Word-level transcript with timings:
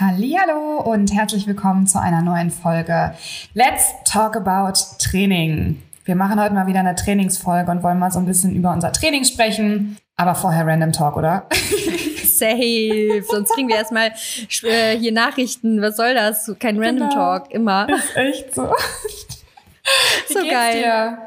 Hallo 0.00 0.80
und 0.80 1.14
herzlich 1.14 1.46
willkommen 1.46 1.86
zu 1.86 2.00
einer 2.00 2.20
neuen 2.20 2.50
Folge 2.50 3.14
Let's 3.52 3.92
Talk 4.04 4.34
About 4.34 4.72
Training. 4.98 5.80
Wir 6.04 6.16
machen 6.16 6.42
heute 6.42 6.52
mal 6.52 6.66
wieder 6.66 6.80
eine 6.80 6.96
Trainingsfolge 6.96 7.70
und 7.70 7.84
wollen 7.84 8.00
mal 8.00 8.10
so 8.10 8.18
ein 8.18 8.26
bisschen 8.26 8.56
über 8.56 8.72
unser 8.72 8.90
Training 8.92 9.22
sprechen. 9.22 9.96
Aber 10.16 10.34
vorher 10.34 10.66
Random 10.66 10.90
Talk, 10.90 11.16
oder? 11.16 11.46
Safe. 12.24 13.22
Sonst 13.30 13.54
kriegen 13.54 13.68
wir 13.68 13.76
erstmal 13.76 14.12
äh, 14.64 14.98
hier 14.98 15.12
Nachrichten. 15.12 15.80
Was 15.80 15.96
soll 15.96 16.14
das? 16.14 16.52
Kein 16.58 16.82
Random 16.82 17.10
genau. 17.10 17.14
Talk, 17.14 17.52
immer. 17.52 17.88
Ist 17.88 18.16
echt 18.16 18.52
so. 18.52 18.74
so 20.28 20.40
geil. 20.40 20.82
Dir? 20.82 21.18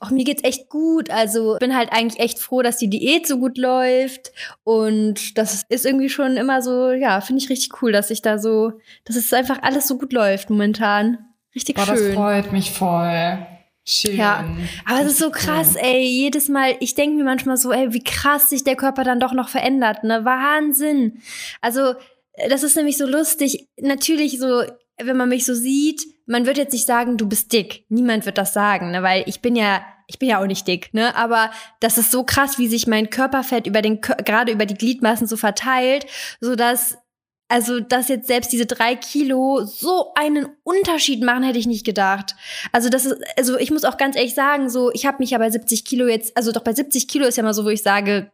Ach, 0.00 0.10
mir 0.10 0.24
geht's 0.24 0.44
echt 0.44 0.68
gut. 0.68 1.10
Also 1.10 1.56
bin 1.60 1.76
halt 1.76 1.92
eigentlich 1.92 2.20
echt 2.20 2.38
froh, 2.38 2.62
dass 2.62 2.76
die 2.76 2.90
Diät 2.90 3.26
so 3.26 3.38
gut 3.38 3.58
läuft. 3.58 4.32
Und 4.64 5.38
das 5.38 5.62
ist 5.68 5.86
irgendwie 5.86 6.08
schon 6.08 6.36
immer 6.36 6.62
so, 6.62 6.90
ja, 6.90 7.20
finde 7.20 7.42
ich 7.42 7.50
richtig 7.50 7.82
cool, 7.82 7.92
dass 7.92 8.10
ich 8.10 8.22
da 8.22 8.38
so, 8.38 8.72
dass 9.04 9.16
es 9.16 9.32
einfach 9.32 9.62
alles 9.62 9.88
so 9.88 9.98
gut 9.98 10.12
läuft 10.12 10.50
momentan. 10.50 11.18
Richtig 11.54 11.76
Boah, 11.76 11.86
schön. 11.86 11.96
Das 11.96 12.14
freut 12.14 12.52
mich 12.52 12.70
voll. 12.70 13.46
Schön. 13.84 14.16
Ja, 14.16 14.44
aber 14.84 15.00
es 15.00 15.12
ist 15.12 15.18
so 15.18 15.30
krass, 15.30 15.74
ey. 15.74 16.04
Jedes 16.04 16.48
Mal, 16.48 16.76
ich 16.78 16.94
denke 16.94 17.16
mir 17.16 17.24
manchmal 17.24 17.56
so, 17.56 17.72
ey, 17.72 17.92
wie 17.92 18.04
krass 18.04 18.48
sich 18.48 18.62
der 18.62 18.76
Körper 18.76 19.02
dann 19.02 19.18
doch 19.18 19.32
noch 19.32 19.48
verändert, 19.48 20.04
ne? 20.04 20.24
Wahnsinn. 20.24 21.20
Also, 21.60 21.94
das 22.48 22.62
ist 22.62 22.76
nämlich 22.76 22.96
so 22.96 23.06
lustig. 23.06 23.68
Natürlich 23.80 24.38
so, 24.38 24.62
wenn 25.02 25.16
man 25.16 25.28
mich 25.28 25.44
so 25.44 25.54
sieht, 25.54 26.00
man 26.32 26.46
wird 26.46 26.56
jetzt 26.56 26.72
nicht 26.72 26.86
sagen, 26.86 27.18
du 27.18 27.28
bist 27.28 27.52
dick. 27.52 27.84
Niemand 27.90 28.24
wird 28.24 28.38
das 28.38 28.54
sagen, 28.54 28.90
ne? 28.90 29.02
weil 29.02 29.22
ich 29.26 29.40
bin 29.42 29.54
ja, 29.54 29.84
ich 30.06 30.18
bin 30.18 30.30
ja 30.30 30.40
auch 30.40 30.46
nicht 30.46 30.66
dick, 30.66 30.92
ne? 30.94 31.14
Aber 31.14 31.50
das 31.80 31.98
ist 31.98 32.10
so 32.10 32.24
krass, 32.24 32.58
wie 32.58 32.68
sich 32.68 32.86
mein 32.86 33.10
Körperfett 33.10 33.66
über 33.66 33.82
den, 33.82 34.00
gerade 34.00 34.50
über 34.50 34.66
die 34.66 34.74
Gliedmaßen 34.74 35.26
so 35.26 35.36
verteilt, 35.36 36.06
so 36.40 36.56
dass 36.56 36.98
also, 37.52 37.80
dass 37.80 38.08
jetzt 38.08 38.28
selbst 38.28 38.50
diese 38.50 38.64
drei 38.64 38.96
Kilo 38.96 39.62
so 39.66 40.14
einen 40.14 40.48
Unterschied 40.62 41.22
machen, 41.22 41.42
hätte 41.42 41.58
ich 41.58 41.66
nicht 41.66 41.84
gedacht. 41.84 42.34
Also, 42.72 42.88
das 42.88 43.04
ist, 43.04 43.16
also 43.36 43.58
ich 43.58 43.70
muss 43.70 43.84
auch 43.84 43.98
ganz 43.98 44.16
ehrlich 44.16 44.34
sagen, 44.34 44.70
so, 44.70 44.90
ich 44.92 45.04
habe 45.04 45.18
mich 45.18 45.32
ja 45.32 45.38
bei 45.38 45.50
70 45.50 45.84
Kilo 45.84 46.06
jetzt, 46.06 46.34
also 46.34 46.50
doch 46.50 46.62
bei 46.64 46.72
70 46.72 47.08
Kilo 47.08 47.26
ist 47.26 47.36
ja 47.36 47.42
mal 47.42 47.52
so, 47.52 47.66
wo 47.66 47.68
ich 47.68 47.82
sage, 47.82 48.30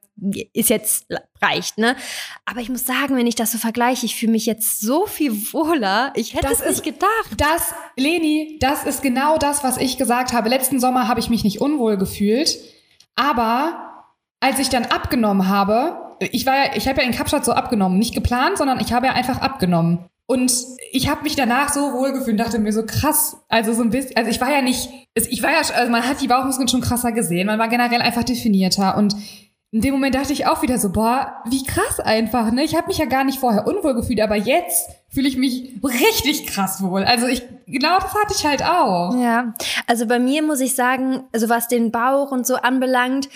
ist 0.52 0.70
jetzt 0.70 1.06
reicht, 1.42 1.78
ne? 1.78 1.96
Aber 2.44 2.60
ich 2.60 2.68
muss 2.68 2.84
sagen, 2.84 3.16
wenn 3.16 3.26
ich 3.26 3.34
das 3.34 3.50
so 3.50 3.58
vergleiche, 3.58 4.06
ich 4.06 4.14
fühle 4.14 4.30
mich 4.30 4.46
jetzt 4.46 4.80
so 4.80 5.06
viel 5.06 5.32
wohler. 5.52 6.12
Ich 6.14 6.34
hätte 6.34 6.46
das 6.46 6.60
es 6.60 6.76
nicht 6.76 6.84
gedacht. 6.84 7.34
Das, 7.38 7.74
Leni, 7.96 8.58
das 8.60 8.84
ist 8.84 9.02
genau 9.02 9.36
das, 9.36 9.64
was 9.64 9.78
ich 9.78 9.98
gesagt 9.98 10.32
habe. 10.32 10.48
Letzten 10.48 10.78
Sommer 10.78 11.08
habe 11.08 11.18
ich 11.18 11.28
mich 11.28 11.42
nicht 11.42 11.60
unwohl 11.60 11.96
gefühlt, 11.96 12.56
aber 13.16 14.06
als 14.38 14.60
ich 14.60 14.68
dann 14.68 14.84
abgenommen 14.84 15.48
habe, 15.48 16.07
ich 16.20 16.46
war 16.46 16.56
ja, 16.56 16.70
ich 16.74 16.88
habe 16.88 17.00
ja 17.00 17.06
in 17.06 17.14
Kapstadt 17.14 17.44
so 17.44 17.52
abgenommen, 17.52 17.98
nicht 17.98 18.14
geplant, 18.14 18.58
sondern 18.58 18.80
ich 18.80 18.92
habe 18.92 19.06
ja 19.06 19.12
einfach 19.12 19.40
abgenommen. 19.40 20.06
Und 20.26 20.52
ich 20.92 21.08
habe 21.08 21.22
mich 21.22 21.36
danach 21.36 21.70
so 21.72 21.92
wohlgefühlt, 21.94 22.38
dachte 22.38 22.58
mir 22.58 22.72
so 22.72 22.84
krass, 22.84 23.38
also 23.48 23.72
so 23.72 23.82
ein 23.82 23.88
bisschen, 23.88 24.14
also 24.16 24.30
ich 24.30 24.40
war 24.40 24.50
ja 24.50 24.60
nicht, 24.60 24.90
ich 25.14 25.42
war 25.42 25.50
ja, 25.50 25.58
also 25.58 25.90
man 25.90 26.06
hat 26.06 26.20
die 26.20 26.28
Bauchmuskeln 26.28 26.68
schon 26.68 26.82
krasser 26.82 27.12
gesehen, 27.12 27.46
man 27.46 27.58
war 27.58 27.68
generell 27.68 28.02
einfach 28.02 28.24
definierter 28.24 28.98
und 28.98 29.16
in 29.70 29.82
dem 29.82 29.92
Moment 29.92 30.14
dachte 30.14 30.32
ich 30.32 30.46
auch 30.46 30.62
wieder 30.62 30.78
so, 30.78 30.92
boah, 30.92 31.42
wie 31.46 31.62
krass 31.62 32.00
einfach, 32.00 32.50
ne? 32.52 32.62
Ich 32.62 32.74
habe 32.74 32.86
mich 32.86 32.98
ja 32.98 33.04
gar 33.04 33.24
nicht 33.24 33.38
vorher 33.38 33.66
unwohl 33.66 33.94
gefühlt, 33.94 34.20
aber 34.20 34.36
jetzt 34.36 34.90
fühle 35.10 35.28
ich 35.28 35.36
mich 35.36 35.74
richtig 35.82 36.46
krass 36.46 36.82
wohl. 36.82 37.04
Also 37.04 37.26
ich 37.26 37.42
genau 37.66 37.98
das 37.98 38.14
hatte 38.14 38.34
ich 38.34 38.46
halt 38.46 38.62
auch. 38.62 39.14
Ja, 39.20 39.52
also 39.86 40.06
bei 40.06 40.18
mir 40.18 40.42
muss 40.42 40.60
ich 40.60 40.74
sagen, 40.74 41.24
also 41.32 41.50
was 41.50 41.68
den 41.68 41.90
Bauch 41.90 42.30
und 42.30 42.46
so 42.46 42.56
anbelangt, 42.56 43.28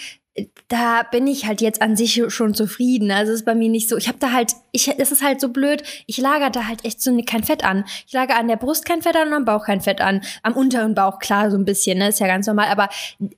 da 0.68 1.02
bin 1.10 1.26
ich 1.26 1.46
halt 1.46 1.60
jetzt 1.60 1.82
an 1.82 1.94
sich 1.94 2.22
schon 2.28 2.54
zufrieden. 2.54 3.10
Also 3.10 3.32
es 3.32 3.40
ist 3.40 3.44
bei 3.44 3.54
mir 3.54 3.68
nicht 3.68 3.90
so. 3.90 3.98
Ich 3.98 4.08
habe 4.08 4.16
da 4.18 4.32
halt, 4.32 4.52
ich, 4.70 4.88
es 4.98 5.12
ist 5.12 5.22
halt 5.22 5.42
so 5.42 5.50
blöd. 5.50 5.82
Ich 6.06 6.16
lager 6.16 6.48
da 6.48 6.66
halt 6.66 6.86
echt 6.86 7.02
so 7.02 7.14
kein 7.26 7.44
Fett 7.44 7.64
an. 7.64 7.84
Ich 8.06 8.14
lager 8.14 8.38
an 8.38 8.48
der 8.48 8.56
Brust 8.56 8.86
kein 8.86 9.02
Fett 9.02 9.14
an 9.14 9.28
und 9.28 9.34
am 9.34 9.44
Bauch 9.44 9.66
kein 9.66 9.82
Fett 9.82 10.00
an. 10.00 10.22
Am 10.42 10.54
unteren 10.54 10.94
Bauch 10.94 11.18
klar 11.18 11.50
so 11.50 11.58
ein 11.58 11.66
bisschen, 11.66 11.98
ne, 11.98 12.08
ist 12.08 12.20
ja 12.20 12.26
ganz 12.26 12.46
normal. 12.46 12.68
Aber 12.68 12.88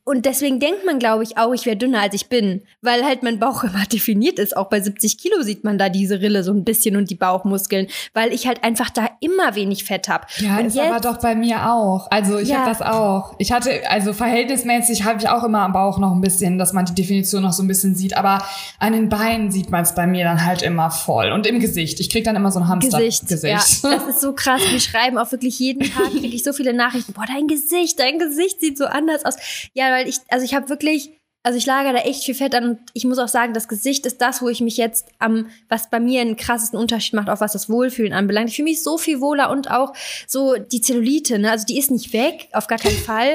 und 0.05 0.25
deswegen 0.25 0.61
denkt 0.61 0.87
man, 0.87 1.01
glaube 1.01 1.25
ich, 1.25 1.37
auch, 1.37 1.53
ich 1.53 1.67
wäre 1.67 1.77
dünner 1.77 2.01
als 2.01 2.15
ich 2.15 2.29
bin, 2.29 2.63
weil 2.81 3.05
halt 3.05 3.25
mein 3.25 3.41
Bauch 3.41 3.65
immer 3.65 3.85
definiert 3.87 4.39
ist. 4.39 4.57
Auch 4.57 4.69
bei 4.69 4.81
70 4.81 5.19
Kilo 5.19 5.43
sieht 5.43 5.65
man 5.65 5.79
da 5.79 5.89
diese 5.89 6.21
Rille 6.21 6.45
so 6.45 6.53
ein 6.53 6.65
bisschen 6.65 6.97
und 6.97 7.11
die 7.11 7.17
Bauchmuskeln, 7.17 7.89
weil 8.13 8.33
ich 8.33 8.47
halt 8.47 8.63
einfach 8.63 8.91
da 8.91 9.09
immer 9.19 9.57
wenig 9.57 9.83
Fett 9.83 10.09
habe. 10.09 10.27
Ja, 10.37 10.59
und 10.59 10.67
ist 10.67 10.77
jetzt, 10.77 10.87
aber 10.87 11.01
doch 11.01 11.19
bei 11.19 11.35
mir 11.35 11.73
auch. 11.73 12.09
Also 12.13 12.39
ich 12.39 12.51
ja. 12.51 12.59
habe 12.59 12.71
das 12.71 12.83
auch. 12.83 13.35
Ich 13.39 13.51
hatte 13.51 13.91
also 13.91 14.13
verhältnismäßig 14.13 15.05
habe 15.05 15.19
ich 15.19 15.29
auch 15.29 15.43
immer 15.43 15.63
am 15.63 15.73
Bauch 15.73 15.99
noch 15.99 16.13
ein 16.13 16.21
bisschen, 16.21 16.57
dass 16.57 16.73
man 16.73 16.84
die 16.91 16.95
Definition 16.95 17.43
noch 17.43 17.53
so 17.53 17.63
ein 17.63 17.69
bisschen 17.69 17.95
sieht. 17.95 18.17
Aber 18.17 18.45
an 18.79 18.93
den 18.93 19.09
Beinen 19.09 19.51
sieht 19.51 19.71
man 19.71 19.83
es 19.83 19.95
bei 19.95 20.07
mir 20.07 20.25
dann 20.25 20.45
halt 20.45 20.63
immer 20.63 20.91
voll. 20.91 21.33
Und 21.33 21.47
im 21.47 21.61
Gesicht. 21.61 22.01
Ich 22.01 22.11
krieg 22.11 22.25
dann 22.25 22.37
immer 22.37 22.51
so 22.51 22.61
ein 22.61 22.69
Hamster-Gesicht. 22.69 23.29
Gesicht. 23.29 23.83
Ja, 23.83 23.91
das 23.91 24.07
ist 24.09 24.21
so 24.21 24.33
krass. 24.33 24.63
Wir 24.71 24.81
schreiben 24.81 25.19
auch 25.19 25.31
wirklich 25.33 25.59
jeden 25.59 25.83
Tag 25.91 26.11
kriege 26.11 26.35
ich 26.35 26.45
so 26.45 26.53
viele 26.53 26.73
Nachrichten. 26.73 27.13
Boah, 27.13 27.27
dein 27.27 27.47
Gesicht, 27.47 27.99
dein 27.99 28.19
Gesicht 28.19 28.61
sieht 28.61 28.79
so 28.79 28.87
anders 28.87 29.25
aus. 29.25 29.35
Ja, 29.73 29.91
weil 29.91 30.09
ich, 30.09 30.19
also 30.29 30.45
ich 30.45 30.55
habe 30.55 30.69
wirklich 30.69 31.11
also 31.45 31.59
ich 31.59 31.67
lagere 31.67 31.93
da 31.93 31.99
echt 32.01 32.25
viel 32.25 32.35
Fett 32.35 32.55
an 32.55 32.71
und 32.71 32.79
ich 32.95 33.05
muss 33.05 33.19
auch 33.19 33.29
sagen, 33.29 33.53
das 33.53 33.69
Gesicht 33.69 34.07
ist 34.07 34.23
das, 34.23 34.41
wo 34.41 34.49
ich 34.49 34.63
mich 34.63 34.79
jetzt 34.79 35.09
am, 35.19 35.51
was 35.69 35.91
bei 35.91 36.01
mir 36.01 36.23
einen 36.23 36.37
krassesten 36.37 36.79
Unterschied 36.79 37.13
macht, 37.13 37.29
auch 37.29 37.41
was 37.41 37.53
das 37.53 37.69
Wohlfühlen 37.69 38.15
anbelangt. 38.15 38.49
Ich 38.49 38.57
fühle 38.57 38.71
mich 38.71 38.83
so 38.83 38.97
viel 38.97 39.21
wohler 39.21 39.51
und 39.51 39.71
auch 39.71 39.93
so 40.27 40.55
die 40.57 40.81
Zellulite, 40.81 41.39
ne? 41.39 41.51
Also 41.51 41.67
die 41.67 41.79
ist 41.79 41.91
nicht 41.91 42.15
weg, 42.15 42.49
auf 42.53 42.67
gar 42.67 42.79
keinen 42.79 42.97
Fall. 43.05 43.35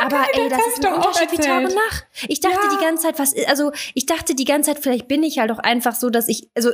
aber 0.00 0.24
ey, 0.32 0.48
das 0.48 0.58
ist 0.68 0.86
ein 0.86 0.94
Unterschied 0.94 1.32
wie 1.32 1.36
Tag 1.36 1.64
und 1.64 1.74
Nacht. 1.74 2.06
Ich 2.28 2.40
dachte 2.40 2.56
ja. 2.62 2.78
die 2.78 2.82
ganze 2.82 3.02
Zeit, 3.02 3.18
was, 3.18 3.34
also 3.46 3.72
ich 3.92 4.06
dachte 4.06 4.34
die 4.34 4.46
ganze 4.46 4.72
Zeit, 4.72 4.82
vielleicht 4.82 5.06
bin 5.06 5.22
ich 5.22 5.38
halt 5.38 5.52
auch 5.52 5.58
einfach 5.58 5.94
so, 5.94 6.08
dass 6.08 6.28
ich, 6.28 6.48
also 6.54 6.70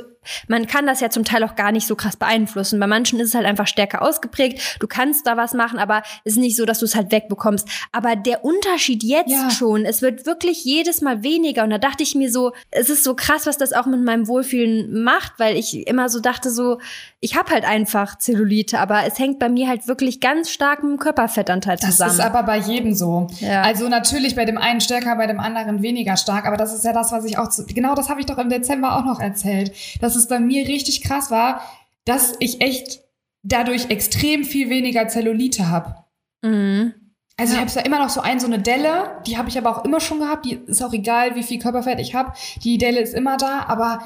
man 0.47 0.67
kann 0.67 0.87
das 0.87 1.01
ja 1.01 1.09
zum 1.09 1.25
Teil 1.25 1.43
auch 1.43 1.55
gar 1.55 1.73
nicht 1.73 1.85
so 1.85 1.97
krass 1.97 2.15
beeinflussen. 2.15 2.79
Bei 2.79 2.87
manchen 2.87 3.19
ist 3.19 3.29
es 3.29 3.35
halt 3.35 3.45
einfach 3.45 3.67
stärker 3.67 4.01
ausgeprägt. 4.01 4.77
Du 4.79 4.87
kannst 4.87 5.27
da 5.27 5.35
was 5.35 5.53
machen, 5.53 5.79
aber 5.79 6.03
es 6.23 6.33
ist 6.33 6.39
nicht 6.39 6.55
so, 6.55 6.63
dass 6.63 6.79
du 6.79 6.85
es 6.85 6.95
halt 6.95 7.11
wegbekommst. 7.11 7.67
Aber 7.91 8.15
der 8.15 8.45
Unterschied 8.45 9.03
jetzt 9.03 9.31
ja. 9.31 9.51
schon, 9.51 9.83
es 9.83 10.01
wird 10.01 10.25
wirklich 10.25 10.63
jedes 10.77 11.01
Mal 11.01 11.23
weniger. 11.23 11.63
Und 11.63 11.71
da 11.71 11.77
dachte 11.77 12.03
ich 12.03 12.15
mir 12.15 12.31
so, 12.31 12.53
es 12.71 12.89
ist 12.89 13.03
so 13.03 13.15
krass, 13.15 13.45
was 13.45 13.57
das 13.57 13.73
auch 13.73 13.85
mit 13.85 14.03
meinem 14.03 14.27
Wohlfühlen 14.27 15.03
macht, 15.03 15.33
weil 15.37 15.57
ich 15.57 15.87
immer 15.87 16.09
so 16.09 16.19
dachte 16.19 16.49
so, 16.49 16.79
ich 17.19 17.35
habe 17.35 17.51
halt 17.51 17.65
einfach 17.65 18.17
Zellulite, 18.17 18.79
aber 18.79 19.05
es 19.05 19.17
hängt 19.19 19.39
bei 19.39 19.49
mir 19.49 19.67
halt 19.67 19.87
wirklich 19.87 20.19
ganz 20.19 20.49
stark 20.49 20.83
mit 20.83 20.91
dem 20.93 20.99
Körperfettanteil 20.99 21.79
zusammen. 21.79 22.09
Das 22.09 22.19
ist 22.19 22.25
aber 22.25 22.43
bei 22.43 22.57
jedem 22.57 22.93
so. 22.93 23.27
Ja. 23.39 23.63
Also 23.63 23.89
natürlich 23.89 24.35
bei 24.35 24.45
dem 24.45 24.57
einen 24.57 24.81
stärker, 24.81 25.15
bei 25.15 25.27
dem 25.27 25.39
anderen 25.39 25.81
weniger 25.81 26.15
stark, 26.17 26.45
aber 26.45 26.57
das 26.57 26.73
ist 26.73 26.85
ja 26.85 26.93
das, 26.93 27.11
was 27.11 27.25
ich 27.25 27.37
auch, 27.37 27.49
zu, 27.49 27.65
genau 27.65 27.95
das 27.95 28.09
habe 28.09 28.19
ich 28.19 28.25
doch 28.25 28.37
im 28.37 28.49
Dezember 28.49 28.97
auch 28.97 29.05
noch 29.05 29.19
erzählt, 29.19 29.71
dass 30.01 30.15
es 30.15 30.27
bei 30.27 30.39
mir 30.39 30.67
richtig 30.67 31.03
krass 31.03 31.31
war, 31.31 31.61
dass 32.05 32.35
ich 32.39 32.61
echt 32.61 33.01
dadurch 33.43 33.89
extrem 33.89 34.43
viel 34.43 34.69
weniger 34.69 35.07
Zellulite 35.07 35.69
habe. 35.69 35.95
Mhm. 36.41 36.93
Also 37.39 37.53
ja. 37.53 37.63
ich 37.63 37.69
habe 37.69 37.79
ja 37.79 37.85
immer 37.85 37.99
noch 37.99 38.09
so 38.09 38.21
ein, 38.21 38.39
so 38.39 38.47
eine 38.47 38.59
Delle, 38.59 39.11
die 39.27 39.37
habe 39.37 39.47
ich 39.47 39.57
aber 39.57 39.69
auch 39.69 39.85
immer 39.85 39.99
schon 39.99 40.19
gehabt. 40.19 40.45
Die 40.45 40.59
ist 40.65 40.81
auch 40.83 40.93
egal, 40.93 41.35
wie 41.35 41.43
viel 41.43 41.59
Körperfett 41.59 41.99
ich 41.99 42.15
habe. 42.15 42.33
Die 42.63 42.79
Delle 42.79 42.99
ist 42.99 43.13
immer 43.13 43.37
da, 43.37 43.65
aber 43.67 43.99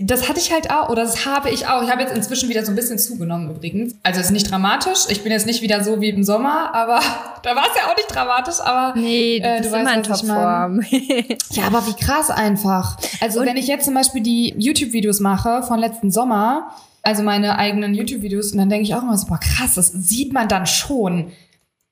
das 0.00 0.28
hatte 0.28 0.38
ich 0.38 0.52
halt 0.52 0.70
auch, 0.70 0.90
oder 0.90 1.04
das 1.04 1.24
habe 1.24 1.48
ich 1.50 1.68
auch. 1.68 1.82
Ich 1.82 1.90
habe 1.90 2.02
jetzt 2.02 2.14
inzwischen 2.14 2.48
wieder 2.48 2.64
so 2.64 2.72
ein 2.72 2.74
bisschen 2.74 2.98
zugenommen 2.98 3.50
übrigens. 3.50 3.94
Also 4.02 4.20
es 4.20 4.26
ist 4.26 4.32
nicht 4.32 4.50
dramatisch. 4.50 5.06
Ich 5.08 5.22
bin 5.22 5.32
jetzt 5.32 5.46
nicht 5.46 5.62
wieder 5.62 5.82
so 5.82 6.00
wie 6.00 6.10
im 6.10 6.22
Sommer, 6.22 6.74
aber 6.74 7.00
da 7.42 7.56
war 7.56 7.64
es 7.64 7.80
ja 7.80 7.90
auch 7.90 7.96
nicht 7.96 8.14
dramatisch, 8.14 8.60
aber 8.60 8.98
nee, 8.98 9.38
äh, 9.38 9.62
du 9.62 9.72
weißt, 9.72 9.80
immer 9.80 9.94
in 9.94 10.02
Topform. 10.02 10.80
ja, 11.52 11.64
aber 11.66 11.86
wie 11.86 11.94
krass 11.94 12.30
einfach. 12.30 12.98
Also 13.20 13.40
Und 13.40 13.46
wenn 13.46 13.56
ich 13.56 13.68
jetzt 13.68 13.86
zum 13.86 13.94
Beispiel 13.94 14.22
die 14.22 14.54
YouTube-Videos 14.58 15.20
mache 15.20 15.62
von 15.62 15.78
letzten 15.78 16.10
Sommer, 16.10 16.72
also 17.02 17.22
meine 17.22 17.58
eigenen 17.58 17.94
YouTube-Videos, 17.94 18.52
und 18.52 18.58
dann 18.58 18.68
denke 18.68 18.84
ich 18.84 18.94
auch 18.94 19.02
immer 19.02 19.16
so, 19.16 19.26
boah 19.28 19.40
krass, 19.40 19.74
das 19.74 19.92
sieht 19.92 20.32
man 20.32 20.48
dann 20.48 20.66
schon. 20.66 21.32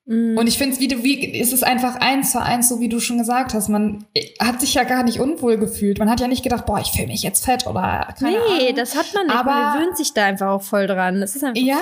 Und 0.06 0.46
ich 0.46 0.58
finde, 0.58 0.78
wie 0.80 0.88
du, 0.88 1.02
wie, 1.02 1.24
ist 1.24 1.54
es 1.54 1.62
einfach 1.62 1.96
eins 1.96 2.32
zu 2.32 2.42
eins, 2.42 2.68
so 2.68 2.78
wie 2.78 2.90
du 2.90 3.00
schon 3.00 3.16
gesagt 3.16 3.54
hast. 3.54 3.70
Man 3.70 4.04
hat 4.38 4.60
sich 4.60 4.74
ja 4.74 4.84
gar 4.84 5.02
nicht 5.02 5.18
unwohl 5.18 5.56
gefühlt. 5.56 5.98
Man 5.98 6.10
hat 6.10 6.20
ja 6.20 6.28
nicht 6.28 6.42
gedacht, 6.42 6.66
boah, 6.66 6.78
ich 6.78 6.88
fühle 6.92 7.06
mich 7.06 7.22
jetzt 7.22 7.42
fett 7.42 7.66
oder 7.66 8.08
keine 8.18 8.32
Nee, 8.32 8.64
Ahnung. 8.64 8.76
das 8.76 8.94
hat 8.96 9.06
man 9.14 9.26
nicht. 9.28 9.34
Aber 9.36 9.50
man 9.50 9.78
gewöhnt 9.78 9.96
sich 9.96 10.12
da 10.12 10.26
einfach 10.26 10.48
auch 10.48 10.62
voll 10.62 10.86
dran. 10.86 11.22
Das 11.22 11.34
ist 11.36 11.42
einfach 11.42 11.58
Ja, 11.62 11.76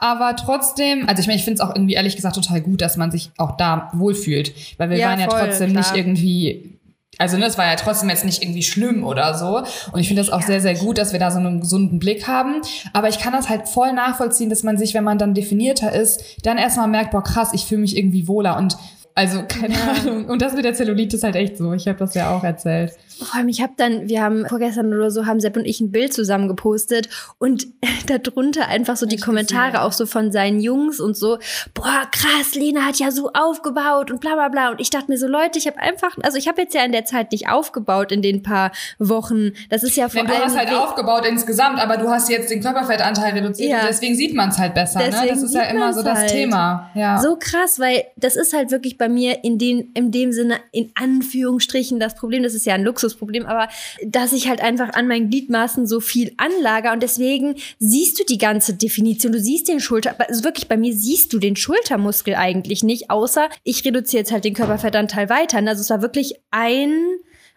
so. 0.00 0.06
aber 0.06 0.36
trotzdem, 0.36 1.08
also 1.08 1.20
ich 1.20 1.26
meine, 1.26 1.38
ich 1.40 1.44
finde 1.44 1.60
es 1.60 1.68
auch 1.68 1.74
irgendwie 1.74 1.94
ehrlich 1.94 2.14
gesagt 2.14 2.36
total 2.36 2.60
gut, 2.60 2.80
dass 2.82 2.96
man 2.96 3.10
sich 3.10 3.32
auch 3.36 3.56
da 3.56 3.90
wohlfühlt. 3.94 4.52
Weil 4.78 4.90
wir 4.90 4.98
ja, 4.98 5.08
waren 5.08 5.18
ja 5.18 5.28
voll, 5.28 5.40
trotzdem 5.40 5.72
klar. 5.72 5.82
nicht 5.82 5.96
irgendwie 5.96 6.75
also 7.18 7.36
ne, 7.38 7.46
es 7.46 7.56
war 7.56 7.66
ja 7.66 7.76
trotzdem 7.76 8.10
jetzt 8.10 8.24
nicht 8.24 8.42
irgendwie 8.42 8.62
schlimm 8.62 9.04
oder 9.04 9.34
so. 9.34 9.62
Und 9.92 10.00
ich 10.00 10.08
finde 10.08 10.22
das 10.22 10.30
auch 10.30 10.42
sehr, 10.42 10.60
sehr 10.60 10.74
gut, 10.74 10.98
dass 10.98 11.12
wir 11.12 11.20
da 11.20 11.30
so 11.30 11.38
einen 11.38 11.60
gesunden 11.60 11.98
Blick 11.98 12.28
haben. 12.28 12.60
Aber 12.92 13.08
ich 13.08 13.18
kann 13.18 13.32
das 13.32 13.48
halt 13.48 13.68
voll 13.68 13.92
nachvollziehen, 13.92 14.50
dass 14.50 14.62
man 14.62 14.76
sich, 14.76 14.94
wenn 14.94 15.04
man 15.04 15.18
dann 15.18 15.34
definierter 15.34 15.92
ist, 15.92 16.22
dann 16.42 16.58
erstmal 16.58 16.88
merkt, 16.88 17.12
boah 17.12 17.22
krass, 17.22 17.50
ich 17.52 17.64
fühle 17.64 17.80
mich 17.80 17.96
irgendwie 17.96 18.28
wohler. 18.28 18.56
Und 18.56 18.76
Also 19.14 19.44
keine 19.48 19.74
ja. 19.74 19.92
Ahnung. 19.92 20.26
Und 20.26 20.42
das 20.42 20.52
mit 20.52 20.64
der 20.64 20.74
Zellulite 20.74 21.16
ist 21.16 21.24
halt 21.24 21.36
echt 21.36 21.56
so. 21.56 21.72
Ich 21.72 21.88
habe 21.88 21.98
das 21.98 22.14
ja 22.14 22.36
auch 22.36 22.44
erzählt. 22.44 22.92
Vor 23.18 23.38
allem, 23.38 23.48
ich 23.48 23.62
habe 23.62 23.72
dann, 23.76 24.08
wir 24.08 24.22
haben 24.22 24.46
vorgestern 24.46 24.92
oder 24.92 25.10
so, 25.10 25.26
haben 25.26 25.40
Sepp 25.40 25.56
und 25.56 25.64
ich 25.64 25.80
ein 25.80 25.90
Bild 25.90 26.12
zusammen 26.12 26.48
gepostet 26.48 27.08
und 27.38 27.66
darunter 28.06 28.68
einfach 28.68 28.96
so 28.96 29.06
die 29.06 29.16
Kommentare 29.16 29.72
gesehen. 29.72 29.84
auch 29.84 29.92
so 29.92 30.06
von 30.06 30.32
seinen 30.32 30.60
Jungs 30.60 31.00
und 31.00 31.16
so, 31.16 31.38
boah, 31.74 32.02
krass, 32.10 32.54
Lena 32.54 32.82
hat 32.82 32.96
ja 32.96 33.10
so 33.10 33.30
aufgebaut 33.32 34.10
und 34.10 34.20
bla 34.20 34.34
bla 34.34 34.48
bla. 34.48 34.70
Und 34.70 34.80
ich 34.80 34.90
dachte 34.90 35.10
mir 35.10 35.18
so, 35.18 35.26
Leute, 35.26 35.58
ich 35.58 35.66
habe 35.66 35.78
einfach, 35.78 36.16
also 36.22 36.38
ich 36.38 36.48
habe 36.48 36.62
jetzt 36.62 36.74
ja 36.74 36.84
in 36.84 36.92
der 36.92 37.04
Zeit 37.04 37.32
nicht 37.32 37.48
aufgebaut 37.48 38.12
in 38.12 38.22
den 38.22 38.42
paar 38.42 38.72
Wochen. 38.98 39.52
Das 39.70 39.82
ist 39.82 39.96
ja 39.96 40.08
vor 40.08 40.20
allem. 40.20 40.30
Du 40.30 40.34
hast 40.34 40.56
halt 40.56 40.72
aufgebaut 40.72 41.24
insgesamt, 41.26 41.78
aber 41.78 41.96
du 41.96 42.08
hast 42.08 42.28
jetzt 42.28 42.50
den 42.50 42.60
Körperfettanteil 42.60 43.32
reduziert 43.32 43.66
ja. 43.70 43.86
deswegen 43.86 44.14
sieht 44.14 44.34
man 44.34 44.50
es 44.50 44.58
halt 44.58 44.74
besser. 44.74 45.00
Ne? 45.00 45.10
Das 45.10 45.42
ist 45.42 45.54
ja 45.54 45.62
immer 45.62 45.92
so 45.92 46.02
das 46.02 46.18
halt. 46.18 46.30
Thema. 46.30 46.90
Ja. 46.94 47.20
So 47.20 47.36
krass, 47.36 47.78
weil 47.78 48.04
das 48.16 48.36
ist 48.36 48.52
halt 48.52 48.70
wirklich 48.70 48.98
bei 48.98 49.08
mir 49.08 49.44
in, 49.44 49.58
den, 49.58 49.92
in 49.94 50.10
dem 50.10 50.32
Sinne, 50.32 50.56
in 50.72 50.90
Anführungsstrichen, 50.94 52.00
das 52.00 52.14
Problem, 52.14 52.42
das 52.42 52.54
ist 52.54 52.66
ja 52.66 52.74
ein 52.74 52.82
Luxusproblem, 53.06 53.46
aber 53.46 53.68
dass 54.04 54.32
ich 54.32 54.48
halt 54.48 54.60
einfach 54.60 54.94
an 54.94 55.08
meinen 55.08 55.30
Gliedmaßen 55.30 55.86
so 55.86 56.00
viel 56.00 56.32
anlager 56.36 56.92
und 56.92 57.02
deswegen 57.02 57.56
siehst 57.78 58.18
du 58.18 58.24
die 58.24 58.38
ganze 58.38 58.74
Definition. 58.74 59.32
Du 59.32 59.40
siehst 59.40 59.68
den 59.68 59.80
Schulter, 59.80 60.16
also 60.18 60.44
wirklich 60.44 60.68
bei 60.68 60.76
mir 60.76 60.94
siehst 60.94 61.32
du 61.32 61.38
den 61.38 61.56
Schultermuskel 61.56 62.34
eigentlich 62.34 62.82
nicht, 62.82 63.10
außer 63.10 63.48
ich 63.64 63.84
reduziere 63.84 64.20
jetzt 64.20 64.32
halt 64.32 64.44
den 64.44 64.54
Körperfettanteil 64.54 65.28
weiter. 65.28 65.58
Also 65.58 65.80
es 65.80 65.90
war 65.90 66.02
wirklich 66.02 66.34
ein, 66.50 66.92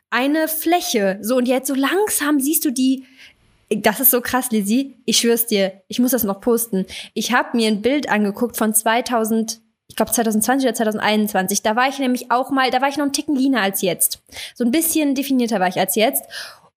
eine 0.09 0.47
Fläche. 0.47 1.19
So, 1.21 1.37
und 1.37 1.47
jetzt 1.47 1.67
so 1.67 1.75
langsam 1.75 2.39
siehst 2.39 2.65
du 2.65 2.71
die, 2.71 3.05
das 3.69 3.99
ist 3.99 4.11
so 4.11 4.21
krass, 4.21 4.51
Lizzie. 4.51 4.95
Ich 5.05 5.17
schwör's 5.17 5.45
dir, 5.45 5.81
ich 5.87 5.99
muss 5.99 6.11
das 6.11 6.23
noch 6.23 6.41
posten. 6.41 6.85
Ich 7.13 7.33
habe 7.33 7.55
mir 7.55 7.67
ein 7.67 7.81
Bild 7.81 8.09
angeguckt 8.09 8.57
von 8.57 8.73
2000, 8.73 9.61
ich 9.89 9.95
glaube 9.95 10.11
2020 10.11 10.67
oder 10.67 10.75
2021. 10.75 11.63
Da 11.63 11.75
war 11.75 11.89
ich 11.89 11.99
nämlich 11.99 12.31
auch 12.31 12.51
mal, 12.51 12.71
da 12.71 12.79
war 12.79 12.87
ich 12.87 12.97
noch 12.97 13.03
einen 13.03 13.13
Ticken 13.13 13.35
leaner 13.35 13.61
als 13.61 13.81
jetzt. 13.81 14.21
So 14.55 14.63
ein 14.63 14.71
bisschen 14.71 15.15
definierter 15.15 15.59
war 15.59 15.67
ich 15.67 15.79
als 15.79 15.95
jetzt. 15.95 16.23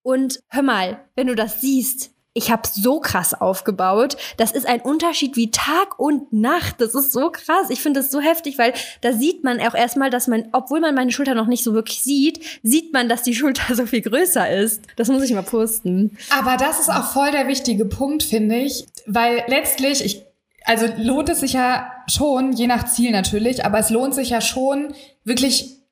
Und 0.02 0.40
hör 0.48 0.62
mal, 0.62 0.98
wenn 1.14 1.28
du 1.28 1.36
das 1.36 1.60
siehst, 1.60 2.10
ich 2.34 2.50
habe 2.50 2.62
so 2.66 2.98
krass 2.98 3.34
aufgebaut. 3.34 4.16
Das 4.38 4.52
ist 4.52 4.66
ein 4.66 4.80
Unterschied 4.80 5.36
wie 5.36 5.50
Tag 5.50 5.98
und 5.98 6.32
Nacht. 6.32 6.80
Das 6.80 6.94
ist 6.94 7.12
so 7.12 7.30
krass. 7.30 7.68
Ich 7.68 7.82
finde 7.82 8.00
das 8.00 8.10
so 8.10 8.20
heftig, 8.20 8.56
weil 8.56 8.72
da 9.02 9.12
sieht 9.12 9.44
man 9.44 9.60
auch 9.60 9.74
erstmal, 9.74 10.08
dass 10.08 10.28
man, 10.28 10.48
obwohl 10.52 10.80
man 10.80 10.94
meine 10.94 11.12
Schulter 11.12 11.34
noch 11.34 11.46
nicht 11.46 11.62
so 11.62 11.74
wirklich 11.74 12.02
sieht, 12.02 12.40
sieht 12.62 12.94
man, 12.94 13.10
dass 13.10 13.22
die 13.22 13.34
Schulter 13.34 13.74
so 13.74 13.84
viel 13.84 14.00
größer 14.00 14.50
ist. 14.50 14.82
Das 14.96 15.08
muss 15.08 15.22
ich 15.22 15.34
mal 15.34 15.42
posten. 15.42 16.16
Aber 16.30 16.56
das 16.56 16.80
ist 16.80 16.88
auch 16.88 17.12
voll 17.12 17.30
der 17.30 17.48
wichtige 17.48 17.84
Punkt, 17.84 18.22
finde 18.22 18.56
ich, 18.56 18.86
weil 19.06 19.44
letztlich, 19.48 20.02
ich, 20.02 20.24
also 20.64 20.86
lohnt 20.96 21.28
es 21.28 21.40
sich 21.40 21.52
ja 21.52 21.90
schon, 22.06 22.52
je 22.52 22.66
nach 22.66 22.84
Ziel 22.84 23.10
natürlich, 23.10 23.64
aber 23.64 23.78
es 23.78 23.90
lohnt 23.90 24.14
sich 24.14 24.30
ja 24.30 24.40
schon, 24.40 24.94
wirklich 25.24 25.82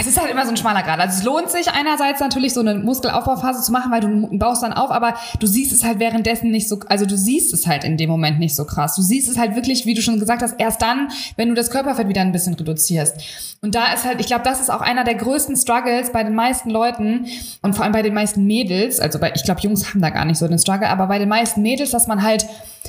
es 0.00 0.06
ist 0.06 0.20
halt 0.20 0.30
immer 0.30 0.44
so 0.44 0.50
ein 0.50 0.56
schmaler 0.56 0.82
Grad. 0.82 1.00
Also 1.00 1.18
es 1.18 1.24
lohnt 1.24 1.50
sich 1.50 1.72
einerseits 1.72 2.20
natürlich 2.20 2.54
so 2.54 2.60
eine 2.60 2.74
Muskelaufbauphase 2.76 3.62
zu 3.62 3.72
machen, 3.72 3.90
weil 3.90 4.00
du 4.00 4.38
baust 4.38 4.62
dann 4.62 4.72
auf, 4.72 4.90
aber 4.90 5.14
du 5.40 5.46
siehst 5.46 5.72
es 5.72 5.82
halt 5.82 5.98
währenddessen 5.98 6.50
nicht 6.50 6.68
so, 6.68 6.78
also 6.88 7.04
du 7.04 7.16
siehst 7.16 7.52
es 7.52 7.66
halt 7.66 7.82
in 7.82 7.96
dem 7.96 8.08
Moment 8.08 8.38
nicht 8.38 8.54
so 8.54 8.64
krass. 8.64 8.94
Du 8.94 9.02
siehst 9.02 9.28
es 9.28 9.38
halt 9.38 9.56
wirklich, 9.56 9.86
wie 9.86 9.94
du 9.94 10.02
schon 10.02 10.20
gesagt 10.20 10.42
hast, 10.42 10.54
erst 10.58 10.82
dann, 10.82 11.08
wenn 11.36 11.48
du 11.48 11.54
das 11.54 11.70
Körperfett 11.70 12.08
wieder 12.08 12.20
ein 12.20 12.32
bisschen 12.32 12.54
reduzierst. 12.54 13.16
Und 13.60 13.74
da 13.74 13.92
ist 13.92 14.04
halt, 14.04 14.20
ich 14.20 14.26
glaube, 14.26 14.44
das 14.44 14.60
ist 14.60 14.70
auch 14.70 14.82
einer 14.82 15.02
der 15.02 15.16
größten 15.16 15.56
Struggles 15.56 16.12
bei 16.12 16.22
den 16.22 16.34
meisten 16.34 16.70
Leuten 16.70 17.26
und 17.62 17.74
vor 17.74 17.84
allem 17.84 17.92
bei 17.92 18.02
den 18.02 18.14
meisten 18.14 18.44
Mädels, 18.44 19.00
also 19.00 19.18
bei, 19.18 19.32
ich 19.34 19.42
glaube, 19.42 19.60
Jungs 19.62 19.88
haben 19.88 20.00
da 20.00 20.10
gar 20.10 20.26
nicht 20.26 20.38
so 20.38 20.46
den 20.46 20.60
Struggle, 20.60 20.88
aber 20.88 21.08
bei 21.08 21.18
den 21.18 21.28
meisten 21.28 21.62
Mädels, 21.62 21.90
dass 21.90 22.06
man 22.06 22.22
halt 22.22 22.46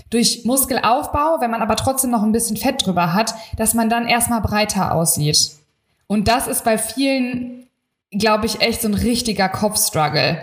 durch 0.09 0.44
Muskelaufbau, 0.45 1.39
wenn 1.39 1.51
man 1.51 1.61
aber 1.61 1.75
trotzdem 1.75 2.11
noch 2.11 2.23
ein 2.23 2.31
bisschen 2.31 2.57
Fett 2.57 2.85
drüber 2.85 3.13
hat, 3.13 3.33
dass 3.57 3.73
man 3.73 3.89
dann 3.89 4.07
erstmal 4.07 4.41
breiter 4.41 4.94
aussieht. 4.94 5.51
Und 6.07 6.27
das 6.27 6.47
ist 6.47 6.63
bei 6.63 6.77
vielen, 6.77 7.67
glaube 8.11 8.47
ich, 8.47 8.61
echt 8.61 8.81
so 8.81 8.88
ein 8.88 8.95
richtiger 8.95 9.50
Kopfstruggle. 9.50 10.41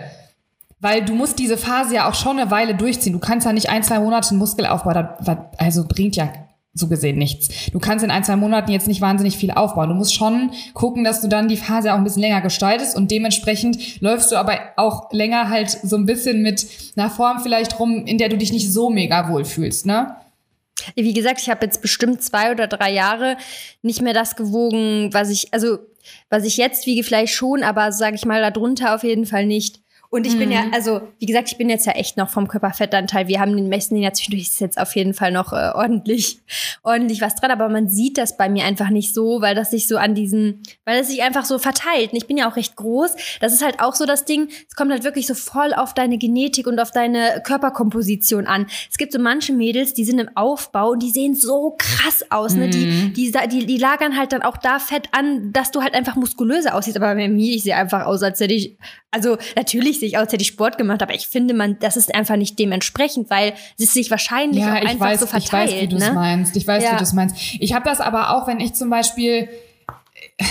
Weil 0.79 1.03
du 1.03 1.15
musst 1.15 1.39
diese 1.39 1.57
Phase 1.57 1.95
ja 1.95 2.09
auch 2.09 2.13
schon 2.13 2.39
eine 2.39 2.51
Weile 2.51 2.75
durchziehen. 2.75 3.13
Du 3.13 3.19
kannst 3.19 3.45
ja 3.45 3.51
nicht 3.51 3.69
ein, 3.69 3.83
zwei 3.83 3.99
Monate 3.99 4.35
Muskelaufbau, 4.35 5.09
also 5.57 5.85
bringt 5.87 6.15
ja 6.15 6.29
so 6.77 6.87
gesehen 6.87 7.17
nichts. 7.17 7.71
Du 7.71 7.79
kannst 7.79 8.05
in 8.05 8.11
ein, 8.11 8.23
zwei 8.23 8.35
Monaten 8.35 8.71
jetzt 8.71 8.87
nicht 8.87 9.01
wahnsinnig 9.01 9.37
viel 9.37 9.51
aufbauen. 9.51 9.89
Du 9.89 9.95
musst 9.95 10.13
schon 10.13 10.51
gucken, 10.73 11.03
dass 11.03 11.21
du 11.21 11.27
dann 11.27 11.47
die 11.47 11.57
Phase 11.57 11.93
auch 11.93 11.97
ein 11.97 12.03
bisschen 12.03 12.21
länger 12.21 12.41
gestaltest 12.41 12.95
und 12.95 13.11
dementsprechend 13.11 13.99
läufst 14.01 14.31
du 14.31 14.35
aber 14.35 14.59
auch 14.77 15.11
länger 15.11 15.49
halt 15.49 15.69
so 15.69 15.95
ein 15.95 16.05
bisschen 16.05 16.41
mit 16.41 16.65
einer 16.95 17.09
Form 17.09 17.39
vielleicht 17.39 17.79
rum, 17.79 18.05
in 18.05 18.17
der 18.17 18.29
du 18.29 18.37
dich 18.37 18.51
nicht 18.51 18.71
so 18.71 18.89
mega 18.89 19.29
wohl 19.29 19.45
fühlst, 19.45 19.85
ne? 19.85 20.15
Wie 20.95 21.13
gesagt, 21.13 21.41
ich 21.41 21.49
habe 21.49 21.65
jetzt 21.65 21.81
bestimmt 21.81 22.21
zwei 22.21 22.51
oder 22.51 22.67
drei 22.67 22.93
Jahre 22.93 23.37
nicht 23.81 24.01
mehr 24.01 24.13
das 24.13 24.35
gewogen, 24.35 25.09
was 25.11 25.29
ich, 25.29 25.51
also 25.51 25.79
was 26.29 26.45
ich 26.45 26.57
jetzt 26.57 26.85
wiege, 26.85 27.03
vielleicht 27.03 27.33
schon, 27.33 27.63
aber 27.63 27.91
sage 27.91 28.15
ich 28.15 28.25
mal, 28.25 28.41
darunter 28.41 28.93
auf 28.93 29.03
jeden 29.03 29.25
Fall 29.25 29.45
nicht. 29.45 29.81
Und 30.17 30.25
ich 30.25 30.33
mhm. 30.33 30.39
bin 30.39 30.51
ja, 30.51 30.63
mhm. 30.63 30.73
also 30.73 31.01
wie 31.19 31.25
gesagt, 31.25 31.51
ich 31.51 31.57
bin 31.57 31.69
jetzt 31.69 31.85
ja 31.85 31.93
echt 31.93 32.17
noch 32.17 32.29
vom 32.29 32.47
Körperfettanteil. 32.47 33.27
Wir 33.27 33.39
haben 33.39 33.55
den 33.55 33.69
messen 33.69 33.95
den 33.95 34.03
ja 34.03 34.11
zwischendurch 34.11 34.47
ist 34.47 34.59
jetzt 34.59 34.79
auf 34.79 34.95
jeden 34.95 35.13
Fall 35.13 35.31
noch 35.31 35.53
äh, 35.53 35.71
ordentlich, 35.75 36.39
ordentlich 36.83 37.21
was 37.21 37.35
dran. 37.35 37.51
Aber 37.51 37.69
man 37.69 37.87
sieht 37.87 38.17
das 38.17 38.35
bei 38.35 38.49
mir 38.49 38.65
einfach 38.65 38.89
nicht 38.89 39.13
so, 39.13 39.41
weil 39.41 39.53
das 39.55 39.71
sich 39.71 39.87
so 39.87 39.97
an 39.97 40.15
diesen, 40.15 40.63
weil 40.85 40.99
es 40.99 41.09
sich 41.09 41.21
einfach 41.21 41.45
so 41.45 41.59
verteilt. 41.59 42.11
Und 42.11 42.17
ich 42.17 42.27
bin 42.27 42.35
ja 42.35 42.49
auch 42.49 42.55
recht 42.55 42.75
groß. 42.75 43.15
Das 43.39 43.53
ist 43.53 43.63
halt 43.63 43.79
auch 43.79 43.93
so 43.93 44.05
das 44.07 44.25
Ding. 44.25 44.49
Es 44.67 44.75
kommt 44.75 44.91
halt 44.91 45.03
wirklich 45.03 45.27
so 45.27 45.35
voll 45.35 45.73
auf 45.73 45.93
deine 45.93 46.17
Genetik 46.17 46.65
und 46.65 46.79
auf 46.79 46.89
deine 46.89 47.43
Körperkomposition 47.45 48.47
an. 48.47 48.65
Es 48.89 48.97
gibt 48.97 49.13
so 49.13 49.19
manche 49.19 49.53
Mädels, 49.53 49.93
die 49.93 50.03
sind 50.03 50.17
im 50.17 50.29
Aufbau 50.35 50.91
und 50.93 51.03
die 51.03 51.11
sehen 51.11 51.35
so 51.35 51.75
krass 51.77 52.25
aus. 52.31 52.55
Ne? 52.55 52.69
Die, 52.69 52.85
mhm. 52.87 53.13
die, 53.13 53.31
die, 53.51 53.65
die 53.67 53.77
lagern 53.77 54.17
halt 54.17 54.33
dann 54.33 54.41
auch 54.41 54.57
da 54.57 54.79
Fett 54.79 55.09
an, 55.11 55.53
dass 55.53 55.69
du 55.69 55.83
halt 55.83 55.93
einfach 55.93 56.15
muskulöser 56.15 56.73
aussiehst. 56.73 56.97
Aber 56.97 57.13
bei 57.13 57.27
mir, 57.29 57.55
ich 57.55 57.61
sehe 57.61 57.75
einfach 57.75 58.07
aus, 58.07 58.23
als 58.23 58.39
hätte 58.39 58.55
ich, 58.55 58.77
also 59.11 59.37
natürlich 59.55 59.67
natürlich 59.67 59.99
sehe 59.99 60.06
ich 60.07 60.17
aus, 60.17 60.31
hätte 60.31 60.41
ich 60.41 60.47
Sport 60.47 60.77
gemacht, 60.77 61.01
aber 61.01 61.13
ich 61.13 61.27
finde, 61.27 61.53
man, 61.53 61.77
das 61.79 61.97
ist 61.97 62.13
einfach 62.15 62.35
nicht 62.35 62.57
dementsprechend, 62.57 63.29
weil 63.29 63.53
es 63.79 63.93
sich 63.93 64.09
wahrscheinlich 64.09 64.63
ja, 64.63 64.71
auch 64.71 64.81
einfach 64.81 65.05
weiß, 65.05 65.19
so 65.19 65.25
verteilt. 65.27 65.69
Ich 65.69 65.75
weiß, 65.75 65.81
wie 65.81 65.87
du 65.87 65.97
es 65.97 66.07
ne? 66.07 66.13
meinst. 66.13 66.55
Ich 66.55 66.67
weiß, 66.67 66.83
ja. 66.83 66.93
wie 66.93 66.97
du 66.97 67.03
es 67.03 67.13
meinst. 67.13 67.35
Ich 67.59 67.73
habe 67.73 67.85
das 67.85 67.99
aber 67.99 68.35
auch, 68.35 68.47
wenn 68.47 68.59
ich 68.59 68.73
zum 68.73 68.89
Beispiel, 68.89 69.49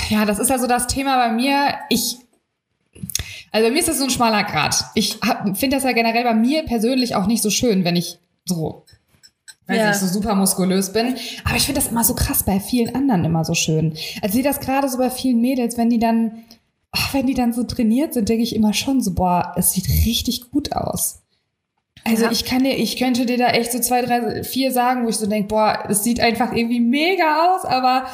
ja, 0.09 0.25
das 0.25 0.39
ist 0.39 0.51
ja 0.51 0.59
so 0.59 0.67
das 0.67 0.87
Thema 0.87 1.17
bei 1.17 1.33
mir. 1.33 1.75
Ich 1.91 2.19
also 3.53 3.69
bei 3.69 3.73
mir 3.73 3.79
ist 3.79 3.89
das 3.89 3.99
so 3.99 4.05
ein 4.05 4.11
schmaler 4.11 4.45
Grad. 4.45 4.85
Ich 4.95 5.19
finde 5.55 5.77
das 5.77 5.85
ja 5.85 5.93
generell 5.93 6.25
bei 6.25 6.35
mir 6.35 6.65
persönlich 6.65 7.15
auch 7.15 7.27
nicht 7.27 7.43
so 7.43 7.51
schön, 7.51 7.85
wenn 7.85 7.97
ich 7.97 8.19
so, 8.45 8.85
weiß 9.67 9.79
ja. 9.79 9.91
ich, 9.91 9.97
so 9.97 10.07
super 10.07 10.35
muskulös 10.35 10.93
bin. 10.93 11.17
Aber 11.45 11.57
ich 11.57 11.65
finde 11.65 11.81
das 11.81 11.91
immer 11.91 12.05
so 12.05 12.15
krass 12.15 12.43
bei 12.43 12.61
vielen 12.61 12.95
anderen 12.95 13.25
immer 13.25 13.45
so 13.45 13.55
schön. 13.55 13.93
Also 14.21 14.27
ich 14.27 14.33
sehe 14.33 14.43
das 14.43 14.61
gerade 14.61 14.89
so 14.89 14.99
bei 14.99 15.11
vielen 15.11 15.41
Mädels, 15.41 15.79
wenn 15.79 15.91
die 15.91 15.99
dann 15.99 16.45
ach, 16.97 17.15
wenn 17.15 17.27
die 17.27 17.35
dann 17.35 17.53
so 17.53 17.65
trainiert 17.65 18.15
sind, 18.15 18.29
denke 18.29 18.43
ich 18.43 18.55
immer 18.55 18.73
schon 18.73 19.01
so, 19.01 19.13
boah, 19.13 19.55
es 19.57 19.73
sieht 19.73 19.89
richtig 20.07 20.51
gut 20.51 20.73
aus. 20.73 21.23
Also 22.05 22.25
ja. 22.25 22.31
ich 22.31 22.45
kann 22.45 22.63
dir, 22.63 22.77
ich 22.77 22.97
könnte 22.97 23.27
dir 23.27 23.37
da 23.37 23.49
echt 23.49 23.73
so 23.73 23.81
zwei, 23.81 24.03
drei, 24.03 24.45
vier 24.45 24.71
sagen, 24.71 25.05
wo 25.05 25.09
ich 25.09 25.17
so 25.17 25.27
denke, 25.27 25.49
boah, 25.49 25.85
es 25.89 26.05
sieht 26.05 26.21
einfach 26.21 26.53
irgendwie 26.53 26.81
mega 26.81 27.55
aus, 27.55 27.65
aber 27.65 28.07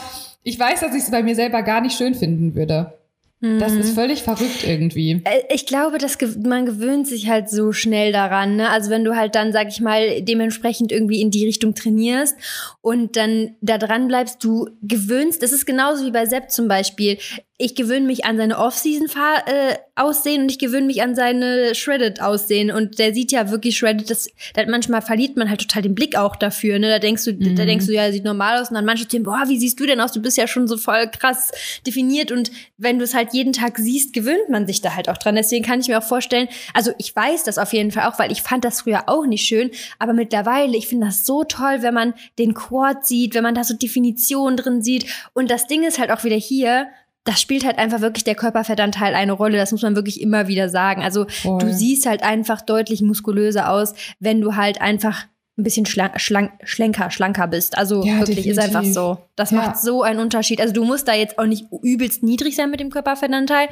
ich 0.43 0.59
weiß, 0.59 0.81
dass 0.81 0.95
ich 0.95 1.03
es 1.03 1.11
bei 1.11 1.23
mir 1.23 1.35
selber 1.35 1.63
gar 1.63 1.81
nicht 1.81 1.97
schön 1.97 2.15
finden 2.15 2.55
würde. 2.55 2.95
Das 3.43 3.73
ist 3.73 3.91
mhm. 3.91 3.95
völlig 3.95 4.23
verrückt 4.23 4.65
irgendwie. 4.65 5.21
Äh, 5.25 5.43
ich 5.53 5.67
glaube, 5.67 5.99
dass 5.99 6.17
man 6.45 6.65
gewöhnt 6.65 7.09
sich 7.09 7.29
halt 7.29 7.51
so 7.51 7.73
schnell 7.73 8.13
daran. 8.13 8.55
Ne? 8.55 8.71
Also 8.71 8.89
wenn 8.89 9.03
du 9.03 9.17
halt 9.17 9.35
dann, 9.35 9.53
sag 9.53 9.67
ich 9.67 9.81
mal, 9.81 10.23
dementsprechend 10.23 10.93
irgendwie 10.93 11.21
in 11.21 11.33
die 11.33 11.45
Richtung 11.45 11.75
trainierst 11.75 12.37
und 12.83 13.17
dann 13.17 13.57
da 13.61 13.79
dran 13.79 14.07
bleibst, 14.07 14.45
du 14.45 14.71
gewöhnst, 14.83 15.43
das 15.43 15.51
ist 15.51 15.67
genauso 15.67 16.07
wie 16.07 16.13
bei 16.13 16.25
Sepp 16.25 16.53
zum 16.53 16.69
Beispiel 16.69 17.19
ich 17.63 17.77
gewöhne 17.77 18.07
mich 18.07 18.25
an 18.25 18.37
seine 18.37 18.59
Off-Season-Aussehen 18.59 20.41
äh, 20.41 20.43
und 20.43 20.51
ich 20.51 20.59
gewöhne 20.59 20.87
mich 20.87 21.01
an 21.01 21.15
seine 21.15 21.77
Shredded-Aussehen. 21.77 22.73
Und 22.73 22.99
der 22.99 23.15
sieht 23.15 23.31
ja 23.31 23.51
wirklich 23.51 23.79
Shredded, 23.79 24.11
das, 24.11 24.29
das, 24.55 24.67
manchmal 24.67 25.01
verliert 25.01 25.37
man 25.37 25.49
halt 25.49 25.61
total 25.61 25.83
den 25.83 25.95
Blick 25.95 26.17
auch 26.17 26.35
dafür. 26.35 26.81
Ne? 26.81 26.89
Da 26.89 26.99
denkst 26.99 27.25
du, 27.25 27.33
mhm. 27.33 27.55
da 27.55 27.65
denkst 27.65 27.87
du, 27.87 27.93
ja, 27.93 28.11
sieht 28.11 28.25
normal 28.25 28.61
aus. 28.61 28.71
Und 28.71 28.75
dann 28.75 28.85
manche 28.85 29.07
denken, 29.07 29.25
boah, 29.25 29.45
wie 29.47 29.61
siehst 29.61 29.79
du 29.79 29.87
denn 29.87 30.01
aus? 30.01 30.11
Du 30.11 30.21
bist 30.21 30.37
ja 30.37 30.49
schon 30.49 30.67
so 30.67 30.77
voll 30.77 31.09
krass 31.09 31.53
definiert. 31.87 32.33
Und 32.33 32.51
wenn 32.79 32.99
du 32.99 33.05
es 33.05 33.15
halt 33.15 33.33
jeden 33.33 33.53
Tag 33.53 33.79
siehst, 33.79 34.13
gewöhnt 34.13 34.49
man 34.49 34.67
sich 34.67 34.81
da 34.81 34.97
halt 34.97 35.09
auch 35.09 35.19
dran. 35.19 35.37
Deswegen 35.37 35.65
kann 35.65 35.79
ich 35.79 35.87
mir 35.87 35.99
auch 35.99 36.03
vorstellen, 36.03 36.49
also 36.75 36.91
ich 36.99 37.15
weiß 37.15 37.45
das 37.45 37.59
auf 37.59 37.73
jeden 37.73 37.93
Fall 37.93 38.09
auch, 38.11 38.19
weil 38.19 38.33
ich 38.33 38.43
fand 38.43 38.65
das 38.65 38.81
früher 38.81 39.05
auch 39.07 39.25
nicht 39.25 39.47
schön. 39.47 39.71
Aber 40.01 40.15
mittlerweile, 40.15 40.77
ich 40.77 40.89
finde 40.89 41.07
das 41.07 41.25
so 41.25 41.45
toll, 41.45 41.79
wenn 41.83 41.95
man 41.95 42.15
den 42.41 42.55
Quad 42.55 43.07
sieht, 43.07 43.35
wenn 43.35 43.45
man 43.45 43.55
da 43.55 43.63
so 43.63 43.75
Definitionen 43.75 44.57
drin 44.57 44.83
sieht. 44.83 45.07
Und 45.33 45.49
das 45.49 45.69
Ding 45.69 45.85
ist 45.85 46.01
halt 46.01 46.11
auch 46.11 46.25
wieder 46.25 46.35
hier, 46.35 46.89
das 47.25 47.41
spielt 47.41 47.65
halt 47.65 47.79
einfach 47.79 48.01
wirklich 48.01 48.25
der 48.25 48.35
Körperfettanteil 48.35 49.15
eine 49.15 49.33
Rolle. 49.33 49.57
Das 49.57 49.73
muss 49.73 49.83
man 49.83 49.95
wirklich 49.95 50.21
immer 50.21 50.49
wieder 50.49 50.69
sagen. 50.69 51.03
Also 51.03 51.27
Voll. 51.29 51.61
du 51.61 51.73
siehst 51.73 52.07
halt 52.07 52.23
einfach 52.23 52.63
deutlich 52.63 53.01
muskulöser 53.03 53.71
aus, 53.71 53.95
wenn 54.19 54.41
du 54.41 54.57
halt 54.57 54.81
einfach 54.81 55.27
ein 55.59 55.65
bisschen 55.65 55.87
schlank, 55.87 56.21
schlank, 56.21 56.53
schlenker, 56.65 57.11
schlanker 57.11 57.47
bist. 57.47 57.77
Also 57.77 58.03
ja, 58.05 58.19
wirklich 58.19 58.39
definitiv. 58.39 58.53
ist 58.53 58.59
einfach 58.59 58.85
so. 58.85 59.19
Das 59.37 59.51
ja. 59.51 59.59
macht 59.59 59.79
so 59.79 60.03
einen 60.03 60.19
Unterschied. 60.19 60.61
Also 60.61 60.73
du 60.73 60.85
musst 60.85 61.07
da 61.07 61.15
jetzt 61.15 61.39
auch 61.39 61.47
nicht 61.47 61.67
übelst 61.83 62.23
niedrig 62.23 62.57
sein 62.57 62.71
mit 62.71 62.81
dem 62.81 62.91
Körperfettanteil, 62.91 63.69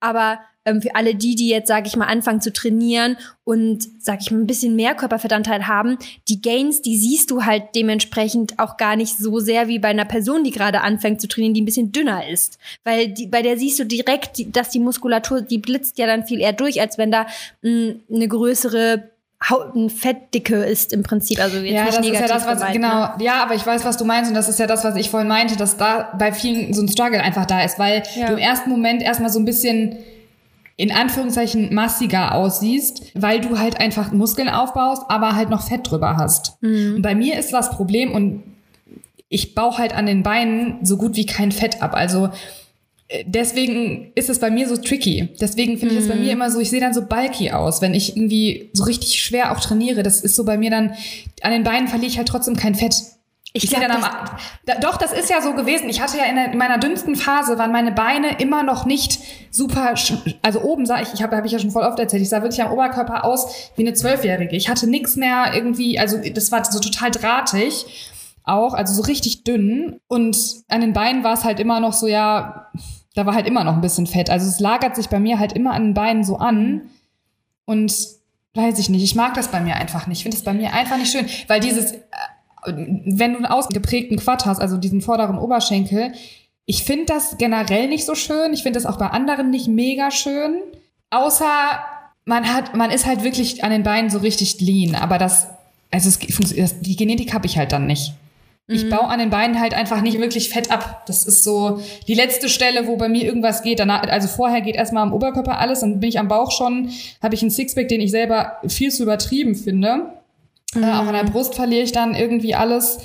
aber 0.00 0.38
ähm, 0.64 0.80
für 0.82 0.94
alle 0.94 1.14
die, 1.14 1.34
die 1.34 1.48
jetzt, 1.48 1.68
sage 1.68 1.86
ich 1.86 1.96
mal, 1.96 2.06
anfangen 2.06 2.40
zu 2.40 2.52
trainieren 2.52 3.16
und, 3.44 3.86
sage 4.02 4.18
ich 4.22 4.30
mal, 4.30 4.38
ein 4.38 4.46
bisschen 4.46 4.76
mehr 4.76 4.94
Körperfettanteil 4.94 5.66
haben, 5.66 5.98
die 6.28 6.40
Gains, 6.40 6.82
die 6.82 6.96
siehst 6.96 7.30
du 7.30 7.44
halt 7.44 7.74
dementsprechend 7.74 8.58
auch 8.58 8.76
gar 8.76 8.96
nicht 8.96 9.18
so 9.18 9.40
sehr 9.40 9.68
wie 9.68 9.78
bei 9.78 9.88
einer 9.88 10.04
Person, 10.04 10.44
die 10.44 10.50
gerade 10.50 10.80
anfängt 10.80 11.20
zu 11.20 11.28
trainieren, 11.28 11.54
die 11.54 11.62
ein 11.62 11.66
bisschen 11.66 11.92
dünner 11.92 12.26
ist. 12.28 12.58
Weil 12.84 13.08
die, 13.08 13.26
bei 13.26 13.42
der 13.42 13.58
siehst 13.58 13.78
du 13.78 13.84
direkt, 13.84 14.56
dass 14.56 14.70
die 14.70 14.80
Muskulatur, 14.80 15.42
die 15.42 15.58
blitzt 15.58 15.98
ja 15.98 16.06
dann 16.06 16.26
viel 16.26 16.40
eher 16.40 16.52
durch, 16.52 16.80
als 16.80 16.98
wenn 16.98 17.10
da 17.10 17.26
mh, 17.62 17.70
mm, 17.70 18.00
eine 18.14 18.28
größere 18.28 19.10
Fettdicke 19.88 20.56
ist 20.56 20.92
im 20.92 21.02
Prinzip. 21.02 21.38
Also 21.38 21.58
jetzt 21.58 21.74
ja, 21.74 21.84
nicht 21.84 21.98
das 21.98 22.06
ist 22.06 22.20
ja 22.20 22.26
das, 22.26 22.46
was, 22.46 22.58
gemeint, 22.58 22.74
genau. 22.74 23.00
Ne? 23.00 23.14
Ja, 23.20 23.42
aber 23.42 23.54
ich 23.54 23.66
weiß, 23.66 23.84
was 23.84 23.98
du 23.98 24.04
meinst 24.06 24.30
und 24.30 24.34
das 24.34 24.48
ist 24.48 24.58
ja 24.58 24.66
das, 24.66 24.84
was 24.84 24.96
ich 24.96 25.10
vorhin 25.10 25.28
meinte, 25.28 25.56
dass 25.56 25.76
da 25.76 26.14
bei 26.18 26.32
vielen 26.32 26.72
so 26.72 26.80
ein 26.80 26.88
Struggle 26.88 27.20
einfach 27.20 27.44
da 27.44 27.62
ist, 27.62 27.78
weil 27.78 28.02
Ja. 28.14 28.28
du 28.28 28.32
im 28.34 28.38
ersten 28.38 28.70
Moment 28.70 29.02
erstmal 29.02 29.30
so 29.30 29.38
ein 29.38 29.44
bisschen 29.44 29.96
in 30.76 30.90
Anführungszeichen 30.90 31.72
massiger 31.72 32.34
aussiehst, 32.34 33.02
weil 33.14 33.40
du 33.40 33.58
halt 33.58 33.78
einfach 33.80 34.10
Muskeln 34.12 34.48
aufbaust, 34.48 35.02
aber 35.08 35.36
halt 35.36 35.48
noch 35.50 35.66
Fett 35.68 35.88
drüber 35.90 36.16
hast. 36.16 36.60
Mhm. 36.62 36.94
Und 36.96 37.02
bei 37.02 37.14
mir 37.14 37.38
ist 37.38 37.52
das 37.52 37.70
Problem 37.70 38.12
und 38.12 38.42
ich 39.28 39.54
baue 39.54 39.78
halt 39.78 39.94
an 39.94 40.06
den 40.06 40.22
Beinen 40.22 40.78
so 40.84 40.96
gut 40.96 41.16
wie 41.16 41.26
kein 41.26 41.52
Fett 41.52 41.80
ab. 41.82 41.94
Also 41.94 42.30
äh, 43.08 43.24
deswegen 43.26 44.12
ist 44.14 44.28
es 44.30 44.40
bei 44.40 44.50
mir 44.50 44.68
so 44.68 44.76
tricky. 44.76 45.28
Deswegen 45.40 45.78
finde 45.78 45.94
ich 45.94 46.00
es 46.02 46.08
bei 46.08 46.14
Mhm. 46.16 46.20
mir 46.22 46.32
immer 46.32 46.50
so, 46.50 46.58
ich 46.60 46.70
sehe 46.70 46.80
dann 46.80 46.94
so 46.94 47.06
bulky 47.06 47.50
aus, 47.52 47.80
wenn 47.80 47.94
ich 47.94 48.16
irgendwie 48.16 48.70
so 48.72 48.84
richtig 48.84 49.20
schwer 49.22 49.52
auch 49.52 49.60
trainiere. 49.60 50.02
Das 50.02 50.20
ist 50.22 50.34
so 50.36 50.44
bei 50.44 50.58
mir 50.58 50.70
dann, 50.70 50.94
an 51.42 51.52
den 51.52 51.62
Beinen 51.64 51.88
verliere 51.88 52.08
ich 52.10 52.18
halt 52.18 52.28
trotzdem 52.28 52.56
kein 52.56 52.74
Fett. 52.74 52.94
Ich 53.56 53.64
Ich 53.64 53.70
sehe 53.70 53.78
glaub, 53.78 53.92
dann 53.92 54.02
am, 54.02 54.10
da, 54.66 54.74
doch, 54.80 54.96
das 54.96 55.12
ist 55.12 55.30
ja 55.30 55.40
so 55.40 55.54
gewesen. 55.54 55.88
Ich 55.88 56.00
hatte 56.00 56.18
ja 56.18 56.24
in, 56.24 56.34
der, 56.34 56.50
in 56.50 56.58
meiner 56.58 56.76
dünnsten 56.76 57.14
Phase 57.14 57.56
waren 57.56 57.70
meine 57.70 57.92
Beine 57.92 58.40
immer 58.40 58.64
noch 58.64 58.84
nicht 58.84 59.20
super, 59.52 59.94
also 60.42 60.60
oben 60.60 60.86
sah 60.86 61.00
ich, 61.00 61.14
ich 61.14 61.22
habe 61.22 61.36
hab 61.36 61.44
ich 61.44 61.52
ja 61.52 61.60
schon 61.60 61.70
voll 61.70 61.84
oft 61.84 62.00
erzählt, 62.00 62.20
ich 62.20 62.28
sah 62.28 62.42
wirklich 62.42 62.60
am 62.62 62.72
Oberkörper 62.72 63.24
aus 63.24 63.70
wie 63.76 63.82
eine 63.82 63.94
Zwölfjährige. 63.94 64.56
Ich 64.56 64.68
hatte 64.68 64.88
nichts 64.88 65.14
mehr 65.14 65.52
irgendwie, 65.54 66.00
also 66.00 66.18
das 66.18 66.50
war 66.50 66.64
so 66.64 66.80
total 66.80 67.12
drahtig 67.12 67.86
auch, 68.42 68.74
also 68.74 68.92
so 68.92 69.02
richtig 69.02 69.44
dünn. 69.44 70.00
Und 70.08 70.36
an 70.68 70.80
den 70.80 70.92
Beinen 70.92 71.22
war 71.22 71.34
es 71.34 71.44
halt 71.44 71.60
immer 71.60 71.78
noch 71.78 71.92
so, 71.92 72.08
ja, 72.08 72.70
da 73.14 73.24
war 73.24 73.34
halt 73.34 73.46
immer 73.46 73.62
noch 73.62 73.74
ein 73.74 73.80
bisschen 73.80 74.08
Fett. 74.08 74.30
Also 74.30 74.48
es 74.48 74.58
lagert 74.58 74.96
sich 74.96 75.08
bei 75.08 75.20
mir 75.20 75.38
halt 75.38 75.52
immer 75.52 75.72
an 75.74 75.84
den 75.84 75.94
Beinen 75.94 76.24
so 76.24 76.38
an. 76.38 76.82
Und 77.66 77.94
weiß 78.54 78.78
ich 78.80 78.90
nicht, 78.90 79.04
ich 79.04 79.14
mag 79.14 79.34
das 79.34 79.48
bei 79.48 79.60
mir 79.60 79.76
einfach 79.76 80.06
nicht. 80.08 80.18
Ich 80.18 80.22
finde 80.24 80.36
es 80.36 80.44
bei 80.44 80.52
mir 80.52 80.72
einfach 80.72 80.96
nicht 80.96 81.12
schön, 81.12 81.26
weil 81.46 81.60
dieses, 81.60 81.92
äh, 81.92 82.00
wenn 82.66 83.32
du 83.32 83.36
einen 83.36 83.46
ausgeprägten 83.46 84.18
Quad 84.18 84.46
hast, 84.46 84.60
also 84.60 84.76
diesen 84.76 85.00
vorderen 85.00 85.38
Oberschenkel, 85.38 86.12
ich 86.66 86.84
finde 86.84 87.06
das 87.06 87.36
generell 87.38 87.88
nicht 87.88 88.06
so 88.06 88.14
schön. 88.14 88.52
Ich 88.52 88.62
finde 88.62 88.78
das 88.78 88.86
auch 88.86 88.96
bei 88.96 89.08
anderen 89.08 89.50
nicht 89.50 89.68
mega 89.68 90.10
schön. 90.10 90.62
Außer 91.10 91.46
man 92.24 92.52
hat, 92.52 92.74
man 92.74 92.90
ist 92.90 93.06
halt 93.06 93.22
wirklich 93.22 93.64
an 93.64 93.70
den 93.70 93.82
Beinen 93.82 94.10
so 94.10 94.18
richtig 94.18 94.60
lean. 94.60 94.94
Aber 94.94 95.18
das, 95.18 95.48
also 95.90 96.08
es, 96.08 96.18
das, 96.56 96.80
die 96.80 96.96
Genetik 96.96 97.34
habe 97.34 97.46
ich 97.46 97.58
halt 97.58 97.72
dann 97.72 97.86
nicht. 97.86 98.14
Ich 98.66 98.88
baue 98.88 99.08
an 99.08 99.18
den 99.18 99.28
Beinen 99.28 99.60
halt 99.60 99.74
einfach 99.74 100.00
nicht 100.00 100.18
wirklich 100.18 100.48
Fett 100.48 100.70
ab. 100.70 101.04
Das 101.06 101.26
ist 101.26 101.44
so 101.44 101.82
die 102.08 102.14
letzte 102.14 102.48
Stelle, 102.48 102.86
wo 102.86 102.96
bei 102.96 103.10
mir 103.10 103.22
irgendwas 103.22 103.62
geht. 103.62 103.78
Danach, 103.78 104.04
also 104.04 104.26
vorher 104.26 104.62
geht 104.62 104.74
erstmal 104.74 105.02
am 105.02 105.12
Oberkörper 105.12 105.58
alles, 105.58 105.80
dann 105.80 106.00
bin 106.00 106.08
ich 106.08 106.18
am 106.18 106.28
Bauch 106.28 106.50
schon, 106.50 106.88
habe 107.22 107.34
ich 107.34 107.42
einen 107.42 107.50
Sixpack, 107.50 107.88
den 107.88 108.00
ich 108.00 108.10
selber 108.10 108.56
viel 108.66 108.90
zu 108.90 109.02
übertrieben 109.02 109.54
finde. 109.54 110.14
Äh, 110.76 110.84
auch 110.84 111.06
an 111.06 111.14
der 111.14 111.24
Brust 111.24 111.54
verliere 111.54 111.82
ich 111.82 111.92
dann 111.92 112.14
irgendwie 112.14 112.54
alles. 112.54 112.98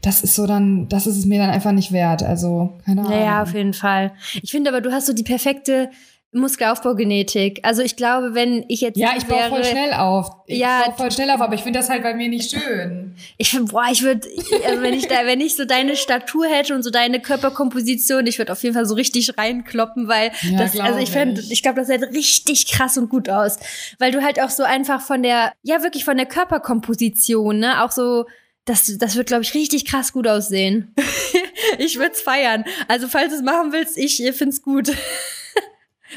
Das 0.00 0.22
ist 0.22 0.34
so 0.34 0.46
dann, 0.46 0.88
das 0.88 1.06
ist 1.06 1.16
es 1.16 1.26
mir 1.26 1.38
dann 1.38 1.50
einfach 1.50 1.72
nicht 1.72 1.92
wert. 1.92 2.22
Also, 2.22 2.72
keine 2.84 3.02
Ahnung. 3.02 3.12
Naja, 3.12 3.42
auf 3.42 3.54
jeden 3.54 3.72
Fall. 3.72 4.12
Ich 4.42 4.50
finde 4.50 4.70
aber, 4.70 4.80
du 4.80 4.92
hast 4.92 5.06
so 5.06 5.12
die 5.12 5.22
perfekte 5.22 5.90
Muskelaufbaugenetik. 6.32 7.60
Also 7.62 7.82
ich 7.82 7.96
glaube, 7.96 8.34
wenn 8.34 8.64
ich 8.68 8.80
jetzt 8.80 8.96
ja, 8.96 9.10
ich 9.16 9.26
baue 9.26 9.38
wäre, 9.38 9.48
voll 9.50 9.64
schnell 9.64 9.92
auf. 9.92 10.30
Ich 10.46 10.58
Ja, 10.58 10.84
baue 10.86 10.94
voll 10.96 11.12
schnell 11.12 11.30
auf, 11.30 11.40
aber 11.40 11.54
ich 11.54 11.62
finde 11.62 11.78
das 11.78 11.90
halt 11.90 12.02
bei 12.02 12.14
mir 12.14 12.28
nicht 12.28 12.50
schön. 12.50 13.14
Ich 13.36 13.50
finde, 13.50 13.70
boah, 13.70 13.84
ich 13.92 14.02
würde, 14.02 14.26
also 14.66 14.82
wenn 14.82 14.94
ich 14.94 15.08
da, 15.08 15.26
wenn 15.26 15.40
ich 15.42 15.56
so 15.56 15.66
deine 15.66 15.94
Statur 15.94 16.46
hätte 16.46 16.74
und 16.74 16.82
so 16.82 16.90
deine 16.90 17.20
Körperkomposition, 17.20 18.26
ich 18.26 18.38
würde 18.38 18.52
auf 18.52 18.62
jeden 18.62 18.74
Fall 18.74 18.86
so 18.86 18.94
richtig 18.94 19.36
reinkloppen, 19.36 20.08
weil 20.08 20.32
Ja, 20.42 20.58
das, 20.58 20.78
also 20.80 20.98
ich 20.98 21.10
finde, 21.10 21.40
ich. 21.40 21.52
ich 21.52 21.62
glaube, 21.62 21.80
das 21.80 21.88
sieht 21.88 22.02
richtig 22.14 22.70
krass 22.70 22.96
und 22.96 23.10
gut 23.10 23.28
aus, 23.28 23.58
weil 23.98 24.10
du 24.10 24.22
halt 24.22 24.40
auch 24.40 24.50
so 24.50 24.62
einfach 24.62 25.02
von 25.02 25.22
der, 25.22 25.52
ja 25.62 25.82
wirklich 25.82 26.04
von 26.06 26.16
der 26.16 26.26
Körperkomposition, 26.26 27.58
ne, 27.58 27.84
auch 27.84 27.90
so, 27.90 28.24
das, 28.64 28.96
das 28.98 29.16
wird, 29.16 29.26
glaube 29.26 29.42
ich, 29.42 29.54
richtig 29.54 29.84
krass 29.84 30.12
gut 30.12 30.26
aussehen. 30.26 30.94
ich 31.78 31.98
würde 31.98 32.12
es 32.12 32.22
feiern. 32.22 32.64
Also 32.88 33.08
falls 33.08 33.30
du 33.30 33.36
es 33.36 33.42
machen 33.42 33.72
willst, 33.72 33.98
ich 33.98 34.16
finde 34.16 34.50
es 34.50 34.62
gut. 34.62 34.92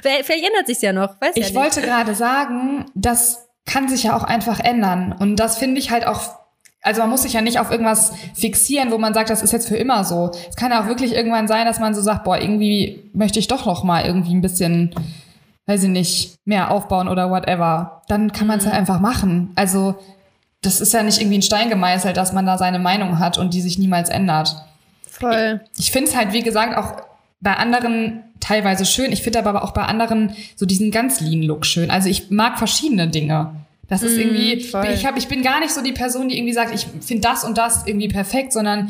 Vielleicht 0.02 0.30
ändert 0.46 0.68
sich's 0.68 0.82
ja 0.82 0.94
noch, 0.94 1.10
weiß 1.22 1.36
ja 1.36 1.42
Ich 1.42 1.48
nicht. 1.50 1.56
wollte 1.56 1.82
gerade 1.82 2.16
sagen, 2.16 2.86
das 2.96 3.48
kann 3.66 3.88
sich 3.90 4.04
ja 4.04 4.16
auch 4.16 4.24
einfach 4.24 4.60
ändern. 4.60 5.14
Und 5.18 5.38
das 5.38 5.58
finde 5.58 5.80
ich 5.80 5.90
halt 5.92 6.06
auch, 6.06 6.22
also 6.82 7.02
man 7.02 7.10
muss 7.10 7.24
sich 7.24 7.34
ja 7.34 7.42
nicht 7.42 7.60
auf 7.60 7.72
irgendwas 7.72 8.12
fixieren, 8.36 8.92
wo 8.92 8.98
man 8.98 9.14
sagt, 9.14 9.30
das 9.30 9.42
ist 9.42 9.54
jetzt 9.54 9.68
für 9.68 9.78
immer 9.78 10.04
so. 10.04 10.32
Es 10.50 10.56
kann 10.56 10.72
ja 10.72 10.84
auch 10.84 10.88
wirklich 10.88 11.14
irgendwann 11.14 11.48
sein, 11.48 11.66
dass 11.66 11.80
man 11.80 11.96
so 11.96 12.02
sagt, 12.02 12.24
boah, 12.26 12.38
irgendwie 12.40 13.10
möchte 13.14 13.40
ich 13.40 13.48
doch 13.48 13.66
noch 13.66 13.84
mal 13.84 14.06
irgendwie 14.06 14.36
ein 14.36 14.42
bisschen, 14.42 14.94
weiß 15.66 15.84
ich 15.84 15.90
nicht, 15.90 16.36
mehr 16.46 16.70
aufbauen 16.70 17.08
oder 17.08 17.32
whatever. 17.32 18.04
Dann 18.08 18.32
kann 18.32 18.46
man 18.48 18.60
es 18.60 18.66
Mhm. 18.66 18.70
halt 18.70 18.80
einfach 18.80 19.00
machen. 19.00 19.52
Also 19.56 19.96
das 20.62 20.80
ist 20.82 20.94
ja 20.94 21.02
nicht 21.02 21.20
irgendwie 21.20 21.40
ein 21.40 21.44
Stein 21.44 21.70
gemeißelt, 21.70 22.18
dass 22.18 22.34
man 22.34 22.46
da 22.46 22.58
seine 22.60 22.80
Meinung 22.80 23.18
hat 23.20 23.38
und 23.40 23.54
die 23.54 23.62
sich 23.62 23.80
niemals 23.80 24.10
ändert. 24.10 24.56
Voll. 25.10 25.62
Ich 25.78 25.92
finde 25.92 26.10
es 26.10 26.16
halt, 26.16 26.34
wie 26.34 26.44
gesagt, 26.44 26.78
auch 26.78 27.02
bei 27.40 27.56
anderen 27.56 28.25
teilweise 28.46 28.86
schön. 28.86 29.12
Ich 29.12 29.24
finde 29.24 29.40
aber 29.40 29.64
auch 29.64 29.72
bei 29.72 29.84
anderen 29.84 30.36
so 30.56 30.66
diesen 30.66 30.92
ganz 30.92 31.20
lean 31.22 31.42
Look 31.44 31.66
schön. 31.66 31.90
Also 31.90 32.10
ich 32.10 32.30
mag 32.32 32.58
verschiedene 32.58 33.08
Dinge. 33.08 33.56
Das 33.88 34.02
ist 34.04 34.16
Mm, 34.18 34.20
irgendwie, 34.20 34.62
voll. 34.62 34.88
ich, 34.94 35.06
hab, 35.06 35.18
ich 35.18 35.28
bin 35.28 35.44
gar 35.44 35.60
nicht 35.60 35.72
so 35.74 35.82
die 35.82 35.92
Person, 35.92 36.30
die 36.30 36.38
irgendwie 36.38 36.54
sagt, 36.54 36.74
ich 36.74 36.88
finde 37.06 37.22
das 37.22 37.44
und 37.44 37.58
das 37.58 37.86
irgendwie 37.86 38.08
perfekt, 38.08 38.52
sondern 38.54 38.90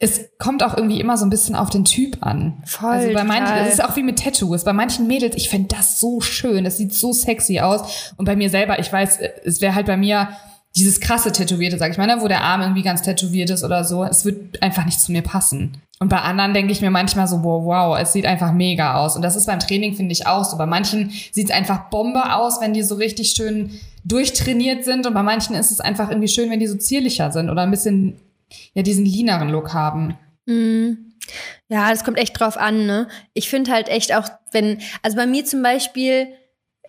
es 0.00 0.28
kommt 0.38 0.62
auch 0.62 0.76
irgendwie 0.76 1.00
immer 1.00 1.16
so 1.16 1.26
ein 1.26 1.30
bisschen 1.30 1.56
auf 1.56 1.70
den 1.70 1.84
Typ 1.84 2.18
an. 2.24 2.62
Voll, 2.64 2.88
Also 2.90 3.12
bei 3.12 3.24
manchen, 3.24 3.56
das 3.56 3.72
ist 3.72 3.82
auch 3.84 3.96
wie 3.96 4.04
mit 4.04 4.20
Tattoos. 4.22 4.62
Bei 4.62 4.72
manchen 4.72 5.08
Mädels, 5.08 5.34
ich 5.36 5.48
finde 5.48 5.74
das 5.76 5.98
so 5.98 6.20
schön, 6.20 6.62
das 6.62 6.76
sieht 6.76 6.94
so 6.94 7.12
sexy 7.12 7.58
aus. 7.58 8.12
Und 8.16 8.24
bei 8.24 8.36
mir 8.36 8.48
selber, 8.50 8.78
ich 8.78 8.92
weiß, 8.92 9.18
es 9.44 9.60
wäre 9.60 9.74
halt 9.74 9.86
bei 9.86 9.96
mir 9.96 10.28
dieses 10.76 11.00
krasse 11.00 11.32
Tätowierte, 11.32 11.78
sag 11.78 11.90
ich 11.90 11.98
mal, 11.98 12.06
ne, 12.06 12.18
wo 12.20 12.28
der 12.28 12.42
Arm 12.42 12.60
irgendwie 12.60 12.82
ganz 12.82 13.02
tätowiert 13.02 13.50
ist 13.50 13.64
oder 13.64 13.84
so. 13.84 14.04
Es 14.04 14.24
wird 14.24 14.62
einfach 14.62 14.84
nicht 14.84 15.00
zu 15.00 15.12
mir 15.12 15.22
passen. 15.22 15.82
Und 16.00 16.08
bei 16.08 16.20
anderen 16.20 16.54
denke 16.54 16.70
ich 16.70 16.80
mir 16.80 16.90
manchmal 16.90 17.26
so, 17.26 17.42
wow, 17.42 17.64
wow, 17.64 17.98
es 17.98 18.12
sieht 18.12 18.26
einfach 18.26 18.52
mega 18.52 18.94
aus. 18.94 19.16
Und 19.16 19.22
das 19.22 19.34
ist 19.34 19.46
beim 19.46 19.58
Training, 19.58 19.94
finde 19.96 20.12
ich, 20.12 20.26
auch 20.26 20.44
so. 20.44 20.56
Bei 20.56 20.66
manchen 20.66 21.10
sieht 21.32 21.48
es 21.48 21.54
einfach 21.54 21.90
Bombe 21.90 22.34
aus, 22.34 22.60
wenn 22.60 22.72
die 22.72 22.82
so 22.82 22.94
richtig 22.94 23.30
schön 23.30 23.80
durchtrainiert 24.04 24.84
sind. 24.84 25.06
Und 25.06 25.14
bei 25.14 25.24
manchen 25.24 25.56
ist 25.56 25.72
es 25.72 25.80
einfach 25.80 26.10
irgendwie 26.10 26.28
schön, 26.28 26.50
wenn 26.50 26.60
die 26.60 26.68
so 26.68 26.76
zierlicher 26.76 27.32
sind 27.32 27.50
oder 27.50 27.62
ein 27.62 27.72
bisschen, 27.72 28.16
ja, 28.74 28.82
diesen 28.82 29.04
leaneren 29.04 29.48
Look 29.48 29.74
haben. 29.74 30.16
Mhm. 30.46 31.14
Ja, 31.68 31.90
das 31.90 32.04
kommt 32.04 32.18
echt 32.18 32.38
drauf 32.38 32.56
an, 32.56 32.86
ne? 32.86 33.08
Ich 33.34 33.50
finde 33.50 33.72
halt 33.72 33.88
echt 33.88 34.14
auch, 34.14 34.28
wenn, 34.52 34.78
also 35.02 35.16
bei 35.16 35.26
mir 35.26 35.44
zum 35.44 35.62
Beispiel, 35.62 36.28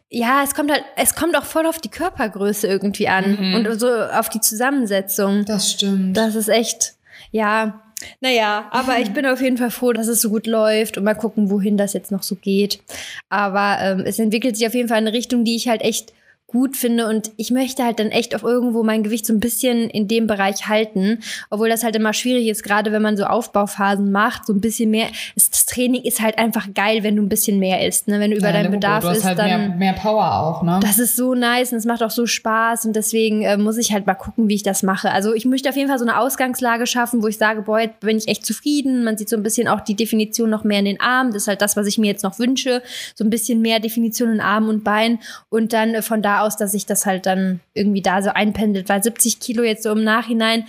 ja, 0.09 0.41
es 0.43 0.55
kommt 0.55 0.71
halt, 0.71 0.83
es 0.95 1.15
kommt 1.15 1.37
auch 1.37 1.45
voll 1.45 1.65
auf 1.67 1.79
die 1.79 1.89
Körpergröße 1.89 2.67
irgendwie 2.67 3.07
an 3.07 3.37
Mhm. 3.39 3.55
und 3.55 3.79
so 3.79 3.87
auf 3.87 4.29
die 4.29 4.39
Zusammensetzung. 4.41 5.45
Das 5.45 5.71
stimmt. 5.71 6.17
Das 6.17 6.35
ist 6.35 6.47
echt, 6.49 6.93
ja. 7.31 7.81
Naja, 8.21 8.67
aber 8.71 8.99
ich 8.99 9.11
bin 9.11 9.25
auf 9.25 9.41
jeden 9.41 9.57
Fall 9.57 9.71
froh, 9.71 9.91
dass 9.91 10.07
es 10.07 10.21
so 10.21 10.29
gut 10.29 10.47
läuft 10.47 10.97
und 10.97 11.03
mal 11.03 11.15
gucken, 11.15 11.49
wohin 11.51 11.75
das 11.75 11.91
jetzt 11.91 12.11
noch 12.11 12.23
so 12.23 12.35
geht. 12.35 12.79
Aber 13.27 13.77
ähm, 13.81 14.03
es 14.05 14.17
entwickelt 14.19 14.55
sich 14.55 14.65
auf 14.65 14.73
jeden 14.73 14.87
Fall 14.87 14.99
in 14.99 15.07
eine 15.07 15.15
Richtung, 15.17 15.43
die 15.43 15.57
ich 15.57 15.67
halt 15.67 15.81
echt 15.81 16.13
gut 16.51 16.77
finde 16.77 17.07
und 17.07 17.31
ich 17.37 17.51
möchte 17.51 17.83
halt 17.83 17.99
dann 17.99 18.09
echt 18.09 18.35
auf 18.35 18.43
irgendwo 18.43 18.83
mein 18.83 19.03
Gewicht 19.03 19.25
so 19.25 19.33
ein 19.33 19.39
bisschen 19.39 19.89
in 19.89 20.07
dem 20.07 20.27
Bereich 20.27 20.67
halten, 20.67 21.19
obwohl 21.49 21.69
das 21.69 21.83
halt 21.83 21.95
immer 21.95 22.13
schwierig 22.13 22.47
ist, 22.47 22.63
gerade 22.63 22.91
wenn 22.91 23.01
man 23.01 23.17
so 23.17 23.25
Aufbauphasen 23.25 24.11
macht, 24.11 24.47
so 24.47 24.53
ein 24.53 24.61
bisschen 24.61 24.89
mehr. 24.89 25.07
Das 25.35 25.49
Training 25.65 26.03
ist 26.03 26.21
halt 26.21 26.37
einfach 26.37 26.67
geil, 26.73 27.03
wenn 27.03 27.15
du 27.15 27.21
ein 27.21 27.29
bisschen 27.29 27.59
mehr 27.59 27.85
isst, 27.87 28.07
ne? 28.07 28.19
wenn 28.19 28.31
du 28.31 28.37
über 28.37 28.47
Ja, 28.47 28.53
deinen 28.53 28.71
Bedarf 28.71 29.03
du 29.03 29.09
hast 29.09 29.17
isst, 29.17 29.25
halt 29.25 29.39
dann 29.39 29.47
mehr, 29.47 29.69
mehr 29.77 29.93
Power 29.93 30.39
auch, 30.41 30.63
ne? 30.63 30.79
das 30.81 30.99
ist 30.99 31.15
so 31.15 31.35
nice 31.35 31.71
und 31.71 31.77
es 31.77 31.85
macht 31.85 32.01
auch 32.03 32.11
so 32.11 32.25
Spaß 32.25 32.85
und 32.85 32.95
deswegen 32.95 33.43
äh, 33.43 33.57
muss 33.57 33.77
ich 33.77 33.93
halt 33.93 34.07
mal 34.07 34.15
gucken, 34.15 34.49
wie 34.49 34.55
ich 34.55 34.63
das 34.63 34.83
mache. 34.83 35.11
Also 35.11 35.33
ich 35.33 35.45
möchte 35.45 35.69
auf 35.69 35.75
jeden 35.75 35.87
Fall 35.89 35.99
so 35.99 36.05
eine 36.05 36.19
Ausgangslage 36.19 36.87
schaffen, 36.87 37.21
wo 37.21 37.27
ich 37.27 37.37
sage, 37.37 37.61
boah, 37.61 37.79
jetzt 37.79 37.99
bin 37.99 38.17
ich 38.17 38.27
echt 38.27 38.45
zufrieden. 38.45 39.03
Man 39.03 39.17
sieht 39.17 39.29
so 39.29 39.35
ein 39.35 39.43
bisschen 39.43 39.67
auch 39.67 39.81
die 39.81 39.95
Definition 39.95 40.49
noch 40.49 40.63
mehr 40.63 40.79
in 40.79 40.85
den 40.85 40.99
Armen. 40.99 41.31
Das 41.31 41.43
ist 41.43 41.47
halt 41.47 41.61
das, 41.61 41.77
was 41.77 41.87
ich 41.87 41.97
mir 41.97 42.07
jetzt 42.07 42.23
noch 42.23 42.39
wünsche. 42.39 42.81
So 43.15 43.23
ein 43.23 43.29
bisschen 43.29 43.61
mehr 43.61 43.79
Definition 43.79 44.31
in 44.31 44.41
Armen 44.41 44.69
und 44.69 44.83
Beinen 44.83 45.19
und 45.49 45.73
dann 45.73 45.93
äh, 45.93 46.01
von 46.01 46.21
da 46.21 46.38
aus, 46.41 46.57
dass 46.57 46.71
sich 46.71 46.85
das 46.85 47.05
halt 47.05 47.25
dann 47.25 47.59
irgendwie 47.73 48.01
da 48.01 48.21
so 48.21 48.29
einpendelt, 48.29 48.89
weil 48.89 49.03
70 49.03 49.39
Kilo 49.39 49.63
jetzt 49.63 49.83
so 49.83 49.91
im 49.91 50.03
Nachhinein 50.03 50.65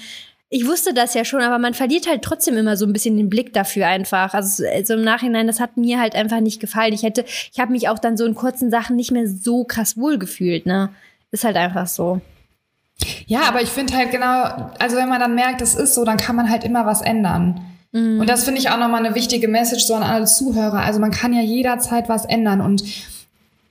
ich 0.52 0.66
wusste 0.66 0.92
das 0.92 1.14
ja 1.14 1.24
schon, 1.24 1.42
aber 1.42 1.58
man 1.58 1.74
verliert 1.74 2.08
halt 2.08 2.22
trotzdem 2.22 2.56
immer 2.56 2.76
so 2.76 2.84
ein 2.84 2.92
bisschen 2.92 3.16
den 3.16 3.30
Blick 3.30 3.52
dafür 3.52 3.86
einfach. 3.86 4.34
Also, 4.34 4.64
also 4.66 4.94
im 4.94 5.02
Nachhinein, 5.02 5.46
das 5.46 5.60
hat 5.60 5.76
mir 5.76 6.00
halt 6.00 6.16
einfach 6.16 6.40
nicht 6.40 6.58
gefallen. 6.58 6.92
Ich 6.92 7.04
hätte, 7.04 7.24
ich 7.52 7.60
habe 7.60 7.70
mich 7.70 7.88
auch 7.88 8.00
dann 8.00 8.16
so 8.16 8.26
in 8.26 8.34
kurzen 8.34 8.68
Sachen 8.68 8.96
nicht 8.96 9.12
mehr 9.12 9.28
so 9.28 9.62
krass 9.62 9.96
wohlgefühlt, 9.96 10.66
ne? 10.66 10.90
Ist 11.30 11.44
halt 11.44 11.56
einfach 11.56 11.86
so. 11.86 12.20
Ja, 13.26 13.42
aber 13.42 13.62
ich 13.62 13.68
finde 13.68 13.96
halt 13.96 14.10
genau, 14.10 14.72
also 14.80 14.96
wenn 14.96 15.08
man 15.08 15.20
dann 15.20 15.36
merkt, 15.36 15.62
es 15.62 15.76
ist 15.76 15.94
so, 15.94 16.04
dann 16.04 16.16
kann 16.16 16.34
man 16.34 16.50
halt 16.50 16.64
immer 16.64 16.84
was 16.84 17.00
ändern. 17.00 17.60
Mhm. 17.92 18.18
Und 18.18 18.28
das 18.28 18.42
finde 18.42 18.60
ich 18.60 18.70
auch 18.70 18.78
nochmal 18.78 19.06
eine 19.06 19.14
wichtige 19.14 19.46
Message 19.46 19.84
so 19.84 19.94
an 19.94 20.02
alle 20.02 20.26
Zuhörer. 20.26 20.80
Also 20.80 20.98
man 20.98 21.12
kann 21.12 21.32
ja 21.32 21.42
jederzeit 21.42 22.08
was 22.08 22.24
ändern 22.24 22.60
und 22.60 22.82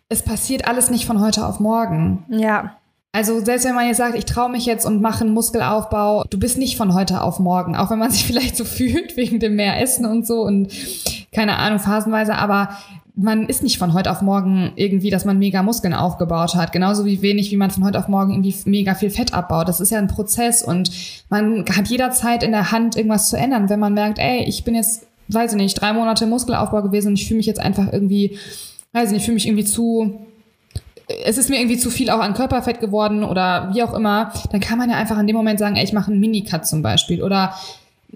es 0.10 0.24
passiert 0.24 0.68
alles 0.68 0.90
nicht 0.90 1.06
von 1.06 1.22
heute 1.22 1.46
auf 1.46 1.60
morgen. 1.60 2.26
Ja. 2.30 2.76
Also 3.12 3.44
selbst 3.44 3.66
wenn 3.66 3.76
man 3.76 3.88
jetzt 3.88 3.98
sagt, 3.98 4.16
ich 4.16 4.26
traue 4.26 4.50
mich 4.50 4.66
jetzt 4.66 4.86
und 4.86 5.02
mache 5.02 5.24
einen 5.24 5.34
Muskelaufbau, 5.34 6.26
du 6.30 6.40
bist 6.40 6.58
nicht 6.58 6.78
von 6.78 6.94
heute 6.94 7.22
auf 7.22 7.40
morgen, 7.40 7.76
auch 7.76 7.90
wenn 7.90 8.00
man 8.00 8.12
sich 8.12 8.26
vielleicht 8.26 8.58
so 8.58 8.66
fühlt 8.66 9.18
wegen 9.18 9.40
dem 9.40 9.56
mehr 9.56 9.82
Essen 9.82 10.06
und 10.06 10.28
so 10.28 10.42
und 10.42 10.72
keine 11.32 11.58
Ahnung, 11.58 11.80
phasenweise, 11.80 12.36
aber 12.36 12.70
man 13.22 13.48
ist 13.48 13.64
nicht 13.64 13.78
von 13.78 13.94
heute 13.94 14.12
auf 14.12 14.22
morgen 14.22 14.72
irgendwie, 14.76 15.10
dass 15.10 15.26
man 15.26 15.38
mega 15.38 15.62
Muskeln 15.62 15.94
aufgebaut 15.94 16.56
hat. 16.56 16.72
Genauso 16.72 17.04
wie 17.06 17.22
wenig, 17.22 17.52
wie 17.52 17.58
man 17.58 17.70
von 17.70 17.84
heute 17.84 18.00
auf 18.00 18.08
morgen 18.08 18.32
irgendwie 18.32 18.56
mega 18.64 18.96
viel 18.96 19.10
Fett 19.10 19.34
abbaut. 19.34 19.68
Das 19.68 19.82
ist 19.82 19.90
ja 19.90 19.98
ein 19.98 20.08
Prozess 20.08 20.64
und 20.64 20.90
man 21.30 21.66
hat 21.66 21.90
jederzeit 21.90 22.44
in 22.44 22.52
der 22.52 22.72
Hand, 22.72 22.96
irgendwas 22.96 23.30
zu 23.30 23.38
ändern. 23.38 23.70
Wenn 23.70 23.80
man 23.80 23.94
merkt, 23.94 24.20
ey, 24.20 24.46
ich 24.46 24.64
bin 24.64 24.74
jetzt, 24.74 25.06
weiß 25.28 25.52
ich 25.52 25.58
nicht, 25.58 25.82
drei 25.82 25.92
Monate 25.92 26.28
Muskelaufbau 26.28 26.82
gewesen 26.82 27.10
und 27.10 27.20
ich 27.20 27.28
fühle 27.28 27.40
mich 27.40 27.46
jetzt 27.46 27.60
einfach 27.60 27.92
irgendwie, 27.92 28.38
weiß 28.94 29.10
ich 29.10 29.14
nicht, 29.14 29.26
fühle 29.26 29.36
mich 29.36 29.48
irgendwie 29.48 29.66
zu, 29.66 30.28
es 31.26 31.38
ist 31.38 31.50
mir 31.50 31.58
irgendwie 31.58 31.78
zu 31.78 31.90
viel 31.90 32.10
auch 32.10 32.20
an 32.20 32.34
Körperfett 32.34 32.80
geworden 32.80 33.24
oder 33.24 33.72
wie 33.74 33.84
auch 33.84 33.94
immer, 33.94 34.32
dann 34.52 34.60
kann 34.60 34.78
man 34.78 34.90
ja 34.90 34.98
einfach 34.98 35.20
in 35.20 35.28
dem 35.28 35.36
Moment 35.36 35.60
sagen, 35.60 35.76
ey, 35.76 35.84
ich 35.84 35.94
mache 35.94 36.12
einen 36.12 36.20
Minicut 36.20 36.66
zum 36.66 36.82
Beispiel 36.82 37.24
oder 37.24 37.54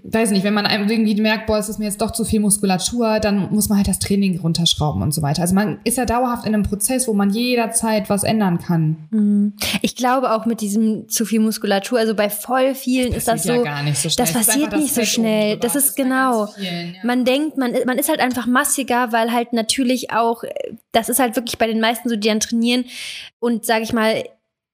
weiß 0.06 0.32
nicht, 0.32 0.44
wenn 0.44 0.52
man 0.52 0.66
irgendwie 0.66 1.18
merkt, 1.20 1.46
boah, 1.46 1.56
es 1.56 1.70
ist 1.70 1.78
mir 1.78 1.86
jetzt 1.86 2.02
doch 2.02 2.10
zu 2.10 2.24
viel 2.24 2.40
Muskulatur, 2.40 3.20
dann 3.20 3.50
muss 3.50 3.70
man 3.70 3.78
halt 3.78 3.88
das 3.88 3.98
Training 3.98 4.38
runterschrauben 4.38 5.02
und 5.02 5.14
so 5.14 5.22
weiter. 5.22 5.40
Also 5.40 5.54
man 5.54 5.78
ist 5.84 5.96
ja 5.96 6.04
dauerhaft 6.04 6.46
in 6.46 6.52
einem 6.52 6.62
Prozess, 6.62 7.08
wo 7.08 7.14
man 7.14 7.30
jederzeit 7.30 8.10
was 8.10 8.22
ändern 8.22 8.58
kann. 8.58 9.08
Mhm. 9.10 9.54
Ich 9.80 9.96
glaube 9.96 10.32
auch 10.32 10.44
mit 10.44 10.60
diesem 10.60 11.08
zu 11.08 11.24
viel 11.24 11.40
Muskulatur, 11.40 11.98
also 11.98 12.14
bei 12.14 12.28
voll 12.28 12.74
vielen 12.74 13.08
das 13.08 13.18
ist 13.18 13.28
das 13.28 13.42
so, 13.44 13.52
ja 13.54 13.62
gar 13.62 13.82
nicht 13.82 13.98
so 13.98 14.10
schnell. 14.10 14.26
das 14.26 14.34
passiert 14.34 14.72
das 14.74 14.80
nicht 14.80 14.94
so 14.94 15.04
schnell. 15.04 15.56
Das 15.56 15.74
ist 15.74 15.96
genau. 15.96 16.48
Vielen, 16.48 16.94
ja. 16.94 17.00
Man 17.02 17.24
denkt, 17.24 17.56
man, 17.56 17.72
man 17.86 17.96
ist 17.96 18.10
halt 18.10 18.20
einfach 18.20 18.46
massiger, 18.46 19.10
weil 19.12 19.32
halt 19.32 19.54
natürlich 19.54 20.10
auch, 20.10 20.44
das 20.92 21.08
ist 21.08 21.18
halt 21.18 21.34
wirklich 21.36 21.56
bei 21.56 21.66
den 21.66 21.80
meisten 21.80 22.10
so, 22.10 22.16
die 22.16 22.28
dann 22.28 22.40
trainieren 22.40 22.84
und 23.38 23.64
sage 23.64 23.84
ich 23.84 23.94
mal, 23.94 24.22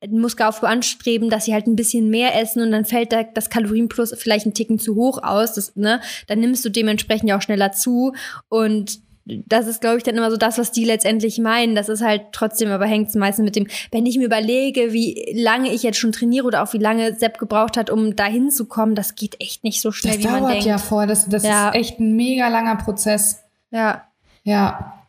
Muskelaufbau 0.08 0.66
anstreben, 0.66 1.30
dass 1.30 1.44
sie 1.44 1.52
halt 1.52 1.66
ein 1.66 1.76
bisschen 1.76 2.08
mehr 2.08 2.40
essen 2.40 2.62
und 2.62 2.72
dann 2.72 2.84
fällt 2.84 3.12
da 3.12 3.22
das 3.22 3.50
Kalorienplus 3.50 4.14
vielleicht 4.16 4.46
ein 4.46 4.54
Ticken 4.54 4.78
zu 4.78 4.94
hoch 4.94 5.22
aus. 5.22 5.54
Das, 5.54 5.76
ne, 5.76 6.00
dann 6.26 6.40
nimmst 6.40 6.64
du 6.64 6.70
dementsprechend 6.70 7.28
ja 7.28 7.36
auch 7.36 7.42
schneller 7.42 7.72
zu. 7.72 8.14
Und 8.48 9.00
das 9.26 9.66
ist, 9.66 9.80
glaube 9.80 9.98
ich, 9.98 10.02
dann 10.02 10.16
immer 10.16 10.30
so 10.30 10.36
das, 10.36 10.58
was 10.58 10.72
die 10.72 10.84
letztendlich 10.84 11.38
meinen. 11.38 11.74
Das 11.74 11.88
ist 11.88 12.02
halt 12.02 12.32
trotzdem, 12.32 12.70
aber 12.70 12.86
hängt 12.86 13.08
es 13.08 13.14
meistens 13.14 13.44
mit 13.44 13.56
dem, 13.56 13.66
wenn 13.92 14.06
ich 14.06 14.18
mir 14.18 14.24
überlege, 14.24 14.92
wie 14.92 15.34
lange 15.36 15.72
ich 15.72 15.82
jetzt 15.82 15.98
schon 15.98 16.12
trainiere 16.12 16.46
oder 16.46 16.62
auch 16.62 16.72
wie 16.72 16.78
lange 16.78 17.14
Sepp 17.14 17.38
gebraucht 17.38 17.76
hat, 17.76 17.90
um 17.90 18.16
da 18.16 18.24
hinzukommen, 18.24 18.94
das 18.94 19.14
geht 19.14 19.40
echt 19.40 19.64
nicht 19.64 19.80
so 19.80 19.92
schnell, 19.92 20.16
das 20.16 20.24
wie 20.24 20.28
man 20.28 20.48
denkt. 20.48 20.48
Das 20.48 20.64
dauert 20.64 20.66
ja 20.66 20.78
vor, 20.78 21.06
das, 21.06 21.28
das 21.28 21.44
ja. 21.44 21.68
ist 21.68 21.74
echt 21.74 22.00
ein 22.00 22.16
mega 22.16 22.48
langer 22.48 22.76
Prozess. 22.76 23.44
Ja. 23.70 24.06
Ja. 24.42 24.99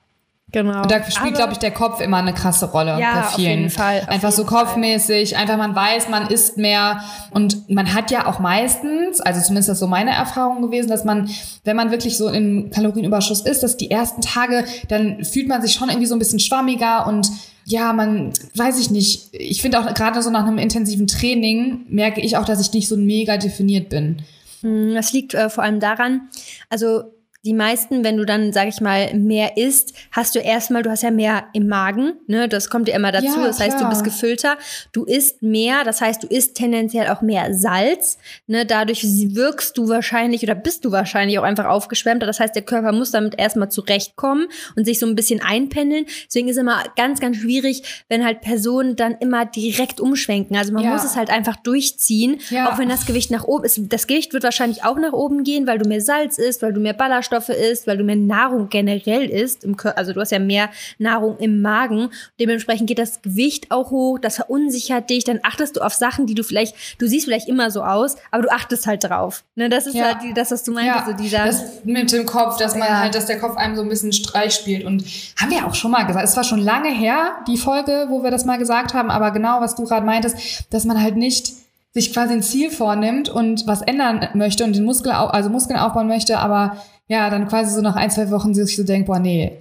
Genau. 0.51 0.81
Und 0.81 0.91
da 0.91 1.09
spielt, 1.09 1.35
glaube 1.35 1.53
ich, 1.53 1.59
der 1.59 1.71
Kopf 1.71 2.01
immer 2.01 2.17
eine 2.17 2.33
krasse 2.33 2.71
Rolle 2.71 2.99
ja, 2.99 3.13
bei 3.13 3.21
vielen. 3.23 3.25
Auf 3.27 3.37
jeden 3.37 3.69
Fall. 3.69 4.01
einfach 4.07 4.33
so 4.33 4.43
kopfmäßig, 4.43 5.37
einfach 5.37 5.57
man 5.57 5.73
weiß, 5.75 6.09
man 6.09 6.27
isst 6.27 6.57
mehr. 6.57 7.01
Und 7.31 7.69
man 7.69 7.93
hat 7.93 8.11
ja 8.11 8.27
auch 8.27 8.39
meistens, 8.39 9.21
also 9.21 9.39
zumindest 9.39 9.69
das 9.69 9.75
ist 9.77 9.79
so 9.79 9.87
meine 9.87 10.11
Erfahrung 10.11 10.61
gewesen, 10.61 10.89
dass 10.89 11.05
man, 11.05 11.29
wenn 11.63 11.77
man 11.77 11.91
wirklich 11.91 12.17
so 12.17 12.27
im 12.27 12.69
Kalorienüberschuss 12.69 13.41
ist, 13.41 13.63
dass 13.63 13.77
die 13.77 13.91
ersten 13.91 14.21
Tage, 14.21 14.65
dann 14.89 15.23
fühlt 15.23 15.47
man 15.47 15.61
sich 15.61 15.73
schon 15.73 15.87
irgendwie 15.87 16.07
so 16.07 16.15
ein 16.15 16.19
bisschen 16.19 16.39
schwammiger 16.39 17.07
und 17.07 17.29
ja, 17.65 17.93
man, 17.93 18.33
weiß 18.55 18.79
ich 18.79 18.91
nicht. 18.91 19.29
Ich 19.31 19.61
finde 19.61 19.79
auch 19.79 19.93
gerade 19.93 20.21
so 20.21 20.31
nach 20.31 20.45
einem 20.45 20.57
intensiven 20.57 21.07
Training 21.07 21.85
merke 21.89 22.19
ich 22.19 22.35
auch, 22.35 22.43
dass 22.43 22.59
ich 22.59 22.73
nicht 22.73 22.87
so 22.87 22.97
mega 22.97 23.37
definiert 23.37 23.89
bin. 23.89 24.23
Hm, 24.61 24.93
das 24.95 25.13
liegt 25.13 25.33
äh, 25.33 25.49
vor 25.49 25.63
allem 25.63 25.79
daran, 25.79 26.29
also 26.69 27.03
die 27.43 27.53
meisten, 27.53 28.03
wenn 28.03 28.17
du 28.17 28.25
dann, 28.25 28.53
sag 28.53 28.67
ich 28.67 28.81
mal, 28.81 29.13
mehr 29.15 29.57
isst, 29.57 29.93
hast 30.11 30.35
du 30.35 30.39
erstmal, 30.39 30.83
du 30.83 30.91
hast 30.91 31.01
ja 31.01 31.09
mehr 31.09 31.45
im 31.53 31.67
Magen, 31.67 32.13
ne? 32.27 32.47
Das 32.47 32.69
kommt 32.69 32.87
ja 32.87 32.95
immer 32.95 33.11
dazu. 33.11 33.25
Ja, 33.25 33.47
das 33.47 33.59
heißt, 33.59 33.81
du 33.81 33.89
bist 33.89 34.03
gefüllter. 34.03 34.57
Du 34.91 35.05
isst 35.05 35.41
mehr, 35.41 35.83
das 35.83 36.01
heißt, 36.01 36.21
du 36.21 36.27
isst 36.27 36.55
tendenziell 36.55 37.07
auch 37.07 37.21
mehr 37.21 37.53
Salz. 37.55 38.19
Ne? 38.45 38.65
Dadurch 38.65 39.03
wirkst 39.03 39.77
du 39.77 39.89
wahrscheinlich 39.89 40.43
oder 40.43 40.53
bist 40.53 40.85
du 40.85 40.91
wahrscheinlich 40.91 41.39
auch 41.39 41.43
einfach 41.43 41.65
aufgeschwemmter. 41.65 42.27
Das 42.27 42.39
heißt, 42.39 42.53
der 42.53 42.61
Körper 42.61 42.91
muss 42.91 43.09
damit 43.09 43.39
erstmal 43.39 43.69
zurechtkommen 43.69 44.47
und 44.75 44.85
sich 44.85 44.99
so 44.99 45.07
ein 45.07 45.15
bisschen 45.15 45.41
einpendeln. 45.41 46.05
Deswegen 46.27 46.47
ist 46.47 46.57
es 46.57 46.61
immer 46.61 46.83
ganz, 46.95 47.19
ganz 47.19 47.37
schwierig, 47.37 48.05
wenn 48.07 48.23
halt 48.23 48.41
Personen 48.41 48.95
dann 48.95 49.15
immer 49.19 49.45
direkt 49.45 49.99
umschwenken. 49.99 50.55
Also 50.57 50.73
man 50.73 50.83
ja. 50.83 50.91
muss 50.91 51.03
es 51.03 51.15
halt 51.15 51.31
einfach 51.31 51.55
durchziehen, 51.55 52.39
ja. 52.51 52.71
auch 52.71 52.77
wenn 52.77 52.89
das 52.89 53.07
Gewicht 53.07 53.31
nach 53.31 53.45
oben 53.45 53.65
ist. 53.65 53.79
Das 53.89 54.05
Gewicht 54.05 54.33
wird 54.33 54.43
wahrscheinlich 54.43 54.83
auch 54.83 54.97
nach 54.97 55.13
oben 55.13 55.43
gehen, 55.43 55.65
weil 55.65 55.79
du 55.79 55.89
mehr 55.89 56.01
Salz 56.01 56.37
isst, 56.37 56.61
weil 56.61 56.73
du 56.73 56.79
mehr 56.79 56.93
Ballaststoffe 56.93 57.30
Nährstoffe 57.31 57.55
isst, 57.55 57.87
weil 57.87 57.97
du 57.97 58.03
mehr 58.03 58.15
Nahrung 58.15 58.69
generell 58.69 59.29
isst, 59.29 59.65
also 59.95 60.13
du 60.13 60.19
hast 60.19 60.31
ja 60.31 60.39
mehr 60.39 60.69
Nahrung 60.97 61.37
im 61.37 61.61
Magen. 61.61 62.09
Dementsprechend 62.39 62.87
geht 62.87 62.99
das 62.99 63.21
Gewicht 63.21 63.71
auch 63.71 63.91
hoch, 63.91 64.19
das 64.19 64.35
verunsichert 64.35 65.09
dich, 65.09 65.23
dann 65.23 65.39
achtest 65.43 65.77
du 65.77 65.81
auf 65.81 65.93
Sachen, 65.93 66.25
die 66.25 66.35
du 66.35 66.43
vielleicht, 66.43 66.75
du 66.99 67.07
siehst 67.07 67.25
vielleicht 67.25 67.47
immer 67.47 67.71
so 67.71 67.83
aus, 67.83 68.15
aber 68.31 68.43
du 68.43 68.51
achtest 68.51 68.87
halt 68.87 69.03
drauf. 69.03 69.43
Ne, 69.55 69.69
das 69.69 69.87
ist 69.87 69.95
ja. 69.95 70.05
halt 70.05 70.17
die, 70.23 70.33
das, 70.33 70.51
was 70.51 70.63
du 70.63 70.71
meintest, 70.71 71.07
ja. 71.07 71.11
so 71.11 71.23
dieser. 71.23 71.45
Das 71.45 71.83
mit 71.83 72.11
dem 72.11 72.25
Kopf, 72.25 72.57
dass 72.57 72.75
man 72.75 72.87
ja. 72.87 72.99
halt, 72.99 73.15
dass 73.15 73.25
der 73.25 73.39
Kopf 73.39 73.55
einem 73.57 73.75
so 73.75 73.81
ein 73.81 73.89
bisschen 73.89 74.13
Streich 74.13 74.53
spielt. 74.53 74.85
Und 74.85 75.03
haben 75.39 75.51
wir 75.51 75.65
auch 75.65 75.75
schon 75.75 75.91
mal 75.91 76.03
gesagt, 76.03 76.25
es 76.25 76.35
war 76.35 76.43
schon 76.43 76.59
lange 76.59 76.89
her, 76.89 77.35
die 77.47 77.57
Folge, 77.57 78.07
wo 78.09 78.23
wir 78.23 78.31
das 78.31 78.45
mal 78.45 78.57
gesagt 78.57 78.93
haben, 78.93 79.09
aber 79.09 79.31
genau, 79.31 79.61
was 79.61 79.75
du 79.75 79.83
gerade 79.83 80.05
meintest, 80.05 80.65
dass 80.69 80.85
man 80.85 81.01
halt 81.01 81.15
nicht 81.15 81.53
sich 81.93 82.13
quasi 82.13 82.33
ein 82.33 82.41
Ziel 82.41 82.71
vornimmt 82.71 83.27
und 83.29 83.67
was 83.67 83.81
ändern 83.81 84.29
möchte 84.33 84.63
und 84.63 84.75
den 84.75 84.85
Muskel, 84.85 85.11
also 85.11 85.49
Muskeln 85.49 85.79
aufbauen 85.79 86.07
möchte, 86.07 86.39
aber 86.39 86.77
ja, 87.11 87.29
dann 87.29 87.45
quasi 87.49 87.75
so 87.75 87.81
nach 87.81 87.97
ein, 87.97 88.09
zwei 88.09 88.31
Wochen 88.31 88.53
sich 88.53 88.77
so 88.77 88.85
denkt, 88.85 89.07
boah, 89.07 89.19
nee. 89.19 89.51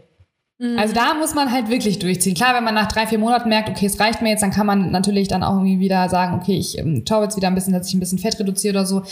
Mhm. 0.58 0.78
Also 0.78 0.94
da 0.94 1.14
muss 1.14 1.34
man 1.34 1.50
halt 1.50 1.68
wirklich 1.68 1.98
durchziehen. 1.98 2.36
Klar, 2.36 2.54
wenn 2.54 2.62
man 2.62 2.74
nach 2.74 2.86
drei, 2.86 3.08
vier 3.08 3.18
Monaten 3.18 3.48
merkt, 3.48 3.68
okay, 3.68 3.86
es 3.86 3.98
reicht 3.98 4.22
mir 4.22 4.28
jetzt, 4.28 4.44
dann 4.44 4.52
kann 4.52 4.66
man 4.66 4.92
natürlich 4.92 5.26
dann 5.26 5.42
auch 5.42 5.54
irgendwie 5.54 5.80
wieder 5.80 6.08
sagen, 6.08 6.38
okay, 6.40 6.56
ich 6.56 6.78
ähm, 6.78 7.02
schaue 7.08 7.24
jetzt 7.24 7.36
wieder 7.36 7.48
ein 7.48 7.56
bisschen, 7.56 7.72
dass 7.72 7.88
ich 7.88 7.94
ein 7.94 7.98
bisschen 7.98 8.18
Fett 8.18 8.38
reduziere 8.38 8.74
oder 8.74 8.86
so. 8.86 9.02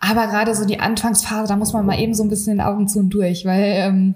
Aber 0.00 0.26
gerade 0.26 0.54
so 0.54 0.66
die 0.66 0.80
Anfangsphase, 0.80 1.48
da 1.48 1.56
muss 1.56 1.72
man 1.72 1.86
mal 1.86 1.98
eben 1.98 2.12
so 2.12 2.22
ein 2.22 2.28
bisschen 2.28 2.52
in 2.52 2.58
den 2.58 2.66
Augen 2.66 2.88
zu 2.88 2.98
und 2.98 3.08
durch, 3.08 3.46
weil 3.46 3.72
ähm, 3.76 4.14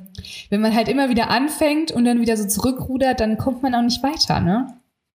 wenn 0.50 0.60
man 0.60 0.74
halt 0.74 0.88
immer 0.88 1.08
wieder 1.08 1.30
anfängt 1.30 1.92
und 1.92 2.04
dann 2.04 2.20
wieder 2.20 2.36
so 2.36 2.46
zurückrudert, 2.46 3.20
dann 3.20 3.38
kommt 3.38 3.62
man 3.62 3.74
auch 3.74 3.80
nicht 3.80 4.02
weiter, 4.02 4.40
ne? 4.40 4.66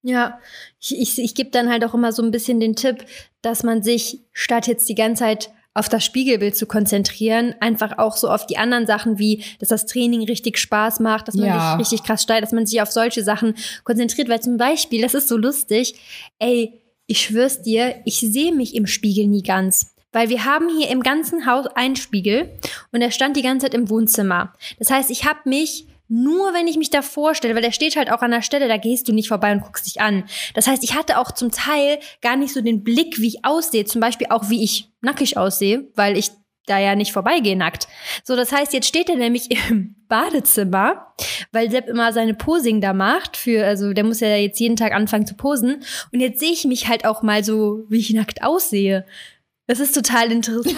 Ja, 0.01 0.39
ich, 0.81 0.99
ich, 0.99 1.19
ich 1.19 1.35
gebe 1.35 1.51
dann 1.51 1.69
halt 1.69 1.85
auch 1.85 1.93
immer 1.93 2.11
so 2.11 2.23
ein 2.23 2.31
bisschen 2.31 2.59
den 2.59 2.75
Tipp, 2.75 3.05
dass 3.43 3.61
man 3.61 3.83
sich 3.83 4.21
statt 4.33 4.65
jetzt 4.65 4.89
die 4.89 4.95
ganze 4.95 5.25
Zeit 5.25 5.51
auf 5.77 5.89
das 5.89 6.03
Spiegelbild 6.03 6.55
zu 6.55 6.65
konzentrieren, 6.65 7.53
einfach 7.59 7.97
auch 7.97 8.17
so 8.17 8.29
auf 8.29 8.47
die 8.47 8.57
anderen 8.57 8.87
Sachen, 8.87 9.19
wie 9.19 9.43
dass 9.59 9.69
das 9.69 9.85
Training 9.85 10.23
richtig 10.23 10.57
Spaß 10.57 10.99
macht, 10.99 11.27
dass 11.27 11.35
man 11.35 11.47
ja. 11.47 11.71
sich 11.71 11.79
richtig 11.79 12.03
krass 12.07 12.23
steigt, 12.23 12.43
dass 12.43 12.51
man 12.51 12.65
sich 12.65 12.81
auf 12.81 12.91
solche 12.91 13.23
Sachen 13.23 13.55
konzentriert, 13.83 14.27
weil 14.29 14.41
zum 14.41 14.57
Beispiel, 14.57 15.01
das 15.01 15.13
ist 15.13 15.27
so 15.27 15.37
lustig, 15.37 15.95
ey, 16.39 16.81
ich 17.05 17.21
schwör's 17.21 17.61
dir, 17.61 17.95
ich 18.05 18.19
sehe 18.19 18.53
mich 18.53 18.75
im 18.75 18.87
Spiegel 18.87 19.27
nie 19.27 19.43
ganz. 19.43 19.93
Weil 20.11 20.29
wir 20.29 20.45
haben 20.45 20.67
hier 20.69 20.89
im 20.89 21.03
ganzen 21.03 21.45
Haus 21.45 21.67
einen 21.75 21.95
Spiegel 21.95 22.49
und 22.91 23.01
der 23.01 23.11
stand 23.11 23.37
die 23.37 23.41
ganze 23.43 23.65
Zeit 23.65 23.73
im 23.73 23.89
Wohnzimmer. 23.89 24.53
Das 24.79 24.89
heißt, 24.89 25.11
ich 25.11 25.25
habe 25.25 25.39
mich 25.45 25.85
nur 26.09 26.53
wenn 26.53 26.67
ich 26.67 26.77
mich 26.77 26.89
da 26.89 27.01
vorstelle, 27.01 27.55
weil 27.55 27.61
der 27.61 27.71
steht 27.71 27.95
halt 27.95 28.11
auch 28.11 28.21
an 28.21 28.31
der 28.31 28.41
Stelle, 28.41 28.67
da 28.67 28.77
gehst 28.77 29.07
du 29.07 29.13
nicht 29.13 29.27
vorbei 29.27 29.51
und 29.51 29.61
guckst 29.61 29.87
dich 29.87 30.01
an. 30.01 30.23
Das 30.53 30.67
heißt, 30.67 30.83
ich 30.83 30.95
hatte 30.95 31.19
auch 31.19 31.31
zum 31.31 31.51
Teil 31.51 31.99
gar 32.21 32.35
nicht 32.35 32.53
so 32.53 32.61
den 32.61 32.83
Blick, 32.83 33.19
wie 33.19 33.27
ich 33.27 33.45
aussehe, 33.45 33.85
zum 33.85 34.01
Beispiel 34.01 34.27
auch 34.29 34.49
wie 34.49 34.63
ich 34.63 34.89
nackig 35.01 35.37
aussehe, 35.37 35.87
weil 35.95 36.17
ich 36.17 36.31
da 36.67 36.77
ja 36.79 36.95
nicht 36.95 37.13
vorbeigehe 37.13 37.55
nackt. 37.55 37.87
So, 38.23 38.35
das 38.35 38.51
heißt, 38.51 38.73
jetzt 38.73 38.87
steht 38.87 39.09
er 39.09 39.15
nämlich 39.15 39.49
im 39.69 39.95
Badezimmer, 40.07 41.13
weil 41.51 41.71
Sepp 41.71 41.87
immer 41.87 42.13
seine 42.13 42.35
Posing 42.35 42.79
da 42.79 42.93
macht 42.93 43.35
für, 43.35 43.65
also 43.65 43.93
der 43.93 44.03
muss 44.03 44.19
ja 44.19 44.35
jetzt 44.35 44.59
jeden 44.59 44.75
Tag 44.75 44.93
anfangen 44.93 45.25
zu 45.25 45.35
posen. 45.35 45.83
Und 46.13 46.19
jetzt 46.19 46.39
sehe 46.39 46.51
ich 46.51 46.65
mich 46.65 46.87
halt 46.87 47.05
auch 47.05 47.23
mal 47.23 47.43
so, 47.43 47.85
wie 47.89 47.99
ich 47.99 48.13
nackt 48.13 48.43
aussehe. 48.43 49.05
Das 49.67 49.81
ist 49.81 49.93
total 49.93 50.31
interessant. 50.31 50.77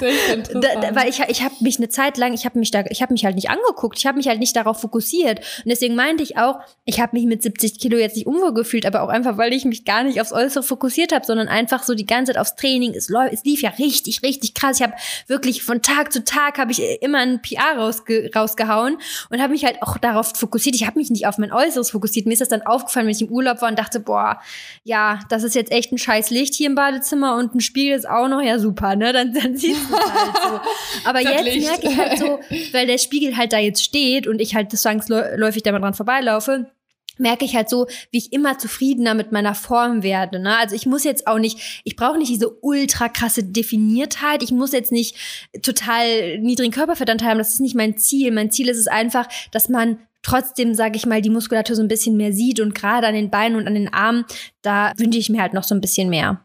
interessant. 0.00 0.50
Da, 0.54 0.80
da, 0.80 0.96
weil 0.96 1.08
ich, 1.08 1.20
ich 1.28 1.42
habe 1.42 1.54
mich 1.60 1.78
eine 1.78 1.88
Zeit 1.88 2.18
lang, 2.18 2.34
ich 2.34 2.44
habe 2.44 2.58
mich 2.58 2.72
da, 2.72 2.84
ich 2.90 3.00
habe 3.00 3.12
mich 3.12 3.24
halt 3.24 3.36
nicht 3.36 3.48
angeguckt, 3.48 3.96
ich 3.96 4.06
habe 4.06 4.16
mich 4.16 4.26
halt 4.26 4.40
nicht 4.40 4.56
darauf 4.56 4.80
fokussiert. 4.80 5.38
Und 5.38 5.68
deswegen 5.68 5.94
meinte 5.94 6.24
ich 6.24 6.36
auch, 6.36 6.58
ich 6.84 7.00
habe 7.00 7.16
mich 7.16 7.26
mit 7.26 7.44
70 7.44 7.78
Kilo 7.78 7.96
jetzt 7.96 8.16
nicht 8.16 8.26
unwohl 8.26 8.54
gefühlt, 8.54 8.86
aber 8.86 9.02
auch 9.02 9.08
einfach, 9.08 9.38
weil 9.38 9.52
ich 9.52 9.64
mich 9.64 9.84
gar 9.84 10.02
nicht 10.02 10.20
aufs 10.20 10.32
Äußere 10.32 10.64
fokussiert 10.64 11.12
habe, 11.12 11.24
sondern 11.24 11.46
einfach 11.46 11.84
so 11.84 11.94
die 11.94 12.04
ganze 12.04 12.32
Zeit 12.32 12.40
aufs 12.40 12.56
Training. 12.56 12.92
Es, 12.92 13.08
es 13.30 13.44
lief 13.44 13.62
ja 13.62 13.70
richtig, 13.78 14.24
richtig 14.24 14.54
krass. 14.54 14.80
Ich 14.80 14.82
habe 14.82 14.94
wirklich 15.28 15.62
von 15.62 15.80
Tag 15.80 16.12
zu 16.12 16.24
Tag 16.24 16.58
habe 16.58 16.72
ich 16.72 16.82
immer 17.02 17.18
ein 17.18 17.40
PR 17.40 17.76
rausge 17.76 18.32
rausgehauen 18.34 18.98
und 19.30 19.40
habe 19.40 19.52
mich 19.52 19.64
halt 19.64 19.80
auch 19.80 19.96
darauf 19.96 20.32
fokussiert. 20.34 20.74
Ich 20.74 20.88
habe 20.88 20.98
mich 20.98 21.10
nicht 21.10 21.28
auf 21.28 21.38
mein 21.38 21.52
Äußeres 21.52 21.92
fokussiert. 21.92 22.26
Mir 22.26 22.32
ist 22.32 22.40
das 22.40 22.48
dann 22.48 22.62
aufgefallen, 22.62 23.06
wenn 23.06 23.14
ich 23.14 23.22
im 23.22 23.28
Urlaub 23.28 23.62
war 23.62 23.68
und 23.68 23.78
dachte, 23.78 24.00
boah, 24.00 24.40
ja, 24.82 25.20
das 25.28 25.44
ist 25.44 25.54
jetzt 25.54 25.70
echt 25.70 25.92
ein 25.92 25.98
scheiß 25.98 26.30
Licht 26.30 26.54
hier 26.54 26.66
im 26.66 26.74
Badezimmer 26.74 27.36
und 27.36 27.54
ein 27.54 27.60
Spiegel 27.60 27.91
ist 27.96 28.08
auch 28.08 28.28
noch, 28.28 28.42
ja 28.42 28.58
super, 28.58 28.96
ne? 28.96 29.12
Dann, 29.12 29.32
dann 29.32 29.56
siehst 29.56 29.90
du 29.90 29.94
es 29.94 30.12
halt 30.12 30.36
so. 30.36 30.60
Aber 31.08 31.20
jetzt 31.20 31.58
merke 31.60 31.88
ich 31.88 31.96
halt 31.96 32.18
so, 32.18 32.38
weil 32.72 32.86
der 32.86 32.98
Spiegel 32.98 33.36
halt 33.36 33.52
da 33.52 33.58
jetzt 33.58 33.82
steht 33.82 34.26
und 34.26 34.40
ich 34.40 34.54
halt 34.54 34.70
zwangsläufig 34.70 35.62
da 35.62 35.72
mal 35.72 35.80
dran 35.80 35.94
vorbeilaufe, 35.94 36.70
merke 37.18 37.44
ich 37.44 37.54
halt 37.54 37.68
so, 37.68 37.86
wie 38.10 38.18
ich 38.18 38.32
immer 38.32 38.58
zufriedener 38.58 39.14
mit 39.14 39.32
meiner 39.32 39.54
Form 39.54 40.02
werde. 40.02 40.38
Ne? 40.38 40.56
Also 40.56 40.74
ich 40.74 40.86
muss 40.86 41.04
jetzt 41.04 41.26
auch 41.26 41.38
nicht, 41.38 41.82
ich 41.84 41.96
brauche 41.96 42.18
nicht 42.18 42.30
diese 42.30 42.50
ultra 42.60 43.08
krasse 43.08 43.44
Definiertheit. 43.44 44.42
Ich 44.42 44.50
muss 44.50 44.72
jetzt 44.72 44.92
nicht 44.92 45.16
total 45.62 46.38
niedrigen 46.38 46.72
Körperfettanteil 46.72 47.30
haben. 47.30 47.38
Das 47.38 47.52
ist 47.52 47.60
nicht 47.60 47.74
mein 47.74 47.96
Ziel. 47.96 48.30
Mein 48.32 48.50
Ziel 48.50 48.68
ist 48.68 48.78
es 48.78 48.88
einfach, 48.88 49.28
dass 49.50 49.68
man 49.68 49.98
trotzdem, 50.22 50.74
sage 50.74 50.96
ich 50.96 51.06
mal, 51.06 51.20
die 51.20 51.30
Muskulatur 51.30 51.76
so 51.76 51.82
ein 51.82 51.88
bisschen 51.88 52.16
mehr 52.16 52.32
sieht 52.32 52.60
und 52.60 52.74
gerade 52.74 53.06
an 53.06 53.14
den 53.14 53.30
Beinen 53.30 53.56
und 53.56 53.66
an 53.66 53.74
den 53.74 53.92
Armen, 53.92 54.24
da 54.62 54.92
wünsche 54.96 55.18
ich 55.18 55.28
mir 55.28 55.42
halt 55.42 55.52
noch 55.52 55.64
so 55.64 55.74
ein 55.74 55.80
bisschen 55.80 56.08
mehr. 56.08 56.44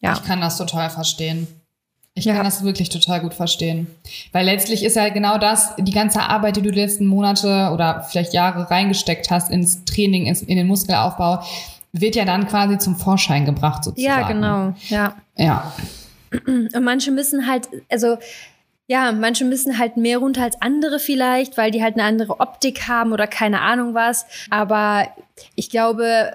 Ja. 0.00 0.14
Ich 0.14 0.22
kann 0.22 0.40
das 0.40 0.56
total 0.56 0.90
verstehen. 0.90 1.46
Ich 2.14 2.24
ja. 2.24 2.34
kann 2.34 2.44
das 2.44 2.64
wirklich 2.64 2.88
total 2.88 3.20
gut 3.20 3.34
verstehen. 3.34 3.86
Weil 4.32 4.44
letztlich 4.44 4.84
ist 4.84 4.96
ja 4.96 5.08
genau 5.10 5.38
das, 5.38 5.74
die 5.78 5.92
ganze 5.92 6.20
Arbeit, 6.22 6.56
die 6.56 6.62
du 6.62 6.70
die 6.70 6.80
letzten 6.80 7.06
Monate 7.06 7.70
oder 7.72 8.02
vielleicht 8.08 8.34
Jahre 8.34 8.70
reingesteckt 8.70 9.30
hast 9.30 9.50
ins 9.50 9.84
Training, 9.84 10.26
ins, 10.26 10.42
in 10.42 10.56
den 10.56 10.66
Muskelaufbau, 10.66 11.42
wird 11.92 12.16
ja 12.16 12.24
dann 12.24 12.46
quasi 12.46 12.78
zum 12.78 12.96
Vorschein 12.96 13.44
gebracht 13.44 13.84
sozusagen. 13.84 14.20
Ja, 14.20 14.28
genau. 14.28 14.74
Ja. 14.88 15.16
Ja. 15.36 15.72
Und 16.46 16.84
manche 16.84 17.10
müssen 17.10 17.46
halt, 17.46 17.68
also 17.88 18.18
ja, 18.90 19.12
manche 19.12 19.44
müssen 19.44 19.78
halt 19.78 19.96
mehr 19.96 20.18
runter 20.18 20.42
als 20.42 20.60
andere 20.60 20.98
vielleicht, 20.98 21.56
weil 21.56 21.70
die 21.70 21.80
halt 21.80 21.94
eine 21.94 22.02
andere 22.02 22.40
Optik 22.40 22.88
haben 22.88 23.12
oder 23.12 23.28
keine 23.28 23.60
Ahnung 23.60 23.94
was. 23.94 24.26
Aber 24.50 25.06
ich 25.54 25.70
glaube, 25.70 26.32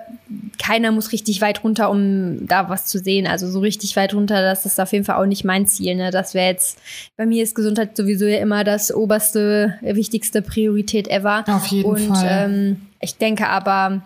keiner 0.58 0.94
muss 0.94 1.12
richtig 1.12 1.42
weit 1.42 1.66
runter, 1.66 1.90
um 1.90 2.48
da 2.48 2.70
was 2.70 2.86
zu 2.86 2.98
sehen. 2.98 3.28
Also 3.28 3.52
so 3.52 3.60
richtig 3.60 3.98
weit 3.98 4.14
runter, 4.14 4.42
das 4.42 4.66
ist 4.66 4.80
auf 4.80 4.94
jeden 4.94 5.04
Fall 5.04 5.18
auch 5.18 5.26
nicht 5.26 5.44
mein 5.44 5.68
Ziel. 5.68 5.96
Ne? 5.96 6.12
Das 6.12 6.34
wäre 6.34 6.48
jetzt, 6.48 6.80
bei 7.18 7.26
mir 7.26 7.44
ist 7.44 7.56
Gesundheit 7.56 7.98
sowieso 7.98 8.24
ja 8.24 8.38
immer 8.38 8.64
das 8.64 8.90
oberste, 8.96 9.78
wichtigste 9.82 10.42
Priorität 10.42 11.10
ever. 11.10 11.44
Auf 11.50 11.68
jeden 11.68 11.90
und, 11.90 12.08
Fall. 12.08 12.46
Ähm, 12.46 12.82
ich 13.02 13.18
denke 13.18 13.50
aber, 13.50 14.02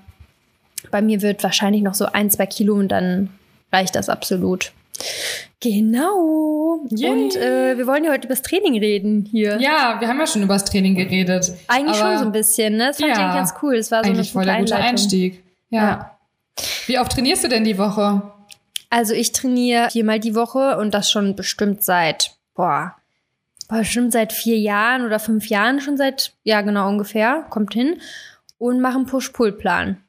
bei 0.89 1.03
mir 1.03 1.21
wird 1.21 1.43
wahrscheinlich 1.43 1.83
noch 1.83 1.93
so 1.93 2.07
ein, 2.07 2.31
zwei 2.31 2.47
Kilo 2.47 2.73
und 2.73 2.87
dann 2.87 3.29
reicht 3.71 3.95
das 3.95 4.09
absolut. 4.09 4.71
Genau. 5.61 6.85
Yay. 6.89 7.09
Und 7.09 7.35
äh, 7.35 7.77
wir 7.77 7.85
wollen 7.85 8.03
ja 8.05 8.11
heute 8.11 8.27
über 8.27 8.35
das 8.35 8.41
Training 8.41 8.79
reden 8.79 9.27
hier. 9.29 9.59
Ja, 9.59 9.97
wir 9.99 10.07
haben 10.07 10.19
ja 10.19 10.27
schon 10.27 10.43
über 10.43 10.53
das 10.53 10.65
Training 10.65 10.95
geredet. 10.95 11.53
Eigentlich 11.67 11.97
schon 11.97 12.17
so 12.17 12.25
ein 12.25 12.31
bisschen, 12.31 12.77
ne? 12.77 12.87
Das 12.87 12.97
fand 12.97 13.09
ja, 13.09 13.15
ich 13.15 13.19
eigentlich 13.19 13.35
ganz 13.35 13.53
cool. 13.61 13.77
Das 13.77 13.91
war 13.91 14.03
so 14.03 14.09
eigentlich 14.09 14.31
voll 14.31 14.45
der 14.45 14.59
gute 14.59 14.75
Einstieg. 14.75 15.43
Ja. 15.69 15.81
ja. 15.81 16.17
Wie 16.87 16.97
oft 16.97 17.11
trainierst 17.11 17.43
du 17.43 17.49
denn 17.49 17.63
die 17.63 17.77
Woche? 17.77 18.21
Also 18.89 19.13
ich 19.13 19.31
trainiere 19.33 19.89
viermal 19.91 20.19
die 20.19 20.33
Woche 20.33 20.77
und 20.77 20.93
das 20.93 21.11
schon 21.11 21.35
bestimmt 21.35 21.83
seit, 21.83 22.31
boah, 22.55 22.95
bestimmt 23.67 24.13
seit 24.13 24.33
vier 24.33 24.57
Jahren 24.57 25.05
oder 25.05 25.19
fünf 25.19 25.47
Jahren 25.47 25.79
schon 25.79 25.97
seit, 25.97 26.33
ja 26.43 26.61
genau 26.61 26.87
ungefähr, 26.87 27.45
kommt 27.49 27.73
hin. 27.73 28.01
Und 28.57 28.81
mache 28.81 28.95
einen 28.97 29.05
Push-Pull-Plan. 29.05 30.03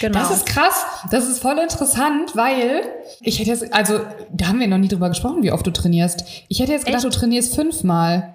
Genau. 0.00 0.18
Das 0.18 0.30
ist 0.30 0.46
krass. 0.46 0.86
Das 1.10 1.26
ist 1.28 1.40
voll 1.40 1.58
interessant, 1.58 2.36
weil 2.36 2.82
ich 3.20 3.38
hätte 3.38 3.50
jetzt, 3.50 3.72
also 3.74 4.00
da 4.32 4.48
haben 4.48 4.60
wir 4.60 4.68
noch 4.68 4.78
nie 4.78 4.88
drüber 4.88 5.08
gesprochen, 5.08 5.42
wie 5.42 5.50
oft 5.52 5.66
du 5.66 5.72
trainierst. 5.72 6.24
Ich 6.48 6.60
hätte 6.60 6.72
jetzt 6.72 6.86
gedacht, 6.86 7.04
Echt? 7.04 7.14
du 7.14 7.18
trainierst 7.18 7.54
fünfmal. 7.54 8.34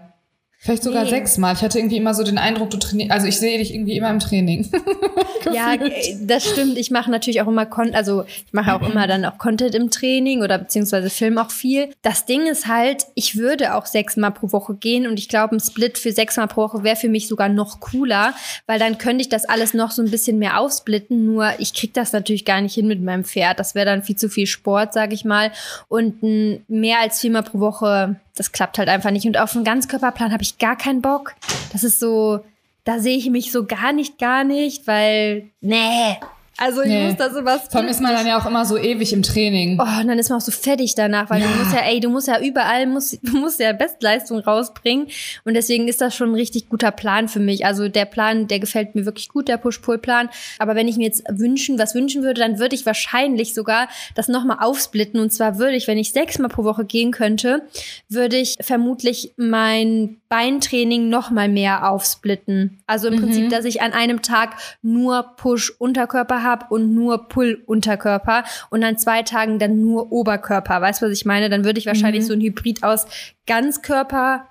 Vielleicht 0.60 0.84
sogar 0.84 1.04
nee. 1.04 1.12
sechsmal. 1.12 1.54
Ich 1.54 1.62
hatte 1.62 1.78
irgendwie 1.78 1.98
immer 1.98 2.16
so 2.16 2.24
den 2.24 2.40
Eindruck, 2.40 2.72
du 2.72 2.78
trainierst, 2.78 3.12
also 3.12 3.28
ich 3.28 3.38
sehe 3.38 3.60
dich 3.60 3.72
irgendwie 3.74 3.96
immer 3.96 4.10
im 4.10 4.18
Training. 4.18 4.68
ja, 5.54 5.76
äh, 5.76 6.16
das 6.22 6.50
stimmt. 6.50 6.80
Ich 6.80 6.90
mache 6.90 7.12
natürlich 7.12 7.42
auch 7.42 7.48
immer 7.48 7.68
Content, 7.68 7.96
also 7.96 8.24
ich 8.26 8.52
mache 8.54 8.74
auch 8.74 8.82
immer 8.82 9.06
dann 9.06 9.24
auch 9.24 9.38
Content 9.38 9.76
im 9.76 9.92
Training 9.92 10.42
oder 10.42 10.58
beziehungsweise 10.58 11.12
film 11.12 11.38
auch 11.38 11.52
viel. 11.52 11.90
Das 12.02 12.26
Ding 12.26 12.48
ist 12.48 12.68
halt, 12.68 13.06
ich 13.14 13.38
würde 13.38 13.76
auch 13.76 13.86
sechsmal 13.86 14.32
pro 14.32 14.52
Woche 14.52 14.74
gehen 14.74 15.06
und 15.06 15.20
ich 15.20 15.30
glaube, 15.30 15.56
ein 15.56 15.60
Split 15.60 16.00
für 16.00 16.12
sechsmal 16.12 16.48
pro 16.48 16.64
Woche 16.64 16.84
wäre 16.84 16.96
für 16.96 17.10
mich 17.10 17.28
sogar 17.28 17.50
noch 17.50 17.80
cooler, 17.80 18.34
weil 18.66 18.80
dann 18.80 18.98
könnte 18.98 19.22
ich 19.22 19.30
das 19.30 19.46
alles 19.46 19.76
noch 19.76 19.92
so 19.92 20.02
ein 20.02 20.10
bisschen 20.10 20.40
mehr 20.40 20.60
aufsplitten. 20.60 21.24
Nur 21.24 21.52
ich 21.60 21.76
krieg 21.76 21.94
das 21.94 22.14
natürlich 22.14 22.46
gar 22.46 22.62
nicht 22.62 22.74
hin 22.74 22.88
mit 22.88 23.04
meinem 23.04 23.26
Pferd. 23.26 23.60
Das 23.60 23.76
wäre 23.76 23.86
dann 23.86 24.02
viel 24.02 24.16
zu 24.16 24.28
viel 24.28 24.48
Sport, 24.48 24.94
sage 24.94 25.14
ich 25.14 25.24
mal. 25.24 25.52
Und 25.88 26.24
mehr 26.68 27.00
als 27.00 27.22
viermal 27.22 27.44
pro 27.44 27.60
Woche 27.60 28.16
das 28.40 28.52
klappt 28.52 28.78
halt 28.78 28.90
einfach 28.90 29.12
nicht. 29.12 29.26
Und 29.26 29.38
auf 29.38 29.56
einen 29.56 29.66
Ganzkörperplan 29.66 30.32
habe 30.32 30.44
ich 30.44 30.58
gar 30.58 30.78
keinen 30.78 31.02
Bock. 31.02 31.36
Das 31.72 31.84
ist 31.84 32.00
so, 32.00 32.44
da 32.84 33.00
sehe 33.00 33.18
ich 33.18 33.30
mich 33.30 33.52
so 33.52 33.66
gar 33.66 33.92
nicht, 33.92 34.18
gar 34.18 34.44
nicht, 34.44 34.88
weil, 34.88 35.50
nee, 35.62 36.18
also 36.58 36.82
ich 36.82 36.90
nee. 36.90 37.06
muss 37.06 37.18
das 37.18 37.34
sowas. 37.34 37.62
Vor 37.70 37.82
allem 37.82 37.90
ist 37.90 38.02
man 38.02 38.14
dann 38.14 38.26
ja 38.26 38.40
auch 38.40 38.46
immer 38.48 38.66
so 38.66 38.78
ewig 38.78 39.14
im 39.14 39.22
Training. 39.22 39.80
Oh, 39.80 40.02
und 40.02 40.08
dann 40.08 40.18
ist 40.18 40.30
man 40.30 40.40
auch 40.40 40.44
so 40.44 40.52
fertig 40.52 40.96
danach, 40.96 41.30
weil 41.30 41.42
ja. 41.42 41.48
du 41.48 41.54
musst 41.54 41.74
ja, 41.74 41.82
ey, 41.82 42.00
du 42.00 42.10
musst 42.10 42.28
ja 42.28 42.40
überall, 42.40 42.88
musst, 42.88 43.20
du 43.22 43.38
musst 43.38 43.60
ja 43.60 43.74
Bestleistung 43.74 44.40
rausbringen. 44.40 45.08
Und 45.46 45.54
deswegen 45.54 45.88
ist 45.88 46.02
das 46.02 46.16
schon 46.16 46.32
ein 46.32 46.36
richtig 46.36 46.68
guter 46.68 46.92
Plan 46.92 47.28
für 47.28 47.40
mich. 47.40 47.66
Also 47.66 47.90
der 47.90 48.06
Plan, 48.06 48.48
der 48.48 48.60
gefällt 48.60 48.96
mir 48.96 49.06
wirklich 49.06 49.30
gut, 49.30 49.48
der 49.48 49.58
Push-Pull-Plan. 49.58 50.30
Aber 50.58 50.76
wenn 50.76 50.88
ich 50.88 50.98
mir 50.98 51.06
jetzt 51.06 51.24
wünschen, 51.30 51.78
was 51.78 51.94
wünschen 51.94 52.24
würde, 52.24 52.42
dann 52.42 52.58
würde 52.58 52.76
ich 52.76 52.86
wahrscheinlich 52.86 53.54
sogar 53.54 53.88
das 54.16 54.28
nochmal 54.28 54.58
aufsplitten. 54.60 55.20
Und 55.20 55.32
zwar 55.32 55.60
würde 55.60 55.76
ich, 55.76 55.88
wenn 55.88 56.00
ich 56.00 56.12
sechsmal 56.12 56.50
pro 56.50 56.64
Woche 56.64 56.86
gehen 56.86 57.12
könnte, 57.12 57.62
würde 58.10 58.38
ich 58.38 58.58
vermutlich 58.62 59.34
mein 59.38 60.18
Beintraining 60.30 61.10
nochmal 61.10 61.50
mehr 61.50 61.90
aufsplitten. 61.90 62.80
Also 62.86 63.08
im 63.08 63.16
mhm. 63.16 63.20
Prinzip, 63.22 63.50
dass 63.50 63.66
ich 63.66 63.82
an 63.82 63.94
einem 63.94 64.22
Tag 64.22 64.56
nur 64.82 65.24
Push-Unterkörper 65.38 66.44
habe 66.44 66.66
und 66.70 66.94
nur 66.94 67.28
Pull-Unterkörper 67.28 68.44
und 68.70 68.84
an 68.84 68.98
zwei 68.98 69.24
Tagen 69.24 69.60
dann 69.60 69.82
nur 69.82 70.12
Oberkörper. 70.12 70.82
Weißt 70.82 71.02
du, 71.02 71.06
was 71.06 71.14
ich 71.14 71.26
meine? 71.26 71.50
Dann 71.50 71.64
würde 71.64 71.80
ich 71.80 71.86
wahrscheinlich 71.86 72.24
mhm. 72.24 72.28
so 72.28 72.34
ein 72.34 72.42
Hybrid 72.42 72.84
aus 72.84 73.06
Ganzkörper, 73.46 74.48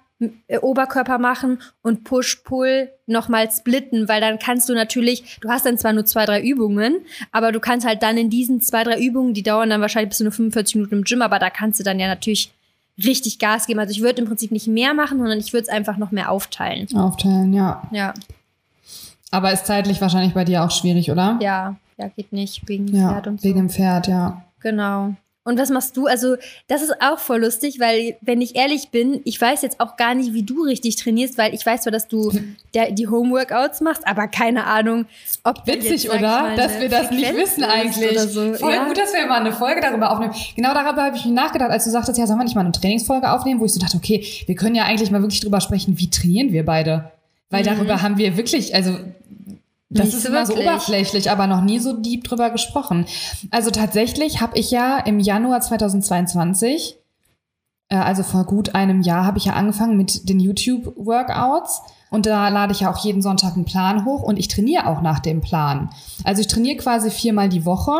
äh, 0.49 0.59
Oberkörper 0.59 1.19
machen 1.19 1.61
und 1.83 2.05
Push-Pull 2.05 2.91
nochmal 3.07 3.51
splitten, 3.51 4.09
weil 4.09 4.23
dann 4.23 4.39
kannst 4.39 4.69
du 4.69 4.75
natürlich, 4.75 5.39
du 5.43 5.51
hast 5.51 5.67
dann 5.67 5.77
zwar 5.77 5.93
nur 5.93 6.07
zwei, 6.07 6.25
drei 6.25 6.41
Übungen, 6.41 7.05
aber 7.33 7.53
du 7.53 7.61
kannst 7.61 7.87
halt 7.87 8.03
dann 8.03 8.17
in 8.17 8.31
diesen 8.31 8.63
zwei, 8.63 8.83
drei 8.83 8.99
Übungen, 8.99 9.35
die 9.35 9.43
dauern 9.43 9.69
dann 9.69 9.83
wahrscheinlich 9.83 10.09
bis 10.09 10.19
zu 10.19 10.25
nur 10.25 10.33
45 10.33 10.77
Minuten 10.77 10.95
im 10.95 11.05
Gym, 11.05 11.21
aber 11.21 11.39
da 11.39 11.51
kannst 11.51 11.79
du 11.81 11.85
dann 11.85 12.01
ja 12.01 12.09
natürlich 12.09 12.51
richtig 13.03 13.39
Gas 13.39 13.67
geben. 13.67 13.81
Also 13.81 13.93
ich 13.93 14.03
würde 14.03 14.23
im 14.23 14.29
Prinzip 14.29 14.53
nicht 14.53 14.67
mehr 14.67 14.95
machen, 14.95 15.19
sondern 15.19 15.39
ich 15.39 15.53
würde 15.53 15.65
es 15.65 15.69
einfach 15.69 15.97
noch 15.97 16.11
mehr 16.11 16.31
aufteilen. 16.31 16.89
Aufteilen, 16.97 17.53
ja. 17.53 17.83
Ja. 17.91 18.15
Aber 19.31 19.53
ist 19.53 19.67
zeitlich 19.67 20.01
wahrscheinlich 20.01 20.35
bei 20.35 20.45
dir 20.45 20.65
auch 20.65 20.71
schwierig, 20.71 21.11
oder? 21.11 21.39
Ja, 21.41 21.77
ja, 21.99 22.09
geht 22.09 22.33
nicht, 22.33 22.67
wegen 22.69 22.89
ja, 22.89 23.13
Pferd 23.13 23.27
und 23.27 23.41
so. 23.41 23.49
Wegen 23.49 23.59
dem 23.59 23.71
Pferd, 23.71 24.07
ja. 24.07 24.43
Genau. 24.61 25.15
Und 25.47 25.61
was 25.61 25.71
machst 25.71 25.97
du? 25.97 26.07
Also, 26.07 26.35
das 26.67 26.83
ist 26.83 26.93
auch 27.01 27.21
voll 27.21 27.43
lustig, 27.43 27.79
weil, 27.79 28.17
wenn 28.21 28.41
ich 28.41 28.57
ehrlich 28.57 28.91
bin, 28.91 29.21
ich 29.25 29.41
weiß 29.41 29.63
jetzt 29.63 29.79
auch 29.79 29.97
gar 29.97 30.13
nicht, 30.17 30.35
wie 30.35 30.43
du 30.43 30.65
richtig 30.65 30.97
trainierst, 30.97 31.39
weil 31.39 31.55
ich 31.55 31.65
weiß 31.65 31.83
zwar, 31.83 31.93
dass 31.93 32.09
du 32.09 32.33
der, 32.75 32.91
die 32.91 33.07
Homeworkouts 33.07 33.81
machst, 33.81 34.05
aber 34.09 34.27
keine 34.27 34.65
Ahnung, 34.65 35.07
ob 35.45 35.65
Witzig, 35.65 36.03
jetzt, 36.03 36.15
oder? 36.15 36.55
Dass 36.57 36.81
wir 36.81 36.89
das 36.89 37.13
nicht 37.13 37.33
wissen 37.37 37.63
eigentlich. 37.63 38.19
So. 38.19 38.55
Voll 38.55 38.73
ja. 38.73 38.89
gut, 38.89 38.99
dass 38.99 39.13
wir 39.13 39.25
mal 39.27 39.41
eine 39.41 39.53
Folge 39.53 39.81
darüber 39.81 40.11
aufnehmen. 40.11 40.35
Genau 40.57 40.75
darüber 40.75 41.05
habe 41.05 41.17
ich 41.17 41.25
mir 41.25 41.33
nachgedacht, 41.33 41.71
als 41.71 41.85
du 41.85 41.91
sagtest, 41.91 42.19
ja, 42.19 42.27
sollen 42.27 42.41
wir 42.41 42.45
nicht 42.45 42.57
mal 42.57 42.63
eine 42.63 42.73
Trainingsfolge 42.73 43.31
aufnehmen, 43.31 43.61
wo 43.61 43.67
ich 43.67 43.73
so 43.73 43.79
dachte, 43.79 43.97
okay, 43.97 44.27
wir 44.47 44.57
können 44.57 44.75
ja 44.75 44.83
eigentlich 44.83 45.13
mal 45.13 45.23
wirklich 45.23 45.41
drüber 45.41 45.61
sprechen, 45.61 45.97
wie 45.97 46.11
trainieren 46.11 46.53
wir 46.53 46.65
beide. 46.65 47.13
Weil 47.51 47.63
mhm. 47.63 47.67
darüber 47.67 48.03
haben 48.03 48.19
wir 48.19 48.37
wirklich, 48.37 48.75
also 48.75 48.99
das 49.97 50.15
ist 50.15 50.25
immer 50.25 50.47
wirklich. 50.47 50.65
so 50.65 50.71
oberflächlich, 50.71 51.31
aber 51.31 51.47
noch 51.47 51.63
nie 51.63 51.79
so 51.79 51.93
deep 51.95 52.25
drüber 52.25 52.51
gesprochen. 52.51 53.07
Also 53.51 53.71
tatsächlich 53.71 54.41
habe 54.41 54.59
ich 54.59 54.71
ja 54.71 54.99
im 54.99 55.21
Januar 55.21 55.61
2022, 55.61 56.97
äh, 57.89 57.97
also 57.97 58.23
vor 58.23 58.45
gut 58.45 58.75
einem 58.75 59.03
Jahr, 59.03 59.25
habe 59.25 59.39
ich 59.39 59.47
ja 59.47 59.55
angefangen 59.55 59.97
mit 59.97 60.29
den 60.29 60.41
YouTube-Workouts. 60.41 61.83
Und 62.09 62.25
da 62.25 62.49
lade 62.49 62.73
ich 62.73 62.81
ja 62.81 62.91
auch 62.91 62.99
jeden 62.99 63.21
Sonntag 63.21 63.55
einen 63.55 63.65
Plan 63.65 64.05
hoch 64.05 64.23
und 64.23 64.39
ich 64.39 64.47
trainiere 64.47 64.87
auch 64.87 65.03
nach 65.03 65.19
dem 65.19 65.41
Plan. 65.41 65.91
Also 66.23 66.41
ich 66.41 66.47
trainiere 66.47 66.77
quasi 66.77 67.11
viermal 67.11 67.49
die 67.49 67.65
Woche 67.65 67.97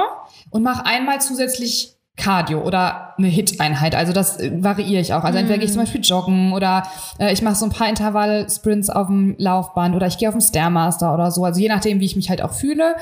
und 0.51 0.63
mache 0.63 0.87
einmal 0.87 1.21
zusätzlich 1.21 1.96
Cardio 2.17 2.63
oder 2.63 3.15
eine 3.19 3.29
Hit-Einheit. 3.29 3.95
Also 3.95 4.13
das 4.13 4.39
äh, 4.39 4.51
variiere 4.63 5.01
ich 5.01 5.13
auch. 5.13 5.25
Also 5.25 5.39
entweder 5.39 5.59
gehe 5.59 5.67
ich 5.67 5.73
zum 5.73 5.83
Beispiel 5.83 6.01
joggen 6.03 6.53
oder 6.53 6.85
äh, 7.19 7.33
ich 7.33 7.43
mache 7.43 7.55
so 7.55 7.67
ein 7.67 7.71
paar 7.71 7.89
Intervall-Sprints 7.89 8.91
auf 8.91 9.09
dem 9.09 9.35
Laufband 9.39 9.95
oder 9.95 10.07
ich 10.07 10.19
gehe 10.19 10.29
auf 10.29 10.35
dem 10.35 10.41
Stairmaster 10.41 11.13
oder 11.13 11.31
so. 11.31 11.45
Also 11.45 11.61
je 11.61 11.69
nachdem, 11.69 12.01
wie 12.01 12.07
ich 12.07 12.17
mich 12.17 12.31
halt 12.31 12.43
auch 12.43 12.53
fühle, 12.53 12.97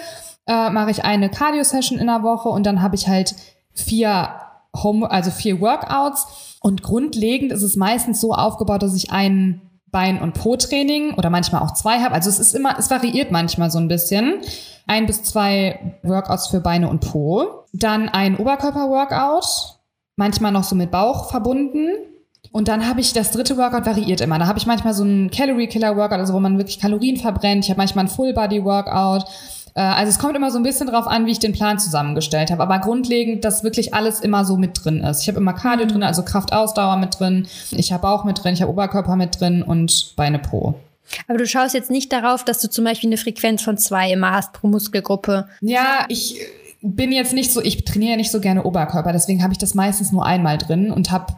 äh, 0.47 0.71
mache 0.71 0.91
ich 0.91 1.05
eine 1.05 1.31
Cardio-Session 1.31 1.99
in 1.99 2.07
der 2.07 2.23
Woche 2.23 2.49
und 2.49 2.67
dann 2.67 2.83
habe 2.83 2.97
ich 2.97 3.09
halt 3.09 3.35
vier 3.73 4.31
Home, 4.77 5.11
also 5.11 5.31
vier 5.31 5.61
Workouts. 5.61 6.59
Und 6.61 6.83
grundlegend 6.83 7.53
ist 7.53 7.63
es 7.63 7.77
meistens 7.77 8.21
so 8.21 8.33
aufgebaut, 8.33 8.83
dass 8.83 8.95
ich 8.95 9.13
einen 9.13 9.63
Bein- 9.95 10.21
und 10.21 10.35
Po-Training 10.35 11.15
oder 11.15 11.31
manchmal 11.31 11.63
auch 11.63 11.73
zwei 11.73 12.01
habe. 12.01 12.17
Also 12.17 12.29
es 12.29 12.41
ist 12.41 12.53
immer, 12.53 12.77
es 12.77 12.91
variiert 12.91 13.31
manchmal 13.31 13.71
so 13.71 13.79
ein 13.79 13.87
bisschen. 13.87 14.41
Ein 14.89 15.07
bis 15.07 15.23
zwei 15.23 15.95
Workouts 16.03 16.49
für 16.49 16.59
Beine 16.59 16.89
und 16.89 16.99
Po. 16.99 17.65
Dann 17.73 18.09
ein 18.09 18.37
Oberkörper-Workout, 18.37 19.79
manchmal 20.17 20.51
noch 20.51 20.65
so 20.65 20.75
mit 20.75 20.91
Bauch 20.91 21.31
verbunden. 21.31 21.91
Und 22.51 22.67
dann 22.67 22.89
habe 22.89 23.01
ich 23.01 23.13
das 23.13 23.31
dritte 23.31 23.57
Workout 23.57 23.87
variiert 23.87 24.21
immer. 24.21 24.41
Da 24.41 24.49
habe 24.49 24.59
ich 24.59 24.67
manchmal 24.67 24.95
so 24.95 25.05
ein 25.05 25.31
Calorie 25.31 25.69
Killer 25.69 25.97
Workout, 25.97 26.19
also 26.19 26.35
wo 26.35 26.41
man 26.41 26.59
wirklich 26.59 26.81
Kalorien 26.81 27.17
verbrennt. 27.17 27.65
Ich 27.65 27.71
habe 27.71 27.79
manchmal 27.79 28.07
ein 28.07 28.11
Full 28.11 28.35
Body 28.35 28.65
Workout. 28.65 29.27
Äh, 29.75 29.81
also 29.81 30.11
es 30.11 30.19
kommt 30.19 30.37
immer 30.37 30.51
so 30.51 30.59
ein 30.59 30.63
bisschen 30.63 30.87
drauf 30.87 31.07
an, 31.07 31.27
wie 31.27 31.33
ich 31.33 31.39
den 31.39 31.53
Plan 31.53 31.79
zusammengestellt 31.79 32.51
habe. 32.51 32.63
Aber 32.63 32.79
grundlegend, 32.79 33.45
dass 33.45 33.65
wirklich 33.65 33.95
alles 33.95 34.21
immer 34.21 34.45
so 34.45 34.57
mit 34.57 34.85
drin 34.85 35.01
ist. 35.03 35.23
Ich 35.23 35.29
habe 35.29 35.39
immer 35.39 35.53
Cardio 35.53 35.87
drin, 35.87 36.03
also 36.03 36.23
Kraftausdauer 36.23 36.97
mit 36.97 37.19
drin. 37.19 37.47
Ich 37.71 37.93
habe 37.93 38.03
Bauch 38.03 38.25
mit 38.25 38.43
drin, 38.43 38.55
ich 38.55 38.63
habe 38.63 38.73
Oberkörper 38.73 39.17
mit 39.17 39.41
drin 39.41 39.63
und 39.63 40.15
Beine 40.17 40.39
pro. 40.39 40.75
Aber 41.29 41.39
du 41.39 41.47
schaust 41.47 41.75
jetzt 41.75 41.91
nicht 41.91 42.13
darauf, 42.13 42.45
dass 42.45 42.61
du 42.61 42.69
zum 42.69 42.85
Beispiel 42.85 43.09
eine 43.09 43.19
Frequenz 43.19 43.63
von 43.63 43.77
zwei 43.77 44.11
immer 44.11 44.33
hast 44.33 44.53
pro 44.53 44.69
Muskelgruppe. 44.69 45.49
Ja, 45.61 46.07
ich 46.09 46.41
bin 46.81 47.13
jetzt 47.13 47.33
nicht 47.33 47.53
so, 47.53 47.63
ich 47.63 47.85
trainiere 47.85 48.17
nicht 48.17 48.31
so 48.31 48.41
gerne 48.41 48.63
Oberkörper, 48.63 49.13
deswegen 49.13 49.43
habe 49.43 49.53
ich 49.53 49.59
das 49.59 49.75
meistens 49.75 50.13
nur 50.13 50.25
einmal 50.25 50.59
drin 50.59 50.91
und 50.91 51.11
habe 51.11 51.35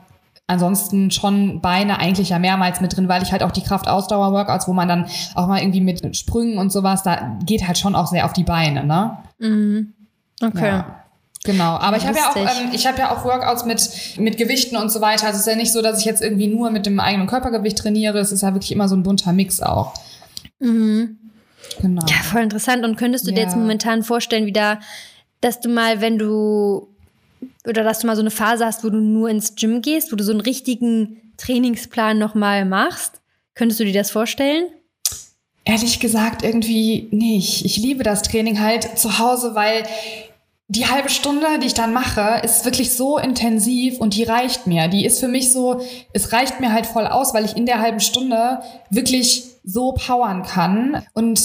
ansonsten 0.46 1.10
schon 1.10 1.60
Beine 1.60 1.98
eigentlich 1.98 2.28
ja 2.30 2.38
mehrmals 2.38 2.80
mit 2.80 2.96
drin, 2.96 3.08
weil 3.08 3.22
ich 3.22 3.32
halt 3.32 3.42
auch 3.42 3.50
die 3.52 3.62
Kraft-Ausdauer-Workouts, 3.62 4.68
wo 4.68 4.72
man 4.72 4.88
dann 4.88 5.06
auch 5.34 5.46
mal 5.46 5.60
irgendwie 5.60 5.80
mit 5.80 6.16
Sprüngen 6.16 6.58
und 6.58 6.70
sowas, 6.70 7.02
da 7.02 7.36
geht 7.44 7.66
halt 7.66 7.78
schon 7.78 7.94
auch 7.94 8.06
sehr 8.06 8.24
auf 8.24 8.32
die 8.32 8.44
Beine, 8.44 8.84
ne? 8.84 9.18
Mhm. 9.38 9.92
Okay. 10.42 10.66
Ja. 10.68 11.02
Genau, 11.44 11.76
aber 11.76 11.96
ich 11.96 12.04
habe 12.06 12.16
ja 12.18 12.30
auch 12.30 12.36
ähm, 12.36 12.70
ich 12.72 12.88
habe 12.88 12.98
ja 12.98 13.12
auch 13.12 13.24
Workouts 13.24 13.64
mit 13.66 14.18
mit 14.18 14.36
Gewichten 14.36 14.76
und 14.76 14.90
so 14.90 15.00
weiter. 15.00 15.26
Also 15.26 15.36
es 15.36 15.46
ist 15.46 15.52
ja 15.52 15.54
nicht 15.56 15.72
so, 15.72 15.80
dass 15.80 16.00
ich 16.00 16.04
jetzt 16.04 16.20
irgendwie 16.20 16.48
nur 16.48 16.70
mit 16.70 16.86
dem 16.86 16.98
eigenen 16.98 17.28
Körpergewicht 17.28 17.78
trainiere. 17.78 18.18
Es 18.18 18.32
ist 18.32 18.42
ja 18.42 18.52
wirklich 18.52 18.72
immer 18.72 18.88
so 18.88 18.96
ein 18.96 19.04
bunter 19.04 19.32
Mix 19.32 19.62
auch. 19.62 19.94
Mhm. 20.58 21.18
Genau. 21.80 22.04
Ja, 22.08 22.16
voll 22.24 22.42
interessant. 22.42 22.84
Und 22.84 22.96
könntest 22.96 23.26
du 23.26 23.30
dir 23.30 23.38
Ja. 23.40 23.44
jetzt 23.44 23.56
momentan 23.56 24.02
vorstellen, 24.02 24.46
wieder, 24.46 24.80
dass 25.40 25.60
du 25.60 25.68
mal, 25.68 26.00
wenn 26.00 26.18
du 26.18 26.88
oder 27.66 27.82
dass 27.82 28.00
du 28.00 28.06
mal 28.06 28.16
so 28.16 28.22
eine 28.22 28.30
Phase 28.30 28.64
hast, 28.64 28.84
wo 28.84 28.90
du 28.90 28.98
nur 28.98 29.28
ins 29.28 29.54
Gym 29.54 29.82
gehst, 29.82 30.12
wo 30.12 30.16
du 30.16 30.24
so 30.24 30.32
einen 30.32 30.40
richtigen 30.40 31.32
Trainingsplan 31.36 32.18
nochmal 32.18 32.64
machst? 32.64 33.20
Könntest 33.54 33.80
du 33.80 33.84
dir 33.84 33.92
das 33.92 34.10
vorstellen? 34.10 34.66
Ehrlich 35.64 35.98
gesagt 35.98 36.44
irgendwie 36.44 37.08
nicht. 37.10 37.64
Ich 37.64 37.76
liebe 37.76 38.04
das 38.04 38.22
Training 38.22 38.60
halt 38.60 38.98
zu 38.98 39.18
Hause, 39.18 39.54
weil 39.54 39.82
die 40.68 40.86
halbe 40.86 41.10
Stunde, 41.10 41.46
die 41.60 41.66
ich 41.66 41.74
dann 41.74 41.92
mache, 41.92 42.40
ist 42.44 42.64
wirklich 42.64 42.94
so 42.94 43.18
intensiv 43.18 43.98
und 43.98 44.14
die 44.14 44.24
reicht 44.24 44.66
mir. 44.66 44.88
Die 44.88 45.04
ist 45.04 45.20
für 45.20 45.28
mich 45.28 45.52
so, 45.52 45.80
es 46.12 46.32
reicht 46.32 46.60
mir 46.60 46.72
halt 46.72 46.86
voll 46.86 47.06
aus, 47.06 47.34
weil 47.34 47.44
ich 47.44 47.56
in 47.56 47.66
der 47.66 47.80
halben 47.80 48.00
Stunde 48.00 48.60
wirklich 48.90 49.44
so 49.64 49.92
powern 49.92 50.42
kann 50.42 51.04
und 51.14 51.40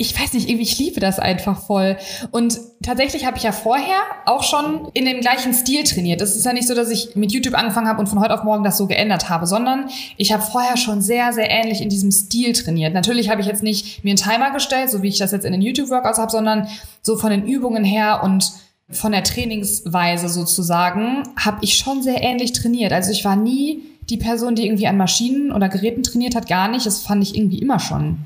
ich 0.00 0.18
weiß 0.18 0.34
nicht, 0.34 0.48
irgendwie, 0.48 0.62
ich 0.62 0.78
liebe 0.78 1.00
das 1.00 1.18
einfach 1.18 1.60
voll. 1.60 1.96
Und 2.30 2.60
tatsächlich 2.82 3.26
habe 3.26 3.36
ich 3.36 3.42
ja 3.42 3.50
vorher 3.50 3.96
auch 4.26 4.44
schon 4.44 4.88
in 4.94 5.04
dem 5.04 5.20
gleichen 5.20 5.52
Stil 5.52 5.82
trainiert. 5.82 6.20
Es 6.20 6.36
ist 6.36 6.46
ja 6.46 6.52
nicht 6.52 6.68
so, 6.68 6.74
dass 6.76 6.88
ich 6.88 7.16
mit 7.16 7.32
YouTube 7.32 7.54
angefangen 7.58 7.88
habe 7.88 7.98
und 7.98 8.06
von 8.06 8.20
heute 8.20 8.32
auf 8.32 8.44
morgen 8.44 8.62
das 8.62 8.78
so 8.78 8.86
geändert 8.86 9.28
habe, 9.28 9.48
sondern 9.48 9.90
ich 10.16 10.32
habe 10.32 10.44
vorher 10.44 10.76
schon 10.76 11.02
sehr, 11.02 11.32
sehr 11.32 11.50
ähnlich 11.50 11.80
in 11.80 11.88
diesem 11.88 12.12
Stil 12.12 12.52
trainiert. 12.52 12.94
Natürlich 12.94 13.28
habe 13.28 13.40
ich 13.40 13.48
jetzt 13.48 13.64
nicht 13.64 14.04
mir 14.04 14.10
einen 14.10 14.18
Timer 14.18 14.52
gestellt, 14.52 14.88
so 14.88 15.02
wie 15.02 15.08
ich 15.08 15.18
das 15.18 15.32
jetzt 15.32 15.44
in 15.44 15.50
den 15.50 15.62
YouTube-Workouts 15.62 16.20
habe, 16.20 16.30
sondern 16.30 16.68
so 17.02 17.16
von 17.16 17.30
den 17.30 17.44
Übungen 17.44 17.82
her 17.82 18.20
und 18.22 18.52
von 18.90 19.10
der 19.10 19.24
Trainingsweise 19.24 20.28
sozusagen 20.28 21.24
habe 21.36 21.58
ich 21.62 21.76
schon 21.76 22.04
sehr 22.04 22.22
ähnlich 22.22 22.52
trainiert. 22.52 22.92
Also 22.92 23.10
ich 23.10 23.24
war 23.24 23.34
nie 23.34 23.82
die 24.08 24.16
Person, 24.16 24.54
die 24.54 24.64
irgendwie 24.64 24.86
an 24.86 24.96
Maschinen 24.96 25.50
oder 25.50 25.68
Geräten 25.68 26.04
trainiert 26.04 26.36
hat, 26.36 26.46
gar 26.46 26.68
nicht. 26.68 26.86
Das 26.86 27.02
fand 27.02 27.20
ich 27.24 27.36
irgendwie 27.36 27.58
immer 27.58 27.80
schon 27.80 28.18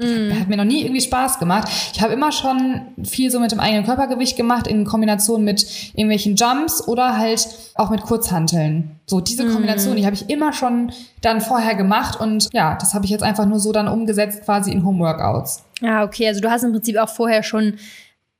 hat 0.00 0.48
mir 0.48 0.56
noch 0.56 0.64
nie 0.64 0.82
irgendwie 0.82 1.00
Spaß 1.00 1.38
gemacht. 1.38 1.68
Ich 1.92 2.00
habe 2.00 2.12
immer 2.12 2.32
schon 2.32 2.82
viel 3.04 3.30
so 3.30 3.38
mit 3.38 3.52
dem 3.52 3.60
eigenen 3.60 3.84
Körpergewicht 3.84 4.36
gemacht, 4.36 4.66
in 4.66 4.84
Kombination 4.84 5.44
mit 5.44 5.66
irgendwelchen 5.94 6.36
Jumps 6.36 6.86
oder 6.86 7.18
halt 7.18 7.48
auch 7.74 7.90
mit 7.90 8.02
Kurzhanteln. 8.02 8.96
So 9.06 9.20
diese 9.20 9.46
Kombination, 9.46 9.96
die 9.96 10.06
habe 10.06 10.14
ich 10.14 10.30
immer 10.30 10.52
schon 10.52 10.92
dann 11.20 11.40
vorher 11.40 11.74
gemacht 11.74 12.18
und 12.18 12.48
ja, 12.52 12.76
das 12.76 12.94
habe 12.94 13.04
ich 13.04 13.10
jetzt 13.10 13.22
einfach 13.22 13.46
nur 13.46 13.58
so 13.58 13.72
dann 13.72 13.88
umgesetzt 13.88 14.44
quasi 14.44 14.72
in 14.72 14.84
Homeworkouts. 14.84 15.64
Ja, 15.80 16.04
okay. 16.04 16.28
Also 16.28 16.40
du 16.40 16.50
hast 16.50 16.62
im 16.62 16.72
Prinzip 16.72 16.96
auch 16.96 17.08
vorher 17.08 17.42
schon, 17.42 17.74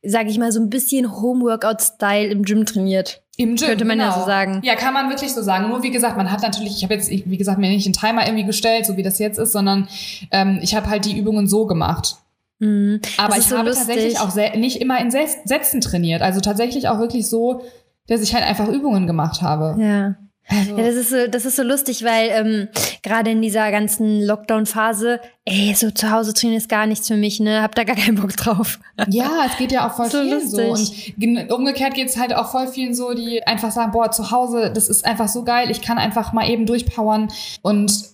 sage 0.02 0.30
ich 0.30 0.38
mal, 0.38 0.52
so 0.52 0.60
ein 0.60 0.70
bisschen 0.70 1.20
Homeworkout-Style 1.20 2.28
im 2.28 2.44
Gym 2.44 2.64
trainiert. 2.66 3.22
Im 3.40 3.56
Gym, 3.56 3.56
genau. 3.56 3.68
Könnte 3.68 3.84
man 3.86 3.98
ja 3.98 4.12
so 4.12 4.26
sagen. 4.26 4.60
Ja, 4.62 4.74
kann 4.74 4.92
man 4.92 5.08
wirklich 5.08 5.32
so 5.32 5.40
sagen. 5.40 5.70
Nur 5.70 5.82
wie 5.82 5.90
gesagt, 5.90 6.18
man 6.18 6.30
hat 6.30 6.42
natürlich, 6.42 6.76
ich 6.76 6.82
habe 6.82 6.92
jetzt, 6.92 7.10
wie 7.10 7.36
gesagt, 7.38 7.58
mir 7.58 7.70
nicht 7.70 7.86
einen 7.86 7.94
Timer 7.94 8.26
irgendwie 8.26 8.44
gestellt, 8.44 8.84
so 8.84 8.98
wie 8.98 9.02
das 9.02 9.18
jetzt 9.18 9.38
ist, 9.38 9.52
sondern 9.52 9.88
ähm, 10.30 10.58
ich 10.60 10.74
habe 10.74 10.90
halt 10.90 11.06
die 11.06 11.18
Übungen 11.18 11.48
so 11.48 11.64
gemacht. 11.66 12.16
Mhm. 12.58 13.00
Aber 13.16 13.38
ich 13.38 13.44
so 13.44 13.56
habe 13.56 13.70
lustig. 13.70 13.86
tatsächlich 13.86 14.20
auch 14.20 14.34
nicht 14.56 14.82
immer 14.82 15.00
in 15.00 15.10
Sätzen 15.10 15.80
trainiert. 15.80 16.20
Also 16.20 16.40
tatsächlich 16.40 16.88
auch 16.88 16.98
wirklich 16.98 17.28
so, 17.28 17.62
dass 18.08 18.20
ich 18.20 18.34
halt 18.34 18.44
einfach 18.44 18.68
Übungen 18.68 19.06
gemacht 19.06 19.40
habe. 19.40 19.82
Ja. 19.82 20.16
Also, 20.50 20.76
Ja, 20.76 20.84
das 20.84 20.94
ist 20.96 21.10
so, 21.10 21.26
das 21.28 21.44
ist 21.44 21.56
so 21.56 21.62
lustig, 21.62 22.04
weil 22.04 22.28
ähm, 22.32 22.68
gerade 23.02 23.30
in 23.30 23.40
dieser 23.40 23.70
ganzen 23.70 24.22
Lockdown-Phase, 24.26 25.20
ey, 25.44 25.74
so 25.74 25.90
zu 25.90 26.10
Hause 26.10 26.34
trainieren 26.34 26.58
ist 26.58 26.68
gar 26.68 26.86
nichts 26.86 27.06
für 27.08 27.16
mich, 27.16 27.38
ne? 27.40 27.62
Hab 27.62 27.74
da 27.74 27.84
gar 27.84 27.96
keinen 27.96 28.16
Bock 28.20 28.36
drauf. 28.36 28.78
ja, 29.08 29.30
es 29.46 29.56
geht 29.58 29.72
ja 29.72 29.88
auch 29.88 29.94
voll 29.96 30.06
So 30.10 30.22
vielen 30.22 30.48
so. 30.48 30.60
lustig. 30.60 31.14
Und 31.16 31.20
gen- 31.20 31.52
umgekehrt 31.52 31.94
geht's 31.94 32.16
halt 32.18 32.34
auch 32.34 32.50
voll 32.50 32.66
vielen 32.68 32.94
so, 32.94 33.14
die 33.14 33.42
einfach 33.46 33.70
sagen, 33.70 33.92
boah, 33.92 34.10
zu 34.10 34.30
Hause, 34.30 34.72
das 34.74 34.88
ist 34.88 35.04
einfach 35.04 35.28
so 35.28 35.44
geil, 35.44 35.70
ich 35.70 35.80
kann 35.82 35.98
einfach 35.98 36.32
mal 36.32 36.48
eben 36.50 36.66
durchpowern. 36.66 37.28
Und 37.62 38.10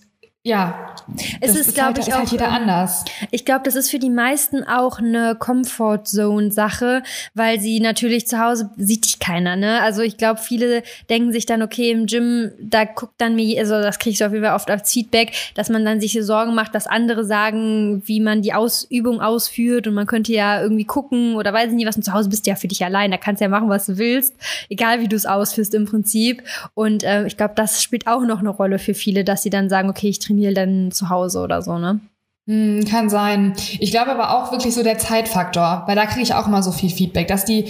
ja, 0.47 0.95
Es 1.41 1.51
das 1.51 1.67
ist, 1.67 1.75
glaub 1.75 1.87
halt, 1.87 1.97
ich, 1.97 2.07
ist 2.07 2.15
halt 2.15 2.27
auch, 2.27 2.31
jeder 2.31 2.47
ähm, 2.47 2.53
anders. 2.53 3.03
Ich 3.31 3.43
glaube, 3.43 3.63
das 3.65 3.75
ist 3.75 3.91
für 3.91 3.99
die 3.99 4.09
meisten 4.09 4.63
auch 4.63 4.99
eine 4.99 5.35
Comfort-Zone-Sache, 5.35 7.03
weil 7.33 7.59
sie 7.59 7.81
natürlich 7.81 8.27
zu 8.27 8.39
Hause 8.39 8.69
sieht 8.77 9.03
dich 9.03 9.19
keiner, 9.19 9.57
ne? 9.57 9.81
Also 9.81 10.01
ich 10.03 10.15
glaube, 10.15 10.39
viele 10.39 10.83
denken 11.09 11.33
sich 11.33 11.45
dann, 11.45 11.61
okay, 11.61 11.91
im 11.91 12.05
Gym, 12.05 12.51
da 12.61 12.85
guckt 12.85 13.15
dann 13.17 13.35
mir, 13.35 13.59
also 13.59 13.73
das 13.73 13.99
kriege 13.99 14.11
ich 14.11 14.19
so 14.19 14.25
auf 14.25 14.31
jeden 14.31 14.45
Fall 14.45 14.55
oft 14.55 14.71
als 14.71 14.89
Feedback, 14.89 15.33
dass 15.55 15.67
man 15.69 15.83
dann 15.83 15.99
sich 15.99 16.13
so 16.13 16.21
Sorgen 16.21 16.55
macht, 16.55 16.73
dass 16.73 16.87
andere 16.87 17.25
sagen, 17.25 18.01
wie 18.05 18.21
man 18.21 18.41
die 18.41 18.53
Ausübung 18.53 19.19
ausführt 19.19 19.85
und 19.85 19.95
man 19.95 20.07
könnte 20.07 20.31
ja 20.31 20.61
irgendwie 20.61 20.85
gucken 20.85 21.35
oder 21.35 21.51
weiß 21.51 21.71
ich 21.71 21.75
nicht 21.75 21.87
was. 21.87 21.97
Und 21.97 22.03
zu 22.03 22.13
Hause 22.13 22.29
bist 22.29 22.45
du 22.45 22.51
ja 22.51 22.55
für 22.55 22.69
dich 22.69 22.85
allein, 22.85 23.11
da 23.11 23.17
kannst 23.17 23.41
du 23.41 23.45
ja 23.45 23.49
machen, 23.49 23.67
was 23.67 23.87
du 23.87 23.97
willst, 23.97 24.33
egal 24.69 25.01
wie 25.01 25.09
du 25.09 25.17
es 25.17 25.25
ausführst 25.25 25.73
im 25.73 25.85
Prinzip. 25.85 26.41
Und 26.73 27.03
äh, 27.03 27.27
ich 27.27 27.35
glaube, 27.35 27.53
das 27.55 27.83
spielt 27.83 28.07
auch 28.07 28.21
noch 28.21 28.39
eine 28.39 28.49
Rolle 28.49 28.79
für 28.79 28.93
viele, 28.93 29.25
dass 29.25 29.43
sie 29.43 29.49
dann 29.49 29.67
sagen, 29.67 29.89
okay, 29.89 30.07
ich 30.07 30.19
trainiere 30.19 30.36
dann 30.53 30.91
zu 30.91 31.09
Hause 31.09 31.39
oder 31.41 31.61
so, 31.61 31.77
ne? 31.77 31.99
Hm, 32.47 32.85
kann 32.85 33.09
sein. 33.09 33.53
Ich 33.79 33.91
glaube 33.91 34.11
aber 34.11 34.37
auch 34.37 34.53
wirklich 34.53 34.73
so 34.73 34.81
der 34.81 34.97
Zeitfaktor, 34.97 35.83
weil 35.85 35.97
da 35.97 36.05
kriege 36.05 36.21
ich 36.21 36.33
auch 36.33 36.47
immer 36.47 36.63
so 36.63 36.71
viel 36.71 36.89
Feedback, 36.89 37.27
dass 37.27 37.43
die, 37.43 37.65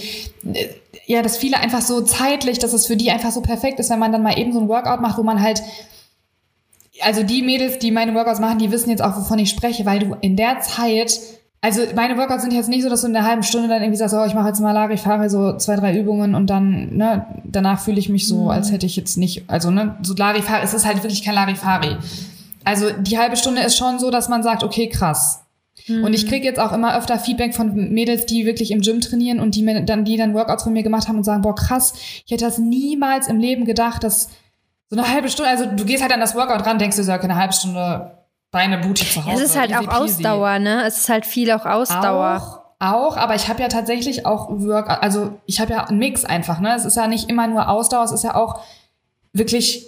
äh, 0.52 0.68
ja, 1.06 1.20
dass 1.22 1.36
viele 1.36 1.58
einfach 1.58 1.80
so 1.80 2.00
zeitlich, 2.00 2.60
dass 2.60 2.72
es 2.72 2.86
für 2.86 2.96
die 2.96 3.10
einfach 3.10 3.32
so 3.32 3.40
perfekt 3.40 3.80
ist, 3.80 3.90
wenn 3.90 3.98
man 3.98 4.12
dann 4.12 4.22
mal 4.22 4.38
eben 4.38 4.52
so 4.52 4.60
ein 4.60 4.68
Workout 4.68 5.00
macht, 5.00 5.18
wo 5.18 5.24
man 5.24 5.42
halt, 5.42 5.62
also 7.02 7.24
die 7.24 7.42
Mädels, 7.42 7.80
die 7.80 7.90
meine 7.90 8.14
Workouts 8.14 8.38
machen, 8.38 8.58
die 8.58 8.70
wissen 8.70 8.90
jetzt 8.90 9.02
auch, 9.02 9.16
wovon 9.16 9.40
ich 9.40 9.50
spreche, 9.50 9.84
weil 9.84 9.98
du 9.98 10.16
in 10.20 10.36
der 10.36 10.60
Zeit, 10.60 11.18
also 11.60 11.80
meine 11.96 12.16
Workouts 12.16 12.42
sind 12.42 12.52
jetzt 12.52 12.68
nicht 12.68 12.84
so, 12.84 12.88
dass 12.88 13.00
du 13.00 13.08
in 13.08 13.16
einer 13.16 13.26
halben 13.26 13.42
Stunde 13.42 13.68
dann 13.68 13.82
irgendwie 13.82 13.98
sagst, 13.98 14.14
oh, 14.14 14.24
ich 14.24 14.34
mache 14.34 14.48
jetzt 14.48 14.60
mal 14.60 14.70
Larifari, 14.70 15.28
so 15.28 15.56
zwei, 15.56 15.74
drei 15.74 15.98
Übungen 15.98 16.36
und 16.36 16.46
dann, 16.48 16.96
ne, 16.96 17.26
danach 17.44 17.80
fühle 17.80 17.98
ich 17.98 18.08
mich 18.08 18.28
so, 18.28 18.50
als 18.50 18.70
hätte 18.70 18.86
ich 18.86 18.94
jetzt 18.94 19.16
nicht, 19.16 19.44
also, 19.48 19.72
ne, 19.72 19.96
so 20.02 20.14
Larifari, 20.14 20.62
es 20.62 20.72
ist 20.72 20.86
halt 20.86 21.02
wirklich 21.02 21.24
kein 21.24 21.34
Larifari. 21.34 21.96
Also 22.68 22.90
die 22.90 23.18
halbe 23.18 23.38
Stunde 23.38 23.62
ist 23.62 23.78
schon 23.78 23.98
so, 23.98 24.10
dass 24.10 24.28
man 24.28 24.42
sagt, 24.42 24.62
okay, 24.62 24.90
krass. 24.90 25.42
Und 25.88 26.12
ich 26.12 26.26
kriege 26.26 26.44
jetzt 26.44 26.60
auch 26.60 26.72
immer 26.72 26.98
öfter 26.98 27.18
Feedback 27.18 27.54
von 27.54 27.94
Mädels, 27.94 28.26
die 28.26 28.44
wirklich 28.44 28.72
im 28.72 28.82
Gym 28.82 29.00
trainieren 29.00 29.40
und 29.40 29.54
die 29.54 29.62
mir 29.62 29.80
dann, 29.80 30.04
die 30.04 30.18
dann 30.18 30.34
Workouts 30.34 30.64
von 30.64 30.74
mir 30.74 30.82
gemacht 30.82 31.08
haben 31.08 31.16
und 31.16 31.24
sagen, 31.24 31.40
boah, 31.40 31.54
krass, 31.54 31.94
ich 32.26 32.30
hätte 32.30 32.44
das 32.44 32.58
niemals 32.58 33.26
im 33.26 33.38
Leben 33.38 33.64
gedacht, 33.64 34.04
dass 34.04 34.28
so 34.90 34.98
eine 34.98 35.08
halbe 35.08 35.30
Stunde, 35.30 35.50
also 35.50 35.64
du 35.64 35.86
gehst 35.86 36.02
halt 36.02 36.12
an 36.12 36.20
das 36.20 36.34
Workout 36.34 36.66
ran, 36.66 36.78
denkst 36.78 36.98
du, 36.98 37.04
so, 37.04 37.10
okay, 37.10 37.24
eine 37.24 37.36
halbe 37.36 37.54
Stunde 37.54 38.18
Beine, 38.50 38.76
Booty 38.76 39.06
zu 39.06 39.24
Hause. 39.24 39.30
Ja, 39.30 39.34
es 39.36 39.50
ist 39.50 39.58
halt 39.58 39.70
easy 39.70 39.86
auch. 39.88 39.94
Ausdauer, 39.94 40.58
ne? 40.58 40.84
Es 40.86 40.98
ist 40.98 41.08
halt 41.08 41.24
viel 41.24 41.50
auch 41.52 41.64
Ausdauer. 41.64 42.74
Auch, 42.80 42.94
auch, 42.94 43.16
aber 43.16 43.34
ich 43.34 43.48
habe 43.48 43.62
ja 43.62 43.68
tatsächlich 43.68 44.26
auch 44.26 44.50
Work, 44.50 44.90
also 45.02 45.38
ich 45.46 45.60
habe 45.60 45.72
ja 45.72 45.84
einen 45.84 45.98
Mix 45.98 46.26
einfach, 46.26 46.60
ne? 46.60 46.74
Es 46.74 46.84
ist 46.84 46.96
ja 46.96 47.06
nicht 47.06 47.30
immer 47.30 47.46
nur 47.46 47.66
Ausdauer, 47.66 48.04
es 48.04 48.12
ist 48.12 48.24
ja 48.24 48.34
auch 48.34 48.60
wirklich 49.32 49.86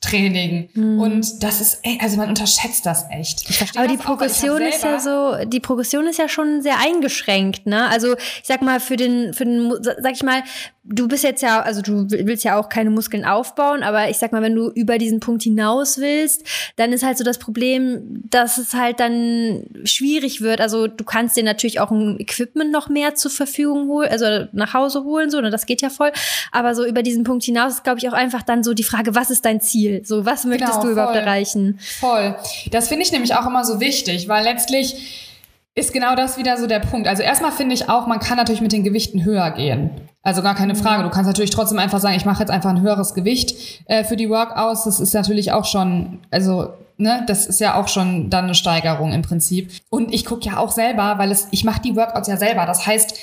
Krafttraining. 0.00 0.70
Mhm. 0.74 1.00
Und 1.00 1.42
das 1.42 1.60
ist, 1.60 1.80
ey, 1.82 1.98
also 2.00 2.16
man 2.16 2.28
unterschätzt 2.28 2.86
das 2.86 3.06
echt. 3.10 3.44
Aber 3.76 3.88
die 3.88 3.96
das 3.96 4.04
Progression 4.04 4.60
ist 4.62 4.82
ja 4.82 5.00
so, 5.00 5.44
die 5.44 5.60
Progression 5.60 6.06
ist 6.06 6.18
ja 6.18 6.28
schon 6.28 6.62
sehr 6.62 6.78
eingeschränkt, 6.78 7.66
ne? 7.66 7.88
Also 7.88 8.14
ich 8.14 8.44
sag 8.44 8.62
mal, 8.62 8.80
für 8.80 8.96
den, 8.96 9.34
für 9.34 9.44
den, 9.44 9.72
sag 9.82 10.12
ich 10.12 10.22
mal, 10.22 10.42
du 10.84 11.06
bist 11.06 11.22
jetzt 11.24 11.42
ja, 11.42 11.60
also 11.60 11.82
du 11.82 12.10
willst 12.10 12.44
ja 12.44 12.58
auch 12.58 12.68
keine 12.68 12.90
Muskeln 12.90 13.24
aufbauen, 13.24 13.82
aber 13.82 14.08
ich 14.08 14.16
sag 14.16 14.32
mal, 14.32 14.40
wenn 14.40 14.54
du 14.54 14.70
über 14.70 14.98
diesen 14.98 15.20
Punkt 15.20 15.42
hinaus 15.42 15.98
willst, 15.98 16.44
dann 16.76 16.92
ist 16.92 17.02
halt 17.02 17.18
so 17.18 17.24
das 17.24 17.38
Problem, 17.38 18.22
dass 18.30 18.56
es 18.56 18.72
halt 18.72 19.00
dann 19.00 19.64
schwierig 19.84 20.40
wird. 20.40 20.60
Also 20.60 20.86
du 20.86 21.04
kannst 21.04 21.36
dir 21.36 21.44
natürlich 21.44 21.80
auch 21.80 21.90
ein 21.90 22.18
Equipment 22.18 22.72
noch 22.72 22.88
mehr 22.88 23.14
zur 23.14 23.30
Verfügung 23.30 23.88
holen, 23.88 24.08
also 24.10 24.46
nach 24.52 24.74
Hause 24.74 25.04
holen, 25.04 25.30
so, 25.30 25.40
ne? 25.40 25.50
Das 25.50 25.66
geht 25.66 25.82
ja 25.82 25.90
voll. 25.90 26.12
Aber 26.52 26.74
so 26.74 26.86
über 26.86 27.02
diesen 27.02 27.24
Punkt 27.24 27.44
hinaus 27.44 27.74
ist, 27.74 27.84
glaube 27.84 27.98
ich, 27.98 28.08
auch 28.08 28.14
einfach 28.14 28.42
dann 28.42 28.62
so 28.62 28.72
die 28.72 28.84
Frage, 28.84 29.14
was 29.14 29.30
ist 29.30 29.44
dein 29.44 29.60
Ziel? 29.60 29.87
So, 30.04 30.24
was 30.26 30.44
möchtest 30.44 30.72
Genau, 30.74 30.84
du 30.84 30.90
überhaupt 30.92 31.12
voll. 31.14 31.22
erreichen? 31.22 31.78
Voll. 32.00 32.36
Das 32.70 32.88
finde 32.88 33.02
ich 33.04 33.12
nämlich 33.12 33.34
auch 33.34 33.46
immer 33.46 33.64
so 33.64 33.80
wichtig, 33.80 34.28
weil 34.28 34.44
letztlich 34.44 35.34
ist 35.74 35.92
genau 35.92 36.14
das 36.16 36.36
wieder 36.38 36.56
so 36.58 36.66
der 36.66 36.80
Punkt. 36.80 37.06
Also 37.06 37.22
erstmal 37.22 37.52
finde 37.52 37.74
ich 37.74 37.88
auch, 37.88 38.06
man 38.06 38.18
kann 38.18 38.36
natürlich 38.36 38.60
mit 38.60 38.72
den 38.72 38.82
Gewichten 38.82 39.24
höher 39.24 39.50
gehen. 39.52 39.90
Also 40.22 40.42
gar 40.42 40.54
keine 40.56 40.74
Frage. 40.74 41.04
Du 41.04 41.10
kannst 41.10 41.28
natürlich 41.28 41.50
trotzdem 41.50 41.78
einfach 41.78 42.00
sagen, 42.00 42.16
ich 42.16 42.24
mache 42.24 42.40
jetzt 42.40 42.50
einfach 42.50 42.70
ein 42.70 42.80
höheres 42.80 43.14
Gewicht 43.14 43.54
äh, 43.86 44.02
für 44.04 44.16
die 44.16 44.28
Workouts. 44.28 44.84
Das 44.84 44.98
ist 44.98 45.14
natürlich 45.14 45.52
auch 45.52 45.64
schon, 45.64 46.18
also 46.32 46.70
ne, 46.96 47.22
das 47.28 47.46
ist 47.46 47.60
ja 47.60 47.76
auch 47.80 47.86
schon 47.88 48.28
dann 48.28 48.46
eine 48.46 48.54
Steigerung 48.56 49.12
im 49.12 49.22
Prinzip. 49.22 49.70
Und 49.88 50.12
ich 50.12 50.24
gucke 50.24 50.44
ja 50.46 50.56
auch 50.58 50.72
selber, 50.72 51.14
weil 51.18 51.30
es, 51.30 51.46
ich 51.52 51.62
mache 51.64 51.80
die 51.80 51.94
Workouts 51.94 52.26
ja 52.28 52.36
selber. 52.36 52.66
Das 52.66 52.84
heißt, 52.86 53.16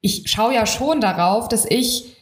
ich 0.00 0.30
schaue 0.30 0.54
ja 0.54 0.64
schon 0.66 1.00
darauf, 1.00 1.48
dass 1.48 1.64
ich 1.68 2.16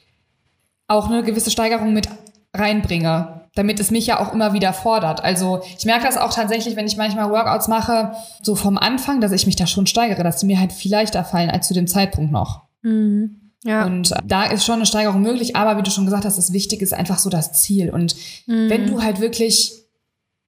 auch 0.89 1.09
eine 1.11 1.23
gewisse 1.23 1.51
Steigerung 1.51 1.93
mit 1.93 2.09
reinbringe. 2.55 3.43
Damit 3.55 3.79
es 3.79 3.91
mich 3.91 4.07
ja 4.07 4.21
auch 4.21 4.33
immer 4.33 4.53
wieder 4.53 4.73
fordert. 4.73 5.23
Also 5.23 5.63
ich 5.79 5.85
merke 5.85 6.05
das 6.05 6.17
auch 6.17 6.35
tatsächlich, 6.35 6.77
wenn 6.77 6.87
ich 6.87 6.97
manchmal 6.97 7.31
Workouts 7.31 7.69
mache, 7.69 8.13
so 8.43 8.57
vom 8.57 8.77
Anfang, 8.77 9.21
dass 9.21 9.33
ich 9.33 9.47
mich 9.47 9.57
da 9.57 9.67
schon 9.67 9.87
steigere, 9.87 10.25
dass 10.25 10.39
die 10.39 10.47
mir 10.47 10.59
halt 10.59 10.73
viel 10.73 10.91
leichter 10.91 11.25
fallen 11.25 11.51
als 11.51 11.69
zu 11.69 11.75
dem 11.75 11.87
Zeitpunkt 11.87 12.33
noch. 12.33 12.63
Mhm. 12.83 13.53
Ja. 13.65 13.87
Und 13.87 14.13
da 14.25 14.45
ist 14.45 14.65
schon 14.65 14.77
eine 14.77 14.87
Steigerung 14.87 15.23
möglich, 15.23 15.57
aber 15.57 15.79
wie 15.79 15.83
du 15.83 15.91
schon 15.91 16.05
gesagt 16.05 16.25
hast, 16.25 16.37
das 16.37 16.53
Wichtige 16.53 16.85
ist 16.85 16.93
einfach 16.93 17.19
so 17.19 17.31
das 17.31 17.53
Ziel. 17.53 17.91
Und 17.91 18.15
mhm. 18.47 18.69
wenn 18.69 18.87
du 18.87 19.03
halt 19.03 19.21
wirklich 19.21 19.73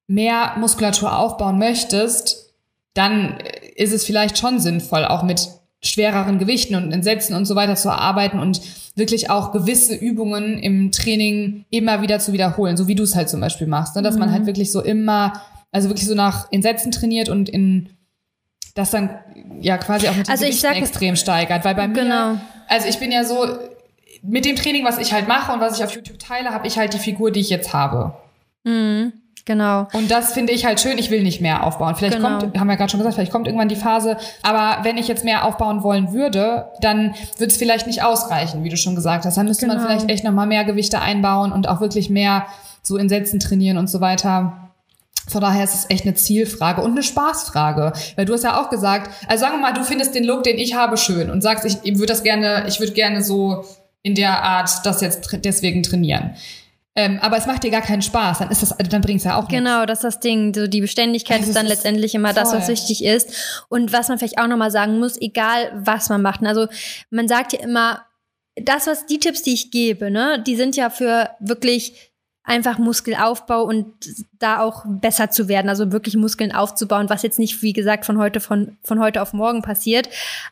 mehr 0.07 0.55
Muskulatur 0.59 1.17
aufbauen 1.17 1.59
möchtest, 1.59 2.55
dann 2.95 3.39
ist 3.75 3.93
es 3.93 4.05
vielleicht 4.05 4.39
schon 4.39 4.59
sinnvoll, 4.59 5.05
auch 5.05 5.23
mit 5.23 5.49
schwereren 5.83 6.39
Gewichten 6.39 6.75
und 6.75 6.93
in 6.93 7.03
Sätzen 7.03 7.35
und 7.35 7.45
so 7.45 7.55
weiter 7.55 7.77
zu 7.77 7.91
arbeiten 7.91 8.39
und 8.39 8.61
wirklich 8.97 9.31
auch 9.31 9.53
gewisse 9.53 9.95
Übungen 9.95 10.59
im 10.59 10.91
Training 10.91 11.65
immer 11.71 12.03
wieder 12.03 12.19
zu 12.19 12.33
wiederholen, 12.33 12.77
so 12.77 12.89
wie 12.89 12.95
du 12.95 13.03
es 13.03 13.15
halt 13.15 13.29
zum 13.29 13.41
Beispiel 13.41 13.67
machst, 13.67 13.95
ne? 13.95 14.03
dass 14.03 14.15
mhm. 14.15 14.21
man 14.21 14.33
halt 14.33 14.47
wirklich 14.47 14.73
so 14.73 14.83
immer, 14.83 15.43
also 15.71 15.89
wirklich 15.89 16.09
so 16.09 16.15
nach 16.15 16.51
in 16.51 16.63
Sätzen 16.63 16.93
trainiert 16.93 17.29
und 17.29 17.49
in 17.49 17.91
das 18.75 18.91
dann 18.91 19.11
ja 19.61 19.79
quasi 19.79 20.09
auch 20.09 20.17
mit 20.17 20.29
also 20.29 20.45
Gewichten 20.45 20.63
sag, 20.63 20.77
extrem 20.77 21.17
steigert, 21.17 21.65
weil 21.65 21.75
bei 21.75 21.89
mir, 21.89 21.95
genau. 21.95 22.37
also 22.69 22.89
ich 22.89 22.99
bin 22.99 23.13
ja 23.13 23.25
so 23.25 23.47
mit 24.23 24.45
dem 24.45 24.57
Training, 24.57 24.85
was 24.85 24.99
ich 24.99 25.13
halt 25.13 25.29
mache 25.29 25.53
und 25.53 25.61
was 25.61 25.79
ich 25.79 25.85
auf 25.85 25.95
YouTube 25.95 26.19
teile, 26.19 26.51
habe 26.51 26.67
ich 26.67 26.79
halt 26.79 26.95
die 26.95 26.99
Figur, 26.99 27.31
die 27.31 27.41
ich 27.41 27.51
jetzt 27.51 27.73
habe. 27.73 28.15
Mhm. 28.65 29.13
Genau. 29.47 29.87
Und 29.93 30.11
das 30.11 30.33
finde 30.33 30.53
ich 30.53 30.67
halt 30.67 30.81
schön. 30.81 30.99
Ich 30.99 31.11
will 31.11 31.23
nicht 31.23 31.41
mehr 31.41 31.65
aufbauen. 31.65 31.95
Vielleicht 31.95 32.17
genau. 32.17 32.41
kommt, 32.41 32.59
haben 32.59 32.67
wir 32.67 32.77
gerade 32.77 32.91
schon 32.91 32.99
gesagt, 32.99 33.15
vielleicht 33.15 33.31
kommt 33.31 33.47
irgendwann 33.47 33.69
die 33.69 33.77
Phase. 33.77 34.17
Aber 34.43 34.85
wenn 34.85 34.99
ich 34.99 35.07
jetzt 35.07 35.25
mehr 35.25 35.45
aufbauen 35.45 35.85
wollen 35.85 36.13
würde, 36.13 36.67
dann 36.81 37.15
wird 37.39 37.53
es 37.53 37.57
vielleicht 37.57 37.87
nicht 37.87 38.03
ausreichen, 38.03 38.65
wie 38.65 38.69
du 38.69 38.77
schon 38.77 38.97
gesagt 38.97 39.25
hast. 39.25 39.37
Dann 39.37 39.47
müsste 39.47 39.67
genau. 39.67 39.79
man 39.79 39.87
vielleicht 39.87 40.11
echt 40.11 40.25
nochmal 40.25 40.49
mehr 40.49 40.65
Gewichte 40.65 41.01
einbauen 41.01 41.53
und 41.53 41.69
auch 41.69 41.81
wirklich 41.81 42.11
mehr 42.11 42.47
so 42.83 42.97
in 42.97 43.09
Sätzen 43.09 43.39
trainieren 43.39 43.79
und 43.79 43.89
so 43.89 44.01
weiter. 44.01 44.73
Von 45.29 45.41
daher 45.41 45.63
ist 45.63 45.75
es 45.75 45.91
echt 45.91 46.05
eine 46.05 46.15
Zielfrage 46.15 46.83
und 46.83 46.93
eine 46.93 47.05
Spaßfrage. 47.05 47.93
Weil 48.17 48.25
du 48.25 48.33
hast 48.33 48.43
ja 48.43 48.61
auch 48.61 48.69
gesagt, 48.69 49.13
also 49.29 49.43
sagen 49.43 49.59
wir 49.59 49.61
mal, 49.61 49.75
du 49.75 49.85
findest 49.85 50.17
den 50.17 50.25
Look, 50.25 50.43
den 50.43 50.59
ich 50.59 50.75
habe, 50.75 50.97
schön 50.97 51.31
und 51.31 51.41
sagst, 51.41 51.65
ich, 51.65 51.79
ich 51.85 51.99
würde 51.99 52.13
das 52.13 52.25
gerne, 52.25 52.65
ich 52.67 52.81
würde 52.81 52.93
gerne 52.93 53.23
so 53.23 53.65
in 54.03 54.17
der 54.17 54.43
Art 54.43 54.71
das 54.85 55.01
jetzt 55.01 55.39
deswegen 55.45 55.85
trainieren. 55.85 56.35
Ähm, 56.97 57.19
aber 57.21 57.37
es 57.37 57.47
macht 57.47 57.63
dir 57.63 57.71
gar 57.71 57.83
keinen 57.83 58.01
Spaß, 58.01 58.39
dann 58.39 58.51
ist 58.51 58.63
das, 58.63 58.75
dann 58.89 59.03
bringt 59.03 59.19
es 59.19 59.25
ja 59.25 59.37
auch 59.37 59.49
Genau, 59.49 59.81
nichts. 59.81 59.87
das 59.89 59.99
ist 59.99 60.05
das 60.05 60.21
Ding. 60.21 60.55
So 60.55 60.67
die 60.67 60.81
Beständigkeit 60.81 61.39
also 61.41 61.51
ist 61.51 61.55
dann 61.57 61.67
ist 61.67 61.71
letztendlich 61.73 62.15
immer 62.15 62.33
voll. 62.33 62.43
das, 62.43 62.53
was 62.55 62.69
wichtig 62.69 63.05
ist. 63.05 63.65
Und 63.69 63.93
was 63.93 64.09
man 64.09 64.19
vielleicht 64.19 64.39
auch 64.39 64.47
nochmal 64.47 64.71
sagen 64.71 64.99
muss, 64.99 65.21
egal 65.21 65.71
was 65.75 66.09
man 66.09 66.23
macht. 66.23 66.43
Also 66.45 66.69
man 67.11 67.29
sagt 67.29 67.53
ja 67.53 67.61
immer, 67.61 68.03
das, 68.57 68.87
was 68.87 69.05
die 69.05 69.19
Tipps, 69.19 69.43
die 69.43 69.53
ich 69.53 69.71
gebe, 69.71 70.11
ne, 70.11 70.43
die 70.47 70.57
sind 70.57 70.77
ja 70.77 70.89
für 70.89 71.29
wirklich 71.41 72.06
einfach 72.47 72.79
Muskelaufbau 72.79 73.65
und 73.65 73.87
da 74.39 74.61
auch 74.61 74.85
besser 74.87 75.31
zu 75.31 75.49
werden, 75.49 75.69
also 75.69 75.91
wirklich 75.91 76.17
Muskeln 76.17 76.53
aufzubauen, 76.53 77.11
was 77.11 77.23
jetzt 77.23 77.39
nicht, 77.41 77.61
wie 77.63 77.73
gesagt, 77.73 78.07
von 78.07 78.19
heute, 78.19 78.39
von, 78.39 78.77
von 78.83 79.01
heute 79.01 79.21
auf 79.21 79.33
morgen 79.33 79.63
passiert. 79.63 80.09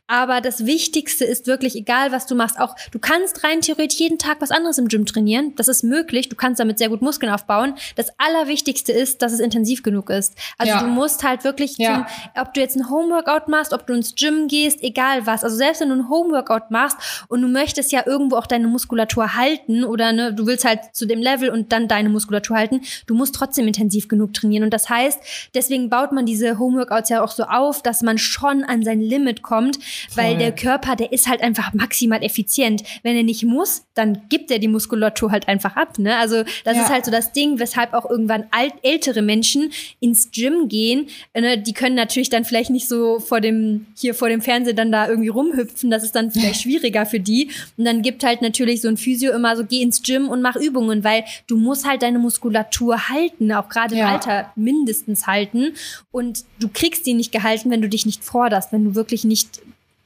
Aber 0.08 0.40
das 0.40 0.66
Wichtigste 0.66 1.24
ist 1.24 1.46
wirklich, 1.46 1.76
egal 1.76 2.10
was 2.10 2.26
du 2.26 2.34
machst, 2.34 2.58
auch 2.58 2.74
du 2.90 2.98
kannst 2.98 3.44
rein 3.44 3.60
theoretisch 3.60 4.00
jeden 4.00 4.18
Tag 4.18 4.40
was 4.40 4.50
anderes 4.50 4.78
im 4.78 4.88
Gym 4.88 5.06
trainieren. 5.06 5.54
Das 5.56 5.68
ist 5.68 5.84
möglich. 5.84 6.28
Du 6.28 6.34
kannst 6.36 6.58
damit 6.58 6.78
sehr 6.78 6.88
gut 6.88 7.00
Muskeln 7.00 7.32
aufbauen. 7.32 7.74
Das 7.94 8.08
Allerwichtigste 8.18 8.92
ist, 8.92 9.22
dass 9.22 9.32
es 9.32 9.38
intensiv 9.38 9.82
genug 9.84 10.10
ist. 10.10 10.36
Also 10.58 10.72
ja. 10.72 10.80
du 10.80 10.88
musst 10.88 11.22
halt 11.22 11.44
wirklich, 11.44 11.78
ja. 11.78 11.94
zum, 11.94 12.42
ob 12.42 12.54
du 12.54 12.60
jetzt 12.60 12.76
ein 12.76 12.90
Homeworkout 12.90 13.48
machst, 13.48 13.72
ob 13.72 13.86
du 13.86 13.92
ins 13.92 14.16
Gym 14.16 14.48
gehst, 14.48 14.82
egal 14.82 15.26
was. 15.26 15.44
Also 15.44 15.56
selbst 15.56 15.80
wenn 15.80 15.90
du 15.90 15.94
ein 15.94 16.08
Homeworkout 16.08 16.70
machst 16.70 16.96
und 17.28 17.40
du 17.40 17.48
möchtest 17.48 17.92
ja 17.92 18.02
irgendwo 18.04 18.36
auch 18.36 18.46
deine 18.46 18.66
Muskulatur 18.66 19.36
halten 19.36 19.84
oder 19.84 20.12
ne, 20.12 20.34
du 20.34 20.46
willst 20.46 20.64
halt 20.64 20.80
zu 20.92 21.06
dem 21.06 21.20
Level 21.20 21.50
und 21.50 21.72
dann 21.72 21.83
deine 21.88 22.08
Muskulatur 22.08 22.56
halten, 22.56 22.80
du 23.06 23.14
musst 23.14 23.34
trotzdem 23.34 23.66
intensiv 23.66 24.08
genug 24.08 24.34
trainieren. 24.34 24.64
Und 24.64 24.74
das 24.74 24.88
heißt, 24.88 25.20
deswegen 25.54 25.90
baut 25.90 26.12
man 26.12 26.26
diese 26.26 26.58
Homeworkouts 26.58 27.10
ja 27.10 27.22
auch 27.22 27.30
so 27.30 27.44
auf, 27.44 27.82
dass 27.82 28.02
man 28.02 28.18
schon 28.18 28.64
an 28.64 28.82
sein 28.82 29.00
Limit 29.00 29.42
kommt, 29.42 29.76
Voll. 29.76 30.24
weil 30.24 30.38
der 30.38 30.52
Körper, 30.52 30.96
der 30.96 31.12
ist 31.12 31.28
halt 31.28 31.42
einfach 31.42 31.72
maximal 31.74 32.22
effizient. 32.22 32.82
Wenn 33.02 33.16
er 33.16 33.22
nicht 33.22 33.44
muss, 33.44 33.84
dann 33.94 34.22
gibt 34.28 34.50
er 34.50 34.58
die 34.58 34.68
Muskulatur 34.68 35.30
halt 35.30 35.48
einfach 35.48 35.76
ab. 35.76 35.98
Ne? 35.98 36.16
Also 36.16 36.42
das 36.64 36.76
ja. 36.76 36.82
ist 36.82 36.90
halt 36.90 37.04
so 37.04 37.10
das 37.10 37.32
Ding, 37.32 37.58
weshalb 37.58 37.92
auch 37.94 38.08
irgendwann 38.08 38.44
alt, 38.50 38.74
ältere 38.82 39.22
Menschen 39.22 39.72
ins 40.00 40.30
Gym 40.30 40.68
gehen. 40.68 41.08
Ne? 41.36 41.58
Die 41.58 41.72
können 41.72 41.96
natürlich 41.96 42.30
dann 42.30 42.44
vielleicht 42.44 42.70
nicht 42.70 42.88
so 42.88 43.20
vor 43.20 43.40
dem, 43.40 43.86
hier 43.96 44.14
vor 44.14 44.28
dem 44.28 44.40
Fernseher 44.40 44.74
dann 44.74 44.92
da 44.92 45.08
irgendwie 45.08 45.28
rumhüpfen. 45.28 45.90
Das 45.90 46.04
ist 46.04 46.14
dann 46.14 46.30
vielleicht 46.30 46.60
schwieriger 46.62 47.06
für 47.06 47.20
die. 47.20 47.50
Und 47.76 47.84
dann 47.84 48.02
gibt 48.02 48.24
halt 48.24 48.42
natürlich 48.42 48.80
so 48.80 48.88
ein 48.88 48.96
Physio 48.96 49.32
immer 49.32 49.56
so, 49.56 49.64
geh 49.64 49.82
ins 49.82 50.02
Gym 50.02 50.28
und 50.28 50.42
mach 50.42 50.56
Übungen, 50.56 51.04
weil 51.04 51.24
du 51.46 51.56
musst 51.56 51.73
halt 51.84 52.02
deine 52.02 52.20
Muskulatur 52.20 53.08
halten, 53.08 53.52
auch 53.52 53.68
gerade 53.68 53.96
ja. 53.96 54.06
im 54.06 54.14
Alter 54.14 54.52
mindestens 54.54 55.26
halten. 55.26 55.74
Und 56.12 56.44
du 56.60 56.68
kriegst 56.68 57.06
die 57.06 57.14
nicht 57.14 57.32
gehalten, 57.32 57.70
wenn 57.70 57.82
du 57.82 57.88
dich 57.88 58.06
nicht 58.06 58.22
forderst, 58.22 58.72
wenn 58.72 58.84
du 58.84 58.94
wirklich 58.94 59.24
nicht 59.24 59.60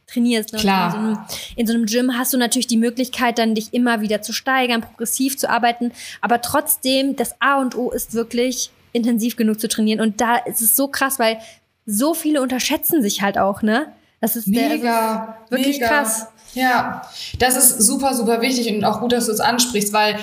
trainierst. 0.06 0.52
Ne? 0.52 0.58
Klar. 0.58 0.86
In 0.86 0.92
so, 0.92 0.98
einem, 0.98 1.18
in 1.56 1.66
so, 1.66 1.74
einem, 1.74 1.86
Gym 1.86 2.18
hast 2.18 2.32
du 2.32 2.38
natürlich 2.38 2.66
die 2.66 2.76
Möglichkeit, 2.76 3.38
dann 3.38 3.54
dich 3.54 3.74
immer 3.74 4.00
wieder 4.00 4.22
zu 4.22 4.32
steigern, 4.32 4.80
progressiv 4.80 5.36
zu 5.36 5.50
arbeiten. 5.50 5.92
Aber 6.20 6.40
trotzdem, 6.40 7.14
das 7.14 7.40
A 7.40 7.60
und 7.60 7.76
O 7.76 7.90
ist 7.90 8.14
wirklich 8.14 8.70
intensiv 8.92 9.36
genug 9.36 9.60
zu 9.60 9.68
trainieren. 9.68 10.00
Und 10.00 10.20
da 10.20 10.36
ist 10.36 10.60
es 10.60 10.74
so 10.74 10.88
krass, 10.88 11.18
weil 11.18 11.38
so 11.86 12.14
viele 12.14 12.42
unterschätzen 12.42 13.02
sich 13.02 13.22
halt 13.22 13.38
auch, 13.38 13.62
ne? 13.62 13.92
Das 14.20 14.34
ist 14.34 14.48
mega, 14.48 14.68
der, 14.68 14.78
das 14.78 15.44
ist 15.44 15.50
wirklich 15.50 15.80
mega. 15.80 15.88
krass. 15.88 16.26
Ja, 16.54 17.02
das 17.38 17.56
ist 17.56 17.80
super, 17.80 18.14
super 18.14 18.40
wichtig 18.40 18.74
und 18.74 18.84
auch 18.84 19.00
gut, 19.00 19.12
dass 19.12 19.26
du 19.26 19.32
es 19.32 19.40
ansprichst, 19.40 19.92
weil 19.92 20.16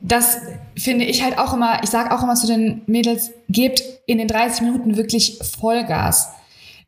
das 0.00 0.38
finde 0.76 1.04
ich 1.04 1.22
halt 1.22 1.38
auch 1.38 1.54
immer, 1.54 1.82
ich 1.82 1.90
sage 1.90 2.12
auch 2.12 2.22
immer 2.22 2.34
zu 2.34 2.46
den 2.46 2.82
Mädels, 2.86 3.30
gebt 3.48 3.82
in 4.06 4.18
den 4.18 4.28
30 4.28 4.62
Minuten 4.62 4.96
wirklich 4.96 5.38
Vollgas. 5.58 6.30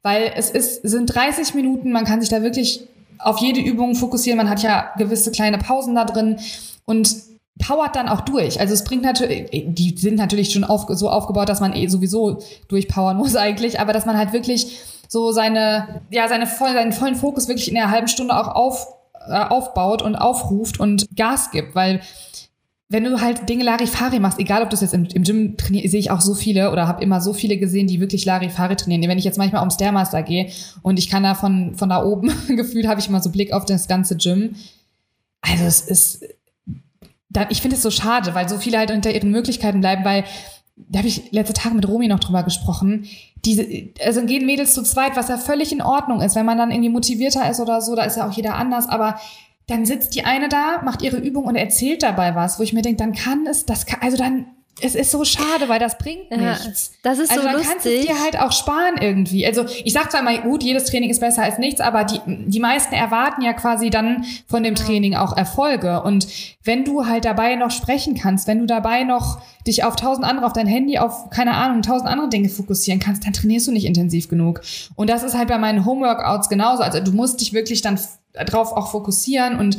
Weil 0.02 0.32
es 0.36 0.50
ist, 0.50 0.82
sind 0.82 1.06
30 1.14 1.54
Minuten, 1.54 1.92
man 1.92 2.04
kann 2.04 2.20
sich 2.20 2.28
da 2.28 2.42
wirklich 2.42 2.86
auf 3.18 3.38
jede 3.38 3.60
Übung 3.60 3.94
fokussieren, 3.94 4.36
man 4.36 4.50
hat 4.50 4.62
ja 4.62 4.92
gewisse 4.98 5.30
kleine 5.30 5.58
Pausen 5.58 5.94
da 5.94 6.04
drin 6.04 6.38
und 6.84 7.14
powert 7.58 7.96
dann 7.96 8.08
auch 8.08 8.22
durch. 8.22 8.60
Also 8.60 8.74
es 8.74 8.84
bringt 8.84 9.02
natürlich, 9.02 9.48
die 9.52 9.94
sind 9.96 10.16
natürlich 10.16 10.52
schon 10.52 10.64
auf, 10.64 10.86
so 10.88 11.08
aufgebaut, 11.08 11.48
dass 11.48 11.60
man 11.60 11.74
eh 11.74 11.86
sowieso 11.86 12.42
durchpowern 12.68 13.16
muss 13.16 13.36
eigentlich, 13.36 13.80
aber 13.80 13.92
dass 13.92 14.06
man 14.06 14.18
halt 14.18 14.32
wirklich 14.32 14.78
so 15.14 15.30
seine, 15.30 16.02
ja, 16.10 16.26
seine 16.26 16.48
voll, 16.48 16.72
seinen 16.72 16.92
vollen 16.92 17.14
Fokus 17.14 17.46
wirklich 17.46 17.70
in 17.70 17.76
einer 17.76 17.92
halben 17.92 18.08
Stunde 18.08 18.36
auch 18.36 18.48
auf, 18.48 18.88
äh, 19.28 19.44
aufbaut 19.44 20.02
und 20.02 20.16
aufruft 20.16 20.80
und 20.80 21.06
Gas 21.14 21.52
gibt, 21.52 21.76
weil 21.76 22.00
wenn 22.88 23.04
du 23.04 23.20
halt 23.20 23.48
Dinge 23.48 23.62
Larifari 23.62 24.18
machst, 24.18 24.40
egal 24.40 24.64
ob 24.64 24.70
du 24.70 24.74
es 24.74 24.80
jetzt 24.80 24.92
im, 24.92 25.04
im 25.04 25.22
Gym 25.22 25.56
trainierst, 25.56 25.92
sehe 25.92 26.00
ich 26.00 26.10
auch 26.10 26.20
so 26.20 26.34
viele 26.34 26.72
oder 26.72 26.88
habe 26.88 27.00
immer 27.00 27.20
so 27.20 27.32
viele 27.32 27.58
gesehen, 27.58 27.86
die 27.86 28.00
wirklich 28.00 28.24
Larifari 28.24 28.74
trainieren. 28.74 29.08
Wenn 29.08 29.18
ich 29.18 29.24
jetzt 29.24 29.38
manchmal 29.38 29.60
ums 29.60 29.74
Stairmaster 29.74 30.24
gehe 30.24 30.50
und 30.82 30.98
ich 30.98 31.08
kann 31.08 31.22
da 31.22 31.36
von, 31.36 31.76
von 31.76 31.88
da 31.88 32.02
oben 32.02 32.32
gefühlt, 32.48 32.88
habe 32.88 32.98
ich 33.00 33.08
immer 33.08 33.22
so 33.22 33.30
Blick 33.30 33.52
auf 33.52 33.64
das 33.64 33.86
ganze 33.86 34.16
Gym. 34.16 34.56
Also 35.42 35.64
es 35.64 35.80
ist, 35.80 36.24
ich 37.50 37.62
finde 37.62 37.76
es 37.76 37.82
so 37.82 37.90
schade, 37.92 38.34
weil 38.34 38.48
so 38.48 38.58
viele 38.58 38.78
halt 38.78 38.90
unter 38.90 39.14
ihren 39.14 39.30
Möglichkeiten 39.30 39.80
bleiben, 39.80 40.04
weil 40.04 40.24
da 40.76 40.98
habe 40.98 41.08
ich 41.08 41.30
letzte 41.30 41.54
Tage 41.54 41.74
mit 41.74 41.88
Romy 41.88 42.08
noch 42.08 42.20
drüber 42.20 42.42
gesprochen. 42.42 43.06
Diese, 43.44 43.66
also 44.04 44.24
gehen 44.24 44.46
Mädels 44.46 44.74
zu 44.74 44.82
zweit, 44.82 45.16
was 45.16 45.28
ja 45.28 45.38
völlig 45.38 45.72
in 45.72 45.82
Ordnung 45.82 46.20
ist, 46.20 46.34
wenn 46.34 46.46
man 46.46 46.58
dann 46.58 46.70
irgendwie 46.70 46.90
motivierter 46.90 47.48
ist 47.48 47.60
oder 47.60 47.80
so, 47.80 47.94
da 47.94 48.02
ist 48.02 48.16
ja 48.16 48.28
auch 48.28 48.32
jeder 48.32 48.54
anders, 48.56 48.88
aber 48.88 49.18
dann 49.66 49.86
sitzt 49.86 50.14
die 50.14 50.24
eine 50.24 50.48
da, 50.48 50.82
macht 50.82 51.02
ihre 51.02 51.16
Übung 51.16 51.44
und 51.44 51.56
erzählt 51.56 52.02
dabei 52.02 52.34
was, 52.34 52.58
wo 52.58 52.62
ich 52.62 52.72
mir 52.72 52.82
denke, 52.82 52.98
dann 52.98 53.14
kann 53.14 53.46
es, 53.46 53.64
das 53.64 53.86
kann, 53.86 54.00
also 54.02 54.16
dann, 54.16 54.46
es 54.80 54.94
ist 54.94 55.10
so 55.10 55.24
schade, 55.24 55.68
weil 55.68 55.78
das 55.78 55.98
bringt 55.98 56.30
nichts. 56.30 56.90
Ja, 56.92 57.10
das 57.10 57.18
ist 57.18 57.30
also 57.30 57.42
so 57.42 57.46
dann 57.46 57.56
lustig. 57.56 57.70
kannst 57.70 57.86
du 57.86 57.90
es 57.90 58.06
dir 58.06 58.20
halt 58.20 58.40
auch 58.40 58.52
sparen 58.52 58.96
irgendwie. 59.00 59.46
Also 59.46 59.64
ich 59.84 59.92
sag 59.92 60.10
zwar 60.10 60.20
immer, 60.20 60.36
gut, 60.38 60.62
jedes 60.62 60.86
Training 60.86 61.10
ist 61.10 61.20
besser 61.20 61.42
als 61.42 61.58
nichts, 61.58 61.80
aber 61.80 62.04
die, 62.04 62.20
die 62.26 62.60
meisten 62.60 62.94
erwarten 62.94 63.42
ja 63.42 63.52
quasi 63.52 63.90
dann 63.90 64.24
von 64.46 64.62
dem 64.62 64.74
Training 64.74 65.14
auch 65.14 65.36
Erfolge. 65.36 66.02
Und 66.02 66.26
wenn 66.64 66.84
du 66.84 67.06
halt 67.06 67.24
dabei 67.24 67.54
noch 67.54 67.70
sprechen 67.70 68.14
kannst, 68.14 68.48
wenn 68.48 68.58
du 68.58 68.66
dabei 68.66 69.04
noch 69.04 69.40
dich 69.66 69.84
auf 69.84 69.96
tausend 69.96 70.26
andere, 70.26 70.46
auf 70.46 70.52
dein 70.52 70.66
Handy, 70.66 70.98
auf, 70.98 71.30
keine 71.30 71.54
Ahnung, 71.54 71.82
tausend 71.82 72.08
andere 72.08 72.28
Dinge 72.28 72.48
fokussieren 72.48 73.00
kannst, 73.00 73.24
dann 73.24 73.32
trainierst 73.32 73.68
du 73.68 73.72
nicht 73.72 73.86
intensiv 73.86 74.28
genug. 74.28 74.60
Und 74.96 75.08
das 75.08 75.22
ist 75.22 75.34
halt 75.34 75.48
bei 75.48 75.58
meinen 75.58 75.84
Homeworkouts 75.84 76.48
genauso. 76.48 76.82
Also 76.82 77.00
du 77.00 77.12
musst 77.12 77.40
dich 77.40 77.52
wirklich 77.52 77.80
dann 77.80 77.98
drauf 78.32 78.72
auch 78.72 78.90
fokussieren. 78.90 79.58
Und 79.58 79.78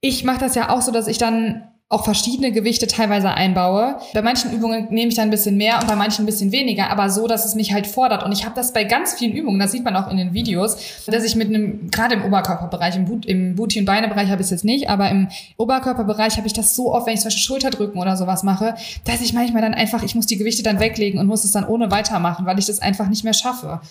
ich 0.00 0.24
mache 0.24 0.40
das 0.40 0.56
ja 0.56 0.70
auch 0.70 0.82
so, 0.82 0.90
dass 0.90 1.06
ich 1.06 1.18
dann 1.18 1.68
auch 1.92 2.04
verschiedene 2.04 2.52
Gewichte 2.52 2.86
teilweise 2.86 3.34
einbaue. 3.34 3.96
Bei 4.14 4.22
manchen 4.22 4.50
Übungen 4.50 4.86
nehme 4.88 5.08
ich 5.08 5.14
dann 5.14 5.28
ein 5.28 5.30
bisschen 5.30 5.58
mehr 5.58 5.78
und 5.78 5.86
bei 5.86 5.94
manchen 5.94 6.22
ein 6.22 6.26
bisschen 6.26 6.50
weniger, 6.50 6.88
aber 6.88 7.10
so, 7.10 7.26
dass 7.26 7.44
es 7.44 7.54
mich 7.54 7.74
halt 7.74 7.86
fordert. 7.86 8.22
Und 8.22 8.32
ich 8.32 8.46
habe 8.46 8.54
das 8.54 8.72
bei 8.72 8.84
ganz 8.84 9.12
vielen 9.12 9.32
Übungen, 9.32 9.60
das 9.60 9.72
sieht 9.72 9.84
man 9.84 9.94
auch 9.94 10.10
in 10.10 10.16
den 10.16 10.32
Videos, 10.32 10.78
dass 11.06 11.22
ich 11.22 11.36
mit 11.36 11.48
einem, 11.48 11.90
gerade 11.90 12.14
im 12.14 12.24
Oberkörperbereich, 12.24 12.96
im, 12.96 13.04
Boot, 13.04 13.26
im 13.26 13.56
Booty- 13.56 13.78
und 13.80 13.84
Beinebereich 13.84 14.30
habe 14.30 14.40
ich 14.40 14.46
es 14.46 14.50
jetzt 14.50 14.64
nicht, 14.64 14.88
aber 14.88 15.10
im 15.10 15.28
Oberkörperbereich 15.58 16.38
habe 16.38 16.46
ich 16.46 16.54
das 16.54 16.74
so 16.74 16.94
oft, 16.94 17.06
wenn 17.06 17.12
ich 17.12 17.20
zum 17.20 17.26
Beispiel 17.26 17.42
Schulterdrücken 17.42 18.00
oder 18.00 18.16
sowas 18.16 18.42
mache, 18.42 18.74
dass 19.04 19.20
ich 19.20 19.34
manchmal 19.34 19.60
dann 19.60 19.74
einfach, 19.74 20.02
ich 20.02 20.14
muss 20.14 20.24
die 20.24 20.38
Gewichte 20.38 20.62
dann 20.62 20.80
weglegen 20.80 21.20
und 21.20 21.26
muss 21.26 21.44
es 21.44 21.52
dann 21.52 21.66
ohne 21.66 21.90
weitermachen, 21.90 22.46
weil 22.46 22.58
ich 22.58 22.66
das 22.66 22.80
einfach 22.80 23.08
nicht 23.08 23.22
mehr 23.22 23.34
schaffe. 23.34 23.82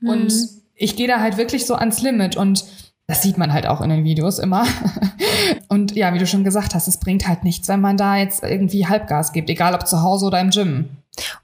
Mhm. 0.00 0.08
Und 0.08 0.32
ich 0.76 0.94
gehe 0.94 1.08
da 1.08 1.18
halt 1.18 1.36
wirklich 1.36 1.66
so 1.66 1.74
ans 1.74 2.02
Limit 2.02 2.36
und 2.36 2.64
Das 3.08 3.22
sieht 3.22 3.38
man 3.38 3.54
halt 3.54 3.66
auch 3.66 3.80
in 3.80 3.88
den 3.88 4.04
Videos 4.04 4.38
immer. 4.38 4.66
Und 5.68 5.96
ja, 5.96 6.12
wie 6.12 6.18
du 6.18 6.26
schon 6.26 6.44
gesagt 6.44 6.74
hast, 6.74 6.88
es 6.88 7.00
bringt 7.00 7.26
halt 7.26 7.42
nichts, 7.42 7.66
wenn 7.66 7.80
man 7.80 7.96
da 7.96 8.16
jetzt 8.18 8.44
irgendwie 8.44 8.86
Halbgas 8.86 9.32
gibt, 9.32 9.48
egal 9.48 9.74
ob 9.74 9.86
zu 9.86 10.02
Hause 10.02 10.26
oder 10.26 10.38
im 10.40 10.50
Gym. 10.50 10.90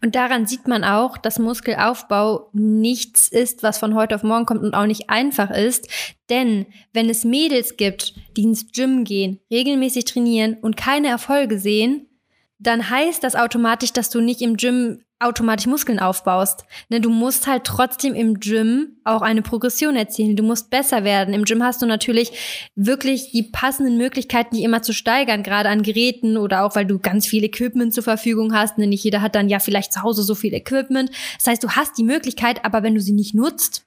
Und 0.03 0.14
daran 0.14 0.46
sieht 0.46 0.68
man 0.68 0.85
auch, 0.85 1.16
dass 1.16 1.38
Muskelaufbau 1.38 2.50
nichts 2.53 3.29
ist, 3.29 3.62
was 3.62 3.79
von 3.79 3.95
heute 3.95 4.14
auf 4.14 4.22
morgen 4.22 4.45
kommt 4.45 4.62
und 4.62 4.74
auch 4.74 4.84
nicht 4.84 5.09
einfach 5.09 5.51
ist. 5.51 5.89
Denn 6.28 6.66
wenn 6.93 7.09
es 7.09 7.24
Mädels 7.24 7.78
gibt, 7.78 8.14
die 8.36 8.43
ins 8.43 8.70
Gym 8.70 9.05
gehen, 9.05 9.41
regelmäßig 9.51 10.05
trainieren 10.05 10.59
und 10.61 10.76
keine 10.76 11.09
Erfolge 11.09 11.59
sehen, 11.59 12.07
dann 12.59 12.91
heißt 12.91 13.24
das 13.24 13.36
automatisch, 13.36 13.95
dass 13.95 14.11
du 14.11 14.20
nicht 14.20 14.43
im 14.43 14.59
Gym 14.59 15.01
automatisch 15.25 15.66
Muskeln 15.66 15.99
aufbaust. 15.99 16.64
Ne, 16.89 17.01
du 17.01 17.11
musst 17.11 17.47
halt 17.47 17.64
trotzdem 17.64 18.14
im 18.14 18.41
Gym 18.41 18.97
auch 19.05 19.22
eine 19.22 19.43
Progression 19.43 19.97
erzielen. 19.97 20.37
Du 20.37 20.43
musst 20.43 20.70
besser 20.70 21.05
werden. 21.05 21.35
Im 21.35 21.45
Gym 21.45 21.62
hast 21.62 21.83
du 21.83 21.87
natürlich 21.87 22.70
wirklich 22.75 23.33
die 23.33 23.43
passenden 23.43 23.97
Möglichkeiten, 23.97 24.57
die 24.57 24.64
immer 24.64 24.83
zu 24.83 24.93
steigern, 24.93 25.43
gerade 25.43 25.68
an 25.68 25.83
Geräten 25.83 26.37
oder 26.37 26.64
auch, 26.64 26.77
weil 26.77 26.87
du 26.87 26.99
ganz 26.99 27.27
viel 27.27 27.45
Equipment 27.45 27.95
zur 27.95 28.05
Verfügung 28.05 28.55
hast. 28.55 28.79
Ne, 28.79 28.87
nicht 28.87 29.05
jeder 29.05 29.22
hat 29.22 29.35
dann 29.35 29.49
ja 29.49 29.59
vielleicht 29.59 29.93
zu 29.93 30.03
Hause 30.03 30.22
so 30.22 30.35
viel 30.35 30.55
Equipment. 30.55 31.11
Das 31.39 31.47
heißt, 31.47 31.64
du 31.64 31.70
hast 31.70 31.99
die 31.99 32.05
Möglichkeit, 32.05 32.64
aber 32.64 32.83
wenn 32.83 32.95
du 32.95 33.01
sie 33.01 33.12
nicht 33.12 33.35
nutzt, 33.35 33.87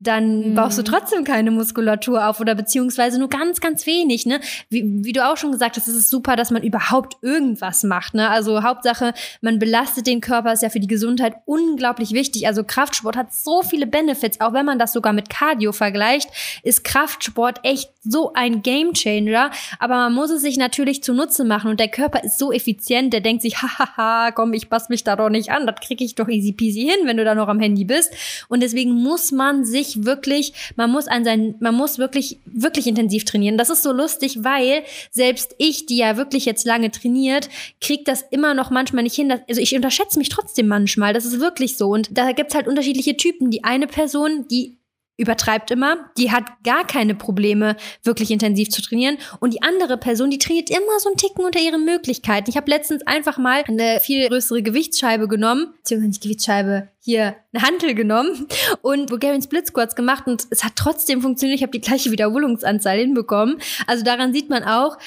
dann 0.00 0.50
mhm. 0.50 0.54
baust 0.54 0.78
du 0.78 0.82
trotzdem 0.82 1.24
keine 1.24 1.50
Muskulatur 1.50 2.28
auf 2.28 2.40
oder 2.40 2.54
beziehungsweise 2.54 3.18
nur 3.18 3.28
ganz, 3.28 3.60
ganz 3.60 3.84
wenig. 3.84 4.26
Ne? 4.26 4.40
Wie, 4.70 4.84
wie 5.04 5.12
du 5.12 5.26
auch 5.26 5.36
schon 5.36 5.50
gesagt 5.50 5.76
hast, 5.76 5.88
es 5.88 5.94
ist 5.94 6.10
super, 6.10 6.36
dass 6.36 6.50
man 6.50 6.62
überhaupt 6.62 7.16
irgendwas 7.20 7.82
macht. 7.82 8.14
Ne? 8.14 8.28
Also 8.28 8.62
Hauptsache, 8.62 9.12
man 9.40 9.58
belastet 9.58 10.06
den 10.06 10.20
Körper, 10.20 10.52
ist 10.52 10.62
ja 10.62 10.70
für 10.70 10.78
die 10.78 10.86
Gesundheit 10.86 11.34
unglaublich 11.46 12.12
wichtig. 12.12 12.46
Also 12.46 12.62
Kraftsport 12.62 13.16
hat 13.16 13.34
so 13.34 13.62
viele 13.62 13.86
Benefits, 13.86 14.40
auch 14.40 14.52
wenn 14.52 14.66
man 14.66 14.78
das 14.78 14.92
sogar 14.92 15.12
mit 15.12 15.30
Cardio 15.30 15.72
vergleicht, 15.72 16.28
ist 16.62 16.84
Kraftsport 16.84 17.60
echt 17.64 17.90
so 18.04 18.32
ein 18.34 18.62
Gamechanger. 18.62 19.50
Aber 19.80 19.96
man 19.96 20.14
muss 20.14 20.30
es 20.30 20.42
sich 20.42 20.58
natürlich 20.58 21.02
zunutze 21.02 21.44
machen 21.44 21.70
und 21.70 21.80
der 21.80 21.88
Körper 21.88 22.22
ist 22.22 22.38
so 22.38 22.52
effizient, 22.52 23.12
der 23.12 23.20
denkt 23.20 23.42
sich, 23.42 23.62
hahaha, 23.62 24.30
komm, 24.30 24.52
ich 24.52 24.70
passe 24.70 24.86
mich 24.90 25.02
da 25.02 25.16
doch 25.16 25.28
nicht 25.28 25.50
an, 25.50 25.66
das 25.66 25.80
kriege 25.80 26.04
ich 26.04 26.14
doch 26.14 26.28
easy 26.28 26.52
peasy 26.52 26.82
hin, 26.82 27.06
wenn 27.06 27.16
du 27.16 27.24
da 27.24 27.34
noch 27.34 27.48
am 27.48 27.58
Handy 27.58 27.84
bist. 27.84 28.12
Und 28.48 28.62
deswegen 28.62 28.92
muss 28.92 29.32
man 29.32 29.64
sich 29.64 29.87
sich 29.88 30.04
wirklich, 30.04 30.52
man 30.76 30.90
muss 30.90 31.06
an 31.06 31.24
sein, 31.24 31.54
man 31.60 31.74
muss 31.74 31.98
wirklich, 31.98 32.38
wirklich 32.46 32.86
intensiv 32.86 33.24
trainieren. 33.24 33.58
Das 33.58 33.70
ist 33.70 33.82
so 33.82 33.92
lustig, 33.92 34.38
weil 34.44 34.82
selbst 35.10 35.54
ich, 35.58 35.86
die 35.86 35.98
ja 35.98 36.16
wirklich 36.16 36.44
jetzt 36.44 36.64
lange 36.64 36.90
trainiert, 36.90 37.48
kriegt 37.80 38.08
das 38.08 38.22
immer 38.30 38.54
noch 38.54 38.70
manchmal 38.70 39.02
nicht 39.02 39.16
hin. 39.16 39.32
also 39.32 39.60
ich 39.60 39.74
unterschätze 39.74 40.18
mich 40.18 40.28
trotzdem 40.28 40.68
manchmal. 40.68 41.12
Das 41.12 41.24
ist 41.24 41.40
wirklich 41.40 41.76
so. 41.76 41.88
Und 41.88 42.16
da 42.16 42.32
gibt's 42.32 42.54
halt 42.54 42.68
unterschiedliche 42.68 43.16
Typen. 43.16 43.50
Die 43.50 43.64
eine 43.64 43.86
Person, 43.86 44.46
die 44.48 44.77
übertreibt 45.18 45.70
immer, 45.72 46.10
die 46.16 46.30
hat 46.30 46.44
gar 46.64 46.86
keine 46.86 47.14
Probleme, 47.14 47.76
wirklich 48.04 48.30
intensiv 48.30 48.70
zu 48.70 48.80
trainieren. 48.80 49.18
Und 49.40 49.52
die 49.52 49.62
andere 49.62 49.98
Person, 49.98 50.30
die 50.30 50.38
trainiert 50.38 50.70
immer 50.70 50.98
so 51.00 51.08
einen 51.08 51.18
Ticken 51.18 51.44
unter 51.44 51.60
ihren 51.60 51.84
Möglichkeiten. 51.84 52.48
Ich 52.48 52.56
habe 52.56 52.70
letztens 52.70 53.06
einfach 53.06 53.36
mal 53.36 53.64
eine 53.66 53.98
viel 54.00 54.28
größere 54.28 54.62
Gewichtsscheibe 54.62 55.26
genommen, 55.28 55.74
beziehungsweise 55.78 56.08
nicht 56.08 56.22
Gewichtsscheibe, 56.22 56.88
hier 57.00 57.34
eine 57.52 57.62
Hantel 57.64 57.94
genommen 57.94 58.46
und 58.82 59.06
Bulgarian 59.06 59.42
Split 59.42 59.66
Squats 59.66 59.96
gemacht 59.96 60.26
und 60.26 60.46
es 60.50 60.62
hat 60.62 60.72
trotzdem 60.76 61.20
funktioniert. 61.20 61.58
Ich 61.58 61.62
habe 61.62 61.72
die 61.72 61.80
gleiche 61.80 62.12
Wiederholungsanzahl 62.12 62.98
hinbekommen. 62.98 63.58
Also 63.86 64.04
daran 64.04 64.32
sieht 64.32 64.50
man 64.50 64.62
auch, 64.62 64.98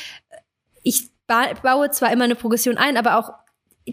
ich 0.83 1.09
baue 1.27 1.89
zwar 1.91 2.11
immer 2.11 2.25
eine 2.25 2.35
Progression 2.35 2.77
ein, 2.77 2.97
aber 2.97 3.17
auch 3.17 3.31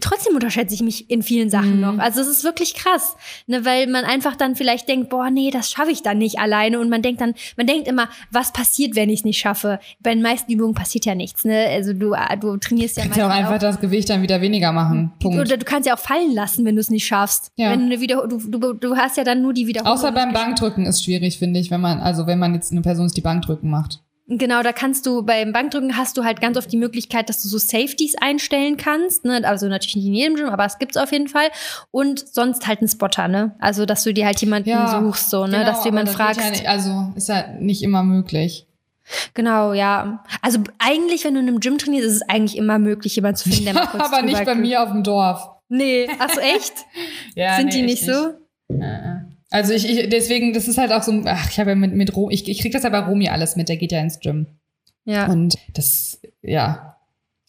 trotzdem 0.01 0.35
unterschätze 0.35 0.75
ich 0.75 0.83
mich 0.83 1.11
in 1.11 1.23
vielen 1.23 1.51
Sachen 1.51 1.77
mhm. 1.77 1.81
noch. 1.81 1.99
Also 1.99 2.21
es 2.21 2.29
ist 2.29 2.45
wirklich 2.45 2.75
krass, 2.75 3.17
ne, 3.47 3.65
weil 3.65 3.87
man 3.87 4.05
einfach 4.05 4.37
dann 4.37 4.55
vielleicht 4.55 4.89
denkt, 4.89 5.09
boah, 5.09 5.31
nee, 5.31 5.51
das 5.51 5.71
schaffe 5.71 5.91
ich 5.91 6.03
dann 6.03 6.19
nicht 6.19 6.39
alleine 6.39 6.79
und 6.79 6.91
man 6.91 7.03
denkt 7.03 7.21
dann, 7.21 7.35
man 7.57 7.67
denkt 7.67 7.89
immer, 7.89 8.09
was 8.31 8.53
passiert, 8.53 8.97
wenn 8.97 9.09
ich 9.09 9.21
es 9.21 9.25
nicht 9.25 9.39
schaffe? 9.39 9.81
Bei 10.01 10.13
den 10.13 10.23
meisten 10.23 10.53
Übungen 10.53 10.75
passiert 10.75 11.07
ja 11.07 11.15
nichts, 11.15 11.45
ne? 11.45 11.67
Also 11.69 11.93
du, 11.93 12.15
du 12.41 12.57
trainierst 12.59 12.97
ja 12.97 13.05
kannst 13.05 13.19
ja 13.19 13.27
auch 13.27 13.31
einfach 13.31 13.55
auch, 13.55 13.59
das 13.59 13.81
Gewicht 13.81 14.11
dann 14.11 14.23
wieder 14.23 14.41
weniger 14.41 14.73
machen. 14.73 15.13
Punkt. 15.21 15.39
Oder 15.39 15.57
du 15.57 15.65
kannst 15.65 15.87
ja 15.89 15.95
auch 15.95 15.99
fallen 15.99 16.35
lassen, 16.35 16.65
wenn 16.65 16.77
du 16.77 16.81
es 16.81 16.91
nicht 16.91 17.07
schaffst. 17.07 17.53
Ja. 17.57 17.71
Wenn 17.71 17.81
du, 17.81 17.87
eine 17.87 18.01
Wieder 18.01 18.27
du, 18.29 18.39
du, 18.39 18.73
du 18.75 18.97
hast 18.97 19.17
ja 19.17 19.25
dann 19.25 19.43
nur 19.43 19.55
die 19.55 19.67
Wiederholung. 19.67 19.99
Außer 19.99 20.13
beim 20.13 20.33
Bankdrücken 20.33 20.87
ist 20.87 21.05
schwierig, 21.05 21.39
finde 21.39 21.61
ich, 21.61 21.71
wenn 21.71 21.81
man, 21.81 22.01
also 22.01 22.27
wenn 22.27 22.39
man 22.39 22.55
jetzt 22.55 22.73
eine 22.73 22.83
Person 22.83 23.07
ist, 23.07 23.17
die 23.17 23.23
Bankdrücken 23.23 23.71
macht. 23.71 24.03
Genau, 24.31 24.63
da 24.63 24.73
kannst 24.73 25.07
du 25.07 25.23
beim 25.23 25.55
Bankdrücken 25.55 25.97
hast 25.97 26.19
du 26.19 26.25
halt 26.25 26.43
ganz 26.43 26.59
oft 26.59 26.71
die 26.71 26.77
Möglichkeit, 26.77 27.31
dass 27.31 27.43
du 27.43 27.49
so 27.49 27.57
Safeties 27.57 28.15
einstellen 28.21 28.77
kannst. 28.77 29.25
Ne? 29.25 29.41
Also 29.43 29.69
natürlich 29.69 29.97
nicht 29.97 30.07
in 30.07 30.15
jedem 30.15 30.37
Gym, 30.37 30.51
aber 30.51 30.67
es 30.67 30.79
gibt's 30.79 30.99
auf 30.99 31.13
jeden 31.13 31.29
Fall. 31.29 31.49
Und 31.91 32.29
sonst 32.29 32.67
halt 32.67 32.81
einen 32.81 32.89
Spotter, 32.89 33.27
ne? 33.27 33.57
Also 33.59 33.87
dass 33.87 34.05
du 34.05 34.13
dir 34.13 34.27
halt 34.27 34.39
jemanden 34.43 34.69
ja, 34.69 35.01
suchst, 35.01 35.31
so, 35.31 35.47
ne? 35.47 35.53
Genau, 35.53 35.65
dass 35.65 35.81
du 35.81 35.89
jemanden 35.89 36.13
fragst. 36.13 36.41
Ja 36.41 36.51
nicht, 36.51 36.69
also 36.69 37.13
ist 37.17 37.31
ja 37.31 37.55
nicht 37.59 37.83
immer 37.83 38.03
möglich. 38.03 38.67
Genau, 39.33 39.73
ja. 39.73 40.23
Also 40.43 40.59
eigentlich, 40.79 41.25
wenn 41.25 41.33
du 41.33 41.41
in 41.41 41.49
einem 41.49 41.61
Gym 41.61 41.79
trainierst, 41.79 42.07
ist 42.07 42.17
es 42.17 42.29
eigentlich 42.29 42.59
immer 42.59 42.79
möglich, 42.79 43.17
jemanden 43.17 43.37
zu 43.37 43.49
finden, 43.49 43.65
der 43.65 43.75
mal 43.75 43.87
kurz 43.91 44.05
Aber 44.05 44.21
nicht 44.21 44.45
bei 44.45 44.55
mir 44.55 44.83
auf 44.83 44.91
dem 44.91 45.03
Dorf. 45.03 45.49
Nee, 45.71 46.07
ach 46.19 46.29
so, 46.35 46.41
echt? 46.41 46.75
ja, 47.35 47.57
Sind 47.57 47.67
nee, 47.67 47.71
die 47.73 47.83
nicht, 47.83 48.07
nicht 48.07 48.15
so? 48.15 48.35
Ja. 48.69 49.08
Also 49.51 49.73
ich, 49.73 49.89
ich, 49.89 50.09
deswegen, 50.09 50.53
das 50.53 50.69
ist 50.69 50.79
halt 50.79 50.93
auch 50.93 51.03
so, 51.03 51.23
ach, 51.25 51.51
ich 51.51 51.59
habe 51.59 51.71
ja 51.71 51.77
mit, 51.77 51.95
mit 51.95 52.15
Romi, 52.15 52.35
ich, 52.35 52.49
ich 52.49 52.61
krieg 52.61 52.73
das 52.73 52.83
ja 52.83 52.91
bei 52.91 52.99
Romi 52.99 53.29
alles 53.29 53.57
mit, 53.57 53.69
der 53.69 53.77
geht 53.77 53.93
ja 53.93 54.01
ins 54.01 54.21
Gym. 54.21 54.47
Ja. 55.05 55.27
Und 55.27 55.57
das, 55.75 56.21
ja. 56.43 56.97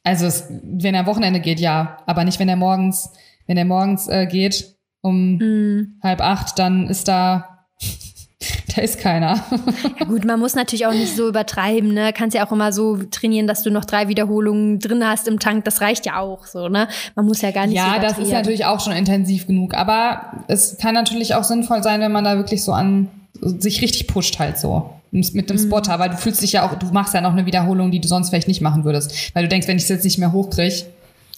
Also 0.04 0.26
es, 0.26 0.46
wenn 0.64 0.94
er 0.94 1.02
am 1.02 1.06
Wochenende 1.08 1.42
geht, 1.42 1.60
ja. 1.60 1.98
Aber 2.06 2.24
nicht, 2.24 2.40
wenn 2.40 2.50
er 2.50 2.56
morgens, 2.56 3.12
wenn 3.48 3.58
er 3.58 3.66
morgens 3.66 4.08
äh, 4.08 4.28
geht 4.28 4.76
um 5.02 5.38
mm. 5.38 6.00
halb 6.02 6.22
acht, 6.22 6.58
dann 6.60 6.88
ist 6.88 7.08
da 7.08 7.68
da 8.80 8.86
ist 8.86 9.00
keiner. 9.00 9.44
ja 10.00 10.06
gut, 10.06 10.26
man 10.26 10.40
muss 10.40 10.56
natürlich 10.56 10.86
auch 10.86 10.94
nicht 10.94 11.16
so 11.16 11.28
übertreiben, 11.28 11.94
ne? 11.94 12.14
Kannst 12.14 12.36
ja 12.36 12.48
auch 12.48 12.52
immer 12.52 12.72
so 12.72 12.98
trainieren, 12.98 13.48
dass 13.48 13.64
du 13.64 13.72
noch 13.72 13.86
drei 13.86 14.08
Wiederholungen 14.08 14.80
drin 14.80 15.06
hast 15.06 15.28
im 15.28 15.40
Tank. 15.40 15.66
Das 15.66 15.82
reicht 15.82 16.06
ja 16.06 16.20
auch 16.20 16.46
so, 16.46 16.70
ne? 16.70 16.88
Man 17.16 17.26
muss 17.26 17.42
ja 17.42 17.52
gar 17.52 17.68
nicht 17.68 17.76
Ja, 17.76 17.96
so 17.96 18.02
das 18.02 18.18
ist 18.18 18.32
natürlich 18.32 18.66
auch 18.66 18.80
schon 18.80 18.94
intensiv 18.94 19.48
genug. 19.48 19.74
Aber 19.74 20.44
es 20.48 20.78
kann 20.78 20.94
natürlich 20.94 21.36
auch 21.36 21.44
sinnvoll 21.44 21.84
sein, 21.84 22.00
wenn 22.00 22.12
man 22.12 22.24
da 22.24 22.38
wirklich 22.38 22.64
so 22.64 22.72
an 22.72 23.10
sich 23.42 23.82
richtig 23.82 24.08
pusht 24.08 24.40
halt 24.40 24.58
so 24.58 24.90
mit 25.12 25.50
dem 25.50 25.58
mhm. 25.58 25.62
Spotter, 25.62 25.98
weil 25.98 26.10
du 26.10 26.18
fühlst 26.18 26.42
dich 26.42 26.54
ja 26.54 26.68
auch, 26.68 26.76
du 26.76 26.86
machst 26.88 27.14
ja 27.14 27.22
noch 27.22 27.32
eine 27.32 27.46
Wiederholung, 27.46 27.90
die 27.90 28.00
du 28.00 28.08
sonst 28.08 28.30
vielleicht 28.30 28.48
nicht 28.48 28.62
machen 28.62 28.84
würdest, 28.84 29.34
weil 29.34 29.44
du 29.44 29.50
denkst, 29.50 29.68
wenn 29.68 29.78
ich 29.78 29.84
es 29.84 29.90
jetzt 29.90 30.04
nicht 30.04 30.20
mehr 30.20 30.32
hochkriege, 30.32 30.86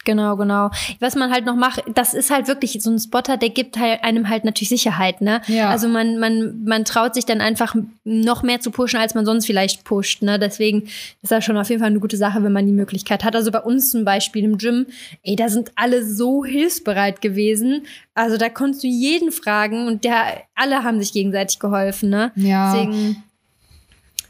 Genau, 0.03 0.35
genau. 0.35 0.71
Was 0.99 1.15
man 1.15 1.31
halt 1.31 1.45
noch 1.45 1.55
macht, 1.55 1.83
das 1.93 2.13
ist 2.13 2.31
halt 2.31 2.47
wirklich 2.47 2.81
so 2.81 2.89
ein 2.89 2.99
Spotter, 2.99 3.37
der 3.37 3.49
gibt 3.49 3.77
halt 3.77 4.03
einem 4.03 4.29
halt 4.29 4.45
natürlich 4.45 4.69
Sicherheit, 4.69 5.21
ne? 5.21 5.41
Ja. 5.47 5.69
Also 5.69 5.87
man, 5.87 6.17
man, 6.17 6.63
man 6.63 6.85
traut 6.85 7.13
sich 7.13 7.25
dann 7.25 7.41
einfach 7.41 7.75
noch 8.03 8.43
mehr 8.43 8.59
zu 8.59 8.71
pushen, 8.71 8.99
als 8.99 9.13
man 9.13 9.25
sonst 9.25 9.45
vielleicht 9.45 9.83
pusht, 9.83 10.21
ne? 10.21 10.39
Deswegen 10.39 10.83
ist 11.21 11.31
das 11.31 11.45
schon 11.45 11.57
auf 11.57 11.69
jeden 11.69 11.79
Fall 11.79 11.89
eine 11.89 11.99
gute 11.99 12.17
Sache, 12.17 12.43
wenn 12.43 12.51
man 12.51 12.65
die 12.65 12.71
Möglichkeit 12.71 13.23
hat. 13.23 13.35
Also 13.35 13.51
bei 13.51 13.61
uns 13.61 13.91
zum 13.91 14.05
Beispiel 14.05 14.43
im 14.43 14.57
Gym, 14.57 14.87
ey, 15.23 15.35
da 15.35 15.49
sind 15.49 15.71
alle 15.75 16.05
so 16.05 16.43
hilfsbereit 16.43 17.21
gewesen. 17.21 17.85
Also 18.13 18.37
da 18.37 18.49
konntest 18.49 18.83
du 18.83 18.87
jeden 18.87 19.31
fragen 19.31 19.87
und 19.87 20.03
der, 20.03 20.43
alle 20.55 20.83
haben 20.83 20.99
sich 20.99 21.13
gegenseitig 21.13 21.59
geholfen, 21.59 22.09
ne? 22.09 22.31
Ja. 22.35 22.73
Deswegen, 22.73 23.23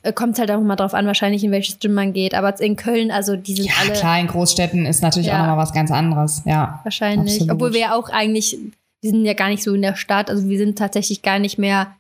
äh, 0.04 0.14
kommt 0.14 0.40
halt 0.40 0.52
auch 0.52 0.60
mal 0.62 0.76
drauf 0.76 0.94
an, 0.94 1.06
wahrscheinlich 1.06 1.44
in 1.44 1.52
welches 1.52 1.80
Gym 1.80 1.94
man 1.94 2.14
geht. 2.14 2.34
Aber 2.34 2.60
in 2.60 2.76
Köln, 2.76 3.12
also 3.12 3.36
die 3.36 3.56
sind 3.56 3.66
ja, 3.66 3.74
alle. 3.82 3.94
Klar, 3.94 4.20
in 4.20 4.28
Großstädten 4.28 4.86
ist 4.86 5.02
natürlich 5.02 5.28
ja. 5.28 5.36
auch 5.36 5.40
nochmal 5.40 5.58
was 5.58 5.74
ganz 5.74 5.92
anderes. 5.92 6.42
Ja. 6.46 6.80
Wahrscheinlich. 6.84 7.34
Absolut. 7.34 7.54
Obwohl 7.54 7.74
wir 7.74 7.80
ja 7.82 7.96
auch 7.96 8.10
eigentlich, 8.10 8.58
wir 9.02 9.12
sind 9.12 9.26
ja 9.26 9.34
gar 9.34 9.50
nicht 9.50 9.64
so 9.64 9.74
in 9.74 9.82
der 9.82 9.96
Stadt, 9.96 10.30
also 10.30 10.48
wir 10.48 10.58
sind 10.58 10.78
tatsächlich 10.78 11.22
gar 11.22 11.40
nicht 11.40 11.58
mehr 11.58 11.96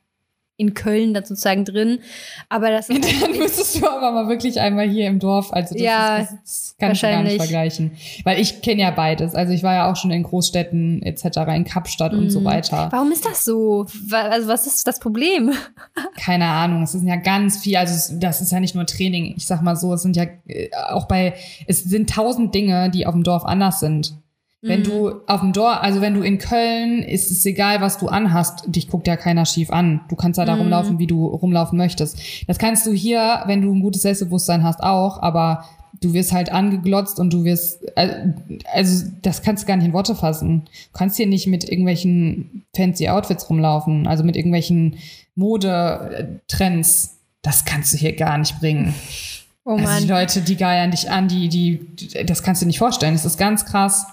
in 0.61 0.73
Köln 0.75 1.13
dann 1.13 1.25
sozusagen 1.25 1.65
drin. 1.65 1.99
Aber 2.47 2.69
das 2.69 2.89
ist 2.89 3.21
dann 3.21 3.37
müsstest 3.37 3.81
du 3.81 3.87
aber 3.87 4.11
mal 4.11 4.27
wirklich 4.29 4.59
einmal 4.59 4.87
hier 4.87 5.07
im 5.07 5.19
Dorf. 5.19 5.51
Also 5.51 5.73
das, 5.73 5.83
ja, 5.83 6.17
ist, 6.17 6.31
das 6.31 6.75
kannst 6.79 7.03
du 7.03 7.07
gar 7.07 7.23
nicht 7.23 7.37
vergleichen. 7.37 7.91
Weil 8.23 8.39
ich 8.39 8.61
kenne 8.61 8.81
ja 8.81 8.91
beides. 8.91 9.35
Also 9.35 9.53
ich 9.53 9.63
war 9.63 9.73
ja 9.73 9.91
auch 9.91 9.95
schon 9.95 10.11
in 10.11 10.23
Großstädten 10.23 11.01
etc., 11.01 11.25
in 11.55 11.65
Kapstadt 11.65 12.13
mhm. 12.13 12.19
und 12.19 12.29
so 12.29 12.39
mhm. 12.41 12.45
weiter. 12.45 12.87
Warum 12.91 13.11
ist 13.11 13.25
das 13.25 13.43
so? 13.43 13.87
Also 14.11 14.47
was 14.47 14.67
ist 14.67 14.87
das 14.87 14.99
Problem? 14.99 15.51
Keine 16.17 16.45
Ahnung. 16.45 16.83
Es 16.83 16.91
sind 16.91 17.07
ja 17.07 17.17
ganz 17.17 17.57
viel. 17.57 17.75
Also 17.77 18.15
das 18.19 18.41
ist 18.41 18.51
ja 18.51 18.59
nicht 18.59 18.75
nur 18.75 18.85
Training. 18.85 19.33
Ich 19.35 19.47
sag 19.47 19.61
mal 19.61 19.75
so, 19.75 19.93
es 19.93 20.03
sind 20.03 20.15
ja 20.15 20.25
äh, 20.47 20.69
auch 20.89 21.07
bei, 21.07 21.33
es 21.67 21.83
sind 21.83 22.09
tausend 22.09 22.53
Dinge, 22.53 22.89
die 22.91 23.07
auf 23.07 23.13
dem 23.13 23.23
Dorf 23.23 23.43
anders 23.45 23.79
sind. 23.79 24.15
Wenn 24.63 24.81
mhm. 24.81 24.83
du 24.83 25.11
auf 25.25 25.41
dem 25.41 25.53
Dorf, 25.53 25.79
also 25.81 26.01
wenn 26.01 26.13
du 26.13 26.21
in 26.21 26.37
Köln, 26.37 27.01
ist 27.01 27.31
es 27.31 27.43
egal, 27.45 27.81
was 27.81 27.97
du 27.97 28.07
anhast. 28.07 28.63
Dich 28.67 28.87
guckt 28.87 29.07
ja 29.07 29.17
keiner 29.17 29.45
schief 29.45 29.71
an. 29.71 30.01
Du 30.07 30.15
kannst 30.15 30.37
ja 30.37 30.45
da 30.45 30.53
mhm. 30.55 30.61
rumlaufen, 30.61 30.99
wie 30.99 31.07
du 31.07 31.25
rumlaufen 31.25 31.77
möchtest. 31.77 32.19
Das 32.47 32.59
kannst 32.59 32.85
du 32.85 32.91
hier, 32.91 33.41
wenn 33.47 33.61
du 33.61 33.73
ein 33.73 33.81
gutes 33.81 34.03
Selbstbewusstsein 34.03 34.63
hast, 34.63 34.83
auch, 34.83 35.21
aber 35.21 35.65
du 35.99 36.13
wirst 36.13 36.31
halt 36.31 36.51
angeglotzt 36.51 37.19
und 37.19 37.33
du 37.33 37.43
wirst, 37.43 37.79
äh, 37.95 38.33
also 38.71 39.05
das 39.23 39.41
kannst 39.41 39.63
du 39.63 39.67
gar 39.67 39.77
nicht 39.77 39.87
in 39.87 39.93
Worte 39.93 40.15
fassen. 40.15 40.65
Du 40.65 40.97
kannst 40.97 41.17
hier 41.17 41.27
nicht 41.27 41.47
mit 41.47 41.63
irgendwelchen 41.63 42.63
fancy 42.75 43.09
Outfits 43.09 43.49
rumlaufen, 43.49 44.07
also 44.07 44.23
mit 44.23 44.35
irgendwelchen 44.35 44.97
Modetrends. 45.35 47.17
Das 47.41 47.65
kannst 47.65 47.93
du 47.93 47.97
hier 47.97 48.15
gar 48.15 48.37
nicht 48.37 48.59
bringen. 48.59 48.93
Oh 49.63 49.75
Mann. 49.75 49.85
Also 49.85 50.05
die 50.05 50.11
Leute, 50.11 50.41
die 50.41 50.55
geiern 50.55 50.91
dich 50.91 51.09
an, 51.09 51.27
die, 51.27 51.49
die, 51.49 52.25
das 52.25 52.43
kannst 52.43 52.61
du 52.61 52.65
nicht 52.65 52.79
vorstellen. 52.79 53.13
Das 53.13 53.25
ist 53.25 53.37
ganz 53.37 53.65
krass. 53.65 54.05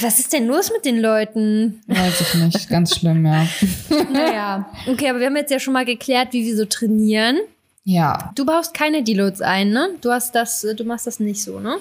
Was 0.00 0.18
ist 0.18 0.32
denn 0.32 0.46
los 0.46 0.70
mit 0.72 0.84
den 0.84 1.00
Leuten? 1.00 1.82
Weiß 1.86 2.20
ich 2.20 2.34
nicht. 2.34 2.68
Ganz 2.68 2.96
schlimm, 2.96 3.26
ja. 3.26 3.46
naja. 4.12 4.70
Okay, 4.86 5.10
aber 5.10 5.20
wir 5.20 5.26
haben 5.26 5.36
jetzt 5.36 5.50
ja 5.50 5.60
schon 5.60 5.74
mal 5.74 5.84
geklärt, 5.84 6.32
wie 6.32 6.46
wir 6.46 6.56
so 6.56 6.64
trainieren. 6.64 7.38
Ja. 7.84 8.32
Du 8.34 8.46
baust 8.46 8.72
keine 8.72 9.02
Deloads 9.02 9.42
ein, 9.42 9.70
ne? 9.70 9.90
Du 10.00 10.10
hast 10.10 10.34
das, 10.34 10.66
du 10.76 10.84
machst 10.84 11.06
das 11.06 11.20
nicht 11.20 11.42
so, 11.42 11.60
ne? 11.60 11.76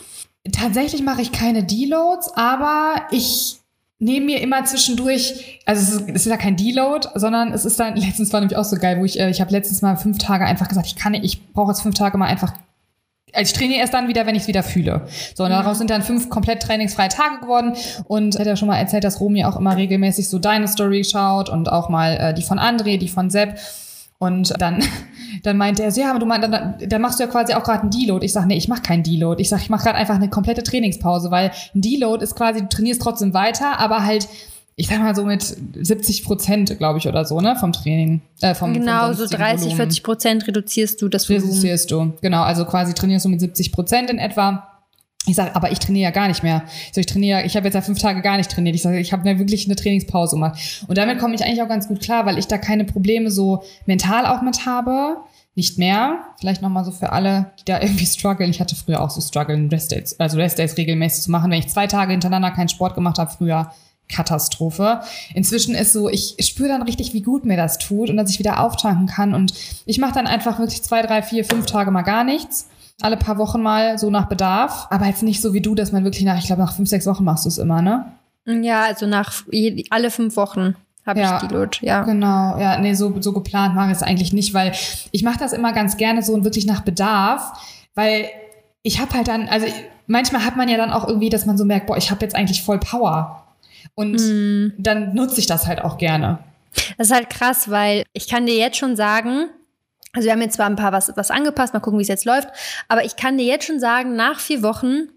Tatsächlich 0.52 1.04
mache 1.04 1.22
ich 1.22 1.32
keine 1.32 1.64
Deloads, 1.64 2.32
aber 2.36 3.08
ich 3.12 3.60
nehme 4.00 4.28
mir 4.28 4.42
immer 4.42 4.64
zwischendurch, 4.64 5.60
also 5.66 5.82
es 5.82 6.02
ist, 6.02 6.10
es 6.10 6.26
ist 6.26 6.32
ja 6.32 6.38
kein 6.38 6.56
Deload, 6.56 7.08
sondern 7.16 7.54
es 7.54 7.66
ist 7.66 7.80
dann, 7.80 7.96
letztens 7.98 8.34
war 8.34 8.40
nämlich 8.40 8.58
auch 8.58 8.64
so 8.64 8.78
geil, 8.78 9.00
wo 9.00 9.06
ich, 9.06 9.20
äh, 9.20 9.30
ich 9.30 9.42
habe 9.42 9.52
letztens 9.52 9.82
mal 9.82 9.96
fünf 9.98 10.18
Tage 10.18 10.46
einfach 10.46 10.68
gesagt, 10.68 10.88
ich 10.88 10.96
kann 10.96 11.12
nicht, 11.12 11.26
ich 11.26 11.54
brauche 11.54 11.72
jetzt 11.72 11.82
fünf 11.82 11.96
Tage 11.96 12.18
mal 12.18 12.28
einfach 12.28 12.54
also 13.34 13.50
ich 13.50 13.54
trainiere 13.54 13.80
erst 13.80 13.94
dann 13.94 14.08
wieder, 14.08 14.26
wenn 14.26 14.36
ich 14.36 14.44
es 14.44 14.48
wieder 14.48 14.64
fühle. 14.64 15.08
So, 15.36 15.44
und 15.44 15.52
daraus 15.52 15.78
sind 15.78 15.90
dann 15.90 16.02
fünf 16.02 16.30
komplett 16.30 16.62
trainingsfreie 16.62 17.10
Tage 17.10 17.40
geworden. 17.42 17.74
Und 18.06 18.36
ich 18.36 18.40
hatte 18.40 18.50
ja 18.50 18.56
schon 18.56 18.68
mal 18.68 18.78
erzählt, 18.78 19.04
dass 19.04 19.20
Romy 19.20 19.46
auch 19.46 19.56
immer 19.56 19.76
regelmäßig 19.76 20.30
so 20.30 20.40
deine 20.40 20.68
Story 20.68 21.04
schaut 21.04 21.50
und 21.50 21.72
auch 21.72 21.90
mal 21.90 22.18
äh, 22.18 22.34
die 22.34 22.44
von 22.44 22.60
André, 22.60 22.98
die 22.98 23.08
von 23.08 23.30
Sepp. 23.30 23.58
Und 24.18 24.54
dann, 24.60 24.84
dann 25.44 25.58
meinte 25.58 25.84
er 25.84 25.92
so, 25.92 26.02
ja, 26.02 26.10
aber 26.10 26.20
du 26.20 26.26
meinst, 26.26 26.52
dann, 26.52 26.76
dann 26.80 27.02
machst 27.02 27.20
du 27.20 27.24
ja 27.24 27.30
quasi 27.30 27.54
auch 27.54 27.64
gerade 27.64 27.82
einen 27.82 27.92
Deload. 27.92 28.26
Ich 28.26 28.34
sage, 28.34 28.48
nee, 28.48 28.58
ich 28.58 28.68
mache 28.68 28.82
keinen 28.82 29.04
Deload. 29.04 29.42
Ich 29.42 29.50
sage, 29.50 29.62
ich 29.62 29.70
mache 29.70 29.84
gerade 29.84 29.98
einfach 29.98 30.16
eine 30.16 30.30
komplette 30.30 30.64
Trainingspause, 30.64 31.32
weil 31.32 31.52
ein 31.74 31.82
Deload 31.82 32.24
ist 32.24 32.36
quasi, 32.36 32.62
du 32.62 32.70
trainierst 32.70 33.02
trotzdem 33.02 33.34
weiter, 33.34 33.80
aber 33.80 34.06
halt 34.06 34.28
ich 34.80 34.88
sag 34.88 35.00
mal 35.00 35.14
so 35.14 35.26
mit 35.26 35.44
70 35.44 36.24
Prozent, 36.24 36.78
glaube 36.78 37.00
ich, 37.00 37.08
oder 37.10 37.26
so, 37.26 37.42
ne, 37.42 37.58
vom 37.58 37.74
Training. 37.74 38.22
Äh, 38.40 38.56
vom, 38.56 38.74
genau, 38.74 39.08
vom 39.08 39.14
so 39.14 39.28
30, 39.28 39.64
Volumen. 39.64 39.76
40 39.76 40.04
Prozent 40.04 40.48
reduzierst 40.48 41.02
du 41.02 41.10
das 41.10 41.28
Volumen. 41.28 41.50
Reduzierst 41.50 41.92
du, 41.92 42.14
genau. 42.22 42.44
Also 42.44 42.64
quasi 42.64 42.94
trainierst 42.94 43.26
du 43.26 43.30
mit 43.30 43.42
70 43.42 43.74
Prozent 43.74 44.10
in 44.10 44.20
etwa. 44.20 44.70
Ich 45.28 45.36
sage, 45.36 45.54
aber 45.54 45.74
ich 45.74 45.80
trainiere 45.80 46.06
ja 46.06 46.12
gar 46.12 46.30
nicht 46.30 46.44
mehr. 46.44 46.64
Ich, 46.88 46.94
so, 46.94 47.02
ich 47.02 47.08
trainiere, 47.08 47.44
ich 47.44 47.58
habe 47.58 47.66
jetzt 47.66 47.74
ja 47.74 47.82
fünf 47.82 48.00
Tage 48.00 48.22
gar 48.22 48.38
nicht 48.38 48.50
trainiert. 48.50 48.74
Ich 48.74 48.82
sage, 48.82 49.00
ich 49.00 49.12
habe 49.12 49.24
mir 49.24 49.38
wirklich 49.38 49.66
eine 49.66 49.76
Trainingspause 49.76 50.38
gemacht. 50.38 50.58
Und 50.88 50.98
damit 50.98 51.20
komme 51.20 51.36
ich 51.36 51.44
eigentlich 51.44 51.62
auch 51.62 51.68
ganz 51.68 51.90
gut 51.90 52.00
klar, 52.00 52.26
weil 52.26 52.38
ich 52.38 52.48
da 52.48 52.58
keine 52.58 52.86
Probleme 52.86 53.32
so 53.32 53.64
mental 53.86 54.26
auch 54.26 54.42
mit 54.42 54.66
habe. 54.66 55.18
Nicht 55.56 55.78
mehr. 55.78 56.20
Vielleicht 56.40 56.62
nochmal 56.62 56.86
so 56.86 56.92
für 56.92 57.12
alle, 57.12 57.52
die 57.60 57.66
da 57.66 57.82
irgendwie 57.82 58.06
strugglen. 58.06 58.50
Ich 58.50 58.62
hatte 58.62 58.78
früher 58.78 59.02
auch 59.02 59.10
so 59.10 59.20
strugglen, 59.20 59.68
Restdays, 59.68 60.18
also 60.22 60.38
Restdays 60.38 60.78
regelmäßig 60.78 61.24
zu 61.24 61.32
machen. 61.32 61.52
Wenn 61.52 61.60
ich 61.60 61.68
zwei 61.68 61.86
Tage 61.86 62.12
hintereinander 62.12 62.52
keinen 62.52 62.70
Sport 62.70 62.96
gemacht 62.96 63.18
habe 63.18 63.30
früher, 63.30 63.74
Katastrophe. 64.12 65.02
Inzwischen 65.34 65.76
ist 65.76 65.94
so, 65.94 66.10
ich 66.10 66.36
spüre 66.42 66.70
dann 66.70 66.82
richtig, 66.82 67.14
wie 67.14 67.22
gut 67.22 67.46
mir 67.46 67.58
das 67.58 67.78
tut 67.78 68.10
und 68.10 68.18
dass 68.18 68.30
ich 68.30 68.40
wieder 68.40 68.62
auftanken 68.62 69.08
kann. 69.08 69.34
Und 69.34 69.54
ich 69.86 70.00
mache 70.00 70.14
dann 70.14 70.28
einfach 70.28 70.60
wirklich 70.60 70.84
zwei, 70.84 71.02
drei, 71.02 71.22
vier, 71.22 71.46
fünf 71.46 71.66
Tage 71.66 71.92
mal 71.92 72.02
gar 72.02 72.24
nichts. 72.24 72.68
Alle 73.02 73.18
paar 73.18 73.38
Wochen 73.38 73.62
mal 73.62 73.98
so 73.98 74.10
nach 74.10 74.28
Bedarf. 74.28 74.88
Aber 74.90 75.06
jetzt 75.06 75.24
nicht 75.24 75.42
so 75.42 75.54
wie 75.54 75.62
du, 75.62 75.76
dass 75.76 75.92
man 75.92 76.04
wirklich 76.04 76.26
nach, 76.26 76.38
ich 76.38 76.48
glaube, 76.48 76.62
nach 76.62 76.74
fünf, 76.74 76.90
sechs 76.90 77.06
Wochen 77.06 77.24
machst 77.24 77.46
du 77.46 77.50
es 77.50 77.58
immer, 77.58 77.82
ne? 77.82 78.12
Ja, 78.46 78.84
also 78.84 79.06
nach 79.06 79.44
je, 79.52 79.86
alle 79.90 80.12
fünf 80.12 80.36
Wochen 80.36 80.76
habe 81.06 81.20
ja, 81.20 81.40
ich 81.42 81.48
die 81.48 81.54
Load, 81.54 81.78
ja. 81.82 82.04
Genau, 82.04 82.58
ja, 82.60 82.78
nee, 82.80 82.94
so, 82.94 83.14
so 83.22 83.34
geplant 83.34 83.76
mache 83.76 83.92
ich 83.92 83.98
es 83.98 84.04
eigentlich 84.04 84.34
nicht, 84.34 84.54
weil 84.54 84.74
ich 85.12 85.24
mache 85.24 85.40
das 85.40 85.54
immer 85.54 85.74
ganz 85.74 85.98
gerne 85.98 86.24
so 86.24 86.34
und 86.34 86.44
wirklich 86.44 86.66
nach 86.66 86.82
Bedarf, 86.82 87.54
weil 87.96 88.30
ich 88.84 89.00
habe 89.00 89.14
halt 89.14 89.28
dann, 89.28 89.48
also 89.50 89.68
manchmal 90.08 90.46
hat 90.46 90.56
man 90.56 90.70
ja 90.70 90.78
dann 90.78 90.92
auch 90.92 91.08
irgendwie, 91.08 91.30
dass 91.30 91.46
man 91.46 91.58
so 91.58 91.66
merkt, 91.66 91.88
boah, 91.88 91.98
ich 91.98 92.12
habe 92.12 92.22
jetzt 92.22 92.36
eigentlich 92.36 92.64
voll 92.64 92.80
Power. 92.80 93.44
Und 94.00 94.14
mm. 94.14 94.76
dann 94.78 95.14
nutze 95.14 95.42
ich 95.42 95.46
das 95.46 95.68
halt 95.68 95.84
auch 95.84 95.98
gerne. 95.98 96.40
Das 96.98 97.08
ist 97.08 97.14
halt 97.14 97.30
krass, 97.30 97.70
weil 97.70 98.06
ich 98.14 98.30
kann 98.30 98.46
dir 98.46 98.56
jetzt 98.56 98.78
schon 98.78 98.96
sagen, 98.96 99.50
also 100.14 100.26
wir 100.26 100.32
haben 100.32 100.42
jetzt 100.42 100.56
zwar 100.56 100.68
ein 100.68 100.78
paar 100.78 100.94
was, 100.94 101.12
was 101.18 101.32
angepasst, 101.32 101.74
mal 101.74 101.82
gucken, 101.82 102.00
wie 102.00 102.04
es 102.04 102.08
jetzt 102.08 102.24
läuft, 102.24 102.48
aber 102.88 103.04
ich 103.04 103.18
kann 103.18 103.38
dir 103.38 103.46
jetzt 103.46 103.66
schon 103.66 103.82
sagen, 103.82 104.16
nach 104.16 104.40
vier 104.40 104.64
Wochen, 104.64 105.10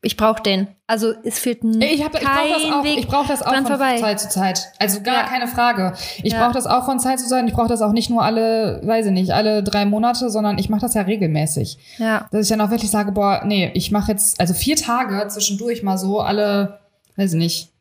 ich 0.00 0.16
brauche 0.16 0.42
den. 0.42 0.68
Also 0.86 1.12
es 1.24 1.38
führt 1.38 1.58
ich 1.62 2.02
hab, 2.02 2.14
ich 2.14 2.22
brauche 2.22 2.48
das 2.48 2.72
auch, 2.72 2.84
ich 2.84 3.06
brauch 3.06 3.26
das 3.26 3.42
auch 3.42 3.54
von 3.54 3.66
vorbei. 3.66 3.98
Zeit 3.98 4.18
zu 4.18 4.30
Zeit. 4.30 4.72
Also 4.78 5.02
gar 5.02 5.14
ja. 5.14 5.22
keine 5.24 5.46
Frage. 5.46 5.92
Ich 6.22 6.32
ja. 6.32 6.42
brauche 6.42 6.54
das 6.54 6.66
auch 6.66 6.86
von 6.86 6.98
Zeit 6.98 7.20
zu 7.20 7.28
Zeit. 7.28 7.46
Ich 7.46 7.52
brauche 7.52 7.68
das 7.68 7.82
auch 7.82 7.92
nicht 7.92 8.08
nur 8.08 8.22
alle, 8.22 8.80
weiß 8.82 9.06
ich 9.06 9.12
nicht, 9.12 9.32
alle 9.32 9.62
drei 9.62 9.84
Monate, 9.84 10.30
sondern 10.30 10.56
ich 10.56 10.70
mache 10.70 10.80
das 10.80 10.94
ja 10.94 11.02
regelmäßig. 11.02 11.98
Ja. 11.98 12.28
Dass 12.32 12.44
ich 12.44 12.48
dann 12.48 12.62
auch 12.62 12.70
wirklich 12.70 12.90
sage, 12.90 13.12
boah, 13.12 13.42
nee, 13.44 13.70
ich 13.74 13.90
mache 13.90 14.12
jetzt 14.12 14.40
also 14.40 14.54
vier 14.54 14.76
Tage 14.76 15.28
zwischendurch 15.28 15.82
mal 15.82 15.98
so 15.98 16.20
alle 16.20 16.80
weiß 17.16 17.34
ich 17.34 17.38
nicht, 17.38 17.72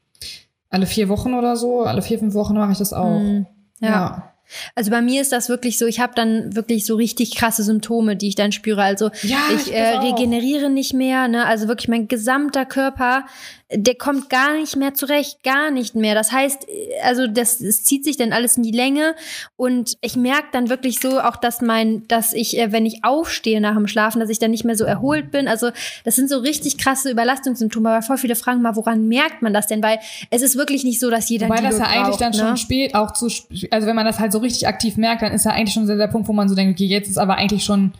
alle 0.69 0.85
vier 0.85 1.09
Wochen 1.09 1.33
oder 1.33 1.55
so, 1.55 1.83
alle 1.83 2.01
vier, 2.01 2.19
fünf 2.19 2.33
Wochen 2.33 2.55
mache 2.55 2.71
ich 2.71 2.77
das 2.77 2.93
auch. 2.93 3.19
Mhm. 3.19 3.45
ja. 3.79 3.89
ja. 3.89 4.34
Also 4.75 4.91
bei 4.91 5.01
mir 5.01 5.21
ist 5.21 5.31
das 5.31 5.49
wirklich 5.49 5.77
so, 5.77 5.85
ich 5.85 5.99
habe 5.99 6.13
dann 6.15 6.55
wirklich 6.55 6.85
so 6.85 6.95
richtig 6.95 7.35
krasse 7.35 7.63
Symptome, 7.63 8.15
die 8.15 8.27
ich 8.29 8.35
dann 8.35 8.51
spüre. 8.51 8.83
Also 8.83 9.09
ja, 9.23 9.37
ich, 9.53 9.67
ich 9.67 9.73
äh, 9.73 9.97
regeneriere 9.97 10.69
nicht 10.69 10.93
mehr, 10.93 11.27
ne? 11.27 11.45
Also 11.45 11.67
wirklich 11.67 11.87
mein 11.87 12.07
gesamter 12.07 12.65
Körper 12.65 13.25
der 13.71 13.95
kommt 13.95 14.29
gar 14.29 14.53
nicht 14.53 14.75
mehr 14.75 14.93
zurecht, 14.93 15.43
gar 15.43 15.71
nicht 15.71 15.95
mehr. 15.95 16.13
Das 16.13 16.31
heißt, 16.31 16.67
also 17.03 17.25
das, 17.25 17.57
das 17.57 17.83
zieht 17.83 18.03
sich 18.03 18.15
dann 18.15 18.31
alles 18.31 18.57
in 18.57 18.63
die 18.63 18.71
Länge 18.71 19.15
und 19.55 19.97
ich 20.01 20.15
merke 20.15 20.47
dann 20.51 20.69
wirklich 20.69 20.99
so 20.99 21.19
auch, 21.19 21.35
dass 21.35 21.61
mein, 21.61 22.07
dass 22.07 22.33
ich, 22.33 22.59
äh, 22.59 22.71
wenn 22.71 22.85
ich 22.85 23.03
aufstehe 23.03 23.59
nach 23.59 23.73
dem 23.73 23.87
Schlafen, 23.87 24.19
dass 24.19 24.29
ich 24.29 24.37
dann 24.37 24.51
nicht 24.51 24.65
mehr 24.65 24.75
so 24.75 24.85
erholt 24.85 25.31
bin. 25.31 25.47
Also 25.47 25.71
das 26.03 26.15
sind 26.15 26.29
so 26.29 26.37
richtig 26.39 26.77
krasse 26.77 27.09
Überlastungssymptome. 27.09 27.89
Aber 27.89 28.01
voll 28.03 28.17
viele 28.17 28.35
fragen 28.35 28.61
mal, 28.61 28.75
woran 28.75 29.07
merkt 29.07 29.41
man 29.41 29.51
das 29.53 29.65
denn? 29.65 29.81
Weil 29.81 29.97
es 30.29 30.43
ist 30.43 30.55
wirklich 30.55 30.83
nicht 30.83 30.99
so, 30.99 31.09
dass 31.09 31.27
jeder 31.27 31.49
Weil 31.49 31.63
das 31.63 31.79
ja 31.79 31.85
eigentlich 31.85 32.17
dann 32.17 32.33
ne? 32.33 32.37
schon 32.37 32.57
spät 32.57 32.93
auch 32.93 33.13
zu, 33.13 33.31
also 33.71 33.87
wenn 33.87 33.95
man 33.95 34.05
das 34.05 34.19
halt 34.19 34.31
so 34.31 34.34
richtig 34.39 34.67
aktiv 34.67 34.97
merkt, 34.97 35.21
dann 35.21 35.33
ist 35.33 35.45
ja 35.45 35.51
eigentlich 35.51 35.73
schon 35.73 35.87
der 35.87 36.07
Punkt, 36.07 36.27
wo 36.27 36.33
man 36.33 36.49
so 36.49 36.55
denkt, 36.55 36.75
okay, 36.75 36.85
jetzt 36.85 37.09
ist 37.09 37.17
aber 37.17 37.35
eigentlich 37.35 37.63
schon 37.63 37.93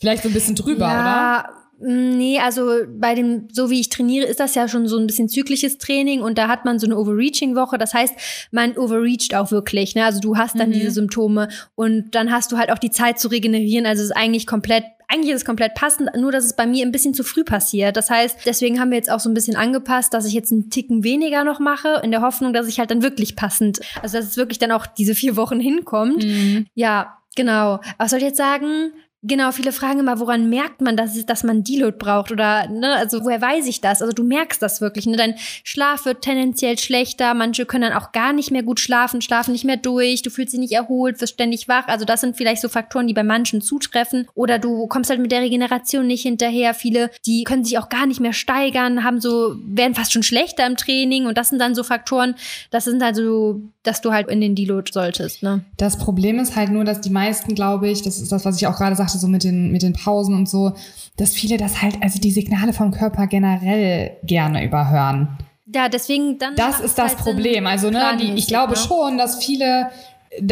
vielleicht 0.00 0.22
so 0.22 0.28
ein 0.28 0.34
bisschen 0.34 0.54
drüber, 0.54 0.86
ja, 0.86 1.00
oder? 1.00 1.62
Nee, 1.84 2.38
also 2.38 2.70
bei 2.96 3.16
dem, 3.16 3.48
so 3.50 3.68
wie 3.68 3.80
ich 3.80 3.88
trainiere, 3.88 4.24
ist 4.26 4.38
das 4.38 4.54
ja 4.54 4.68
schon 4.68 4.86
so 4.86 4.98
ein 4.98 5.08
bisschen 5.08 5.28
zyklisches 5.28 5.78
Training 5.78 6.22
und 6.22 6.38
da 6.38 6.46
hat 6.46 6.64
man 6.64 6.78
so 6.78 6.86
eine 6.86 6.96
Overreaching-Woche. 6.96 7.76
Das 7.76 7.92
heißt, 7.92 8.14
man 8.52 8.76
overreacht 8.76 9.34
auch 9.34 9.50
wirklich. 9.50 9.96
Ne? 9.96 10.04
Also 10.04 10.20
du 10.20 10.36
hast 10.36 10.56
dann 10.56 10.68
mhm. 10.68 10.74
diese 10.74 10.92
Symptome 10.92 11.48
und 11.74 12.14
dann 12.14 12.30
hast 12.30 12.52
du 12.52 12.56
halt 12.56 12.70
auch 12.70 12.78
die 12.78 12.92
Zeit 12.92 13.18
zu 13.18 13.26
regenerieren. 13.26 13.84
Also 13.84 14.02
es 14.02 14.10
ist 14.10 14.16
eigentlich 14.16 14.46
komplett 14.46 14.84
eigentlich 15.12 15.30
ist 15.32 15.42
es 15.42 15.44
komplett 15.44 15.74
passend, 15.74 16.10
nur 16.16 16.32
dass 16.32 16.44
es 16.44 16.56
bei 16.56 16.66
mir 16.66 16.86
ein 16.86 16.92
bisschen 16.92 17.14
zu 17.14 17.24
früh 17.24 17.44
passiert. 17.44 17.96
Das 17.96 18.10
heißt, 18.10 18.38
deswegen 18.46 18.80
haben 18.80 18.90
wir 18.90 18.96
jetzt 18.98 19.10
auch 19.10 19.20
so 19.20 19.28
ein 19.28 19.34
bisschen 19.34 19.56
angepasst, 19.56 20.14
dass 20.14 20.26
ich 20.26 20.32
jetzt 20.32 20.52
einen 20.52 20.70
Ticken 20.70 21.04
weniger 21.04 21.44
noch 21.44 21.60
mache, 21.60 22.00
in 22.02 22.10
der 22.10 22.22
Hoffnung, 22.22 22.52
dass 22.52 22.68
ich 22.68 22.78
halt 22.78 22.90
dann 22.90 23.02
wirklich 23.02 23.36
passend, 23.36 23.80
also 24.02 24.16
dass 24.16 24.26
es 24.26 24.36
wirklich 24.36 24.58
dann 24.58 24.72
auch 24.72 24.86
diese 24.86 25.14
vier 25.14 25.36
Wochen 25.36 25.60
hinkommt. 25.60 26.24
Mhm. 26.24 26.66
Ja, 26.74 27.18
Genau. 27.34 27.80
Was 27.98 28.10
soll 28.10 28.18
ich 28.18 28.24
jetzt 28.24 28.36
sagen? 28.36 28.92
Genau, 29.24 29.52
viele 29.52 29.70
fragen 29.70 30.00
immer, 30.00 30.18
woran 30.18 30.48
merkt 30.48 30.80
man, 30.80 30.96
dass, 30.96 31.14
es, 31.14 31.24
dass 31.24 31.44
man 31.44 31.62
Deload 31.62 31.96
braucht 31.96 32.32
oder, 32.32 32.66
ne, 32.66 32.96
also 32.96 33.24
woher 33.24 33.40
weiß 33.40 33.68
ich 33.68 33.80
das? 33.80 34.02
Also 34.02 34.12
du 34.12 34.24
merkst 34.24 34.60
das 34.60 34.80
wirklich, 34.80 35.06
ne? 35.06 35.16
Dein 35.16 35.36
Schlaf 35.62 36.06
wird 36.06 36.22
tendenziell 36.22 36.76
schlechter, 36.76 37.32
manche 37.34 37.64
können 37.64 37.88
dann 37.88 38.02
auch 38.02 38.10
gar 38.10 38.32
nicht 38.32 38.50
mehr 38.50 38.64
gut 38.64 38.80
schlafen, 38.80 39.22
schlafen 39.22 39.52
nicht 39.52 39.64
mehr 39.64 39.76
durch, 39.76 40.22
du 40.22 40.30
fühlst 40.30 40.54
dich 40.54 40.58
nicht 40.58 40.72
erholt, 40.72 41.20
wirst 41.20 41.34
ständig 41.34 41.68
wach. 41.68 41.86
Also 41.86 42.04
das 42.04 42.20
sind 42.20 42.36
vielleicht 42.36 42.60
so 42.60 42.68
Faktoren, 42.68 43.06
die 43.06 43.14
bei 43.14 43.22
manchen 43.22 43.62
zutreffen. 43.62 44.26
Oder 44.34 44.58
du 44.58 44.88
kommst 44.88 45.08
halt 45.08 45.20
mit 45.20 45.30
der 45.30 45.42
Regeneration 45.42 46.04
nicht 46.08 46.22
hinterher. 46.22 46.74
Viele, 46.74 47.08
die 47.24 47.44
können 47.44 47.64
sich 47.64 47.78
auch 47.78 47.88
gar 47.88 48.06
nicht 48.06 48.18
mehr 48.18 48.32
steigern, 48.32 49.04
haben 49.04 49.20
so, 49.20 49.54
werden 49.64 49.94
fast 49.94 50.12
schon 50.12 50.24
schlechter 50.24 50.66
im 50.66 50.76
Training 50.76 51.26
und 51.26 51.38
das 51.38 51.50
sind 51.50 51.60
dann 51.60 51.76
so 51.76 51.84
Faktoren, 51.84 52.34
das 52.72 52.86
sind 52.86 53.00
also, 53.04 53.60
dass 53.84 54.00
du 54.00 54.12
halt 54.12 54.28
in 54.28 54.40
den 54.40 54.56
Deload 54.56 54.90
solltest, 54.92 55.44
ne? 55.44 55.64
Das 55.76 55.96
Problem 55.96 56.40
ist 56.40 56.56
halt 56.56 56.70
nur, 56.70 56.84
dass 56.84 57.00
die 57.00 57.10
meisten, 57.10 57.54
glaube 57.54 57.88
ich, 57.88 58.02
das 58.02 58.20
ist 58.20 58.32
das, 58.32 58.44
was 58.44 58.56
ich 58.56 58.66
auch 58.66 58.76
gerade 58.76 58.96
sagte, 58.96 59.11
sagte, 59.12 59.18
so 59.18 59.28
mit 59.28 59.44
den, 59.44 59.70
mit 59.72 59.82
den 59.82 59.92
Pausen 59.92 60.34
und 60.34 60.48
so, 60.48 60.72
dass 61.16 61.34
viele 61.34 61.56
das 61.56 61.82
halt, 61.82 62.02
also 62.02 62.18
die 62.18 62.30
Signale 62.30 62.72
vom 62.72 62.90
Körper 62.90 63.26
generell 63.26 64.16
gerne 64.22 64.64
überhören. 64.64 65.38
Ja, 65.74 65.88
deswegen 65.88 66.38
dann. 66.38 66.56
Das 66.56 66.80
ist 66.80 66.98
das 66.98 67.16
halt 67.16 67.18
Problem. 67.18 67.66
Also, 67.66 67.90
ne, 67.90 68.16
die, 68.20 68.32
ich 68.32 68.46
glaube 68.46 68.72
ne? 68.72 68.78
schon, 68.78 69.16
dass 69.16 69.42
viele, 69.42 69.88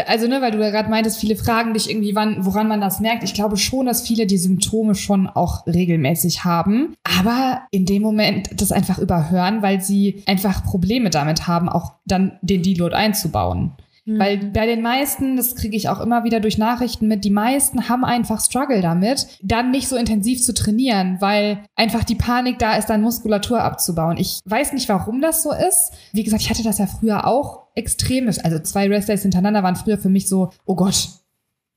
also, 0.07 0.27
ne, 0.27 0.41
weil 0.41 0.53
du 0.53 0.59
ja 0.59 0.71
gerade 0.71 0.89
meintest, 0.89 1.19
viele 1.19 1.37
fragen 1.37 1.75
dich 1.75 1.91
irgendwie, 1.91 2.15
wann, 2.15 2.45
woran 2.45 2.69
man 2.69 2.81
das 2.81 3.01
merkt. 3.01 3.25
Ich 3.25 3.35
glaube 3.35 3.57
schon, 3.57 3.87
dass 3.87 4.07
viele 4.07 4.27
die 4.27 4.39
Symptome 4.39 4.95
schon 4.95 5.27
auch 5.27 5.67
regelmäßig 5.67 6.45
haben, 6.45 6.95
aber 7.03 7.63
in 7.71 7.87
dem 7.87 8.03
Moment 8.03 8.49
das 8.61 8.73
einfach 8.73 8.99
überhören, 8.99 9.63
weil 9.63 9.81
sie 9.81 10.23
einfach 10.27 10.65
Probleme 10.65 11.11
damit 11.11 11.47
haben, 11.47 11.69
auch 11.69 11.93
dann 12.07 12.39
den 12.43 12.63
Deload 12.63 12.95
einzubauen. 12.95 13.73
Weil 14.19 14.39
mhm. 14.39 14.53
bei 14.53 14.67
den 14.67 14.83
meisten, 14.83 15.37
das 15.37 15.55
kriege 15.55 15.77
ich 15.77 15.89
auch 15.89 16.01
immer 16.01 16.25
wieder 16.25 16.41
durch 16.41 16.59
Nachrichten 16.59 17.09
mit, 17.09 17.25
die 17.25 17.31
meisten 17.31 17.89
haben 17.89 18.05
einfach 18.05 18.41
Struggle 18.41 18.81
damit, 18.81 19.27
dann 19.43 19.71
nicht 19.71 19.89
so 19.89 19.97
intensiv 19.97 20.43
zu 20.43 20.55
trainieren, 20.55 21.19
weil 21.21 21.65
einfach 21.77 22.05
die 22.05 22.15
Panik 22.15 22.59
da 22.59 22.77
ist, 22.77 22.87
dann 22.87 23.03
Muskulatur 23.03 23.63
abzubauen. 23.63 24.17
Ich 24.17 24.41
weiß 24.45 24.73
nicht, 24.73 24.89
warum 24.89 25.21
das 25.21 25.43
so 25.43 25.53
ist. 25.53 25.93
Wie 26.13 26.25
gesagt, 26.25 26.43
ich 26.43 26.51
hatte 26.51 26.63
das 26.63 26.79
ja 26.79 26.87
früher 26.87 27.27
auch 27.27 27.67
extrem. 27.75 28.29
Also 28.29 28.59
zwei 28.59 28.89
Restdays 28.89 29.23
hintereinander 29.23 29.63
waren 29.63 29.77
früher 29.77 29.99
für 29.99 30.09
mich 30.09 30.29
so, 30.29 30.51
oh 30.65 30.75
Gott, 30.75 31.09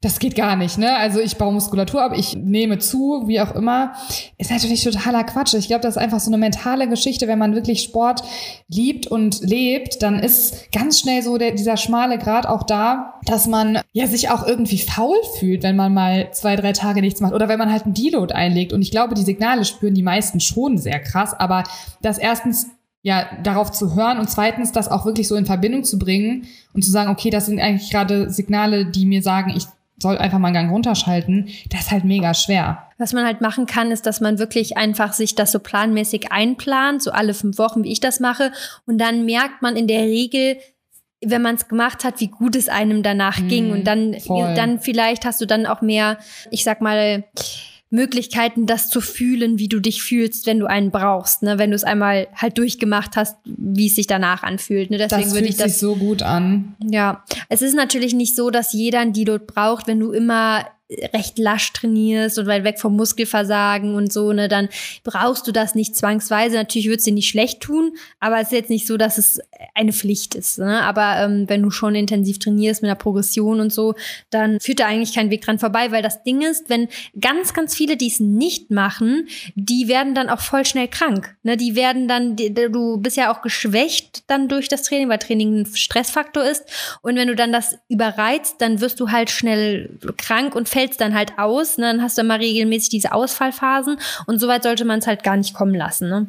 das 0.04 0.20
geht 0.20 0.36
gar 0.36 0.58
nicht, 0.58 0.78
ne? 0.78 0.98
Also 0.98 1.22
ich 1.22 1.38
baue 1.38 1.54
Muskulatur 1.54 2.04
ab, 2.04 2.12
ich 2.14 2.36
nehme 2.36 2.78
zu, 2.78 3.24
wie 3.26 3.40
auch 3.40 3.56
immer. 3.56 3.94
Ist 4.38 4.52
natürlich 4.52 4.84
totaler 4.84 5.24
Quatsch. 5.24 5.54
Ich 5.54 5.68
glaube, 5.68 5.82
das 5.82 5.96
ist 5.96 6.02
einfach 6.02 6.20
so 6.20 6.30
eine 6.30 6.38
mentale 6.38 6.90
Geschichte. 6.90 7.30
Wenn 7.30 7.40
man 7.40 7.56
wirklich 7.56 7.84
Sport 7.84 8.22
liebt 8.68 9.08
und 9.08 9.40
lebt, 9.40 10.04
dann 10.04 10.20
ist 10.20 10.74
ganz 10.74 11.00
schnell 11.00 11.24
so 11.24 11.38
der, 11.38 11.52
dieser 11.52 11.78
schmale 11.78 12.18
Grad 12.18 12.46
auch 12.46 12.64
da, 12.64 13.14
dass 13.26 13.48
man 13.48 13.80
ja 13.94 14.06
sich 14.08 14.30
auch 14.30 14.46
irgendwie 14.46 14.80
faul 14.80 15.16
fühlt, 15.40 15.64
wenn 15.64 15.78
man 15.78 15.94
mal 15.94 16.32
zwei, 16.34 16.58
drei 16.58 16.74
Tage 16.74 17.00
nichts 17.00 17.22
macht 17.22 17.34
oder 17.34 17.48
wenn 17.48 17.60
man 17.60 17.72
halt 17.72 17.86
einen 17.86 17.94
Deload 17.94 18.34
einlegt. 18.34 18.74
Und 18.74 18.82
ich 18.82 18.92
glaube, 18.92 19.16
die 19.16 19.24
Signale 19.24 19.64
spüren 19.64 19.96
die 19.96 20.04
meisten 20.04 20.42
schon 20.42 20.78
sehr 20.78 21.00
krass, 21.00 21.34
aber 21.34 21.64
das 22.02 22.18
erstens 22.18 22.68
ja, 23.04 23.26
darauf 23.42 23.72
zu 23.72 23.96
hören 23.96 24.18
und 24.18 24.30
zweitens 24.30 24.74
das 24.74 24.90
auch 24.90 25.06
wirklich 25.06 25.30
so 25.30 25.36
in 25.36 25.46
Verbindung 25.46 25.86
zu 25.86 25.98
bringen 25.98 26.46
und 26.74 26.84
zu 26.84 26.92
sagen, 26.92 27.10
okay, 27.10 27.30
das 27.30 27.46
sind 27.46 27.60
eigentlich 27.62 27.90
gerade 27.90 28.30
Signale, 28.30 28.86
die 28.86 29.06
mir 29.06 29.22
sagen, 29.22 29.54
ich 29.56 29.68
soll 29.98 30.18
einfach 30.18 30.40
mal 30.40 30.48
einen 30.48 30.56
Gang 30.56 30.72
runterschalten, 30.72 31.50
das 31.70 31.82
ist 31.82 31.92
halt 31.92 32.04
mega 32.04 32.34
schwer. 32.34 32.90
Was 32.98 33.14
man 33.14 33.26
halt 33.26 33.42
machen 33.42 33.66
kann, 33.66 33.92
ist, 33.92 34.06
dass 34.06 34.22
man 34.22 34.40
wirklich 34.40 34.78
einfach 34.78 35.14
sich 35.14 35.36
das 35.36 35.52
so 35.52 35.60
planmäßig 35.60 36.32
einplant, 36.32 37.02
so 37.02 37.12
alle 37.12 37.34
fünf 37.34 37.58
Wochen, 37.58 37.84
wie 37.84 37.92
ich 37.92 38.00
das 38.00 38.20
mache. 38.20 38.52
Und 38.86 38.98
dann 38.98 39.26
merkt 39.26 39.62
man 39.62 39.76
in 39.76 39.88
der 39.88 40.04
Regel, 40.04 40.58
wenn 41.26 41.42
man 41.42 41.56
es 41.56 41.68
gemacht 41.68 42.04
hat, 42.04 42.20
wie 42.20 42.28
gut 42.28 42.56
es 42.56 42.70
einem 42.70 43.04
danach 43.04 43.40
mm, 43.40 43.48
ging. 43.48 43.72
Und 43.72 43.86
dann, 43.86 44.16
dann 44.56 44.80
vielleicht 44.80 45.26
hast 45.26 45.42
du 45.42 45.46
dann 45.46 45.66
auch 45.66 45.82
mehr, 45.82 46.18
ich 46.52 46.64
sag 46.64 46.82
mal, 46.82 47.24
Möglichkeiten, 47.94 48.66
das 48.66 48.90
zu 48.90 49.02
fühlen, 49.02 49.60
wie 49.60 49.68
du 49.68 49.80
dich 49.80 50.02
fühlst, 50.02 50.48
wenn 50.48 50.58
du 50.58 50.66
einen 50.66 50.90
brauchst, 50.90 51.44
ne? 51.44 51.60
wenn 51.60 51.70
du 51.70 51.76
es 51.76 51.84
einmal 51.84 52.28
halt 52.34 52.58
durchgemacht 52.58 53.16
hast, 53.16 53.38
wie 53.46 53.86
es 53.86 53.96
sich 53.96 54.08
danach 54.08 54.42
anfühlt. 54.42 54.90
Ne? 54.90 54.98
Deswegen 54.98 55.22
das 55.22 55.34
fühlt 55.34 55.50
ich 55.50 55.58
das, 55.58 55.74
sich 55.74 55.78
so 55.78 55.96
gut 55.96 56.24
an. 56.24 56.76
Ja, 56.84 57.24
es 57.50 57.62
ist 57.62 57.76
natürlich 57.76 58.16
nicht 58.16 58.36
so, 58.36 58.50
dass 58.50 58.74
jeder 58.74 59.00
ein 59.00 59.14
Deload 59.14 59.46
braucht, 59.46 59.86
wenn 59.86 60.00
du 60.00 60.12
immer 60.12 60.66
recht 61.14 61.40
lasch 61.40 61.74
trainierst 61.74 62.38
und 62.40 62.48
weit 62.48 62.64
weg 62.64 62.80
vom 62.80 62.96
Muskelversagen 62.96 63.96
und 63.96 64.12
so, 64.12 64.34
ne, 64.34 64.48
dann 64.48 64.70
brauchst 65.04 65.48
du 65.48 65.52
das 65.52 65.76
nicht 65.76 65.96
zwangsweise. 65.96 66.56
Natürlich 66.56 66.88
wird 66.88 67.00
es 67.00 67.06
dir 67.06 67.14
nicht 67.14 67.30
schlecht 67.30 67.62
tun, 67.62 67.94
aber 68.20 68.38
es 68.38 68.48
ist 68.48 68.54
jetzt 68.54 68.70
nicht 68.70 68.88
so, 68.88 68.98
dass 68.98 69.18
es 69.18 69.40
eine 69.76 69.94
Pflicht 69.94 70.36
ist. 70.36 70.60
Ne? 70.60 70.82
Aber 70.84 71.18
ähm, 71.18 71.46
wenn 71.48 71.62
du 71.62 71.72
schon 71.72 71.96
intensiv 71.96 72.40
trainierst 72.40 72.82
mit 72.82 72.90
einer 72.90 72.98
Progression 72.98 73.60
und 73.60 73.72
so, 73.72 73.96
dann 74.30 74.60
führt 74.60 74.80
da 74.80 74.88
eigentlich 74.88 75.14
kein 75.14 75.30
Weg 75.30 75.42
dran 75.42 75.60
vorbei, 75.60 75.92
weil 75.92 76.02
das 76.02 76.24
Ding 76.24 76.42
ist, 76.42 76.70
wenn 76.70 76.88
ganz, 77.20 77.54
ganz 77.54 77.76
viele 77.76 77.98
dies 77.98 78.20
nicht 78.20 78.72
machen, 78.72 79.28
die 79.56 79.88
werden 79.88 80.16
dann 80.16 80.30
auch 80.30 80.40
voll 80.40 80.66
schnell 80.66 80.88
krank. 80.88 81.36
Ne? 81.44 81.58
Die 81.58 81.76
werden 81.76 82.08
dann, 82.08 82.36
die, 82.36 82.54
du 82.54 82.98
bist 82.98 83.18
ja 83.18 83.34
auch 83.34 83.42
geschwächt 83.42 84.24
dann 84.28 84.48
durch 84.48 84.68
das 84.68 84.84
Training, 84.84 85.10
weil 85.10 85.20
Training 85.20 85.62
ein 85.62 85.66
Stressfaktor 85.66 86.44
ist. 86.44 86.64
Und 87.02 87.16
wenn 87.16 87.28
du 87.28 87.36
dann 87.36 87.52
das 87.52 87.78
überreizt, 87.90 88.56
dann 88.60 88.82
wirst 88.82 89.00
du 89.00 89.12
halt 89.12 89.30
schnell 89.30 89.98
krank 90.18 90.56
und 90.56 90.70
fällst 90.70 90.83
dann 90.92 91.14
halt 91.16 91.38
aus. 91.38 91.78
Ne? 91.78 91.86
Dann 91.86 92.02
hast 92.02 92.18
du 92.18 92.22
immer 92.22 92.40
regelmäßig 92.40 92.90
diese 92.90 93.14
Ausfallphasen. 93.14 93.98
Und 94.28 94.40
so 94.40 94.48
weit 94.48 94.64
sollte 94.64 94.86
man 94.86 95.00
es 95.00 95.08
halt 95.08 95.24
gar 95.24 95.38
nicht 95.38 95.54
kommen 95.54 95.76
lassen. 95.76 96.10
Ne? 96.10 96.28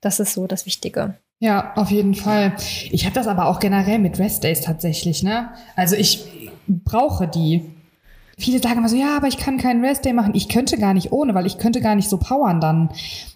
Das 0.00 0.20
ist 0.20 0.34
so 0.34 0.46
das 0.46 0.66
Wichtige. 0.66 1.14
Ja, 1.40 1.72
auf 1.76 1.90
jeden 1.90 2.14
Fall. 2.14 2.54
Ich 2.90 3.04
habe 3.04 3.14
das 3.14 3.26
aber 3.26 3.46
auch 3.46 3.60
generell 3.60 3.98
mit 3.98 4.18
Restdays 4.18 4.62
tatsächlich, 4.62 5.22
ne? 5.22 5.50
Also 5.76 5.96
ich 5.96 6.50
brauche 6.66 7.28
die. 7.28 7.70
Viele 8.38 8.60
sagen 8.60 8.78
immer 8.78 8.88
so, 8.88 8.96
ja, 8.96 9.16
aber 9.16 9.28
ich 9.28 9.36
kann 9.36 9.58
keinen 9.58 9.84
Restday 9.84 10.12
machen. 10.12 10.34
Ich 10.34 10.48
könnte 10.48 10.78
gar 10.78 10.94
nicht 10.94 11.12
ohne, 11.12 11.34
weil 11.34 11.46
ich 11.46 11.58
könnte 11.58 11.80
gar 11.80 11.94
nicht 11.94 12.08
so 12.08 12.18
powern 12.18 12.60
dann. 12.60 12.88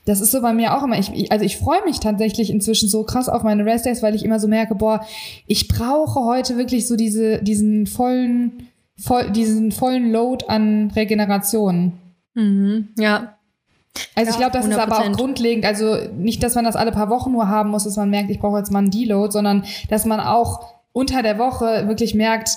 Das 0.07 0.21
ist 0.21 0.33
so 0.33 0.41
bei 0.41 0.53
mir 0.53 0.77
auch 0.77 0.83
immer. 0.83 0.99
Ich, 0.99 1.31
also 1.31 1.45
ich 1.45 1.57
freue 1.59 1.85
mich 1.85 2.01
tatsächlich 2.01 2.51
inzwischen 2.51 2.89
so 2.89 3.05
krass 3.05 3.29
auf 3.29 3.43
meine 3.43 3.65
Restdays, 3.65 4.03
weil 4.03 4.15
ich 4.15 4.25
immer 4.25 4.41
so 4.41 4.49
merke, 4.49 4.75
boah, 4.75 5.07
ich 5.47 5.69
brauche 5.69 6.25
heute 6.25 6.57
wirklich 6.57 6.89
so 6.89 6.97
diese, 6.97 7.43
diesen 7.43 7.87
vollen, 7.87 8.69
voll, 8.99 9.31
diesen 9.31 9.73
vollen 9.73 10.13
Load 10.13 10.47
an 10.49 10.91
Regeneration. 10.95 11.93
Mhm, 12.35 12.89
ja, 12.99 13.39
also 14.15 14.31
ja, 14.31 14.33
ich 14.33 14.39
glaube, 14.39 14.53
das 14.53 14.67
100%. 14.67 14.71
ist 14.71 14.79
aber 14.79 14.99
auch 14.99 15.13
grundlegend. 15.13 15.65
Also 15.65 15.97
nicht, 16.17 16.43
dass 16.43 16.55
man 16.55 16.65
das 16.65 16.77
alle 16.77 16.93
paar 16.93 17.11
Wochen 17.11 17.33
nur 17.33 17.49
haben 17.49 17.71
muss, 17.71 17.85
dass 17.85 17.97
man 17.97 18.11
merkt, 18.11 18.31
ich 18.31 18.39
brauche 18.39 18.59
jetzt 18.59 18.71
mal 18.71 18.81
einen 18.81 18.91
Deload, 18.91 19.33
sondern 19.33 19.65
dass 19.89 20.05
man 20.05 20.21
auch 20.21 20.73
unter 20.93 21.23
der 21.23 21.39
Woche 21.39 21.87
wirklich 21.89 22.15
merkt, 22.15 22.51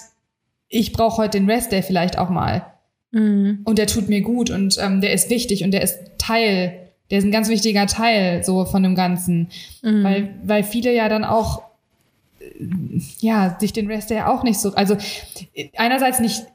ich 0.68 0.94
brauche 0.94 1.18
heute 1.18 1.40
den 1.40 1.50
Rest 1.50 1.72
Day 1.72 1.82
vielleicht 1.82 2.18
auch 2.18 2.30
mal. 2.30 2.66
Mhm. 3.12 3.62
Und 3.66 3.78
der 3.78 3.88
tut 3.88 4.10
mir 4.10 4.22
gut 4.22 4.50
und 4.50 4.78
ähm, 4.80 5.02
der 5.02 5.14
ist 5.14 5.30
wichtig 5.30 5.64
und 5.64 5.72
der 5.72 5.82
ist 5.82 6.00
Teil, 6.18 6.74
der 7.10 7.20
ist 7.20 7.26
ein 7.26 7.32
ganz 7.32 7.50
wichtiger 7.50 7.88
Teil 7.88 8.44
so 8.44 8.66
von 8.66 8.84
dem 8.84 8.96
Ganzen. 8.96 9.50
Mhm. 9.82 10.04
Weil, 10.04 10.36
weil 10.44 10.64
viele 10.64 10.94
ja 10.94 11.10
dann 11.10 11.26
auch 11.26 11.64
ja, 13.20 13.58
sich 13.60 13.74
den 13.74 13.88
Rest 13.88 14.10
Day 14.10 14.22
auch 14.22 14.44
nicht 14.44 14.60
so, 14.60 14.74
also 14.74 14.98
einerseits 15.76 16.20
nicht 16.20 16.46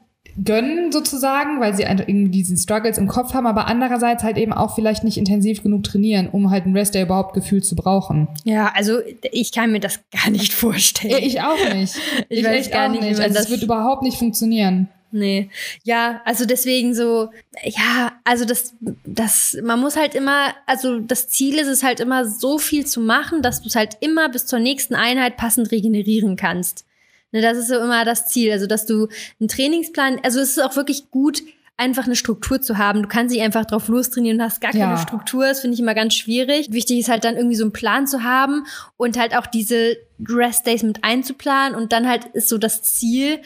gönnen 0.43 0.91
sozusagen, 0.91 1.59
weil 1.59 1.75
sie 1.75 1.83
irgendwie 1.83 2.29
diesen 2.29 2.57
Struggles 2.57 2.97
im 2.97 3.07
Kopf 3.07 3.33
haben, 3.33 3.47
aber 3.47 3.67
andererseits 3.67 4.23
halt 4.23 4.37
eben 4.37 4.53
auch 4.53 4.75
vielleicht 4.75 5.03
nicht 5.03 5.17
intensiv 5.17 5.63
genug 5.63 5.83
trainieren, 5.83 6.29
um 6.29 6.51
halt 6.51 6.65
einen 6.65 6.77
Rest 6.77 6.95
Day 6.95 7.03
überhaupt 7.03 7.33
gefühlt 7.33 7.65
zu 7.65 7.75
brauchen. 7.75 8.27
Ja, 8.43 8.71
also 8.75 8.99
ich 9.31 9.51
kann 9.51 9.71
mir 9.71 9.79
das 9.79 9.99
gar 10.11 10.29
nicht 10.31 10.53
vorstellen. 10.53 11.13
Ja, 11.13 11.19
ich 11.19 11.41
auch 11.41 11.73
nicht. 11.73 11.95
ich, 12.29 12.39
ich 12.39 12.45
weiß 12.45 12.69
gar 12.69 12.89
nicht, 12.89 13.01
nicht. 13.01 13.19
Also 13.19 13.33
das 13.33 13.49
wird 13.49 13.63
überhaupt 13.63 14.03
nicht 14.03 14.17
funktionieren. 14.17 14.89
Nee. 15.11 15.49
Ja, 15.83 16.21
also 16.25 16.45
deswegen 16.45 16.93
so, 16.93 17.29
ja, 17.63 18.13
also 18.23 18.45
das, 18.45 18.73
das, 19.05 19.57
man 19.63 19.79
muss 19.79 19.95
halt 19.95 20.15
immer, 20.15 20.53
also 20.65 20.99
das 20.99 21.29
Ziel 21.29 21.57
ist 21.57 21.67
es 21.67 21.83
halt 21.83 21.99
immer 21.99 22.25
so 22.25 22.57
viel 22.57 22.85
zu 22.85 22.99
machen, 22.99 23.41
dass 23.41 23.61
du 23.61 23.69
es 23.69 23.75
halt 23.75 23.97
immer 24.01 24.29
bis 24.29 24.45
zur 24.45 24.59
nächsten 24.59 24.95
Einheit 24.95 25.37
passend 25.37 25.71
regenerieren 25.71 26.35
kannst. 26.35 26.85
Ne, 27.31 27.41
das 27.41 27.57
ist 27.57 27.67
so 27.67 27.75
immer 27.75 28.05
das 28.05 28.27
Ziel. 28.27 28.51
Also, 28.51 28.67
dass 28.67 28.85
du 28.85 29.07
einen 29.39 29.49
Trainingsplan, 29.49 30.19
also 30.23 30.39
es 30.39 30.51
ist 30.51 30.63
auch 30.63 30.75
wirklich 30.75 31.11
gut, 31.11 31.41
einfach 31.77 32.05
eine 32.05 32.15
Struktur 32.15 32.59
zu 32.59 32.77
haben. 32.77 33.03
Du 33.03 33.07
kannst 33.07 33.33
dich 33.33 33.41
einfach 33.41 33.65
drauf 33.65 33.87
lostrainieren 33.87 34.39
und 34.39 34.43
hast 34.43 34.61
gar 34.61 34.71
keine 34.71 34.93
ja. 34.93 34.97
Struktur. 34.97 35.45
Das 35.45 35.61
finde 35.61 35.75
ich 35.75 35.79
immer 35.79 35.93
ganz 35.93 36.15
schwierig. 36.15 36.71
Wichtig 36.71 36.99
ist 36.99 37.09
halt 37.09 37.23
dann 37.23 37.35
irgendwie 37.35 37.55
so 37.55 37.63
einen 37.63 37.71
Plan 37.71 38.07
zu 38.07 38.23
haben 38.23 38.65
und 38.97 39.17
halt 39.17 39.37
auch 39.37 39.45
diese 39.45 39.95
Rest 40.27 40.65
Days 40.65 40.81
mit 40.81 41.03
einzuplanen 41.03 41.77
und 41.77 41.93
dann 41.93 42.07
halt 42.07 42.25
ist 42.33 42.49
so 42.49 42.57
das 42.57 42.81
Ziel. 42.81 43.39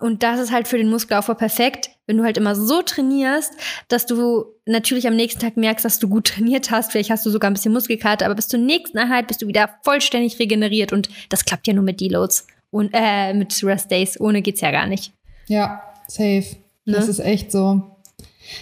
Und 0.00 0.22
das 0.22 0.40
ist 0.40 0.50
halt 0.50 0.66
für 0.66 0.78
den 0.78 0.88
Muskelaufbau 0.88 1.34
perfekt, 1.34 1.90
wenn 2.06 2.16
du 2.16 2.24
halt 2.24 2.36
immer 2.36 2.56
so 2.56 2.82
trainierst, 2.82 3.52
dass 3.88 4.06
du 4.06 4.46
natürlich 4.66 5.06
am 5.06 5.14
nächsten 5.14 5.40
Tag 5.40 5.56
merkst, 5.56 5.84
dass 5.84 5.98
du 5.98 6.08
gut 6.08 6.26
trainiert 6.34 6.70
hast. 6.70 6.92
Vielleicht 6.92 7.10
hast 7.10 7.24
du 7.26 7.30
sogar 7.30 7.50
ein 7.50 7.54
bisschen 7.54 7.72
Muskelkater, 7.72 8.24
aber 8.26 8.34
bis 8.34 8.48
zur 8.48 8.60
nächsten 8.60 8.98
Einheit 8.98 9.28
bist 9.28 9.42
du 9.42 9.46
wieder 9.46 9.70
vollständig 9.82 10.38
regeneriert 10.38 10.92
und 10.92 11.08
das 11.28 11.44
klappt 11.44 11.66
ja 11.66 11.74
nur 11.74 11.84
mit 11.84 12.00
Deloads 12.00 12.46
und 12.70 12.90
äh, 12.92 13.34
mit 13.34 13.62
Rest 13.62 13.90
Days. 13.90 14.18
Ohne 14.20 14.42
geht's 14.42 14.60
ja 14.60 14.70
gar 14.70 14.86
nicht. 14.86 15.12
Ja, 15.48 15.82
safe. 16.08 16.56
Ne? 16.84 16.96
Das 16.96 17.08
ist 17.08 17.20
echt 17.20 17.52
so. 17.52 17.82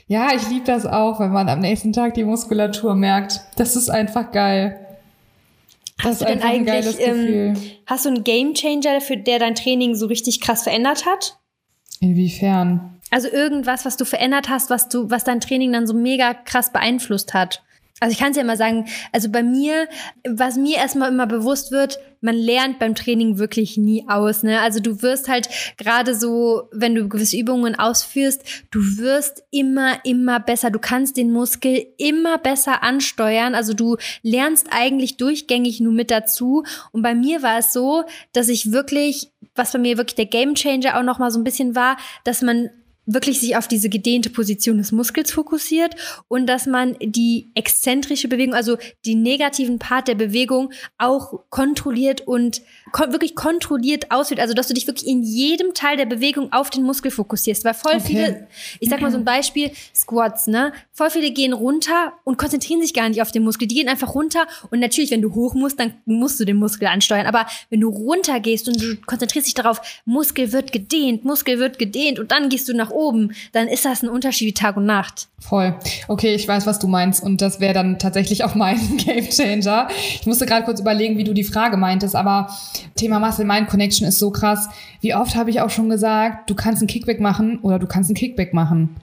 Ja, 0.07 0.31
ich 0.35 0.49
liebe 0.49 0.65
das 0.65 0.87
auch, 0.87 1.21
wenn 1.21 1.31
man 1.31 1.49
am 1.49 1.61
nächsten 1.61 1.93
Tag 1.93 2.15
die 2.15 2.25
Muskulatur 2.25 2.95
merkt. 2.95 3.41
Das 3.57 3.77
ist 3.77 3.89
einfach 3.89 4.33
geil. 4.33 4.88
Hast 6.03 6.21
du 6.21 6.27
denn 6.27 6.43
eigentlich, 6.43 6.97
ähm, 7.01 7.57
hast 7.87 8.05
du 8.05 8.11
einen 8.11 8.25
Game 8.25 8.55
Changer, 8.55 8.95
dafür, 8.95 9.17
der 9.17 9.39
dein 9.39 9.55
Training 9.55 9.95
so 9.95 10.07
richtig 10.07 10.41
krass 10.41 10.63
verändert 10.63 11.07
hat? 11.07 11.39
Inwiefern? 12.01 13.01
Also 13.11 13.29
irgendwas, 13.29 13.85
was 13.85 13.97
du 13.97 14.05
verändert 14.05 14.49
hast, 14.49 14.71
was 14.71 14.89
du, 14.89 15.11
was 15.11 15.25
dein 15.25 15.41
Training 15.41 15.73
dann 15.73 15.87
so 15.87 15.95
mega 15.95 16.35
krass 16.35 16.73
beeinflusst 16.73 17.35
hat. 17.35 17.63
Also 18.01 18.13
ich 18.13 18.19
kann 18.19 18.31
es 18.31 18.37
ja 18.37 18.45
mal 18.45 18.57
sagen, 18.57 18.87
also 19.13 19.29
bei 19.31 19.43
mir, 19.43 19.89
was 20.29 20.57
mir 20.57 20.77
erstmal 20.77 21.11
immer 21.11 21.27
bewusst 21.27 21.73
wird, 21.73 21.99
man 22.21 22.35
lernt 22.35 22.79
beim 22.79 22.95
Training 22.95 23.39
wirklich 23.39 23.77
nie 23.77 24.05
aus. 24.09 24.43
Ne? 24.43 24.61
Also 24.61 24.81
du 24.81 25.03
wirst 25.03 25.29
halt 25.29 25.49
gerade 25.77 26.15
so, 26.15 26.69
wenn 26.73 26.95
du 26.95 27.09
gewisse 27.09 27.37
Übungen 27.37 27.79
ausführst, 27.79 28.43
du 28.71 28.81
wirst 28.99 29.45
immer, 29.51 30.05
immer 30.05 30.41
besser. 30.41 30.71
Du 30.71 30.79
kannst 30.79 31.17
den 31.17 31.33
Muskel 31.33 31.87
immer 31.97 32.39
besser 32.39 32.83
ansteuern. 32.83 33.55
Also 33.55 33.75
du 33.75 33.97
lernst 34.23 34.69
eigentlich 34.71 35.17
durchgängig 35.17 35.81
nur 35.81 35.93
mit 35.93 36.11
dazu. 36.11 36.65
Und 36.93 37.03
bei 37.03 37.15
mir 37.15 37.43
war 37.43 37.59
es 37.59 37.73
so, 37.73 38.05
dass 38.33 38.49
ich 38.49 38.73
wirklich, 38.73 39.31
was 39.55 39.73
bei 39.73 39.79
mir 39.79 39.97
wirklich 39.97 40.17
der 40.17 40.27
Gamechanger 40.27 40.99
auch 40.99 41.05
noch 41.05 41.19
mal 41.19 41.31
so 41.31 41.39
ein 41.39 41.45
bisschen 41.45 41.75
war, 41.75 41.97
dass 42.25 42.43
man 42.43 42.71
wirklich 43.09 43.41
sich 43.41 43.57
auf 43.57 43.67
diese 43.67 43.89
gedehnte 43.89 44.29
Position 44.29 44.79
des 44.79 44.93
Muskels 44.93 45.33
fokussiert 45.33 45.97
und 46.29 46.47
dass 46.47 46.67
man 46.67 46.95
die 47.01 47.51
exzentrische 47.55 48.29
Bewegung, 48.29 48.55
also 48.55 48.77
die 49.05 49.15
negativen 49.15 49.79
Part 49.79 50.09
der 50.09 50.15
Bewegung 50.15 50.71
auch 50.99 51.41
kontrolliert 51.49 52.27
und 52.27 52.61
kon 52.93 53.13
wirklich 53.13 53.35
kontrolliert 53.35 54.11
ausführt. 54.11 54.41
Also, 54.41 54.53
dass 54.53 54.69
du 54.69 54.75
dich 54.75 54.87
wirklich 54.87 55.07
in 55.07 55.23
jedem 55.23 55.73
Teil 55.73 55.97
der 55.97 56.07
Bewegung 56.07 56.53
auf 56.53 56.69
den 56.71 56.83
Muskel 56.83 57.11
fokussierst. 57.11 57.65
Weil 57.65 57.75
voll 57.75 57.95
okay. 57.95 58.05
viele, 58.07 58.49
ich 58.79 58.91
sag 58.91 59.01
mal 59.01 59.11
so 59.11 59.17
ein 59.17 59.25
Beispiel, 59.25 59.71
Squats, 59.95 60.47
ne? 60.47 60.73
Voll 60.93 61.11
viele 61.11 61.31
gehen 61.31 61.55
runter 61.55 62.13
und 62.25 62.37
konzentrieren 62.37 62.83
sich 62.83 62.93
gar 62.93 63.09
nicht 63.09 63.23
auf 63.23 63.33
den 63.33 63.43
Muskel. 63.43 63.69
Die 63.69 63.75
gehen 63.75 63.89
einfach 63.89 64.15
runter 64.15 64.47
und 64.71 64.81
natürlich, 64.81 65.11
wenn 65.11 65.23
du 65.23 65.35
hoch 65.35 65.55
musst, 65.55 65.81
dann 65.81 65.95
musst 66.05 66.39
du 66.41 66.45
den 66.45 66.57
Muskel 66.57 66.89
ansteuern. 66.89 67.27
Aber 67.27 67.47
wenn 67.71 67.81
du 67.81 67.89
runter 67.89 68.39
gehst 68.41 68.69
und 68.69 68.81
du 68.81 68.97
konzentrierst 69.07 69.47
dich 69.47 69.55
darauf, 69.55 69.81
Muskel 70.05 70.53
wird 70.53 70.73
gedehnt, 70.73 71.25
Muskel 71.25 71.59
wird 71.59 71.79
gedehnt 71.79 72.19
und 72.19 72.33
dann 72.33 72.51
gehst 72.51 72.69
du 72.69 72.75
nach 72.75 72.91
oben, 72.91 72.98
dann 73.53 73.69
ist 73.69 73.85
das 73.85 74.03
ein 74.03 74.09
Unterschied 74.09 74.49
wie 74.49 74.55
Tag 74.55 74.77
und 74.77 74.87
Nacht. 74.87 75.29
Voll. 75.39 75.75
Okay, 76.09 76.35
ich 76.35 76.47
weiß, 76.47 76.67
was 76.67 76.79
du 76.79 76.89
meinst 76.89 77.23
und 77.23 77.41
das 77.41 77.61
wäre 77.61 77.75
dann 77.75 77.99
tatsächlich 77.99 78.45
auch 78.45 78.55
mein 78.55 78.79
Game 78.97 79.29
Changer. 79.29 79.89
Ich 80.21 80.27
musste 80.27 80.47
gerade 80.47 80.65
kurz 80.65 80.81
überlegen, 80.81 81.17
wie 81.19 81.25
du 81.25 81.33
die 81.33 81.45
Frage 81.45 81.77
meintest, 81.77 82.17
aber 82.17 82.51
Thema 82.97 83.21
Muscle-Mind-Connection 83.21 84.07
ist 84.07 84.19
so 84.19 84.31
krass. 84.31 84.69
Wie 85.01 85.15
oft 85.15 85.37
habe 85.37 85.51
ich 85.51 85.61
auch 85.61 85.71
schon 85.71 85.89
gesagt, 85.89 86.51
du 86.51 86.55
kannst 86.55 86.83
einen 86.83 86.89
Kickback 86.89 87.21
machen 87.21 87.61
oder 87.61 87.79
du 87.79 87.87
kannst 87.87 88.11
einen 88.11 88.17
Kickback 88.17 88.53
machen. 88.53 88.97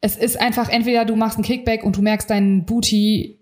Es 0.00 0.16
ist 0.16 0.40
einfach 0.40 0.68
entweder 0.68 1.04
du 1.04 1.16
machst 1.16 1.38
einen 1.38 1.44
Kickback 1.44 1.82
und 1.84 1.96
du 1.96 2.02
merkst 2.02 2.30
deinen 2.30 2.64
Booty 2.64 3.38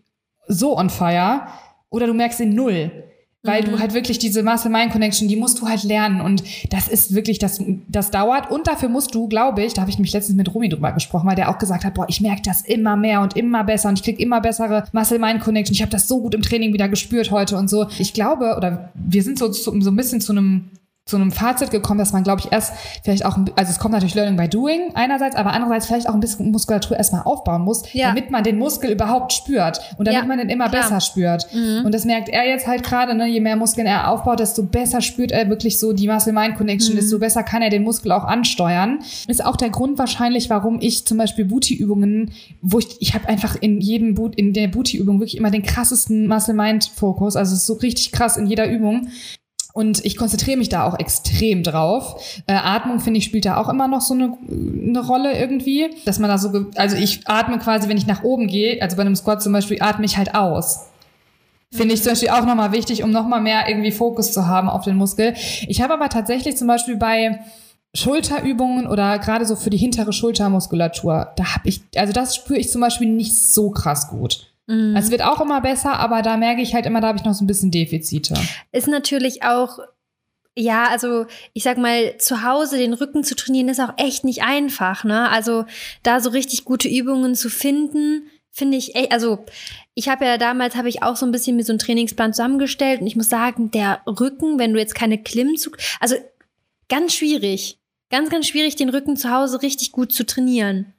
so 0.49 0.77
on 0.79 0.91
fire 0.91 1.43
oder 1.91 2.07
du 2.07 2.15
merkst 2.15 2.41
ihn 2.41 2.55
null. 2.55 2.91
Weil 3.47 3.63
mhm. 3.63 3.73
du 3.73 3.79
halt 3.79 3.95
wirklich 3.95 4.19
diese 4.19 4.43
Muscle-Mind-Connection, 4.43 5.29
die 5.29 5.37
musst 5.37 5.61
du 5.61 5.69
halt 5.69 5.85
lernen. 5.85 6.21
Und 6.21 6.43
das 6.71 6.89
ist 6.89 7.15
wirklich, 7.15 7.39
das, 7.39 7.63
das 7.89 8.11
dauert. 8.11 8.51
Und 8.51 8.67
dafür 8.67 8.89
musst 8.89 9.15
du, 9.15 9.29
glaube 9.29 9.65
ich, 9.65 9.75
da 9.75 9.83
habe 9.83 9.91
ich 9.91 9.99
mich 9.99 10.13
letztens 10.13 10.37
mit 10.37 10.55
Romy 10.55 10.69
drüber 10.69 10.93
gesprochen, 10.93 11.27
weil 11.27 11.37
der 11.37 11.51
auch 11.51 11.59
gesagt 11.59 11.85
hat, 11.85 11.95
boah, 11.95 12.07
ich 12.09 12.21
merke 12.21 12.43
das 12.43 12.63
immer 12.63 12.97
mehr 12.97 13.21
und 13.21 13.37
immer 13.37 13.65
besser 13.65 13.89
und 13.89 13.99
ich 13.99 14.05
krieg 14.05 14.21
immer 14.21 14.41
bessere 14.41 14.85
Muscle-Mind-Connection. 14.93 15.75
Ich 15.75 15.83
habe 15.83 15.93
das 15.93 16.09
so 16.09 16.21
gut 16.21 16.35
im 16.35 16.43
Training 16.43 16.73
wieder 16.73 16.89
gespürt 16.89 17.31
heute 17.31 17.57
und 17.57 17.69
so. 17.69 17.87
Ich 17.99 18.13
glaube, 18.13 18.55
oder 18.57 18.91
wir 18.95 19.23
sind 19.23 19.39
so, 19.39 19.53
so, 19.53 19.79
so 19.81 19.91
ein 19.91 19.97
bisschen 19.97 20.21
zu 20.21 20.33
einem 20.33 20.71
zu 21.09 21.15
einem 21.15 21.31
Fazit 21.31 21.71
gekommen, 21.71 21.99
dass 22.01 22.13
man, 22.13 22.25
glaube 22.25 22.41
ich, 22.41 22.51
erst 22.51 22.73
vielleicht 23.05 23.25
auch, 23.25 23.39
also 23.55 23.71
es 23.71 23.79
kommt 23.79 23.93
natürlich 23.93 24.17
Learning 24.17 24.35
by 24.37 24.49
Doing 24.49 24.91
einerseits, 24.95 25.37
aber 25.37 25.53
andererseits 25.53 25.87
vielleicht 25.87 26.09
auch 26.09 26.15
ein 26.15 26.21
bisschen 26.21 26.51
Muskulatur 26.51 26.97
erstmal 26.97 27.23
aufbauen 27.23 27.63
muss, 27.63 27.85
Ja. 27.93 28.09
damit 28.09 28.33
man 28.33 28.43
den 28.43 28.59
Muskel 28.59 28.91
überhaupt 28.91 29.33
spürt 29.33 29.79
und 29.99 30.09
damit 30.09 30.23
Ja, 30.23 30.27
man 30.27 30.39
den 30.39 30.49
immer 30.49 30.69
klar. 30.69 30.83
besser 30.83 31.01
spürt. 31.01 31.47
Und 31.85 31.95
das 31.95 32.05
merkt 32.07 32.29
er 32.29 32.45
jetzt 32.49 32.67
halt 32.67 32.83
gerade, 32.83 33.15
ne, 33.15 33.27
je 33.29 33.39
mehr 33.39 33.55
Muskeln 33.55 33.87
er 33.87 34.11
aufbaut, 34.11 34.41
desto 34.41 34.65
besser 34.65 35.01
spürt 35.01 35.31
er 35.31 35.49
wirklich 35.49 35.79
so 35.79 35.93
die 35.93 36.09
Muscle-Mind-Connection, 36.09 36.97
desto 36.97 37.21
besser 37.21 37.45
kann 37.45 37.63
er 37.63 37.71
den 37.71 37.85
Muskel 37.85 38.11
auch 38.11 38.25
ansteuern. 38.25 38.99
Ist 39.29 39.45
auch 39.45 39.55
der 39.57 39.71
Grund 39.71 40.01
wahrscheinlich, 40.01 40.51
warum 40.51 40.79
ich 40.81 41.07
zum 41.07 41.19
Beispiel 41.19 41.45
Booty-Übungen, 41.45 42.33
wo 42.63 42.81
ich, 42.81 42.97
ich 42.99 43.15
habe 43.15 43.29
einfach 43.29 43.55
in 43.61 43.81
jedem 43.81 44.15
Boot, 44.15 44.35
in 44.35 44.53
der 44.53 44.67
Booty-Übung 44.67 45.21
wirklich 45.21 45.37
immer 45.37 45.53
den 45.53 45.63
krassesten 45.63 46.27
Muscle-Mind-Fokus, 46.27 47.37
also 47.37 47.53
es 47.55 47.61
ist 47.61 47.67
so 47.67 47.75
richtig 47.75 48.11
krass 48.11 48.37
in 48.37 48.47
jeder 48.47 48.69
Übung. 48.69 49.07
Und 49.77 50.03
ich 50.07 50.17
konzentriere 50.17 50.57
mich 50.57 50.71
da 50.71 50.85
auch 50.85 50.99
extrem 50.99 51.63
drauf. 51.63 52.43
Äh, 52.47 52.55
Atmung, 52.55 52.99
finde 52.99 53.19
ich, 53.19 53.25
spielt 53.27 53.45
da 53.45 53.59
auch 53.59 53.69
immer 53.69 53.89
noch 53.89 54.01
so 54.01 54.15
eine, 54.15 54.33
eine 54.49 55.07
Rolle 55.07 55.39
irgendwie. 55.39 55.91
Dass 56.07 56.19
man 56.19 56.31
da 56.31 56.39
so, 56.39 56.49
also 56.77 56.97
ich 56.97 57.29
atme 57.29 57.59
quasi, 57.59 57.87
wenn 57.87 57.99
ich 57.99 58.07
nach 58.07 58.23
oben 58.23 58.47
gehe, 58.47 58.81
also 58.81 58.97
bei 58.97 59.03
einem 59.03 59.15
Squat 59.17 59.43
zum 59.43 59.53
Beispiel, 59.53 59.83
atme 59.83 60.07
ich 60.07 60.17
halt 60.17 60.35
aus. 60.35 60.87
Finde 61.71 61.93
ich 61.93 62.03
zum 62.03 62.13
Beispiel 62.13 62.31
auch 62.31 62.47
nochmal 62.47 62.73
wichtig, 62.73 63.03
um 63.03 63.11
nochmal 63.11 63.43
mehr 63.43 63.69
irgendwie 63.69 63.93
Fokus 63.93 64.33
zu 64.33 64.47
haben 64.47 64.71
auf 64.71 64.85
den 64.85 64.97
Muskel. 64.97 65.35
Ich 65.69 65.83
habe 65.83 65.93
aber 65.93 66.09
tatsächlich 66.09 66.57
zum 66.57 66.69
Beispiel 66.69 66.97
bei 66.97 67.41
Schulterübungen 67.93 68.87
oder 68.87 69.19
gerade 69.19 69.45
so 69.45 69.57
für 69.57 69.69
die 69.69 69.77
hintere 69.77 70.15
Schultermuskulatur, 70.15 71.33
da 71.37 71.55
habe 71.55 71.69
ich, 71.69 71.83
also 71.97 72.15
das 72.15 72.35
spüre 72.35 72.59
ich 72.59 72.71
zum 72.71 72.81
Beispiel 72.81 73.11
nicht 73.11 73.37
so 73.37 73.69
krass 73.69 74.09
gut. 74.09 74.56
Mhm. 74.67 74.97
Es 74.97 75.11
wird 75.11 75.23
auch 75.23 75.41
immer 75.41 75.61
besser, 75.61 75.99
aber 75.99 76.23
da 76.23 76.37
merke 76.37 76.63
ich 76.63 76.75
halt 76.75 76.87
immer, 76.87 77.01
da 77.01 77.09
habe 77.09 77.19
ich 77.19 77.25
noch 77.25 77.35
so 77.35 77.45
ein 77.45 77.47
bisschen 77.47 77.71
Defizite. 77.71 78.35
Ist 78.73 78.89
natürlich 78.89 79.43
auch, 79.43 79.79
ja, 80.57 80.89
also 80.89 81.27
ich 81.53 81.63
sag 81.63 81.79
mal, 81.79 82.17
zu 82.19 82.43
Hause 82.43 82.79
den 82.79 82.95
Rücken 82.95 83.25
zu 83.25 83.37
trainieren, 83.37 83.69
ist 83.69 83.81
auch 83.81 83.95
echt 83.97 84.25
nicht 84.25 84.43
einfach, 84.43 85.05
ne? 85.05 85.29
Also 85.31 85.67
da 86.03 86.21
so 86.21 86.31
richtig 86.31 86.65
gute 86.65 86.89
Übungen 86.89 87.35
zu 87.35 87.49
finden, 87.51 88.31
finde 88.51 88.79
ich 88.79 88.95
echt, 88.97 89.13
also 89.13 89.45
ich 89.95 90.09
habe 90.09 90.25
ja 90.25 90.39
damals, 90.39 90.77
habe 90.77 90.89
ich 90.89 91.03
auch 91.03 91.17
so 91.17 91.27
ein 91.27 91.33
bisschen 91.33 91.57
mir 91.57 91.65
so 91.65 91.73
einen 91.73 91.79
Trainingsplan 91.79 92.33
zusammengestellt 92.33 93.03
und 93.03 93.07
ich 93.07 93.17
muss 93.17 93.29
sagen, 93.29 93.71
der 93.71 94.01
Rücken, 94.07 94.59
wenn 94.59 94.73
du 94.73 94.79
jetzt 94.81 94.95
keine 94.95 95.23
Klimmzug, 95.23 95.77
also 96.01 96.17
ganz 96.89 97.15
schwierig, 97.15 97.79
ganz, 98.11 98.31
ganz 98.31 98.49
schwierig, 98.49 98.77
den 98.77 98.89
Rücken 98.89 99.17
zu 99.17 99.31
Hause 99.31 99.63
richtig 99.63 99.93
gut 99.93 100.11
zu 100.11 100.25
trainieren. 100.25 100.95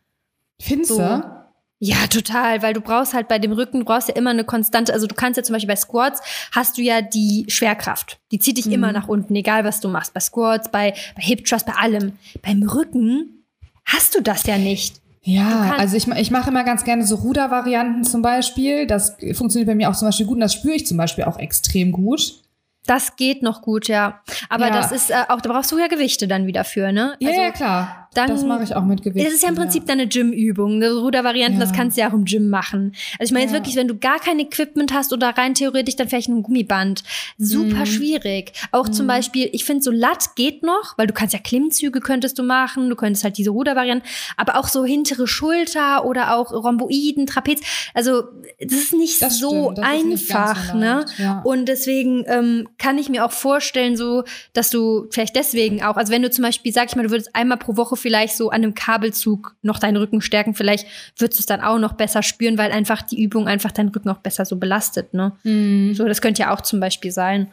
Findest 0.62 0.92
So. 0.92 1.00
du? 1.00 1.37
Ja, 1.80 2.08
total, 2.10 2.64
weil 2.64 2.74
du 2.74 2.82
brauchst 2.82 3.14
halt 3.14 3.28
bei 3.28 3.38
dem 3.38 3.52
Rücken, 3.52 3.80
du 3.80 3.86
brauchst 3.86 4.08
ja 4.08 4.16
immer 4.16 4.32
eine 4.32 4.44
konstante, 4.44 4.94
also 4.94 5.06
du 5.06 5.14
kannst 5.14 5.38
ja 5.38 5.44
zum 5.44 5.54
Beispiel 5.54 5.68
bei 5.68 5.76
Squats, 5.76 6.22
hast 6.52 6.78
du 6.78 6.82
ja 6.82 7.02
die 7.02 7.46
Schwerkraft. 7.50 8.18
Die 8.32 8.40
zieht 8.40 8.58
dich 8.58 8.66
Mhm. 8.66 8.74
immer 8.74 8.92
nach 8.92 9.08
unten, 9.08 9.36
egal 9.36 9.64
was 9.64 9.80
du 9.80 9.88
machst. 9.88 10.14
Bei 10.14 10.20
Squats, 10.20 10.72
bei, 10.72 10.94
bei 11.16 11.22
Hip 11.22 11.46
Thrust, 11.46 11.68
bei 11.68 11.74
allem. 11.74 12.14
Beim 12.42 12.64
Rücken 12.64 13.44
hast 13.86 14.16
du 14.16 14.22
das 14.22 14.44
ja 14.48 14.58
nicht. 14.58 15.02
Ja, 15.22 15.76
also 15.78 15.98
ich, 15.98 16.08
ich 16.08 16.32
mache 16.32 16.50
immer 16.50 16.64
ganz 16.64 16.84
gerne 16.86 17.06
so 17.06 17.16
Rudervarianten 17.16 18.06
zum 18.06 18.22
Beispiel. 18.22 18.88
Das 18.88 19.18
funktioniert 19.34 19.68
bei 19.68 19.76
mir 19.76 19.90
auch 19.90 19.96
zum 19.96 20.08
Beispiel 20.08 20.26
gut 20.26 20.36
und 20.36 20.42
das 20.42 20.54
spüre 20.54 20.74
ich 20.76 20.88
zum 20.88 20.98
Beispiel 20.98 21.26
auch 21.26 21.38
extrem 21.38 21.92
gut. 21.92 22.42
Das 22.86 23.18
geht 23.18 23.44
noch 23.44 23.62
gut, 23.62 23.90
ja. 23.90 24.22
Aber 24.48 24.68
Ja. 24.68 24.74
das 24.74 24.94
ist 24.94 25.10
äh, 25.12 25.16
auch, 25.28 25.42
da 25.42 25.52
brauchst 25.52 25.70
du 25.74 25.78
ja 25.78 25.88
Gewichte 25.88 26.30
dann 26.30 26.48
wieder 26.48 26.64
für, 26.64 26.94
ne? 26.94 27.18
Ja, 27.20 27.28
Also, 27.30 27.42
ja, 27.42 27.52
klar. 27.52 28.07
Dann- 28.14 28.30
das 28.30 28.44
mache 28.44 28.64
ich 28.64 28.76
auch 28.76 28.84
mit 28.84 29.04
Gewicht. 29.04 29.26
Das 29.26 29.34
ist 29.34 29.44
ja 29.44 29.50
im 29.50 29.56
Prinzip 29.56 29.86
deine 29.86 30.08
Gym-Übung. 30.08 30.78
Ne? 30.80 30.92
Rudervarianten, 30.94 31.60
Ja. 31.60 31.66
das 31.66 31.76
kannst 31.76 31.98
du 31.98 32.02
ja 32.02 32.10
auch 32.10 32.14
im 32.14 32.26
Gym 32.26 32.50
machen. 32.50 32.94
Also 33.20 33.30
ich 33.30 33.32
meine 33.32 33.44
jetzt 33.46 33.52
Ja. 33.54 33.60
wirklich, 33.60 33.76
wenn 33.76 33.88
du 33.88 33.98
gar 33.98 34.20
kein 34.20 34.40
Equipment 34.40 34.94
hast 34.94 35.14
oder 35.14 35.30
rein 35.38 35.54
theoretisch 35.54 35.96
dann 35.96 36.08
vielleicht 36.10 36.30
nur 36.30 36.40
ein 36.40 36.44
Gummiband. 36.44 37.04
Super 37.38 37.82
Mhm. 37.82 37.86
schwierig. 37.86 38.54
Auch 38.72 38.90
zum 38.90 39.08
Beispiel, 39.08 39.50
ich 39.52 39.66
finde 39.66 39.84
so 39.84 39.92
Latt 39.92 40.36
geht 40.36 40.64
noch, 40.64 40.98
weil 40.98 41.08
du 41.08 41.14
kannst 41.14 41.34
ja 41.34 41.40
Klimmzüge 41.40 42.00
könntest 42.00 42.38
du 42.40 42.44
machen, 42.44 42.90
du 42.90 42.96
könntest 42.96 43.24
halt 43.24 43.38
diese 43.38 43.50
Rudervarianten, 43.52 44.08
aber 44.38 44.58
auch 44.58 44.68
so 44.68 44.86
hintere 44.86 45.28
Schulter 45.28 46.06
oder 46.06 46.36
auch 46.36 46.52
Rhomboiden, 46.52 47.28
Trapez. 47.28 47.60
Also 47.94 48.24
das 48.60 48.72
ist 48.78 48.94
nicht 48.94 49.22
Das 49.22 49.40
so 49.40 49.72
nicht 49.72 49.84
einfach, 49.84 50.72
so 50.72 50.78
ne? 50.78 51.06
ja. 51.18 51.42
Und 51.44 51.66
deswegen 51.68 52.24
ähm, 52.28 52.68
kann 52.78 52.98
ich 52.98 53.10
mir 53.10 53.26
auch 53.26 53.32
vorstellen, 53.32 53.98
so, 53.98 54.24
dass 54.54 54.70
du 54.70 55.08
vielleicht 55.12 55.36
deswegen 55.36 55.84
auch, 55.84 55.98
also 55.98 56.12
wenn 56.12 56.22
du 56.22 56.30
zum 56.32 56.44
Beispiel, 56.44 56.72
sag 56.72 56.88
ich 56.90 56.96
mal, 56.96 57.04
du 57.04 57.12
würdest 57.12 57.36
einmal 57.36 57.58
pro 57.58 57.76
Woche 57.78 57.96
vielleicht 57.98 58.38
so 58.38 58.50
an 58.50 58.64
einem 58.64 58.74
Kabelzug 58.74 59.56
noch 59.62 59.80
deinen 59.80 59.98
Rücken 59.98 60.22
stärken, 60.22 60.54
vielleicht 60.54 60.88
würdest 61.18 61.40
du 61.40 61.42
es 61.42 61.46
dann 61.46 61.62
auch 61.62 61.80
noch 61.80 61.94
besser 61.94 62.24
spüren, 62.24 62.58
weil 62.58 62.72
einfach 62.72 63.02
die 63.02 63.22
Übung 63.22 63.48
einfach 63.48 63.72
deinen 63.72 63.90
Rücken 63.90 64.10
auch 64.10 64.20
besser 64.20 64.46
so 64.46 64.56
belastet, 64.56 65.14
ne? 65.14 65.34
Mhm. 65.44 65.94
So, 65.94 66.06
das 66.06 66.22
könnte 66.22 66.44
ja 66.44 66.54
auch 66.54 66.62
zum 66.62 66.80
Beispiel 66.80 67.12
sein. 67.12 67.48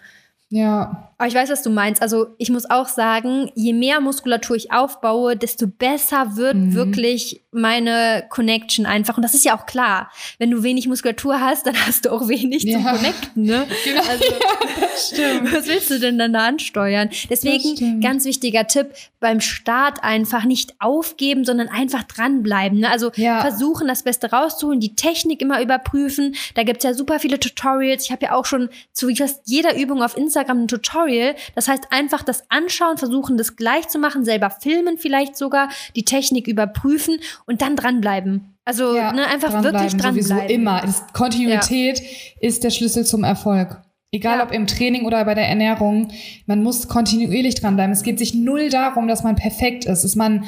Ja, 0.51 1.14
Aber 1.25 1.31
ich 1.31 1.35
weiß, 1.37 1.49
was 1.49 1.63
du 1.63 1.71
meinst. 1.71 2.03
Also 2.03 2.27
ich 2.37 2.51
muss 2.51 2.69
auch 2.69 2.87
sagen, 2.87 3.51
je 3.55 3.73
mehr 3.73 4.03
Muskulatur 4.03 4.57
ich 4.57 4.73
aufbaue, 4.73 5.39
desto 5.39 5.67
besser 5.67 6.37
wird 6.37 6.55
Mhm. 6.55 6.75
wirklich 6.75 7.41
meine 7.51 8.25
Connection 8.29 8.85
einfach. 8.85 9.17
Und 9.17 9.23
das 9.23 9.33
ist 9.33 9.43
ja 9.45 9.57
auch 9.57 9.65
klar. 9.65 10.11
Wenn 10.39 10.51
du 10.51 10.63
wenig 10.63 10.87
Muskulatur 10.87 11.41
hast, 11.41 11.67
dann 11.67 11.77
hast 11.87 12.05
du 12.05 12.11
auch 12.13 12.29
wenig 12.29 12.65
Ja. 12.65 12.75
zum 12.77 12.85
Connecten. 12.85 13.43
Ne? 13.43 13.67
genau. 13.85 14.03
Also, 14.07 14.25
stimmt. 15.15 15.51
was 15.55 15.67
willst 15.67 15.89
du 15.91 15.99
denn 15.99 16.19
dann 16.19 16.35
da 16.35 16.41
ansteuern? 16.47 17.09
Deswegen 17.31 18.03
ganz 18.03 18.27
wichtiger 18.27 18.67
Tipp, 18.67 18.89
beim 19.21 19.41
Start 19.41 20.05
einfach 20.05 20.45
nicht 20.45 20.75
aufgeben, 20.81 21.47
sondern 21.47 21.69
einfach 21.69 22.03
dranbleiben. 22.03 22.81
Ne? 22.81 22.91
Also 22.91 23.13
Ja. 23.17 23.41
versuchen, 23.41 23.89
das 23.89 24.03
Beste 24.03 24.31
rauszuholen, 24.31 24.81
die 24.81 24.95
Technik 24.95 25.41
immer 25.41 25.63
überprüfen. 25.63 26.35
Da 26.55 26.65
gibt's 26.65 26.85
ja 26.85 26.93
super 26.93 27.19
viele 27.19 27.41
Tutorials. 27.41 28.05
Ich 28.05 28.13
habe 28.13 28.27
ja 28.27 28.33
auch 28.35 28.45
schon 28.45 28.69
zu 28.93 29.09
fast 29.15 29.41
jeder 29.47 29.75
Übung 29.79 30.03
auf 30.03 30.19
Instagram 30.19 30.65
ein 30.65 30.69
Tutorial. 30.69 31.14
Das 31.55 31.69
heißt, 31.69 31.85
einfach 31.91 32.23
das 32.23 32.45
anschauen, 32.51 32.99
versuchen, 32.99 33.37
das 33.37 33.57
gleich 33.57 33.89
zu 33.89 33.99
machen, 33.99 34.25
selber 34.25 34.51
filmen 34.51 34.99
vielleicht 34.99 35.37
sogar, 35.37 35.69
die 35.97 36.05
Technik 36.05 36.49
überprüfen 36.49 37.19
und 37.47 37.63
dann 37.63 37.77
dranbleiben. 37.77 38.57
Also 38.65 38.97
Ja, 38.97 39.13
ne, 39.13 39.27
einfach 39.27 39.51
dranbleiben, 39.51 39.81
wirklich 39.81 40.01
dranbleiben. 40.01 40.23
Sowieso 40.23 40.55
immer. 40.55 40.81
Das, 40.81 41.05
Kontinuität 41.13 42.03
ist 42.41 42.65
der 42.65 42.71
Schlüssel 42.71 43.05
zum 43.05 43.25
Erfolg. 43.25 43.81
Egal 44.13 44.39
Ja. 44.39 44.45
ob 44.45 44.53
im 44.53 44.67
Training 44.67 45.07
oder 45.07 45.25
bei 45.25 45.35
der 45.35 45.49
Ernährung, 45.49 46.09
man 46.47 46.63
muss 46.63 46.89
kontinuierlich 46.89 47.57
dranbleiben. 47.57 47.93
Es 47.93 48.05
geht 48.05 48.19
sich 48.19 48.33
null 48.35 48.69
darum, 48.71 49.09
dass 49.09 49.25
man 49.25 49.35
perfekt 49.35 49.87
ist, 49.87 50.05
dass 50.05 50.15
man 50.15 50.45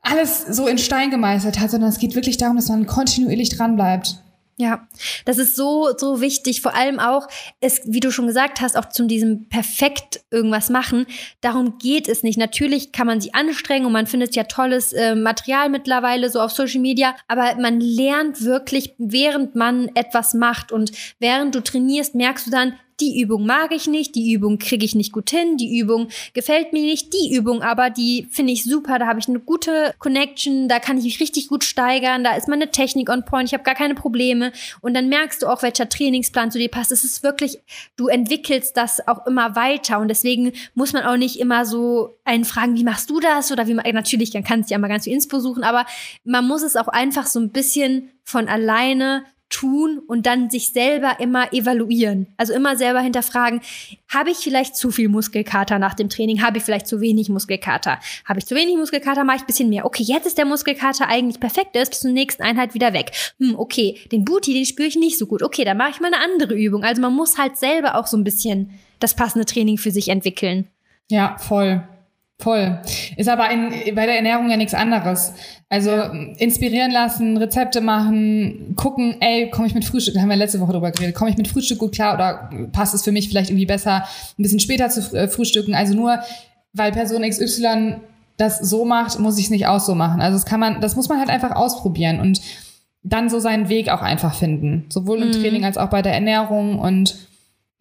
alles 0.00 0.46
so 0.46 0.66
in 0.66 0.78
Stein 0.78 1.10
gemeißelt 1.10 1.60
hat, 1.60 1.70
sondern 1.70 1.90
es 1.90 1.98
geht 1.98 2.14
wirklich 2.14 2.38
darum, 2.38 2.56
dass 2.56 2.68
man 2.68 2.86
kontinuierlich 2.86 3.50
dranbleibt. 3.50 4.16
Ja, 4.58 4.86
das 5.24 5.38
ist 5.38 5.56
so, 5.56 5.96
so 5.96 6.20
wichtig. 6.20 6.60
Vor 6.60 6.74
allem 6.74 7.00
auch, 7.00 7.26
es, 7.60 7.80
wie 7.84 8.00
du 8.00 8.12
schon 8.12 8.26
gesagt 8.26 8.60
hast, 8.60 8.76
auch 8.76 8.88
zu 8.90 9.06
diesem 9.06 9.48
perfekt 9.48 10.20
irgendwas 10.30 10.68
machen. 10.68 11.06
Darum 11.40 11.78
geht 11.78 12.06
es 12.06 12.22
nicht. 12.22 12.38
Natürlich 12.38 12.92
kann 12.92 13.06
man 13.06 13.20
sich 13.20 13.34
anstrengen 13.34 13.86
und 13.86 13.92
man 13.92 14.06
findet 14.06 14.36
ja 14.36 14.44
tolles 14.44 14.92
äh, 14.92 15.14
Material 15.14 15.70
mittlerweile 15.70 16.28
so 16.28 16.40
auf 16.40 16.52
Social 16.52 16.80
Media. 16.80 17.16
Aber 17.28 17.54
man 17.60 17.80
lernt 17.80 18.42
wirklich, 18.44 18.94
während 18.98 19.54
man 19.54 19.88
etwas 19.94 20.34
macht 20.34 20.70
und 20.70 20.92
während 21.18 21.54
du 21.54 21.62
trainierst, 21.62 22.14
merkst 22.14 22.46
du 22.46 22.50
dann, 22.50 22.74
die 23.02 23.20
Übung 23.20 23.44
mag 23.44 23.72
ich 23.72 23.88
nicht, 23.88 24.14
die 24.14 24.32
Übung 24.32 24.58
kriege 24.58 24.84
ich 24.84 24.94
nicht 24.94 25.12
gut 25.12 25.30
hin, 25.30 25.56
die 25.56 25.76
Übung 25.76 26.08
gefällt 26.34 26.72
mir 26.72 26.82
nicht, 26.82 27.12
die 27.12 27.34
Übung 27.34 27.62
aber, 27.62 27.90
die 27.90 28.28
finde 28.30 28.52
ich 28.52 28.62
super, 28.62 29.00
da 29.00 29.08
habe 29.08 29.18
ich 29.18 29.28
eine 29.28 29.40
gute 29.40 29.92
Connection, 29.98 30.68
da 30.68 30.78
kann 30.78 30.98
ich 30.98 31.04
mich 31.04 31.20
richtig 31.20 31.48
gut 31.48 31.64
steigern, 31.64 32.22
da 32.22 32.36
ist 32.36 32.46
meine 32.46 32.70
Technik 32.70 33.10
on 33.10 33.24
point, 33.24 33.48
ich 33.48 33.54
habe 33.54 33.64
gar 33.64 33.74
keine 33.74 33.96
Probleme. 33.96 34.52
Und 34.80 34.94
dann 34.94 35.08
merkst 35.08 35.42
du 35.42 35.48
auch, 35.48 35.62
welcher 35.62 35.88
Trainingsplan 35.88 36.52
zu 36.52 36.58
dir 36.58 36.68
passt. 36.68 36.92
Es 36.92 37.02
ist 37.02 37.24
wirklich, 37.24 37.58
du 37.96 38.06
entwickelst 38.06 38.76
das 38.76 39.06
auch 39.08 39.26
immer 39.26 39.56
weiter. 39.56 39.98
Und 39.98 40.08
deswegen 40.08 40.52
muss 40.74 40.92
man 40.92 41.02
auch 41.02 41.16
nicht 41.16 41.40
immer 41.40 41.66
so 41.66 42.16
einen 42.24 42.44
fragen, 42.44 42.76
wie 42.76 42.84
machst 42.84 43.10
du 43.10 43.18
das? 43.18 43.50
Oder 43.50 43.66
wie 43.66 43.74
man, 43.74 43.84
natürlich, 43.92 44.30
dann 44.30 44.44
kannst 44.44 44.70
du 44.70 44.74
ja 44.74 44.78
mal 44.78 44.88
ganz 44.88 45.04
viel 45.04 45.12
Inspo 45.12 45.40
suchen, 45.40 45.64
aber 45.64 45.86
man 46.24 46.46
muss 46.46 46.62
es 46.62 46.76
auch 46.76 46.88
einfach 46.88 47.26
so 47.26 47.40
ein 47.40 47.50
bisschen 47.50 48.10
von 48.22 48.48
alleine 48.48 49.24
tun 49.52 50.00
und 50.06 50.26
dann 50.26 50.50
sich 50.50 50.72
selber 50.72 51.20
immer 51.20 51.52
evaluieren. 51.52 52.26
Also 52.36 52.52
immer 52.52 52.76
selber 52.76 53.00
hinterfragen, 53.00 53.60
habe 54.08 54.30
ich 54.30 54.38
vielleicht 54.38 54.74
zu 54.74 54.90
viel 54.90 55.08
Muskelkater 55.08 55.78
nach 55.78 55.94
dem 55.94 56.08
Training? 56.08 56.42
Habe 56.42 56.58
ich 56.58 56.64
vielleicht 56.64 56.86
zu 56.86 57.00
wenig 57.00 57.28
Muskelkater? 57.28 57.98
Habe 58.24 58.40
ich 58.40 58.46
zu 58.46 58.54
wenig 58.54 58.76
Muskelkater, 58.76 59.24
mache 59.24 59.36
ich 59.36 59.42
ein 59.42 59.46
bisschen 59.46 59.68
mehr. 59.68 59.84
Okay, 59.84 60.02
jetzt 60.02 60.26
ist 60.26 60.38
der 60.38 60.46
Muskelkater 60.46 61.08
eigentlich 61.08 61.38
perfekt, 61.38 61.74
der 61.74 61.82
ist 61.82 61.90
bis 61.90 62.00
zur 62.00 62.10
nächsten 62.10 62.42
Einheit 62.42 62.74
wieder 62.74 62.92
weg. 62.92 63.12
Hm, 63.38 63.54
okay, 63.58 63.98
den 64.10 64.24
Booty, 64.24 64.54
den 64.54 64.66
spüre 64.66 64.88
ich 64.88 64.96
nicht 64.96 65.18
so 65.18 65.26
gut. 65.26 65.42
Okay, 65.42 65.64
dann 65.64 65.76
mache 65.76 65.90
ich 65.90 66.00
mal 66.00 66.12
eine 66.12 66.22
andere 66.22 66.54
Übung. 66.54 66.82
Also 66.82 67.00
man 67.02 67.14
muss 67.14 67.38
halt 67.38 67.58
selber 67.58 67.96
auch 67.96 68.06
so 68.06 68.16
ein 68.16 68.24
bisschen 68.24 68.70
das 68.98 69.14
passende 69.14 69.44
Training 69.44 69.78
für 69.78 69.90
sich 69.90 70.08
entwickeln. 70.08 70.68
Ja, 71.10 71.36
voll. 71.38 71.82
Voll. 72.42 72.80
Ist 73.16 73.28
aber 73.28 73.50
in, 73.52 73.70
bei 73.94 74.04
der 74.04 74.16
Ernährung 74.16 74.50
ja 74.50 74.56
nichts 74.56 74.74
anderes. 74.74 75.32
Also 75.68 75.90
inspirieren 76.38 76.90
lassen, 76.90 77.36
Rezepte 77.36 77.80
machen, 77.80 78.74
gucken, 78.74 79.16
ey, 79.20 79.48
komme 79.48 79.68
ich 79.68 79.74
mit 79.74 79.84
Frühstück, 79.84 80.14
da 80.14 80.20
haben 80.20 80.28
wir 80.28 80.36
letzte 80.36 80.58
Woche 80.58 80.72
drüber 80.72 80.90
geredet, 80.90 81.14
komme 81.14 81.30
ich 81.30 81.36
mit 81.36 81.46
Frühstück 81.46 81.78
gut 81.78 81.92
klar 81.92 82.14
oder 82.14 82.50
passt 82.72 82.94
es 82.94 83.04
für 83.04 83.12
mich 83.12 83.28
vielleicht 83.28 83.50
irgendwie 83.50 83.66
besser, 83.66 84.04
ein 84.38 84.42
bisschen 84.42 84.58
später 84.58 84.88
zu 84.90 85.16
äh, 85.16 85.28
frühstücken. 85.28 85.74
Also 85.76 85.94
nur, 85.94 86.18
weil 86.72 86.90
Person 86.90 87.22
XY 87.22 87.98
das 88.38 88.58
so 88.58 88.84
macht, 88.84 89.20
muss 89.20 89.38
ich 89.38 89.44
es 89.44 89.50
nicht 89.50 89.66
auch 89.68 89.80
so 89.80 89.94
machen. 89.94 90.20
Also 90.20 90.36
das 90.36 90.44
kann 90.44 90.58
man, 90.58 90.80
das 90.80 90.96
muss 90.96 91.08
man 91.08 91.20
halt 91.20 91.30
einfach 91.30 91.52
ausprobieren 91.52 92.18
und 92.18 92.40
dann 93.04 93.30
so 93.30 93.38
seinen 93.38 93.68
Weg 93.68 93.88
auch 93.88 94.02
einfach 94.02 94.34
finden. 94.34 94.86
Sowohl 94.88 95.22
im 95.22 95.28
Mhm. 95.28 95.32
Training 95.32 95.64
als 95.64 95.78
auch 95.78 95.90
bei 95.90 96.02
der 96.02 96.12
Ernährung 96.14 96.80
und 96.80 97.16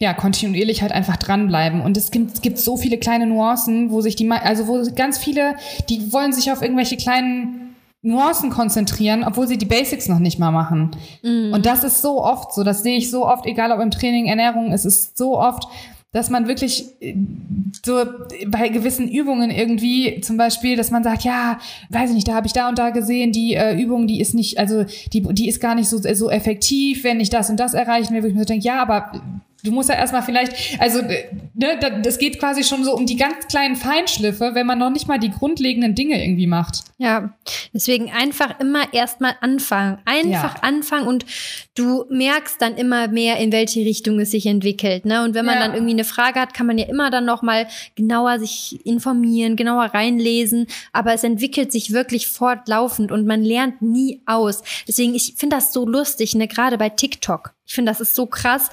ja, 0.01 0.15
kontinuierlich 0.15 0.81
halt 0.81 0.91
einfach 0.91 1.15
dranbleiben. 1.15 1.79
Und 1.79 1.95
es 1.95 2.09
gibt, 2.09 2.33
es 2.33 2.41
gibt 2.41 2.57
so 2.57 2.75
viele 2.75 2.97
kleine 2.97 3.27
Nuancen, 3.27 3.91
wo 3.91 4.01
sich 4.01 4.15
die, 4.15 4.29
also 4.29 4.67
wo 4.67 4.83
ganz 4.95 5.19
viele, 5.19 5.55
die 5.89 6.11
wollen 6.11 6.33
sich 6.33 6.51
auf 6.51 6.63
irgendwelche 6.63 6.97
kleinen 6.97 7.75
Nuancen 8.01 8.49
konzentrieren, 8.49 9.23
obwohl 9.23 9.47
sie 9.47 9.59
die 9.59 9.67
Basics 9.67 10.07
noch 10.07 10.17
nicht 10.17 10.39
mal 10.39 10.49
machen. 10.49 10.89
Mhm. 11.21 11.53
Und 11.53 11.67
das 11.67 11.83
ist 11.83 12.01
so 12.01 12.23
oft 12.23 12.51
so, 12.51 12.63
das 12.63 12.81
sehe 12.81 12.97
ich 12.97 13.11
so 13.11 13.27
oft, 13.27 13.45
egal 13.45 13.71
ob 13.71 13.79
im 13.79 13.91
Training, 13.91 14.25
Ernährung, 14.25 14.71
es 14.71 14.85
ist 14.85 15.19
so 15.19 15.39
oft, 15.39 15.67
dass 16.11 16.31
man 16.31 16.47
wirklich 16.47 16.85
äh, 16.99 17.15
so 17.85 18.03
bei 18.47 18.69
gewissen 18.69 19.07
Übungen 19.07 19.51
irgendwie 19.51 20.19
zum 20.21 20.35
Beispiel, 20.35 20.75
dass 20.75 20.89
man 20.89 21.03
sagt, 21.03 21.23
ja, 21.23 21.59
weiß 21.89 22.09
ich 22.09 22.15
nicht, 22.15 22.27
da 22.27 22.33
habe 22.33 22.47
ich 22.47 22.53
da 22.53 22.69
und 22.69 22.79
da 22.79 22.89
gesehen, 22.89 23.31
die 23.31 23.53
äh, 23.53 23.79
Übung, 23.79 24.07
die 24.07 24.19
ist 24.19 24.33
nicht, 24.33 24.57
also 24.57 24.83
die, 25.13 25.21
die 25.21 25.47
ist 25.47 25.61
gar 25.61 25.75
nicht 25.75 25.89
so, 25.89 25.99
so 25.99 26.31
effektiv, 26.31 27.03
wenn 27.03 27.19
ich 27.19 27.29
das 27.29 27.51
und 27.51 27.59
das 27.59 27.75
erreichen 27.75 28.15
will, 28.15 28.23
wo 28.23 28.27
ich 28.27 28.33
mir 28.33 28.41
so 28.41 28.45
denke, 28.45 28.65
ja, 28.65 28.81
aber 28.81 29.21
Du 29.63 29.71
musst 29.71 29.89
ja 29.89 29.95
erstmal 29.95 30.23
vielleicht, 30.23 30.79
also 30.79 30.99
äh, 30.99 31.25
ne, 31.61 32.01
das 32.03 32.17
geht 32.17 32.39
quasi 32.39 32.63
schon 32.63 32.83
so 32.83 32.93
um 32.93 33.05
die 33.05 33.15
ganz 33.15 33.47
kleinen 33.47 33.75
Feinschliffe, 33.75 34.51
wenn 34.53 34.65
man 34.65 34.79
noch 34.79 34.89
nicht 34.89 35.07
mal 35.07 35.19
die 35.19 35.29
grundlegenden 35.29 35.95
Dinge 35.95 36.21
irgendwie 36.21 36.47
macht. 36.47 36.83
Ja, 36.97 37.33
deswegen 37.71 38.11
einfach 38.11 38.59
immer 38.59 38.91
erstmal 38.93 39.35
anfangen. 39.41 39.99
Einfach 40.05 40.55
ja. 40.55 40.63
anfangen 40.63 41.07
und 41.07 41.25
du 41.75 42.05
merkst 42.09 42.61
dann 42.61 42.75
immer 42.75 43.07
mehr, 43.07 43.37
in 43.37 43.51
welche 43.51 43.81
Richtung 43.81 44.19
es 44.19 44.31
sich 44.31 44.45
entwickelt. 44.47 45.05
Ne? 45.05 45.23
Und 45.23 45.35
wenn 45.35 45.45
man 45.45 45.55
ja. 45.55 45.61
dann 45.61 45.73
irgendwie 45.73 45.93
eine 45.93 46.03
Frage 46.03 46.39
hat, 46.39 46.53
kann 46.53 46.65
man 46.65 46.77
ja 46.77 46.87
immer 46.87 47.11
dann 47.11 47.25
nochmal 47.25 47.67
genauer 47.95 48.39
sich 48.39 48.83
informieren, 48.85 49.55
genauer 49.55 49.85
reinlesen. 49.85 50.67
Aber 50.91 51.13
es 51.13 51.23
entwickelt 51.23 51.71
sich 51.71 51.93
wirklich 51.93 52.27
fortlaufend 52.27 53.11
und 53.11 53.27
man 53.27 53.43
lernt 53.43 53.81
nie 53.81 54.21
aus. 54.25 54.63
Deswegen, 54.87 55.13
ich 55.13 55.35
finde 55.37 55.55
das 55.57 55.71
so 55.71 55.85
lustig, 55.85 56.33
ne? 56.35 56.47
gerade 56.47 56.77
bei 56.77 56.89
TikTok. 56.89 57.53
Ich 57.71 57.75
finde, 57.75 57.91
das 57.91 58.01
ist 58.01 58.15
so 58.15 58.25
krass. 58.25 58.69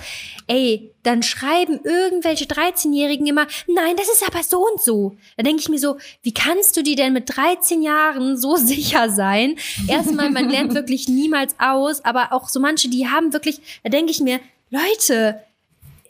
Ey, 0.49 0.91
dann 1.09 1.23
schreiben 1.23 1.81
irgendwelche 1.83 2.45
13-Jährigen 2.45 3.27
immer, 3.27 3.47
nein, 3.67 3.97
das 3.97 4.09
ist 4.09 4.27
aber 4.27 4.43
so 4.43 4.59
und 4.59 4.83
so. 4.83 5.17
Da 5.37 5.43
denke 5.43 5.61
ich 5.61 5.69
mir 5.71 5.79
so, 5.79 5.97
wie 6.23 6.35
kannst 6.35 6.77
du 6.77 6.83
dir 6.83 6.97
denn 6.97 7.15
mit 7.15 7.35
13 7.35 7.83
Jahren 7.83 8.37
so 8.37 8.57
sicher 8.57 9.09
sein? 9.09 9.57
Erstmal, 9.89 10.31
man 10.31 10.51
lernt 10.51 10.75
wirklich 10.75 11.09
niemals 11.09 11.55
aus, 11.59 12.05
aber 12.05 12.33
auch 12.33 12.49
so 12.49 12.61
manche, 12.61 12.91
die 12.91 13.09
haben 13.09 13.33
wirklich, 13.33 13.61
da 13.83 13.89
denke 13.89 14.11
ich 14.11 14.21
mir, 14.21 14.41
Leute, 14.71 15.43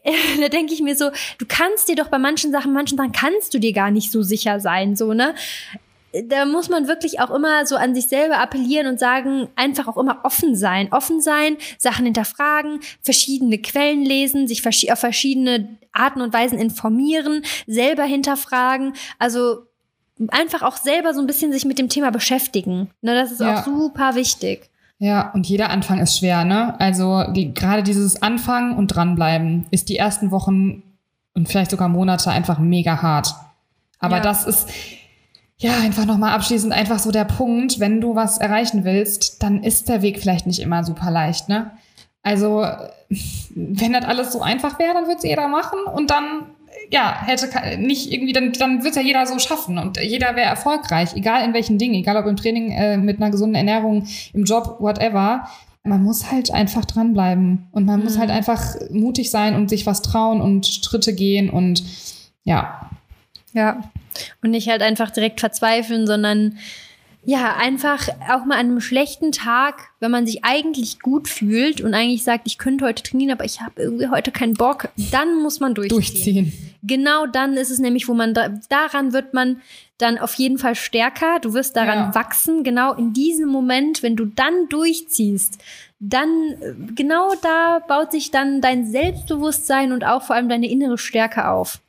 da 0.40 0.49
denke 0.49 0.74
ich 0.74 0.80
mir 0.80 0.96
so, 0.96 1.11
du 1.38 1.46
kannst 1.46 1.88
dir 1.88 1.94
doch 1.94 2.09
bei 2.09 2.18
manchen 2.18 2.51
Sachen, 2.51 2.72
manchen 2.72 2.99
Sachen 2.99 3.12
kannst 3.12 3.55
du 3.55 3.61
dir 3.61 3.72
gar 3.72 3.92
nicht 3.92 4.11
so 4.11 4.22
sicher 4.22 4.59
sein, 4.59 4.96
so, 4.96 5.12
ne? 5.12 5.34
Da 6.12 6.46
muss 6.46 6.68
man 6.68 6.88
wirklich 6.88 7.20
auch 7.20 7.30
immer 7.30 7.66
so 7.66 7.76
an 7.76 7.94
sich 7.94 8.09
selber 8.09 8.38
appellieren 8.38 8.86
und 8.86 8.98
sagen, 8.98 9.48
einfach 9.56 9.88
auch 9.88 9.98
immer 9.98 10.20
offen 10.24 10.56
sein. 10.56 10.88
Offen 10.92 11.20
sein, 11.20 11.56
Sachen 11.76 12.06
hinterfragen, 12.06 12.80
verschiedene 13.02 13.59
Quellen 13.59 14.04
lesen, 14.04 14.48
sich 14.48 14.66
auf 14.90 14.98
verschiedene 14.98 15.68
Arten 15.92 16.20
und 16.20 16.32
Weisen 16.32 16.59
informieren, 16.59 17.42
selber 17.66 18.04
hinterfragen. 18.04 18.94
Also 19.18 19.66
einfach 20.28 20.62
auch 20.62 20.76
selber 20.76 21.12
so 21.12 21.20
ein 21.20 21.26
bisschen 21.26 21.52
sich 21.52 21.64
mit 21.64 21.78
dem 21.78 21.88
Thema 21.88 22.11
beschäftigen. 22.11 22.90
Ne, 23.02 23.14
das 23.14 23.32
ist 23.32 23.40
ja. 23.40 23.61
auch 23.61 23.64
super 23.64 24.14
wichtig. 24.14 24.70
Ja, 24.98 25.30
und 25.32 25.46
jeder 25.46 25.70
Anfang 25.70 26.00
ist 26.00 26.18
schwer, 26.18 26.44
ne? 26.44 26.78
Also 26.80 27.24
die, 27.32 27.54
gerade 27.54 27.84
dieses 27.84 28.20
Anfangen 28.20 28.76
und 28.76 28.88
dranbleiben 28.88 29.66
ist 29.70 29.88
die 29.88 29.96
ersten 29.96 30.32
Wochen 30.32 30.82
und 31.34 31.48
vielleicht 31.48 31.70
sogar 31.70 31.88
Monate 31.88 32.30
einfach 32.30 32.59
mega 32.59 33.00
hart. 33.00 33.32
Aber 34.00 34.16
ja. 34.16 34.22
das 34.22 34.44
ist, 34.44 34.68
ja, 35.61 35.76
einfach 35.80 36.06
nochmal 36.06 36.34
abschließend 36.34 36.72
einfach 36.72 37.00
so 37.00 37.11
der 37.11 37.24
Punkt, 37.24 37.80
wenn 37.80 38.00
du 38.00 38.14
was 38.14 38.38
erreichen 38.38 38.84
willst, 38.84 39.42
dann 39.42 39.64
ist 39.64 39.88
der 39.88 40.02
Weg 40.02 40.20
vielleicht 40.20 40.46
nicht 40.46 40.61
immer 40.61 40.84
super 40.84 41.11
leicht, 41.11 41.48
ne? 41.48 41.72
Also, 42.22 42.64
wenn 43.54 43.92
das 43.92 44.04
alles 44.04 44.32
so 44.32 44.40
einfach 44.40 44.78
wäre, 44.78 44.94
dann 44.94 45.06
würde 45.06 45.18
es 45.18 45.24
jeder 45.24 45.48
machen 45.48 45.78
und 45.92 46.11
dann, 46.11 46.46
ja, 46.90 47.22
hätte 47.24 47.78
nicht 47.78 48.12
irgendwie, 48.12 48.32
dann, 48.32 48.52
dann 48.52 48.84
wird 48.84 48.90
es 48.90 48.96
ja 48.96 49.02
jeder 49.02 49.26
so 49.26 49.38
schaffen 49.38 49.78
und 49.78 50.00
jeder 50.00 50.36
wäre 50.36 50.48
erfolgreich, 50.48 51.14
egal 51.16 51.44
in 51.44 51.54
welchen 51.54 51.78
Dingen, 51.78 51.94
egal 51.94 52.16
ob 52.16 52.26
im 52.26 52.36
Training, 52.36 52.70
äh, 52.70 52.96
mit 52.96 53.20
einer 53.20 53.30
gesunden 53.30 53.56
Ernährung, 53.56 54.06
im 54.32 54.44
Job, 54.44 54.76
whatever. 54.78 55.48
Man 55.84 56.02
muss 56.02 56.30
halt 56.30 56.52
einfach 56.52 56.84
dranbleiben 56.84 57.68
und 57.72 57.84
man 57.84 58.00
mhm. 58.00 58.04
muss 58.04 58.18
halt 58.18 58.30
einfach 58.30 58.62
mutig 58.90 59.30
sein 59.30 59.54
und 59.54 59.70
sich 59.70 59.86
was 59.86 60.02
trauen 60.02 60.40
und 60.40 60.66
Schritte 60.66 61.14
gehen 61.14 61.50
und 61.50 61.82
ja. 62.44 62.90
Ja, 63.54 63.80
und 64.42 64.50
nicht 64.50 64.68
halt 64.68 64.82
einfach 64.82 65.10
direkt 65.10 65.40
verzweifeln, 65.40 66.06
sondern 66.06 66.58
ja, 67.24 67.56
einfach 67.56 68.08
auch 68.30 68.46
mal 68.46 68.54
an 68.54 68.70
einem 68.70 68.80
schlechten 68.80 69.32
Tag, 69.32 69.90
wenn 70.00 70.10
man 70.10 70.26
sich 70.26 70.44
eigentlich 70.44 71.00
gut 71.00 71.28
fühlt 71.28 71.82
und 71.82 71.92
eigentlich 71.92 72.22
sagt, 72.22 72.46
ich 72.46 72.56
könnte 72.56 72.86
heute 72.86 73.02
trainieren, 73.02 73.32
aber 73.32 73.44
ich 73.44 73.60
habe 73.60 73.82
irgendwie 73.82 74.08
heute 74.08 74.30
keinen 74.30 74.54
Bock, 74.54 74.88
dann 75.10 75.42
muss 75.42 75.60
man 75.60 75.74
durchziehen. 75.74 75.98
durchziehen. 75.98 76.52
Genau 76.82 77.26
dann 77.26 77.58
ist 77.58 77.70
es 77.70 77.80
nämlich, 77.80 78.08
wo 78.08 78.14
man 78.14 78.32
da, 78.34 78.48
daran 78.70 79.12
wird 79.12 79.34
man 79.34 79.60
dann 79.98 80.16
auf 80.16 80.34
jeden 80.34 80.58
Fall 80.58 80.74
stärker, 80.74 81.38
du 81.40 81.52
wirst 81.52 81.76
daran 81.76 81.98
ja. 81.98 82.14
wachsen, 82.14 82.62
genau 82.62 82.94
in 82.94 83.12
diesem 83.12 83.48
Moment, 83.48 84.02
wenn 84.02 84.16
du 84.16 84.24
dann 84.24 84.68
durchziehst, 84.70 85.58
dann 85.98 86.54
genau 86.94 87.34
da 87.42 87.80
baut 87.86 88.12
sich 88.12 88.30
dann 88.30 88.60
dein 88.60 88.86
Selbstbewusstsein 88.86 89.92
und 89.92 90.04
auch 90.04 90.22
vor 90.22 90.36
allem 90.36 90.48
deine 90.48 90.70
innere 90.70 90.96
Stärke 90.96 91.48
auf. 91.48 91.80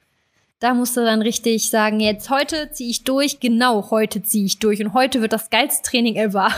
Da 0.59 0.73
musst 0.73 0.97
du 0.97 1.01
dann 1.05 1.21
richtig 1.21 1.69
sagen, 1.69 1.99
jetzt 2.01 2.29
heute 2.29 2.69
ziehe 2.71 2.89
ich 2.89 3.03
durch, 3.05 3.39
genau 3.39 3.91
heute 3.91 4.21
ziehe 4.21 4.45
ich 4.45 4.59
durch 4.59 4.83
und 4.83 4.93
heute 4.93 5.21
wird 5.21 5.31
das 5.31 5.49
geilste 5.49 5.89
Training 5.89 6.15
ever. 6.15 6.49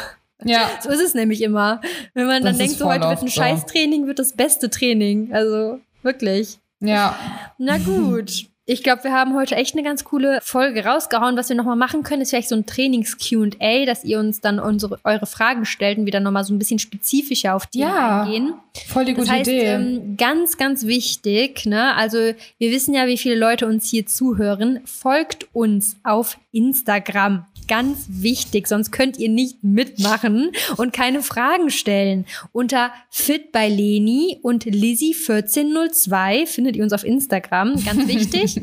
Ja. 0.43 0.70
So 0.82 0.89
ist 0.89 1.02
es 1.02 1.14
nämlich 1.14 1.41
immer. 1.41 1.82
Wenn 2.14 2.26
man 2.26 2.41
das 2.41 2.52
dann 2.52 2.60
denkt, 2.60 2.78
so 2.80 2.86
heute 2.86 3.08
wird 3.08 3.22
ein 3.22 3.28
so. 3.28 3.41
Scheißtraining, 3.41 4.08
wird 4.08 4.18
das 4.20 4.34
beste 4.34 4.70
Training. 4.70 5.34
Also 5.34 5.80
wirklich. 6.02 6.58
Ja. 6.80 7.16
Na 7.58 7.78
gut. 7.78 8.47
Ich 8.72 8.84
glaube, 8.84 9.03
wir 9.03 9.11
haben 9.11 9.36
heute 9.36 9.57
echt 9.57 9.76
eine 9.76 9.84
ganz 9.84 10.05
coole 10.05 10.39
Folge 10.41 10.86
rausgehauen. 10.86 11.36
Was 11.36 11.49
wir 11.49 11.57
nochmal 11.57 11.76
machen 11.76 12.03
können, 12.03 12.22
ist 12.22 12.30
vielleicht 12.30 12.47
so 12.47 12.55
ein 12.55 12.65
Trainings-QA, 12.65 13.86
dass 13.86 14.05
ihr 14.05 14.17
uns 14.17 14.39
dann 14.39 14.59
unsere, 14.59 14.97
eure 15.03 15.26
Fragen 15.26 15.65
stellt 15.65 15.97
und 15.97 16.05
wir 16.05 16.13
dann 16.13 16.24
nochmal 16.24 16.45
so 16.45 16.53
ein 16.53 16.57
bisschen 16.57 16.80
spezifischer 16.80 17.53
auf 17.53 17.65
die 17.65 17.80
ja, 17.80 18.22
eingehen. 18.22 18.53
Voll 18.88 19.03
die 19.03 19.13
gute 19.13 19.28
das 19.28 19.36
heißt, 19.36 19.49
Idee. 19.49 19.65
Ähm, 19.65 20.15
ganz, 20.15 20.55
ganz 20.55 20.86
wichtig, 20.86 21.65
ne? 21.65 21.93
Also, 21.95 22.17
wir 22.59 22.72
wissen 22.72 22.93
ja, 22.93 23.07
wie 23.07 23.17
viele 23.17 23.36
Leute 23.36 23.67
uns 23.67 23.89
hier 23.89 24.05
zuhören. 24.05 24.80
Folgt 24.86 25.53
uns 25.53 25.97
auf 26.05 26.38
Instagram 26.53 27.45
ganz 27.72 28.05
wichtig, 28.09 28.67
sonst 28.67 28.91
könnt 28.91 29.17
ihr 29.17 29.30
nicht 29.30 29.63
mitmachen 29.63 30.51
und 30.76 30.91
keine 30.91 31.22
Fragen 31.24 31.69
stellen. 31.69 32.26
Unter 32.51 32.91
Fit 33.09 33.53
bei 33.53 33.69
Leni 33.69 34.39
und 34.41 34.65
Lizzy1402 34.65 36.47
findet 36.47 36.76
ihr 36.76 36.84
uns 36.84 36.91
auf 36.91 37.05
Instagram, 37.05 37.82
ganz 37.86 38.09
wichtig. 38.09 38.59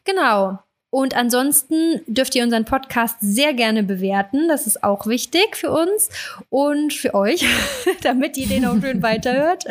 genau. 0.04 0.58
Und 0.90 1.16
ansonsten 1.16 2.00
dürft 2.08 2.34
ihr 2.34 2.42
unseren 2.42 2.64
Podcast 2.64 3.18
sehr 3.20 3.54
gerne 3.54 3.84
bewerten. 3.84 4.48
Das 4.48 4.66
ist 4.66 4.82
auch 4.82 5.06
wichtig 5.06 5.54
für 5.54 5.70
uns 5.70 6.08
und 6.50 6.92
für 6.92 7.14
euch, 7.14 7.44
damit 8.02 8.36
ihr 8.38 8.48
den 8.48 8.64
auch 8.64 8.80
schön 8.80 9.04
weiterhört. 9.04 9.66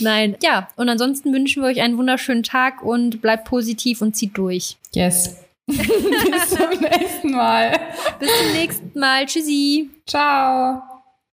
Nein, 0.00 0.34
ja. 0.42 0.66
Und 0.74 0.88
ansonsten 0.88 1.32
wünschen 1.32 1.62
wir 1.62 1.68
euch 1.68 1.80
einen 1.80 1.98
wunderschönen 1.98 2.42
Tag 2.42 2.82
und 2.82 3.22
bleibt 3.22 3.44
positiv 3.44 4.02
und 4.02 4.16
zieht 4.16 4.36
durch. 4.36 4.76
Yes. 4.92 5.36
Bis 5.66 6.50
zum 6.50 6.80
nächsten 6.80 7.30
Mal. 7.32 7.80
Bis 8.18 8.28
zum 8.38 8.52
nächsten 8.52 8.98
Mal. 8.98 9.26
Tschüssi. 9.26 9.90
Ciao. 10.06 10.82